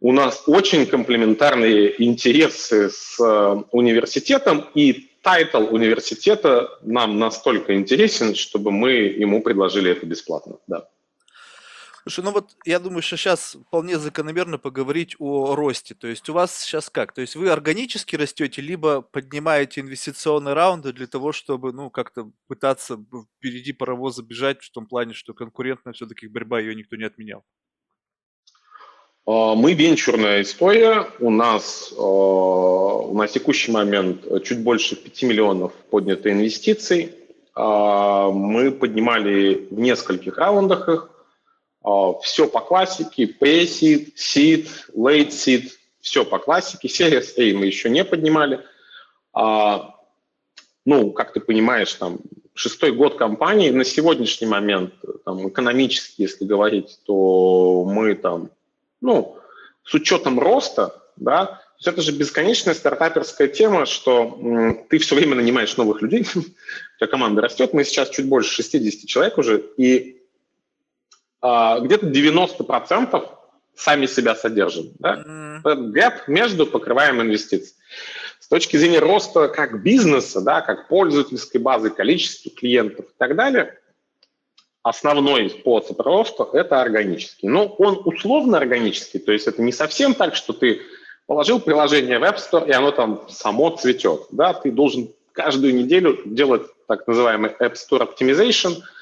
у 0.00 0.12
нас 0.12 0.42
очень 0.46 0.86
комплементарные 0.86 2.02
интересы 2.02 2.90
с 2.90 3.18
э, 3.18 3.62
университетом, 3.70 4.66
и 4.74 5.10
title 5.22 5.74
университета 5.74 6.68
нам 6.82 7.18
настолько 7.18 7.74
интересен, 7.74 8.34
чтобы 8.34 8.70
мы 8.70 8.92
ему 8.92 9.42
предложили 9.42 9.90
это 9.92 10.04
бесплатно. 10.04 10.56
Да. 10.66 10.86
Слушай, 12.02 12.24
ну 12.24 12.32
вот 12.32 12.56
я 12.64 12.78
думаю, 12.78 13.02
что 13.02 13.16
сейчас 13.16 13.56
вполне 13.66 13.98
закономерно 13.98 14.58
поговорить 14.58 15.16
о 15.18 15.54
росте. 15.54 15.94
То 15.94 16.08
есть 16.08 16.28
у 16.28 16.32
вас 16.32 16.58
сейчас 16.58 16.88
как? 16.88 17.12
То 17.12 17.20
есть 17.20 17.36
вы 17.36 17.50
органически 17.50 18.16
растете, 18.16 18.62
либо 18.62 19.02
поднимаете 19.02 19.82
инвестиционные 19.82 20.54
раунды 20.54 20.92
для 20.92 21.06
того, 21.06 21.32
чтобы, 21.32 21.72
ну, 21.72 21.90
как-то 21.90 22.30
пытаться 22.48 22.98
впереди 23.38 23.72
паровоза 23.72 24.22
бежать 24.22 24.62
в 24.62 24.70
том 24.70 24.86
плане, 24.86 25.12
что 25.12 25.34
конкурентная 25.34 25.92
все-таки 25.92 26.26
борьба, 26.26 26.60
ее 26.60 26.74
никто 26.74 26.96
не 26.96 27.04
отменял? 27.04 27.44
А, 29.26 29.54
мы 29.54 29.74
венчурная 29.74 30.40
история. 30.40 31.06
У 31.20 31.30
нас 31.30 31.92
а, 31.98 33.12
на 33.12 33.28
текущий 33.28 33.72
момент 33.72 34.24
чуть 34.44 34.62
больше 34.62 34.96
5 34.96 35.22
миллионов 35.24 35.72
поднято 35.90 36.32
инвестиций. 36.32 37.14
А, 37.54 38.30
мы 38.30 38.70
поднимали 38.70 39.68
в 39.70 39.78
нескольких 39.78 40.38
раундах 40.38 40.88
их. 40.88 41.09
А, 41.82 42.18
все 42.20 42.46
по 42.46 42.60
классике, 42.60 43.24
pre-seed, 43.24 44.14
seed, 44.14 44.68
late 44.94 45.28
seed, 45.28 45.70
все 46.00 46.24
по 46.24 46.38
классике. 46.38 46.88
Series 46.88 47.32
A 47.36 47.56
мы 47.56 47.66
еще 47.66 47.90
не 47.90 48.04
поднимали. 48.04 48.60
А, 49.32 49.94
ну, 50.84 51.12
как 51.12 51.32
ты 51.32 51.40
понимаешь, 51.40 51.92
там, 51.94 52.18
шестой 52.54 52.92
год 52.92 53.16
компании, 53.16 53.70
на 53.70 53.84
сегодняшний 53.84 54.46
момент, 54.46 54.94
там, 55.24 55.48
экономически, 55.48 56.22
если 56.22 56.44
говорить, 56.44 56.98
то 57.04 57.84
мы 57.84 58.14
там, 58.14 58.50
ну, 59.00 59.36
с 59.84 59.94
учетом 59.94 60.38
роста, 60.38 61.00
да, 61.16 61.46
то 61.46 61.60
есть 61.78 61.88
это 61.88 62.02
же 62.02 62.12
бесконечная 62.12 62.74
стартаперская 62.74 63.48
тема, 63.48 63.86
что 63.86 64.38
м, 64.38 64.84
ты 64.90 64.98
все 64.98 65.14
время 65.14 65.36
нанимаешь 65.36 65.76
новых 65.76 66.02
людей, 66.02 66.26
у 66.34 66.40
тебя 66.42 67.06
команда 67.10 67.40
растет, 67.40 67.72
мы 67.72 67.84
сейчас 67.84 68.10
чуть 68.10 68.26
больше 68.26 68.54
60 68.56 69.06
человек 69.06 69.38
уже, 69.38 69.64
и 69.78 70.19
где-то 71.42 72.06
90% 72.06 73.28
сами 73.74 74.06
себя 74.06 74.34
содержим. 74.34 74.92
Да? 74.98 75.22
Mm. 75.26 75.58
Этот 75.60 75.90
гэп 75.92 76.28
между 76.28 76.66
покрываем 76.66 77.20
инвестиций. 77.20 77.74
С 78.38 78.48
точки 78.48 78.76
зрения 78.76 78.98
роста 78.98 79.48
как 79.48 79.82
бизнеса, 79.82 80.40
да, 80.40 80.60
как 80.60 80.88
пользовательской 80.88 81.60
базы, 81.60 81.90
количества 81.90 82.50
клиентов 82.50 83.06
и 83.06 83.14
так 83.16 83.36
далее, 83.36 83.78
основной 84.82 85.50
способ 85.50 86.00
роста– 86.00 86.48
это 86.52 86.80
органический. 86.80 87.48
Но 87.48 87.66
он 87.66 88.02
условно 88.04 88.58
органический, 88.58 89.20
то 89.20 89.32
есть 89.32 89.46
это 89.46 89.62
не 89.62 89.72
совсем 89.72 90.14
так, 90.14 90.34
что 90.34 90.52
ты 90.52 90.82
положил 91.26 91.60
приложение 91.60 92.18
в 92.18 92.24
App 92.24 92.38
Store, 92.38 92.68
и 92.68 92.72
оно 92.72 92.90
там 92.90 93.28
само 93.28 93.70
цветет. 93.70 94.26
Да? 94.30 94.52
Ты 94.52 94.72
должен 94.72 95.12
каждую 95.32 95.74
неделю 95.74 96.20
делать 96.24 96.62
так 96.88 97.06
называемый 97.06 97.50
App 97.60 97.74
Store 97.74 98.06
Optimization– 98.06 98.76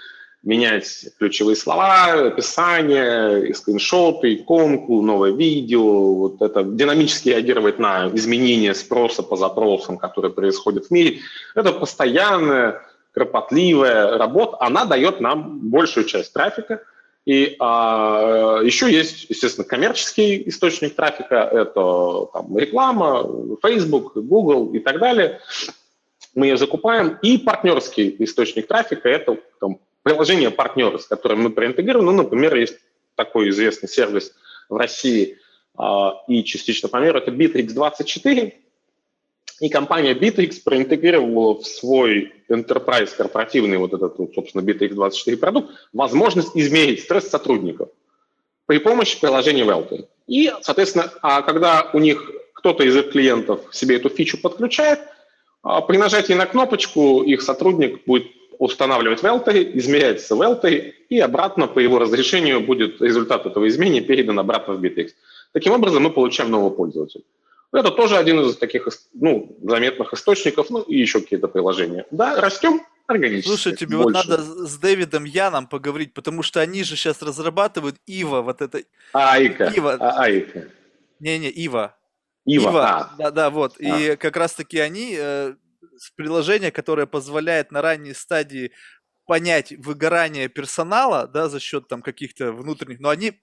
менять 0.42 1.06
ключевые 1.18 1.56
слова, 1.56 2.12
описание, 2.28 3.52
скриншоты, 3.54 4.34
иконку, 4.34 5.02
новое 5.02 5.32
видео, 5.32 6.14
вот 6.14 6.42
это 6.42 6.62
динамически 6.62 7.30
реагировать 7.30 7.78
на 7.78 8.08
изменения 8.14 8.74
спроса 8.74 9.22
по 9.22 9.36
запросам, 9.36 9.98
которые 9.98 10.32
происходят 10.32 10.86
в 10.86 10.90
мире. 10.90 11.20
Это 11.54 11.72
постоянная, 11.72 12.82
кропотливая 13.12 14.16
работа, 14.16 14.56
она 14.60 14.84
дает 14.84 15.20
нам 15.20 15.58
большую 15.70 16.06
часть 16.06 16.32
трафика. 16.32 16.82
И 17.26 17.56
а, 17.58 18.60
еще 18.62 18.90
есть, 18.90 19.26
естественно, 19.28 19.66
коммерческий 19.66 20.48
источник 20.48 20.94
трафика, 20.94 21.36
это 21.52 22.26
там, 22.32 22.56
реклама, 22.56 23.28
Facebook, 23.60 24.16
Google 24.16 24.72
и 24.72 24.78
так 24.78 24.98
далее. 24.98 25.40
Мы 26.34 26.46
ее 26.46 26.56
закупаем. 26.56 27.18
И 27.20 27.36
партнерский 27.36 28.16
источник 28.20 28.66
трафика– 28.66 29.08
это 29.10 29.36
там, 29.60 29.78
приложение 30.08 30.50
партнеры, 30.50 30.98
с 30.98 31.06
которыми 31.06 31.42
мы 31.42 31.50
проинтегрированы. 31.50 32.12
Ну, 32.12 32.22
например, 32.22 32.56
есть 32.56 32.78
такой 33.14 33.50
известный 33.50 33.88
сервис 33.90 34.32
в 34.70 34.76
России 34.76 35.36
э, 35.78 35.84
и 36.28 36.44
частично 36.44 36.88
по 36.88 36.96
миру, 36.96 37.18
это 37.18 37.30
Bittrex24. 37.30 38.54
И 39.60 39.68
компания 39.68 40.14
Bittrex 40.14 40.62
проинтегрировала 40.64 41.60
в 41.60 41.66
свой 41.66 42.32
enterprise 42.48 43.14
корпоративный 43.14 43.76
вот 43.76 43.92
этот, 43.92 44.16
собственно, 44.34 44.62
Bittrex24 44.62 45.36
продукт 45.36 45.74
возможность 45.92 46.56
измерить 46.56 47.02
стресс 47.02 47.28
сотрудников 47.28 47.90
при 48.64 48.78
помощи 48.78 49.20
приложения 49.20 49.64
Welcome. 49.64 50.06
И, 50.26 50.50
соответственно, 50.62 51.12
а 51.20 51.42
когда 51.42 51.90
у 51.92 51.98
них 51.98 52.30
кто-то 52.54 52.82
из 52.82 52.96
их 52.96 53.10
клиентов 53.10 53.60
себе 53.72 53.96
эту 53.96 54.08
фичу 54.08 54.40
подключает, 54.40 55.00
а, 55.62 55.82
при 55.82 55.98
нажатии 55.98 56.32
на 56.32 56.46
кнопочку 56.46 57.22
их 57.22 57.42
сотрудник 57.42 58.06
будет 58.06 58.37
устанавливать 58.58 59.20
в 59.20 59.24
Welter, 59.24 59.70
измеряется 59.74 60.34
в 60.34 60.42
Welter, 60.42 60.92
и 61.08 61.20
обратно 61.20 61.66
по 61.66 61.78
его 61.78 61.98
разрешению 61.98 62.60
будет 62.60 63.00
результат 63.00 63.46
этого 63.46 63.66
изменения 63.68 64.00
передан 64.00 64.38
обратно 64.38 64.74
в 64.74 64.82
Bittrex. 64.82 65.10
Таким 65.52 65.72
образом, 65.72 66.02
мы 66.02 66.10
получаем 66.10 66.50
нового 66.50 66.70
пользователя. 66.70 67.22
Это 67.72 67.90
тоже 67.90 68.16
один 68.16 68.40
из 68.40 68.56
таких 68.56 68.88
ну, 69.14 69.56
заметных 69.62 70.12
источников, 70.14 70.70
ну 70.70 70.80
и 70.82 70.98
еще 70.98 71.20
какие-то 71.20 71.48
приложения. 71.48 72.06
Да, 72.10 72.40
растем 72.40 72.80
органически. 73.06 73.48
Слушай, 73.48 73.76
тебе 73.76 73.96
больше. 73.96 74.18
вот 74.18 74.28
надо 74.28 74.42
с 74.42 74.78
Дэвидом 74.78 75.24
Яном 75.24 75.66
поговорить, 75.66 76.14
потому 76.14 76.42
что 76.42 76.60
они 76.60 76.82
же 76.82 76.96
сейчас 76.96 77.20
разрабатывают 77.22 77.96
Ива, 78.06 78.40
вот 78.40 78.62
это... 78.62 78.82
Айка. 79.12 79.72
Ива. 79.76 79.96
А, 80.00 80.22
Айка. 80.22 80.68
Не-не, 81.20 81.50
Ива. 81.50 81.94
Ива. 82.46 82.70
Ива. 82.70 82.88
А. 82.88 83.10
Да, 83.18 83.30
да, 83.30 83.50
вот. 83.50 83.74
А. 83.78 83.82
И 83.82 84.16
как 84.16 84.36
раз-таки 84.36 84.78
они 84.78 85.14
э, 85.18 85.54
приложение, 86.16 86.70
которое 86.70 87.06
позволяет 87.06 87.72
на 87.72 87.82
ранней 87.82 88.14
стадии 88.14 88.72
понять 89.28 89.74
выгорание 89.76 90.48
персонала, 90.48 91.28
да, 91.28 91.50
за 91.50 91.60
счет 91.60 91.86
там 91.86 92.00
каких-то 92.00 92.50
внутренних, 92.50 92.98
но 92.98 93.10
они, 93.10 93.34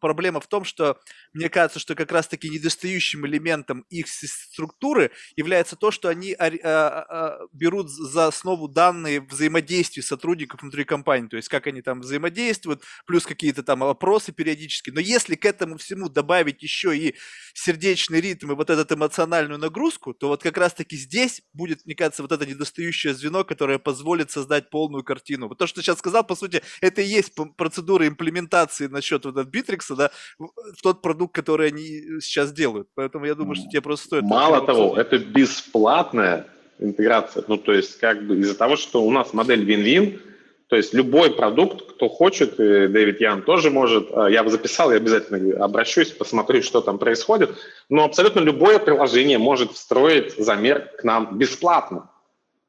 проблема 0.00 0.40
в 0.40 0.46
том, 0.46 0.62
что 0.62 1.00
мне 1.32 1.48
кажется, 1.48 1.80
что 1.80 1.96
как 1.96 2.12
раз-таки 2.12 2.48
недостающим 2.48 3.26
элементом 3.26 3.84
их 3.90 4.06
структуры 4.06 5.10
является 5.34 5.74
то, 5.74 5.90
что 5.90 6.08
они 6.08 6.32
а, 6.34 6.46
а, 6.62 7.38
берут 7.52 7.90
за 7.90 8.28
основу 8.28 8.68
данные 8.68 9.20
взаимодействия 9.20 10.04
сотрудников 10.04 10.62
внутри 10.62 10.84
компании, 10.84 11.26
то 11.26 11.36
есть 11.36 11.48
как 11.48 11.66
они 11.66 11.82
там 11.82 12.02
взаимодействуют, 12.02 12.84
плюс 13.04 13.26
какие-то 13.26 13.64
там 13.64 13.80
вопросы 13.80 14.30
периодически. 14.30 14.90
Но 14.90 15.00
если 15.00 15.34
к 15.34 15.44
этому 15.44 15.76
всему 15.76 16.08
добавить 16.08 16.62
еще 16.62 16.96
и 16.96 17.16
сердечный 17.52 18.20
ритм 18.20 18.52
и 18.52 18.54
вот 18.54 18.70
эту 18.70 18.94
эмоциональную 18.94 19.58
нагрузку, 19.58 20.14
то 20.14 20.28
вот 20.28 20.40
как 20.40 20.56
раз-таки 20.56 20.96
здесь 20.96 21.42
будет, 21.52 21.84
мне 21.84 21.96
кажется, 21.96 22.22
вот 22.22 22.30
это 22.30 22.46
недостающее 22.46 23.12
звено, 23.12 23.42
которое 23.42 23.80
позволит 23.80 24.30
создать 24.30 24.70
полную 24.70 25.02
картину 25.02 25.31
картину. 25.32 25.48
Вот 25.48 25.58
то, 25.58 25.66
что 25.66 25.80
ты 25.80 25.82
сейчас 25.82 25.98
сказал, 25.98 26.24
по 26.24 26.34
сути, 26.34 26.62
это 26.80 27.00
и 27.00 27.04
есть 27.04 27.32
процедура 27.56 28.06
имплементации 28.06 28.88
насчет 28.88 29.24
вот 29.24 29.46
Битрикса, 29.46 29.96
да, 29.96 30.10
в 30.38 30.82
тот 30.82 31.02
продукт, 31.02 31.34
который 31.34 31.68
они 31.68 32.20
сейчас 32.20 32.52
делают. 32.52 32.88
Поэтому 32.94 33.26
я 33.26 33.34
думаю, 33.34 33.54
что 33.54 33.68
тебе 33.68 33.80
просто 33.80 34.06
стоит... 34.06 34.22
Мало 34.24 34.60
того, 34.66 34.96
это 34.96 35.18
бесплатная 35.18 36.46
интеграция. 36.78 37.44
Ну, 37.48 37.56
то 37.56 37.72
есть, 37.72 37.98
как 38.00 38.26
бы 38.26 38.36
из-за 38.40 38.54
того, 38.54 38.76
что 38.76 39.02
у 39.02 39.10
нас 39.10 39.32
модель 39.32 39.64
win-win, 39.64 40.20
то 40.68 40.76
есть 40.76 40.94
любой 40.94 41.30
продукт, 41.30 41.82
кто 41.82 42.08
хочет, 42.08 42.58
и 42.58 42.88
Дэвид 42.88 43.20
Ян 43.20 43.42
тоже 43.42 43.70
может, 43.70 44.08
а, 44.12 44.30
я 44.30 44.42
бы 44.42 44.50
записал, 44.50 44.90
я 44.90 44.96
обязательно 44.96 45.64
обращусь, 45.64 46.10
посмотрю, 46.10 46.62
что 46.62 46.80
там 46.80 46.98
происходит, 46.98 47.50
но 47.90 48.04
абсолютно 48.04 48.40
любое 48.40 48.78
приложение 48.78 49.38
может 49.38 49.72
встроить 49.72 50.34
замер 50.38 50.88
к 50.98 51.04
нам 51.04 51.36
бесплатно 51.36 52.08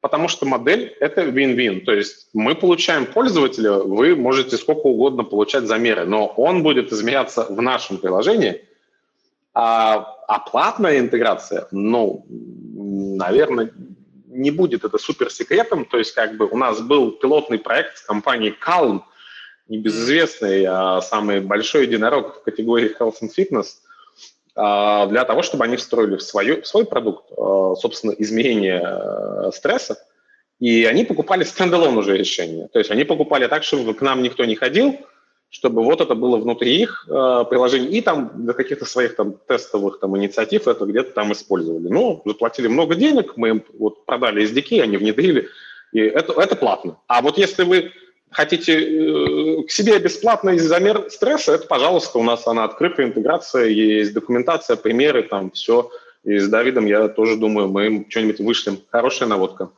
потому 0.03 0.27
что 0.27 0.45
модель– 0.45 0.93
это 0.99 1.21
win-win. 1.21 1.85
То 1.85 1.93
есть 1.93 2.27
мы 2.33 2.55
получаем 2.55 3.05
пользователя, 3.05 3.71
вы 3.71 4.17
можете 4.17 4.57
сколько 4.57 4.87
угодно 4.87 5.23
получать 5.23 5.63
замеры, 5.63 6.03
но 6.03 6.27
он 6.27 6.61
будет 6.61 6.91
измеряться 6.91 7.45
в 7.49 7.61
нашем 7.61 7.97
приложении, 7.99 8.65
а, 9.53 10.13
а 10.27 10.39
платная 10.39 10.99
интеграция, 10.99 11.69
ну, 11.71 12.25
наверное, 12.27 13.71
не 14.27 14.51
будет 14.51 14.83
это 14.83 14.97
суперсекретом. 14.97 15.85
То 15.85 15.97
есть 15.97 16.13
как 16.13 16.35
бы 16.35 16.47
у 16.47 16.57
нас 16.57 16.81
был 16.81 17.11
пилотный 17.11 17.57
проект 17.57 17.99
с 17.99 18.01
компанией 18.01 18.53
Calm, 18.61 19.03
небезызвестный, 19.69 20.65
а 20.67 20.99
самый 20.99 21.39
большой 21.39 21.83
единорог 21.83 22.41
в 22.41 22.43
категории 22.43 22.93
Health 22.99 23.21
and 23.21 23.31
Fitness– 23.33 23.67
для 24.55 25.25
того, 25.25 25.41
чтобы 25.41 25.63
они 25.63 25.77
встроили 25.77 26.15
в, 26.15 26.21
свою, 26.21 26.61
в 26.61 26.67
свой 26.67 26.85
продукт, 26.85 27.25
а, 27.35 27.75
собственно, 27.75 28.11
измерение 28.11 28.81
э, 28.83 29.51
стресса, 29.51 29.97
и 30.59 30.85
они 30.85 31.05
покупали 31.05 31.43
стендалон 31.43 31.97
уже 31.97 32.15
решение. 32.15 32.67
То 32.71 32.79
есть 32.79 32.91
они 32.91 33.03
покупали 33.03 33.47
так, 33.47 33.63
чтобы 33.63 33.93
к 33.95 34.01
нам 34.01 34.21
никто 34.21 34.45
не 34.45 34.55
ходил, 34.55 34.99
чтобы 35.49 35.83
вот 35.83 36.01
это 36.01 36.15
было 36.15 36.37
внутри 36.37 36.81
их 36.81 37.07
э, 37.09 37.45
приложений, 37.49 37.87
и 37.87 38.01
там 38.01 38.31
для 38.35 38.53
каких-то 38.53 38.85
своих 38.85 39.15
там 39.15 39.35
тестовых 39.47 39.99
там 39.99 40.15
инициатив 40.17 40.67
это 40.67 40.85
где-то 40.85 41.11
там 41.11 41.31
использовали. 41.31 41.87
Ну, 41.87 42.21
заплатили 42.25 42.67
много 42.67 42.95
денег, 42.95 43.33
мы 43.35 43.49
им 43.49 43.63
вот 43.77 44.05
продали 44.05 44.43
SDK, 44.43 44.81
они 44.81 44.97
внедрили, 44.97 45.47
и 45.91 45.99
это, 45.99 46.33
это 46.39 46.55
платно. 46.55 46.97
А 47.07 47.21
вот 47.21 47.37
если 47.37 47.63
вы 47.63 47.91
хотите 48.33 48.73
э, 48.73 49.63
к 49.63 49.71
себе 49.71 49.99
бесплатный 49.99 50.59
замер 50.59 51.09
стресса, 51.09 51.53
это, 51.53 51.67
пожалуйста, 51.67 52.17
у 52.17 52.23
нас 52.23 52.47
она 52.47 52.63
открытая 52.63 53.07
интеграция, 53.07 53.65
есть 53.65 54.13
документация, 54.13 54.75
примеры, 54.75 55.23
там 55.23 55.51
все. 55.51 55.89
И 56.23 56.37
с 56.37 56.47
Давидом, 56.47 56.85
я 56.85 57.07
тоже 57.07 57.35
думаю, 57.35 57.67
мы 57.67 58.05
что-нибудь 58.09 58.39
вышлем. 58.39 58.79
Хорошая 58.91 59.29
наводка. 59.29 59.69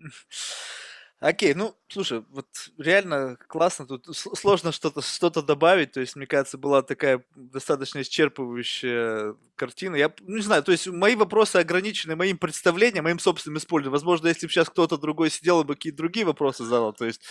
Окей, 1.18 1.54
ну, 1.54 1.74
слушай, 1.88 2.22
вот 2.28 2.46
реально 2.76 3.36
классно, 3.48 3.86
тут 3.86 4.14
сложно 4.14 4.70
что-то 4.70 5.00
что 5.00 5.30
добавить, 5.30 5.92
то 5.92 6.00
есть, 6.00 6.14
мне 6.14 6.26
кажется, 6.26 6.58
была 6.58 6.82
такая 6.82 7.24
достаточно 7.34 8.00
исчерпывающая 8.00 9.34
картина. 9.54 9.96
Я 9.96 10.12
ну, 10.20 10.36
не 10.36 10.42
знаю, 10.42 10.62
то 10.62 10.72
есть 10.72 10.86
мои 10.88 11.14
вопросы 11.14 11.56
ограничены 11.56 12.16
моим 12.16 12.36
представлением, 12.36 13.04
моим 13.04 13.18
собственным 13.18 13.56
использованием. 13.56 13.92
Возможно, 13.92 14.28
если 14.28 14.46
бы 14.46 14.52
сейчас 14.52 14.68
кто-то 14.68 14.98
другой 14.98 15.30
сидел, 15.30 15.64
бы 15.64 15.74
какие-то 15.74 15.96
другие 15.96 16.26
вопросы 16.26 16.64
задал, 16.64 16.92
то 16.92 17.06
есть 17.06 17.22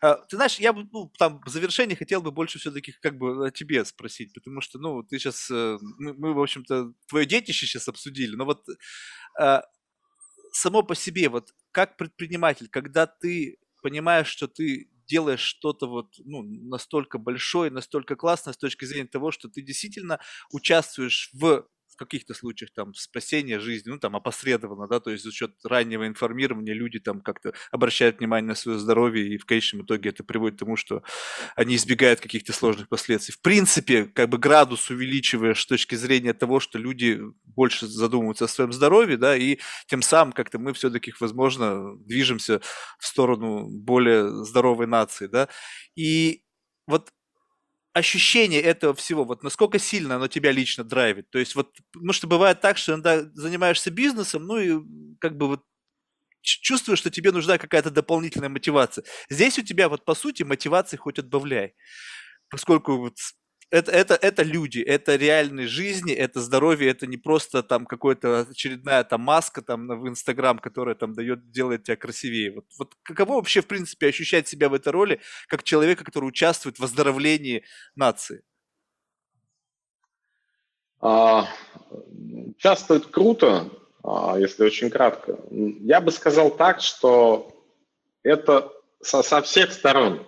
а, 0.00 0.14
ты 0.28 0.36
знаешь, 0.36 0.58
я 0.60 0.72
бы, 0.72 0.86
ну, 0.92 1.10
там, 1.18 1.40
в 1.44 1.48
завершении 1.48 1.96
хотел 1.96 2.22
бы 2.22 2.30
больше 2.30 2.60
все-таки 2.60 2.92
как 3.02 3.18
бы 3.18 3.48
о 3.48 3.50
тебе 3.50 3.84
спросить, 3.84 4.32
потому 4.34 4.60
что, 4.60 4.78
ну, 4.78 5.02
ты 5.02 5.18
сейчас, 5.18 5.50
э, 5.50 5.78
мы, 5.98 6.14
мы 6.14 6.32
в 6.34 6.40
общем-то, 6.40 6.92
твое 7.08 7.26
детище 7.26 7.66
сейчас 7.66 7.88
обсудили, 7.88 8.36
но 8.36 8.44
вот 8.44 8.64
а, 9.38 9.62
само 10.52 10.82
по 10.84 10.94
себе, 10.94 11.28
вот 11.28 11.54
как 11.72 11.96
предприниматель, 11.96 12.68
когда 12.68 13.06
ты 13.06 13.58
понимаешь, 13.82 14.28
что 14.28 14.46
ты 14.46 14.90
делаешь 15.06 15.40
что-то 15.40 15.88
вот 15.88 16.14
ну, 16.24 16.42
настолько 16.42 17.18
большое, 17.18 17.70
настолько 17.70 18.16
классное 18.16 18.54
с 18.54 18.58
точки 18.58 18.84
зрения 18.84 19.08
того, 19.08 19.32
что 19.32 19.48
ты 19.48 19.62
действительно 19.62 20.20
участвуешь 20.52 21.30
в 21.32 21.66
в 21.92 21.96
каких-то 21.96 22.34
случаях 22.34 22.70
там 22.74 22.94
спасения 22.94 23.60
жизни, 23.60 23.90
ну 23.90 23.98
там 23.98 24.16
опосредованно, 24.16 24.88
да, 24.88 25.00
то 25.00 25.10
есть 25.10 25.24
за 25.24 25.32
счет 25.32 25.52
раннего 25.64 26.06
информирования 26.06 26.74
люди 26.74 26.98
там 26.98 27.20
как-то 27.20 27.52
обращают 27.70 28.18
внимание 28.18 28.48
на 28.48 28.54
свое 28.54 28.78
здоровье, 28.78 29.34
и 29.34 29.38
в 29.38 29.44
конечном 29.46 29.84
итоге 29.84 30.10
это 30.10 30.24
приводит 30.24 30.56
к 30.56 30.60
тому, 30.60 30.76
что 30.76 31.02
они 31.56 31.76
избегают 31.76 32.20
каких-то 32.20 32.52
сложных 32.52 32.88
последствий. 32.88 33.34
В 33.34 33.40
принципе, 33.40 34.04
как 34.04 34.28
бы 34.28 34.38
градус 34.38 34.90
увеличиваешь 34.90 35.62
с 35.62 35.66
точки 35.66 35.94
зрения 35.94 36.32
того, 36.34 36.60
что 36.60 36.78
люди 36.78 37.20
больше 37.44 37.86
задумываются 37.86 38.46
о 38.46 38.48
своем 38.48 38.72
здоровье, 38.72 39.16
да, 39.16 39.36
и 39.36 39.58
тем 39.86 40.02
самым 40.02 40.32
как-то 40.32 40.58
мы 40.58 40.72
все-таки, 40.72 41.12
возможно, 41.20 41.96
движемся 41.98 42.60
в 42.98 43.06
сторону 43.06 43.68
более 43.68 44.28
здоровой 44.44 44.86
нации, 44.86 45.26
да, 45.26 45.48
и 45.96 46.42
вот 46.86 47.10
ощущение 47.92 48.60
этого 48.62 48.94
всего, 48.94 49.24
вот 49.24 49.42
насколько 49.42 49.78
сильно 49.78 50.16
оно 50.16 50.28
тебя 50.28 50.52
лично 50.52 50.84
драйвит. 50.84 51.30
То 51.30 51.38
есть 51.38 51.54
вот, 51.54 51.76
ну 51.94 52.12
что 52.12 52.26
бывает 52.26 52.60
так, 52.60 52.78
что 52.78 52.92
иногда 52.92 53.22
занимаешься 53.34 53.90
бизнесом, 53.90 54.46
ну 54.46 54.58
и 54.58 54.80
как 55.20 55.36
бы 55.36 55.48
вот 55.48 55.62
чувствуешь, 56.42 56.98
что 57.00 57.10
тебе 57.10 57.32
нужна 57.32 57.58
какая-то 57.58 57.90
дополнительная 57.90 58.48
мотивация. 58.48 59.04
Здесь 59.30 59.58
у 59.58 59.62
тебя 59.62 59.88
вот 59.88 60.04
по 60.04 60.14
сути 60.14 60.42
мотивации 60.42 60.96
хоть 60.96 61.18
отбавляй. 61.18 61.74
Поскольку 62.50 62.98
вот 62.98 63.16
это, 63.72 63.90
это, 63.90 64.14
это 64.14 64.42
люди, 64.42 64.80
это 64.80 65.16
реальные 65.16 65.66
жизни, 65.66 66.12
это 66.12 66.42
здоровье, 66.42 66.90
это 66.90 67.06
не 67.06 67.16
просто 67.16 67.62
там 67.62 67.86
какая-то 67.86 68.40
очередная 68.50 69.02
там 69.02 69.22
маска 69.22 69.62
там 69.62 69.88
в 69.88 70.06
Инстаграм, 70.08 70.58
которая 70.58 70.94
там 70.94 71.14
дает, 71.14 71.50
делает 71.50 71.84
тебя 71.84 71.96
красивее. 71.96 72.52
Вот, 72.52 72.66
вот 72.78 72.94
каково 73.02 73.36
вообще, 73.36 73.62
в 73.62 73.66
принципе, 73.66 74.08
ощущать 74.08 74.46
себя 74.46 74.68
в 74.68 74.74
этой 74.74 74.92
роли, 74.92 75.20
как 75.48 75.62
человека, 75.62 76.04
который 76.04 76.26
участвует 76.26 76.78
в 76.78 76.84
оздоровлении 76.84 77.64
нации? 77.96 78.42
А, 81.00 81.48
это 82.62 83.00
круто, 83.10 83.70
а, 84.04 84.36
если 84.38 84.64
очень 84.64 84.90
кратко. 84.90 85.38
Я 85.50 86.02
бы 86.02 86.12
сказал 86.12 86.50
так, 86.50 86.82
что 86.82 87.50
это 88.22 88.70
со, 89.00 89.22
со 89.22 89.40
всех 89.40 89.72
сторон. 89.72 90.26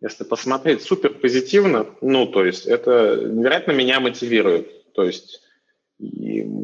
Если 0.00 0.24
посмотреть 0.24 0.82
супер 0.82 1.10
позитивно, 1.10 1.86
ну, 2.00 2.26
то 2.26 2.44
есть 2.44 2.66
это 2.66 3.16
невероятно 3.22 3.72
меня 3.72 4.00
мотивирует. 4.00 4.92
То 4.92 5.04
есть 5.04 5.42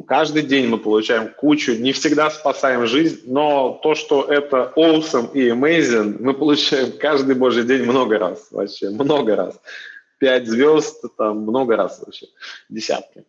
каждый 0.07 0.43
день 0.43 0.69
мы 0.69 0.79
получаем 0.79 1.29
кучу, 1.29 1.73
не 1.73 1.93
всегда 1.93 2.31
спасаем 2.31 2.87
жизнь, 2.87 3.21
но 3.27 3.79
то, 3.83 3.95
что 3.95 4.25
это 4.25 4.73
awesome 4.77 5.33
и 5.35 5.51
amazing, 5.51 6.17
мы 6.19 6.33
получаем 6.33 6.93
каждый 6.93 7.35
божий 7.35 7.65
день 7.65 7.83
много 7.83 8.19
раз, 8.19 8.49
вообще, 8.51 8.89
много 8.89 9.37
раз. 9.37 9.61
Пять 10.19 10.47
звезд, 10.47 11.05
там, 11.19 11.41
много 11.41 11.77
раз 11.77 12.01
вообще, 12.01 12.29
десятки. 12.71 13.25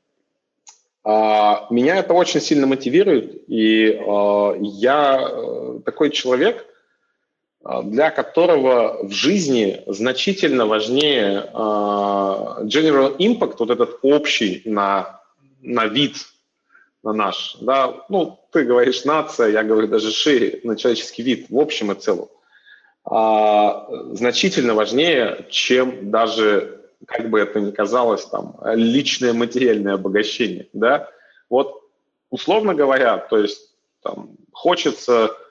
А, 1.04 1.68
меня 1.70 1.98
это 1.98 2.14
очень 2.14 2.40
сильно 2.40 2.66
мотивирует, 2.66 3.44
и 3.50 3.92
а, 3.92 4.56
я 4.62 5.20
э, 5.30 5.80
такой 5.84 6.12
человек– 6.12 6.66
для 7.84 8.12
которого 8.12 9.06
в 9.06 9.12
жизни 9.12 9.84
значительно 9.88 10.66
важнее 10.66 11.50
uh, 11.54 12.64
general 12.64 13.18
impact, 13.18 13.56
вот 13.60 13.70
этот 13.70 14.00
общий 14.04 14.62
на, 14.66 15.22
на 15.62 15.86
вид, 15.86 16.16
на 17.04 17.12
наш. 17.12 17.58
Да? 17.60 18.06
Ну, 18.08 18.40
ты 18.52 18.64
говоришь 18.64 19.04
нация, 19.04 19.50
я 19.50 19.64
говорю 19.64 19.88
даже 19.88 20.12
шире, 20.12 20.62
на 20.64 20.78
человеческий 20.78 21.24
вид 21.24 21.48
в 21.50 21.60
общем 21.60 21.92
и 21.92 21.96
целом. 21.96 22.30
Uh, 23.06 24.16
значительно 24.16 24.74
важнее, 24.74 25.46
чем 25.50 26.10
даже, 26.10 26.82
как 27.06 27.30
бы 27.30 27.40
это 27.40 27.60
ни 27.60 27.72
казалось, 27.72 28.26
там, 28.26 28.56
личное 28.76 29.34
материальное 29.34 29.96
обогащение. 29.96 30.68
Да? 30.72 31.10
Вот, 31.50 31.82
условно 32.30 32.74
говоря, 32.74 33.18
то 33.18 33.38
есть 33.38 33.74
там, 34.04 34.38
хочется 34.54 35.26
а, 35.26 35.47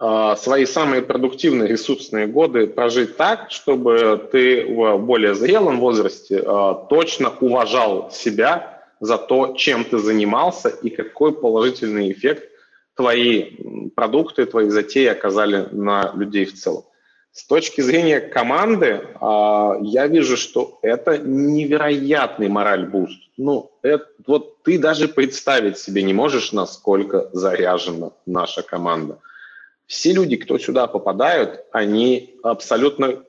свои 0.00 0.64
самые 0.64 1.02
продуктивные 1.02 1.68
ресурсные 1.68 2.26
годы 2.26 2.66
прожить 2.66 3.18
так, 3.18 3.50
чтобы 3.50 4.28
ты 4.32 4.64
в 4.64 4.96
более 4.96 5.34
зрелом 5.34 5.78
возрасте 5.78 6.42
а, 6.42 6.74
точно 6.88 7.30
уважал 7.40 8.10
себя 8.10 8.82
за 9.00 9.18
то, 9.18 9.54
чем 9.54 9.84
ты 9.84 9.98
занимался 9.98 10.70
и 10.70 10.88
какой 10.88 11.32
положительный 11.32 12.10
эффект 12.12 12.48
твои 12.94 13.56
продукты, 13.94 14.46
твои 14.46 14.70
затеи 14.70 15.06
оказали 15.06 15.68
на 15.70 16.12
людей 16.14 16.46
в 16.46 16.54
целом. 16.54 16.84
С 17.32 17.46
точки 17.46 17.80
зрения 17.80 18.20
команды, 18.20 19.06
а, 19.20 19.76
я 19.82 20.06
вижу, 20.06 20.36
что 20.36 20.78
это 20.82 21.18
невероятный 21.18 22.48
мораль-буст. 22.48 23.20
Ну, 23.36 23.70
это, 23.82 24.06
вот 24.26 24.62
ты 24.62 24.78
даже 24.78 25.08
представить 25.08 25.78
себе 25.78 26.02
не 26.02 26.12
можешь, 26.12 26.52
насколько 26.52 27.28
заряжена 27.32 28.10
наша 28.26 28.62
команда. 28.62 29.18
Все 29.90 30.12
люди, 30.12 30.36
кто 30.36 30.56
сюда 30.56 30.86
попадают, 30.86 31.64
они 31.72 32.36
абсолютно 32.44 33.24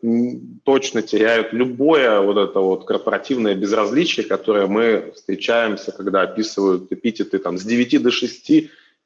точно 0.64 1.02
теряют 1.02 1.54
любое 1.54 2.22
вот 2.22 2.38
это 2.38 2.60
вот 2.60 2.86
корпоративное 2.86 3.56
безразличие, 3.56 4.28
которое 4.28 4.68
мы 4.68 5.12
встречаемся, 5.16 5.92
когда 5.92 6.22
описывают 6.22 6.92
эпитеты 6.92 7.40
там 7.40 7.58
с 7.58 7.64
9 7.64 8.04
до 8.04 8.12
6 8.12 8.52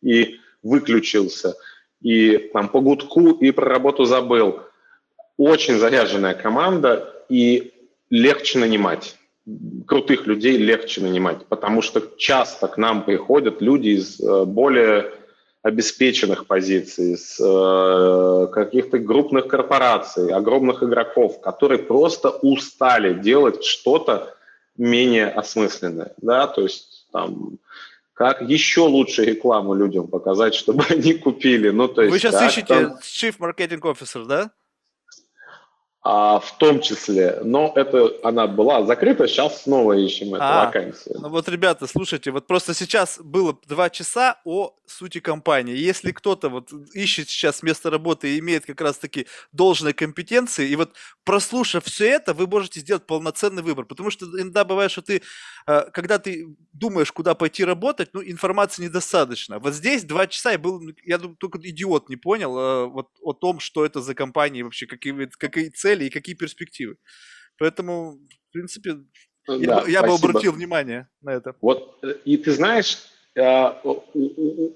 и 0.01 0.35
выключился, 0.63 1.55
и 2.01 2.37
там 2.51 2.67
по 2.67 2.81
гудку 2.81 3.31
и 3.31 3.51
про 3.51 3.69
работу 3.69 4.03
забыл– 4.03 4.59
очень 5.37 5.77
заряженная 5.77 6.33
команда 6.33 7.13
и 7.29 7.71
легче 8.09 8.59
нанимать. 8.59 9.15
Крутых 9.87 10.27
людей 10.27 10.57
легче 10.57 10.99
нанимать, 10.99 11.45
потому 11.45 11.81
что 11.81 12.01
часто 12.17 12.67
к 12.67 12.77
нам 12.77 13.05
приходят 13.05 13.61
люди 13.61 13.89
из 13.89 14.19
э, 14.19 14.43
более 14.43 15.13
обеспеченных 15.65 16.45
позиций, 16.45 17.13
из 17.13 17.39
э, 17.39 18.47
каких-то 18.53 18.99
крупных 18.99 19.47
корпораций, 19.47 20.31
огромных 20.31 20.83
игроков, 20.83 21.41
которые 21.41 21.79
просто 21.79 22.29
устали 22.29 23.15
делать 23.19 23.63
что-то 23.63 24.35
менее 24.77 25.27
осмысленное. 25.27 26.13
Да? 26.21 26.45
То 26.45 26.61
есть 26.61 27.07
там, 27.11 27.57
как 28.13 28.43
еще 28.43 28.81
лучше 28.81 29.25
рекламу 29.25 29.73
людям 29.73 30.07
показать, 30.07 30.53
чтобы 30.61 30.83
они 30.87 31.15
купили. 31.15 31.71
Ну, 31.71 31.87
то 31.87 32.03
есть, 32.03 32.13
Вы 32.13 32.19
сейчас 32.19 32.43
ищете 32.43 32.67
там... 32.67 32.99
Chief 33.01 33.35
Marketing 33.39 33.81
Officer, 33.81 34.23
да? 34.23 34.51
А, 36.07 36.39
в 36.39 36.55
том 36.59 36.81
числе. 36.81 37.39
Но 37.43 37.73
это 37.75 38.11
она 38.21 38.45
была 38.45 38.85
закрыта, 38.85 39.27
сейчас 39.27 39.63
снова 39.63 39.93
ищем 39.93 40.35
эту 40.35 40.43
а, 40.43 40.65
вакансию. 40.65 41.17
Ну 41.19 41.29
вот, 41.29 41.49
ребята, 41.49 41.87
слушайте, 41.87 42.29
вот 42.29 42.45
просто 42.45 42.75
сейчас 42.75 43.17
было 43.19 43.57
два 43.67 43.89
часа 43.89 44.39
о 44.45 44.75
сути 44.85 45.19
компании. 45.19 45.75
Если 45.75 46.11
кто-то 46.11 46.49
вот 46.49 46.71
ищет 46.93 47.29
сейчас 47.29 47.63
место 47.63 47.89
работы 47.89 48.35
и 48.35 48.39
имеет 48.39 48.67
как 48.67 48.81
раз-таки 48.81 49.25
должные 49.51 49.95
компетенции, 49.95 50.69
и 50.69 50.75
вот 50.75 50.91
прослушав 51.23 51.85
все 51.85 52.07
это, 52.07 52.35
вы 52.35 52.45
можете 52.45 52.81
сделать 52.81 53.07
полноценный 53.07 53.63
выбор. 53.63 53.85
Потому 53.85 54.11
что 54.11 54.25
иногда 54.39 54.63
бывает, 54.63 54.91
что 54.91 55.01
ты, 55.01 55.23
э, 55.65 55.89
когда 55.91 56.19
ты 56.19 56.55
думаешь, 56.73 57.11
куда 57.11 57.33
пойти 57.33 57.65
работать, 57.65 58.09
ну, 58.13 58.21
информации 58.21 58.83
недостаточно. 58.83 59.59
Вот 59.59 59.73
здесь 59.73 60.03
два 60.03 60.27
часа, 60.27 60.53
и 60.53 60.57
был, 60.57 60.81
я 61.03 61.17
думаю, 61.17 61.37
только 61.37 61.57
идиот 61.61 62.09
не 62.09 62.15
понял 62.15 62.57
э, 62.57 62.85
вот 62.85 63.09
о 63.21 63.33
том, 63.33 63.59
что 63.59 63.85
это 63.85 64.01
за 64.01 64.13
компания 64.13 64.63
вообще, 64.63 64.85
какие, 64.85 65.29
какие 65.37 65.69
цели 65.69 65.94
цели 65.95 66.05
и 66.05 66.09
какие 66.09 66.35
перспективы. 66.35 66.97
Поэтому, 67.57 68.19
в 68.49 68.53
принципе, 68.53 68.97
да, 69.47 69.55
я, 69.55 69.83
я 69.87 70.03
бы 70.03 70.13
обратил 70.13 70.51
внимание 70.51 71.07
на 71.21 71.31
это. 71.31 71.55
Вот, 71.61 71.99
э, 72.03 72.15
и 72.25 72.37
ты 72.37 72.51
знаешь, 72.51 72.97
э, 73.35 73.67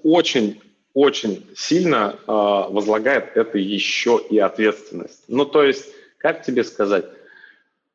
очень 0.02 0.60
очень 0.92 1.46
сильно 1.56 2.16
э, 2.18 2.22
возлагает 2.26 3.36
это 3.36 3.58
еще 3.58 4.20
и 4.28 4.38
ответственность. 4.38 5.22
Ну, 5.28 5.44
то 5.44 5.62
есть, 5.62 5.86
как 6.18 6.42
тебе 6.42 6.64
сказать? 6.64 7.04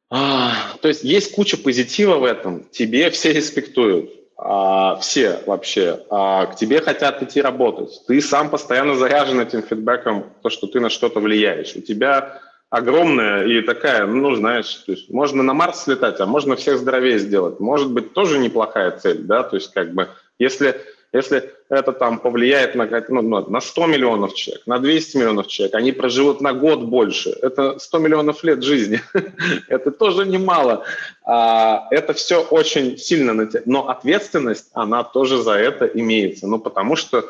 А, 0.09 0.53
то 0.81 0.87
есть 0.87 1.03
есть 1.03 1.33
куча 1.35 1.57
позитива 1.57 2.17
в 2.17 2.23
этом, 2.23 2.63
тебе 2.71 3.09
все 3.09 3.33
респектуют, 3.33 4.11
а, 4.37 4.95
все 4.97 5.39
вообще, 5.45 6.05
а, 6.09 6.45
к 6.45 6.55
тебе 6.55 6.79
хотят 6.79 7.21
идти 7.21 7.41
работать. 7.41 8.01
Ты 8.07 8.21
сам 8.21 8.49
постоянно 8.49 8.95
заряжен 8.95 9.41
этим 9.41 9.61
фидбэком, 9.61 10.31
то, 10.41 10.49
что 10.49 10.67
ты 10.67 10.79
на 10.79 10.89
что-то 10.89 11.19
влияешь. 11.19 11.75
У 11.75 11.81
тебя 11.81 12.41
огромная 12.75 13.45
и 13.45 13.61
такая, 13.61 14.05
ну, 14.05 14.35
знаешь, 14.35 14.73
то 14.85 14.91
есть 14.91 15.09
можно 15.09 15.41
на 15.43 15.53
Марс 15.53 15.83
слетать, 15.83 16.19
а 16.19 16.25
можно 16.25 16.57
всех 16.57 16.77
здоровее 16.77 17.19
сделать. 17.19 17.59
Может 17.59 17.91
быть, 17.91 18.13
тоже 18.13 18.37
неплохая 18.37 18.91
цель, 18.91 19.19
да, 19.19 19.43
то 19.43 19.55
есть 19.55 19.71
как 19.73 19.93
бы, 19.93 20.09
если, 20.39 20.81
если 21.13 21.53
это 21.69 21.93
там 21.93 22.19
повлияет 22.19 22.75
на, 22.75 22.85
ну, 23.07 23.49
на 23.49 23.61
100 23.61 23.85
миллионов 23.87 24.33
человек, 24.33 24.67
на 24.67 24.79
200 24.79 25.17
миллионов 25.17 25.47
человек, 25.47 25.75
они 25.75 25.93
проживут 25.93 26.41
на 26.41 26.53
год 26.53 26.81
больше, 26.81 27.29
это 27.41 27.79
100 27.79 27.97
миллионов 27.99 28.43
лет 28.43 28.61
жизни, 28.61 29.01
это 29.69 29.91
тоже 29.91 30.25
немало. 30.25 30.83
А, 31.23 31.87
это 31.91 32.13
все 32.13 32.43
очень 32.43 32.97
сильно, 32.97 33.49
но 33.65 33.87
ответственность, 33.87 34.69
она 34.73 35.05
тоже 35.05 35.41
за 35.41 35.53
это 35.53 35.85
имеется, 35.85 36.45
ну, 36.45 36.59
потому 36.59 36.97
что 36.97 37.23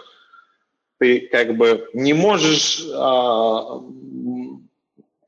ты 0.97 1.19
как 1.19 1.55
бы 1.55 1.87
не 1.93 2.13
можешь 2.13 2.83
а, 2.95 3.81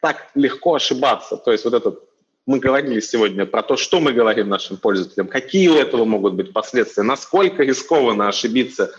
так 0.01 0.27
легко 0.35 0.75
ошибаться. 0.75 1.37
То 1.37 1.51
есть 1.51 1.65
вот 1.65 1.73
этот 1.73 2.03
мы 2.47 2.59
говорили 2.59 3.01
сегодня 3.01 3.45
про 3.45 3.61
то, 3.61 3.75
что 3.75 3.99
мы 3.99 4.13
говорим 4.13 4.47
нашим 4.47 4.77
пользователям, 4.77 5.27
какие 5.27 5.67
у 5.67 5.75
этого 5.75 6.05
могут 6.05 6.33
быть 6.33 6.53
последствия, 6.53 7.03
насколько 7.03 7.63
рискованно 7.63 8.29
ошибиться 8.29 8.91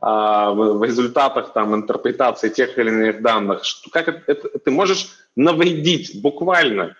а, 0.00 0.50
в, 0.50 0.82
результатах 0.82 1.52
там, 1.52 1.74
интерпретации 1.74 2.48
тех 2.48 2.76
или 2.76 2.88
иных 2.88 3.22
данных, 3.22 3.64
что, 3.64 3.90
как 3.90 4.08
это, 4.08 4.22
это, 4.26 4.58
ты 4.58 4.70
можешь 4.72 5.08
навредить 5.36 6.20
буквально. 6.20 6.96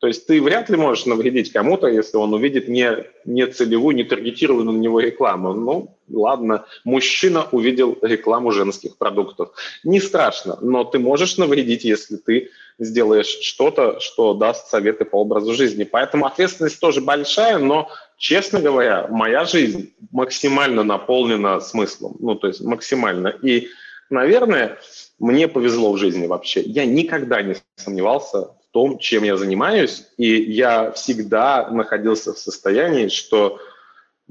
То 0.00 0.06
есть 0.06 0.26
ты 0.26 0.40
вряд 0.40 0.70
ли 0.70 0.76
можешь 0.76 1.06
навредить 1.06 1.52
кому-то, 1.52 1.88
если 1.88 2.18
он 2.18 2.32
увидит 2.32 2.68
не, 2.68 3.04
не 3.24 3.46
целевую, 3.46 3.96
не 3.96 4.04
таргетированную 4.04 4.76
на 4.76 4.80
него 4.80 5.00
рекламу. 5.00 5.54
Ну, 5.54 5.96
ладно, 6.08 6.66
мужчина 6.84 7.46
увидел 7.50 7.98
рекламу 8.00 8.52
женских 8.52 8.96
продуктов. 8.96 9.50
Не 9.82 10.00
страшно, 10.00 10.56
но 10.60 10.84
ты 10.84 11.00
можешь 11.00 11.36
навредить, 11.36 11.84
если 11.84 12.16
ты 12.16 12.50
сделаешь 12.78 13.26
что-то, 13.26 13.98
что 13.98 14.34
даст 14.34 14.68
советы 14.68 15.04
по 15.04 15.16
образу 15.16 15.52
жизни. 15.52 15.82
Поэтому 15.82 16.26
ответственность 16.26 16.78
тоже 16.78 17.00
большая, 17.00 17.58
но, 17.58 17.90
честно 18.16 18.60
говоря, 18.60 19.08
моя 19.10 19.44
жизнь 19.46 19.94
максимально 20.12 20.84
наполнена 20.84 21.58
смыслом. 21.58 22.16
Ну, 22.20 22.36
то 22.36 22.46
есть 22.46 22.60
максимально. 22.60 23.28
И, 23.42 23.66
наверное, 24.10 24.78
мне 25.18 25.48
повезло 25.48 25.92
в 25.92 25.98
жизни 25.98 26.28
вообще. 26.28 26.60
Я 26.60 26.86
никогда 26.86 27.42
не 27.42 27.56
сомневался 27.74 28.50
том, 28.72 28.98
чем 28.98 29.24
я 29.24 29.36
занимаюсь, 29.36 30.06
и 30.16 30.26
я 30.26 30.92
всегда 30.92 31.68
находился 31.70 32.32
в 32.32 32.38
состоянии, 32.38 33.08
что 33.08 33.58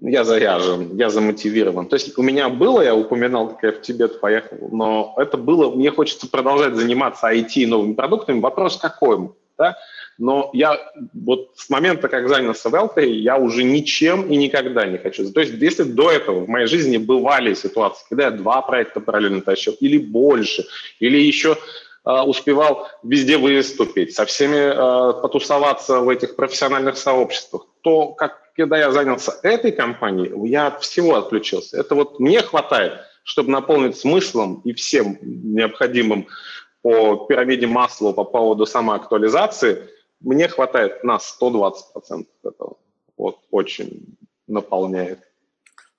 я 0.01 0.23
заряжен, 0.23 0.95
я 0.95 1.09
замотивирован. 1.09 1.87
То 1.87 1.95
есть 1.95 2.17
у 2.17 2.21
меня 2.21 2.49
было, 2.49 2.81
я 2.81 2.95
упоминал, 2.95 3.49
как 3.49 3.63
я 3.63 3.71
в 3.71 3.81
Тибет 3.81 4.19
поехал, 4.19 4.57
но 4.71 5.15
это 5.17 5.37
было, 5.37 5.73
мне 5.73 5.91
хочется 5.91 6.29
продолжать 6.29 6.75
заниматься 6.75 7.31
IT 7.31 7.53
и 7.55 7.65
новыми 7.65 7.93
продуктами. 7.93 8.39
Вопрос 8.39 8.77
какой? 8.77 9.31
Да? 9.57 9.75
Но 10.19 10.49
я 10.53 10.79
вот 11.13 11.51
с 11.55 11.69
момента, 11.69 12.07
как 12.07 12.27
занялся 12.27 12.69
Велкой, 12.69 13.11
я 13.11 13.37
уже 13.37 13.63
ничем 13.63 14.27
и 14.27 14.35
никогда 14.35 14.85
не 14.85 14.97
хочу. 14.97 15.31
То 15.31 15.41
есть 15.41 15.53
если 15.53 15.83
до 15.83 16.11
этого 16.11 16.41
в 16.41 16.49
моей 16.49 16.67
жизни 16.67 16.97
бывали 16.97 17.53
ситуации, 17.53 18.05
когда 18.09 18.25
я 18.25 18.31
два 18.31 18.61
проекта 18.61 18.99
параллельно 18.99 19.41
тащил, 19.41 19.75
или 19.79 19.97
больше, 19.97 20.65
или 20.99 21.17
еще 21.17 21.57
успевал 22.25 22.87
везде 23.03 23.37
выступить, 23.37 24.13
со 24.13 24.25
всеми 24.25 24.73
uh, 24.73 25.21
потусоваться 25.21 25.99
в 25.99 26.09
этих 26.09 26.35
профессиональных 26.35 26.97
сообществах, 26.97 27.65
то 27.81 28.13
как 28.13 28.47
когда 28.57 28.77
я 28.77 28.91
занялся 28.91 29.33
этой 29.43 29.71
компанией, 29.71 30.31
я 30.49 30.67
от 30.67 30.81
всего 30.81 31.15
отключился. 31.15 31.79
Это 31.79 31.93
вот 31.93 32.19
мне 32.19 32.41
хватает, 32.41 32.93
чтобы 33.23 33.51
наполнить 33.51 33.97
смыслом 33.97 34.61
и 34.65 34.73
всем 34.73 35.19
необходимым 35.21 36.27
по 36.81 37.27
пирамиде 37.27 37.67
масла 37.67 38.13
по 38.13 38.23
поводу 38.23 38.65
самоактуализации, 38.65 39.89
мне 40.19 40.47
хватает 40.47 41.03
на 41.03 41.17
120% 41.17 42.25
этого. 42.43 42.77
Вот 43.15 43.37
очень 43.51 44.17
наполняет. 44.47 45.19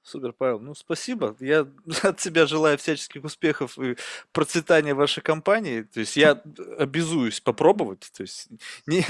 Супер, 0.08 0.32
Павел. 0.32 0.58
Ну, 0.60 0.74
спасибо. 0.74 1.36
Я 1.38 1.66
от 2.02 2.20
себя 2.20 2.46
желаю 2.46 2.78
всяческих 2.78 3.24
успехов 3.24 3.78
и 3.78 3.96
процветания 4.32 4.94
вашей 4.94 5.22
компании. 5.22 5.82
То 5.82 6.00
есть 6.00 6.16
я 6.16 6.42
обязуюсь 6.78 7.40
попробовать. 7.40 8.10
То 8.16 8.22
есть 8.22 8.48
не, 8.86 9.04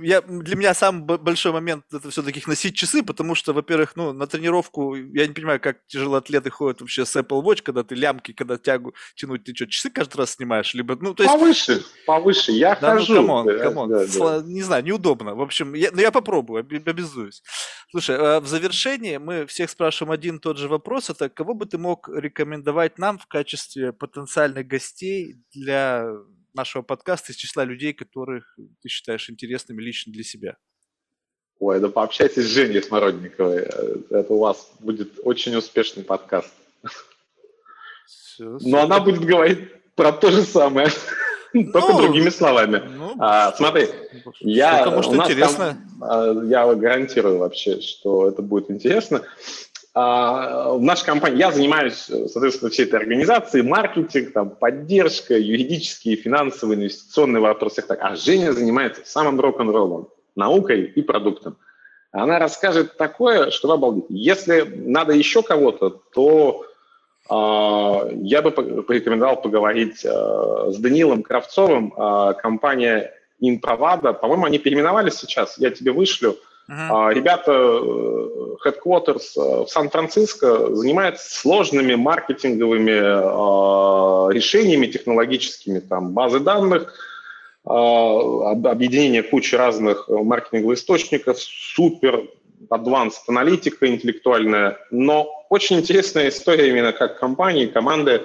я, 0.00 0.20
для 0.20 0.56
меня 0.56 0.72
самый 0.74 1.18
большой 1.18 1.50
момент 1.52 1.84
это 1.92 2.10
все-таки 2.10 2.42
носить 2.46 2.76
часы, 2.76 3.02
потому 3.02 3.34
что, 3.34 3.52
во-первых, 3.52 3.96
ну, 3.96 4.12
на 4.12 4.28
тренировку 4.28 4.94
я 4.94 5.26
не 5.26 5.32
понимаю, 5.32 5.60
как 5.60 5.78
тяжело 5.88 6.16
атлеты 6.16 6.50
ходят 6.50 6.80
вообще 6.80 7.04
с 7.04 7.16
Apple 7.16 7.42
Watch, 7.42 7.62
когда 7.62 7.82
ты 7.82 7.96
лямки, 7.96 8.32
когда 8.32 8.56
тягу 8.56 8.94
тянуть, 9.16 9.42
ты 9.42 9.54
что, 9.54 9.66
часы 9.66 9.90
каждый 9.90 10.18
раз 10.18 10.32
снимаешь? 10.32 10.74
Либо, 10.74 10.96
ну, 11.00 11.14
то 11.14 11.24
есть... 11.24 11.34
Повыше, 11.34 11.84
повыше, 12.06 12.52
я 12.52 12.76
да, 12.76 12.94
ну, 12.94 13.00
хожу. 13.00 13.14
Ну, 13.14 13.20
come 13.20 13.42
on, 13.42 13.58
come 13.58 13.75
on. 13.75 13.88
Да, 13.90 14.06
да. 14.06 14.42
Не 14.46 14.62
знаю, 14.62 14.84
неудобно. 14.84 15.34
В 15.34 15.42
общем, 15.42 15.74
я, 15.74 15.90
но 15.90 15.96
ну, 15.96 16.02
я 16.02 16.12
попробую, 16.12 16.60
обязуюсь. 16.60 17.42
Слушай, 17.90 18.16
а 18.18 18.40
в 18.40 18.46
завершении 18.46 19.16
мы 19.16 19.46
всех 19.46 19.70
спрашиваем 19.70 20.03
спрашиваем 20.04 20.10
один 20.10 20.36
и 20.36 20.40
тот 20.40 20.58
же 20.58 20.68
вопрос, 20.68 21.10
это 21.10 21.28
кого 21.28 21.54
бы 21.54 21.66
ты 21.66 21.78
мог 21.78 22.08
рекомендовать 22.08 22.98
нам 22.98 23.18
в 23.18 23.26
качестве 23.26 23.92
потенциальных 23.92 24.66
гостей 24.66 25.36
для 25.54 26.06
нашего 26.54 26.82
подкаста 26.82 27.32
из 27.32 27.36
числа 27.36 27.64
людей, 27.64 27.92
которых 27.92 28.44
ты 28.82 28.88
считаешь 28.88 29.30
интересными 29.30 29.82
лично 29.82 30.12
для 30.12 30.24
себя? 30.24 30.56
Ой, 31.58 31.80
да 31.80 31.88
пообщайтесь 31.88 32.44
с 32.44 32.54
Женей 32.54 32.82
Смородниковой. 32.82 33.62
Это 34.10 34.26
у 34.28 34.38
вас 34.38 34.70
будет 34.80 35.20
очень 35.24 35.56
успешный 35.56 36.04
подкаст. 36.04 36.52
Все, 38.06 38.58
Но 38.60 38.82
она 38.82 39.00
будет 39.00 39.24
говорить 39.24 39.58
про 39.94 40.12
то 40.12 40.30
же 40.30 40.42
самое, 40.42 40.88
только 41.72 41.92
ну, 41.92 41.98
другими 42.02 42.30
словами. 42.30 42.82
Ну, 42.96 43.14
а, 43.18 43.52
смотри, 43.52 43.88
я, 44.40 44.86
у 44.88 44.90
нас 44.90 45.06
интересно. 45.06 45.76
Там, 46.00 46.48
я 46.50 46.74
гарантирую 46.74 47.38
вообще, 47.38 47.80
что 47.80 48.28
это 48.28 48.42
будет 48.42 48.70
интересно. 48.70 49.22
А, 49.96 50.72
в 50.72 50.82
нашей 50.82 51.06
компании 51.06 51.38
я 51.38 51.52
занимаюсь, 51.52 52.10
соответственно, 52.26 52.70
всей 52.70 52.86
этой 52.86 52.98
организацией, 52.98 53.62
маркетинг, 53.62 54.32
там, 54.32 54.50
поддержка, 54.50 55.38
юридические, 55.38 56.16
финансовые, 56.16 56.78
инвестиционные 56.78 57.40
вопросы. 57.40 57.84
А 57.88 58.16
Женя 58.16 58.52
занимается 58.52 59.02
самым 59.04 59.40
рок-н-роллом, 59.40 60.08
наукой 60.34 60.82
и 60.82 61.00
продуктом. 61.00 61.56
Она 62.10 62.40
расскажет 62.40 62.96
такое, 62.96 63.50
что 63.50 63.68
вы 63.68 63.74
обалдите. 63.74 64.06
Если 64.10 64.62
надо 64.62 65.12
еще 65.12 65.42
кого-то, 65.42 65.90
то 65.90 66.64
э, 67.30 68.14
я 68.22 68.42
бы 68.42 68.50
порекомендовал 68.50 69.40
поговорить 69.40 70.04
э, 70.04 70.08
с 70.08 70.76
Данилом 70.78 71.22
Кравцовым, 71.22 71.94
э, 71.96 72.34
компания 72.34 73.12
Инпровада. 73.38 74.12
По-моему, 74.12 74.46
они 74.46 74.58
переименовались 74.58 75.14
сейчас, 75.14 75.58
я 75.58 75.70
тебе 75.70 75.92
вышлю. 75.92 76.36
Uh-huh. 76.66 77.12
Ребята, 77.12 77.52
э, 77.52 78.56
headquarters 78.64 79.36
э, 79.36 79.64
в 79.64 79.68
Сан-Франциско 79.68 80.74
занимаются 80.74 81.40
сложными 81.40 81.94
маркетинговыми 81.94 82.90
э, 82.90 84.32
решениями 84.32 84.86
технологическими, 84.86 85.80
там, 85.80 86.12
базы 86.12 86.40
данных, 86.40 86.92
объединение 87.66 89.22
кучи 89.22 89.54
разных 89.54 90.06
маркетинговых 90.10 90.76
источников, 90.76 91.38
супер 91.40 92.28
advanced 92.70 93.22
аналитика 93.26 93.86
интеллектуальная, 93.86 94.76
но 94.90 95.46
очень 95.48 95.78
интересная 95.78 96.28
история 96.28 96.68
именно 96.68 96.92
как 96.92 97.18
компании, 97.18 97.64
команды, 97.64 98.22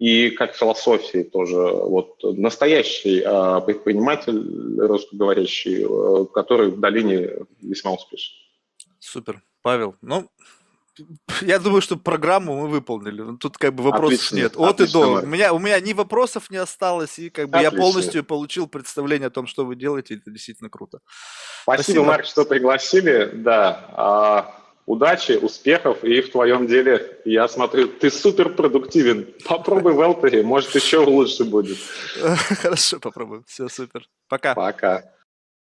и 0.00 0.30
как 0.30 0.56
философии 0.56 1.22
тоже. 1.22 1.56
Вот 1.58 2.16
настоящий 2.22 3.20
э, 3.20 3.60
предприниматель 3.66 4.80
русскоговорящий, 4.80 5.84
э, 5.84 6.24
который 6.32 6.70
в 6.70 6.80
долине 6.80 7.30
весьма 7.60 7.92
успешен. 7.92 8.32
Супер. 8.98 9.42
Павел, 9.62 9.96
ну, 10.00 10.26
я 11.42 11.58
думаю, 11.58 11.82
что 11.82 11.98
программу 11.98 12.62
мы 12.62 12.68
выполнили. 12.68 13.36
Тут 13.36 13.58
как 13.58 13.74
бы 13.74 13.82
вопросов 13.82 14.14
отлично, 14.14 14.36
нет. 14.36 14.56
От 14.56 14.80
и 14.80 14.90
до. 14.90 15.20
У 15.20 15.26
меня, 15.26 15.52
у 15.52 15.58
меня 15.58 15.78
ни 15.80 15.92
вопросов 15.92 16.50
не 16.50 16.56
осталось, 16.56 17.18
и 17.18 17.28
как 17.28 17.50
бы 17.50 17.58
отлично. 17.58 17.76
я 17.76 17.82
полностью 17.82 18.24
получил 18.24 18.66
представление 18.68 19.26
о 19.26 19.30
том, 19.30 19.46
что 19.46 19.66
вы 19.66 19.76
делаете. 19.76 20.14
Это 20.14 20.30
действительно 20.30 20.70
круто. 20.70 21.00
Спасибо, 21.62 21.82
Спасибо. 21.82 22.04
Марк, 22.06 22.24
что 22.24 22.44
пригласили. 22.46 23.30
Да. 23.34 24.56
Удачи, 24.90 25.38
успехов 25.40 26.02
и 26.02 26.20
в 26.20 26.32
твоем 26.32 26.66
деле. 26.66 27.16
Я 27.24 27.46
смотрю, 27.46 27.86
ты 27.86 28.10
супер 28.10 28.48
продуктивен. 28.48 29.24
Попробуй 29.44 29.92
в 29.92 30.00
Элтере, 30.00 30.42
может 30.42 30.74
еще 30.74 30.98
лучше 30.98 31.44
будет. 31.44 31.78
Хорошо, 32.60 32.98
попробуем. 32.98 33.44
Все, 33.46 33.68
супер. 33.68 34.08
Пока. 34.28 34.56
Пока. 34.56 35.04